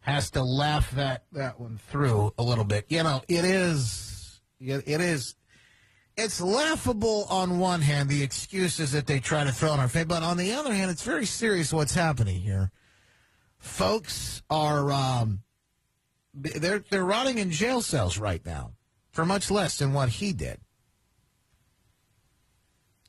has 0.00 0.30
to 0.32 0.42
laugh 0.42 0.90
that 0.92 1.24
that 1.32 1.58
one 1.58 1.78
through 1.90 2.32
a 2.38 2.42
little 2.42 2.64
bit. 2.64 2.86
You 2.88 3.02
know, 3.02 3.22
it 3.28 3.44
is 3.44 4.40
it 4.60 5.00
is 5.00 5.34
it's 6.16 6.40
laughable 6.40 7.26
on 7.30 7.58
one 7.58 7.80
hand 7.80 8.08
the 8.08 8.22
excuses 8.22 8.92
that 8.92 9.06
they 9.06 9.18
try 9.18 9.44
to 9.44 9.52
throw 9.52 9.74
in 9.74 9.80
our 9.80 9.88
face, 9.88 10.04
but 10.04 10.22
on 10.22 10.36
the 10.36 10.52
other 10.52 10.72
hand, 10.72 10.90
it's 10.90 11.02
very 11.02 11.26
serious 11.26 11.72
what's 11.72 11.94
happening 11.94 12.40
here. 12.40 12.70
Folks 13.58 14.42
are 14.50 14.92
um, 14.92 15.40
they're 16.34 16.84
they're 16.90 17.04
rotting 17.04 17.38
in 17.38 17.50
jail 17.50 17.80
cells 17.80 18.18
right 18.18 18.44
now 18.44 18.72
for 19.10 19.24
much 19.24 19.50
less 19.50 19.78
than 19.78 19.92
what 19.92 20.08
he 20.08 20.32
did. 20.32 20.60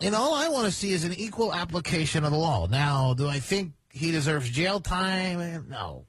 And 0.06 0.14
all 0.14 0.36
I 0.36 0.49
want 0.49 0.68
to 0.68 0.72
see 0.72 0.91
is 0.91 1.03
an 1.03 1.14
equal 1.14 1.52
application 1.52 2.23
of 2.26 2.32
the 2.32 2.38
law. 2.38 2.68
Now, 2.68 3.15
do 3.15 3.27
I 3.27 3.40
think 3.40 3.72
he 3.90 4.11
deserves 4.11 4.48
jail 4.52 4.80
time? 4.80 5.65
No. 5.68 6.06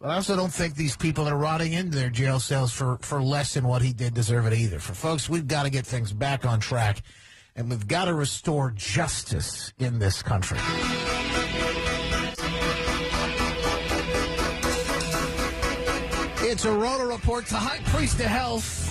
But 0.00 0.08
I 0.08 0.14
also 0.14 0.34
don't 0.34 0.52
think 0.52 0.76
these 0.76 0.96
people 0.96 1.24
that 1.24 1.32
are 1.34 1.36
rotting 1.36 1.74
into 1.74 1.98
their 1.98 2.08
jail 2.08 2.40
cells 2.40 2.72
for, 2.72 2.96
for 3.02 3.22
less 3.22 3.52
than 3.52 3.68
what 3.68 3.82
he 3.82 3.92
did 3.92 4.14
deserve 4.14 4.46
it 4.46 4.54
either. 4.54 4.78
For 4.78 4.94
folks, 4.94 5.28
we've 5.28 5.46
got 5.46 5.64
to 5.64 5.70
get 5.70 5.84
things 5.84 6.10
back 6.10 6.46
on 6.46 6.58
track, 6.58 7.02
and 7.54 7.68
we've 7.68 7.86
got 7.86 8.06
to 8.06 8.14
restore 8.14 8.70
justice 8.70 9.74
in 9.78 9.98
this 9.98 10.22
country. 10.22 10.58
It's 16.44 16.64
a 16.64 16.72
Rona 16.72 17.06
report 17.06 17.44
to 17.48 17.56
High 17.56 17.80
Priest 17.90 18.20
of 18.20 18.26
Health, 18.26 18.90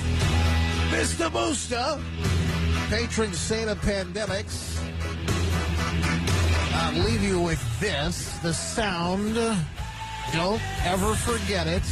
Mr. 0.92 1.32
Booster, 1.34 2.00
patron 2.92 3.32
saint 3.32 3.70
of 3.70 3.80
pandemics. 3.80 4.78
I'll 6.74 7.02
leave 7.06 7.24
you 7.24 7.42
with 7.42 7.62
this 7.80 8.38
the 8.40 8.54
sound, 8.54 9.36
don't 10.34 10.62
ever 10.86 11.16
forget 11.16 11.68
it, 11.68 11.84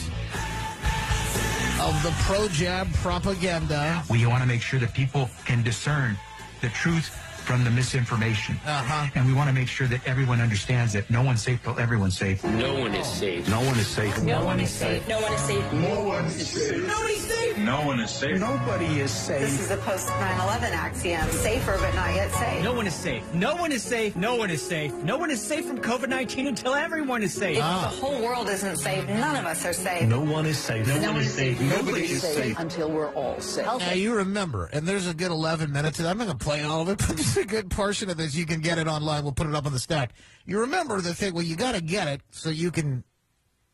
of 1.79 1.95
the 2.03 2.13
pro 2.23 2.49
jab 2.49 2.93
propaganda. 2.95 4.03
We 4.09 4.25
want 4.25 4.43
to 4.43 4.47
make 4.47 4.61
sure 4.61 4.77
that 4.81 4.93
people 4.93 5.29
can 5.45 5.63
discern 5.63 6.17
the 6.59 6.67
truth 6.67 7.17
from 7.49 7.63
the 7.63 7.71
misinformation. 7.71 8.59
Uh-huh. 8.63 9.09
And 9.15 9.25
we 9.25 9.33
want 9.33 9.49
to 9.49 9.55
make 9.55 9.67
sure 9.67 9.87
that 9.87 10.07
everyone 10.07 10.39
understands 10.39 10.93
that 10.93 11.09
no 11.09 11.23
one's 11.23 11.41
safe 11.41 11.63
till 11.63 11.79
everyone's 11.79 12.15
safe. 12.15 12.43
No 12.43 12.75
one 12.75 12.93
is 12.93 13.07
safe. 13.07 13.49
No 13.49 13.59
one 13.61 13.79
is 13.79 13.87
safe. 13.87 14.21
No 14.21 14.45
one 14.45 14.59
is 14.59 14.69
safe. 14.69 15.07
No 15.09 15.19
one 15.19 15.33
is 15.33 15.41
safe. 15.41 15.73
No 15.73 16.05
one 16.05 16.25
is 16.25 16.47
safe. 16.47 16.87
Nobody's 16.87 17.21
safe. 17.21 17.57
No 17.57 17.85
one 17.87 17.99
is 17.99 18.11
safe. 18.11 18.39
Nobody 18.39 18.99
is 18.99 19.11
safe. 19.11 19.41
This 19.41 19.59
is 19.61 19.71
a 19.71 19.77
post 19.77 20.09
9 20.09 20.41
11 20.41 20.73
axiom 20.73 21.27
safer 21.31 21.75
but 21.79 21.95
not 21.95 22.13
yet 22.13 22.31
safe. 22.31 22.63
No 22.63 22.73
one 22.73 22.85
is 22.85 22.93
safe. 22.93 23.33
No 23.33 23.55
one 23.55 23.71
is 23.71 23.81
safe. 23.81 24.15
No 24.15 24.35
one 24.35 24.51
is 24.51 24.61
safe. 24.61 24.93
No 24.93 25.17
one 25.17 25.31
is 25.31 25.41
safe 25.41 25.65
from 25.65 25.79
COVID 25.79 26.07
19 26.07 26.47
until 26.47 26.75
everyone 26.75 27.23
is 27.23 27.33
safe. 27.33 27.57
If 27.57 27.63
the 27.63 28.05
whole 28.05 28.21
world 28.21 28.47
isn't 28.47 28.77
safe, 28.77 29.07
none 29.07 29.37
of 29.37 29.45
us 29.45 29.65
are 29.65 29.73
safe. 29.73 30.07
No 30.07 30.21
one 30.21 30.45
is 30.45 30.59
safe. 30.59 30.87
No 30.87 31.13
one 31.13 31.21
is 31.21 31.33
safe. 31.33 31.59
Nobody 31.59 32.03
is 32.03 32.21
safe. 32.21 32.59
until 32.59 32.91
we're 32.91 33.11
all 33.13 33.41
safe. 33.41 33.65
Now, 33.65 33.93
you 33.93 34.13
remember, 34.13 34.69
and 34.71 34.87
there's 34.87 35.07
a 35.07 35.15
good 35.15 35.31
11 35.31 35.71
minutes, 35.71 35.99
I'm 35.99 36.17
not 36.19 36.27
going 36.27 36.37
to 36.37 36.45
play 36.45 36.61
all 36.63 36.81
of 36.81 36.89
it, 36.89 36.99
but 36.99 37.17
just 37.17 37.38
a 37.39 37.45
good 37.45 37.69
portion 37.69 38.09
of 38.09 38.17
this. 38.17 38.35
You 38.35 38.45
can 38.45 38.61
get 38.61 38.77
it 38.77 38.87
online. 38.87 39.23
We'll 39.23 39.33
put 39.33 39.47
it 39.47 39.55
up 39.55 39.65
on 39.65 39.73
the 39.73 39.79
stack. 39.79 40.13
You 40.45 40.59
remember 40.59 41.01
the 41.01 41.13
thing, 41.13 41.33
well, 41.33 41.43
you 41.43 41.55
got 41.55 41.75
to 41.75 41.81
get 41.81 42.07
it 42.07 42.21
so 42.31 42.49
you 42.49 42.71
can, 42.71 43.03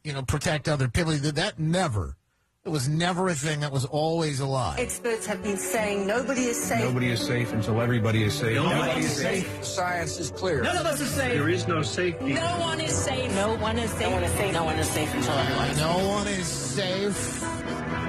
you 0.04 0.14
know, 0.14 0.22
protect 0.22 0.68
other 0.68 0.88
people. 0.88 1.14
That 1.14 1.60
never, 1.60 2.18
it 2.64 2.70
was 2.70 2.88
never 2.88 3.28
a 3.28 3.34
thing. 3.34 3.62
That 3.62 3.72
was 3.72 3.86
always 3.86 4.40
a 4.40 4.46
lie. 4.46 4.76
Experts 4.80 5.26
have 5.26 5.44
been 5.44 5.58
saying 5.58 6.08
nobody 6.08 6.46
is 6.46 6.62
safe. 6.62 6.84
Nobody 6.84 7.10
is 7.12 7.26
safe 7.26 7.52
until 7.54 7.82
everybody 7.82 8.24
is 8.24 8.34
safe. 8.34 8.56
Nobody 8.56 9.02
is 9.02 9.16
safe. 9.16 9.64
Science 9.64 10.20
is 10.20 10.32
clear. 10.32 10.62
None 10.62 10.78
of 10.78 10.86
us 10.86 11.02
are 11.02 11.06
safe. 11.06 11.34
There 11.34 11.50
is 11.50 11.68
no 11.68 11.82
safety. 11.82 12.34
No 12.34 12.60
one 12.60 12.80
is 12.80 12.96
safe. 12.96 13.34
No 13.36 13.56
one 13.56 13.78
is 13.78 13.92
safe. 13.92 14.02
No 14.02 14.12
one 14.12 14.24
is 14.24 14.32
safe. 14.32 14.54
No 14.54 14.64
one 14.64 14.78
is 14.78 14.90
safe 14.90 15.14
until 15.14 15.34
everyone 15.34 15.70
is 15.70 15.80
No 15.80 16.08
one 16.08 16.28
is 16.28 16.48
safe 16.48 18.05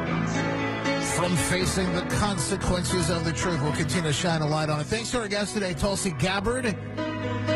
from 1.16 1.34
facing 1.34 1.90
the 1.94 2.02
consequences 2.02 3.09
of 3.09 3.24
the 3.24 3.32
truth. 3.32 3.62
We'll 3.62 3.72
continue 3.72 4.10
to 4.10 4.12
shine 4.12 4.43
a 4.43 4.47
light 4.47 4.68
on 4.68 4.80
it. 4.80 4.84
Thanks 4.84 5.10
to 5.12 5.20
our 5.20 5.28
guest 5.28 5.55
today, 5.55 5.72
Tulsi 5.72 6.10
Gabbard. 6.10 6.76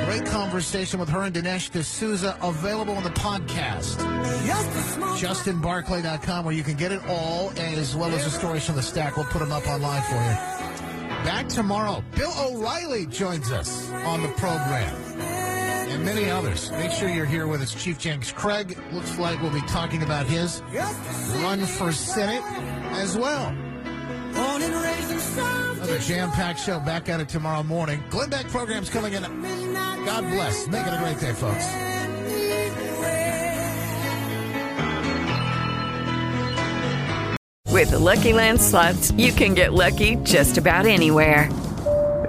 Great 0.07 0.25
conversation 0.25 0.99
with 0.99 1.11
her 1.11 1.23
and 1.23 1.35
Dinesh 1.35 1.71
D'Souza 1.71 2.39
available 2.41 2.95
on 2.95 3.03
the 3.03 3.11
podcast. 3.11 3.97
JustinBarclay.com 5.19 6.45
where 6.47 6.55
you 6.55 6.63
can 6.63 6.75
get 6.75 6.91
it 6.91 7.03
all 7.07 7.53
as 7.59 7.95
well 7.95 8.11
as 8.13 8.25
the 8.25 8.31
stories 8.31 8.65
from 8.65 8.77
the 8.77 8.83
stack. 8.83 9.19
We'll 9.19 9.27
put 9.27 9.41
them 9.41 9.53
up 9.53 9.69
online 9.69 10.03
for 10.05 10.15
you. 10.15 10.61
Back 11.23 11.49
tomorrow. 11.49 12.03
Bill 12.17 12.33
O'Reilly 12.39 13.05
joins 13.07 13.53
us 13.53 13.91
on 13.91 14.23
the 14.23 14.29
program 14.29 14.95
and 15.21 16.03
many 16.03 16.31
others. 16.31 16.71
Make 16.71 16.93
sure 16.93 17.11
you're 17.11 17.27
here 17.27 17.47
with 17.47 17.61
us. 17.61 17.75
Chief 17.75 17.99
James 17.99 18.33
Craig 18.33 18.79
looks 18.91 19.19
like 19.19 19.43
we'll 19.43 19.53
be 19.53 19.61
talking 19.63 20.03
about 20.03 20.25
his 20.25 20.63
run 21.43 21.67
for 21.67 21.93
Senate 21.93 22.43
as 22.93 23.17
well. 23.17 23.55
Another 25.91 25.99
jam-packed 25.99 26.61
show 26.61 26.79
back 26.81 27.09
at 27.09 27.21
it 27.21 27.29
tomorrow 27.29 27.63
morning. 27.63 28.03
Glenn 28.11 28.31
Beck 28.31 28.47
program's 28.49 28.91
coming 28.91 29.15
in. 29.15 29.23
God 30.05 30.23
bless. 30.31 30.69
Make 30.69 30.87
it 30.87 30.95
a 30.95 30.99
great 30.99 31.19
day, 31.21 31.33
folks. 31.33 31.67
With 37.67 37.91
the 37.93 37.99
Lucky 37.99 38.33
Land 38.33 38.61
slots, 38.61 39.11
you 39.13 39.33
can 39.33 39.55
get 39.55 39.73
lucky 39.73 40.17
just 40.17 40.59
about 40.59 40.87
anywhere. 40.87 41.49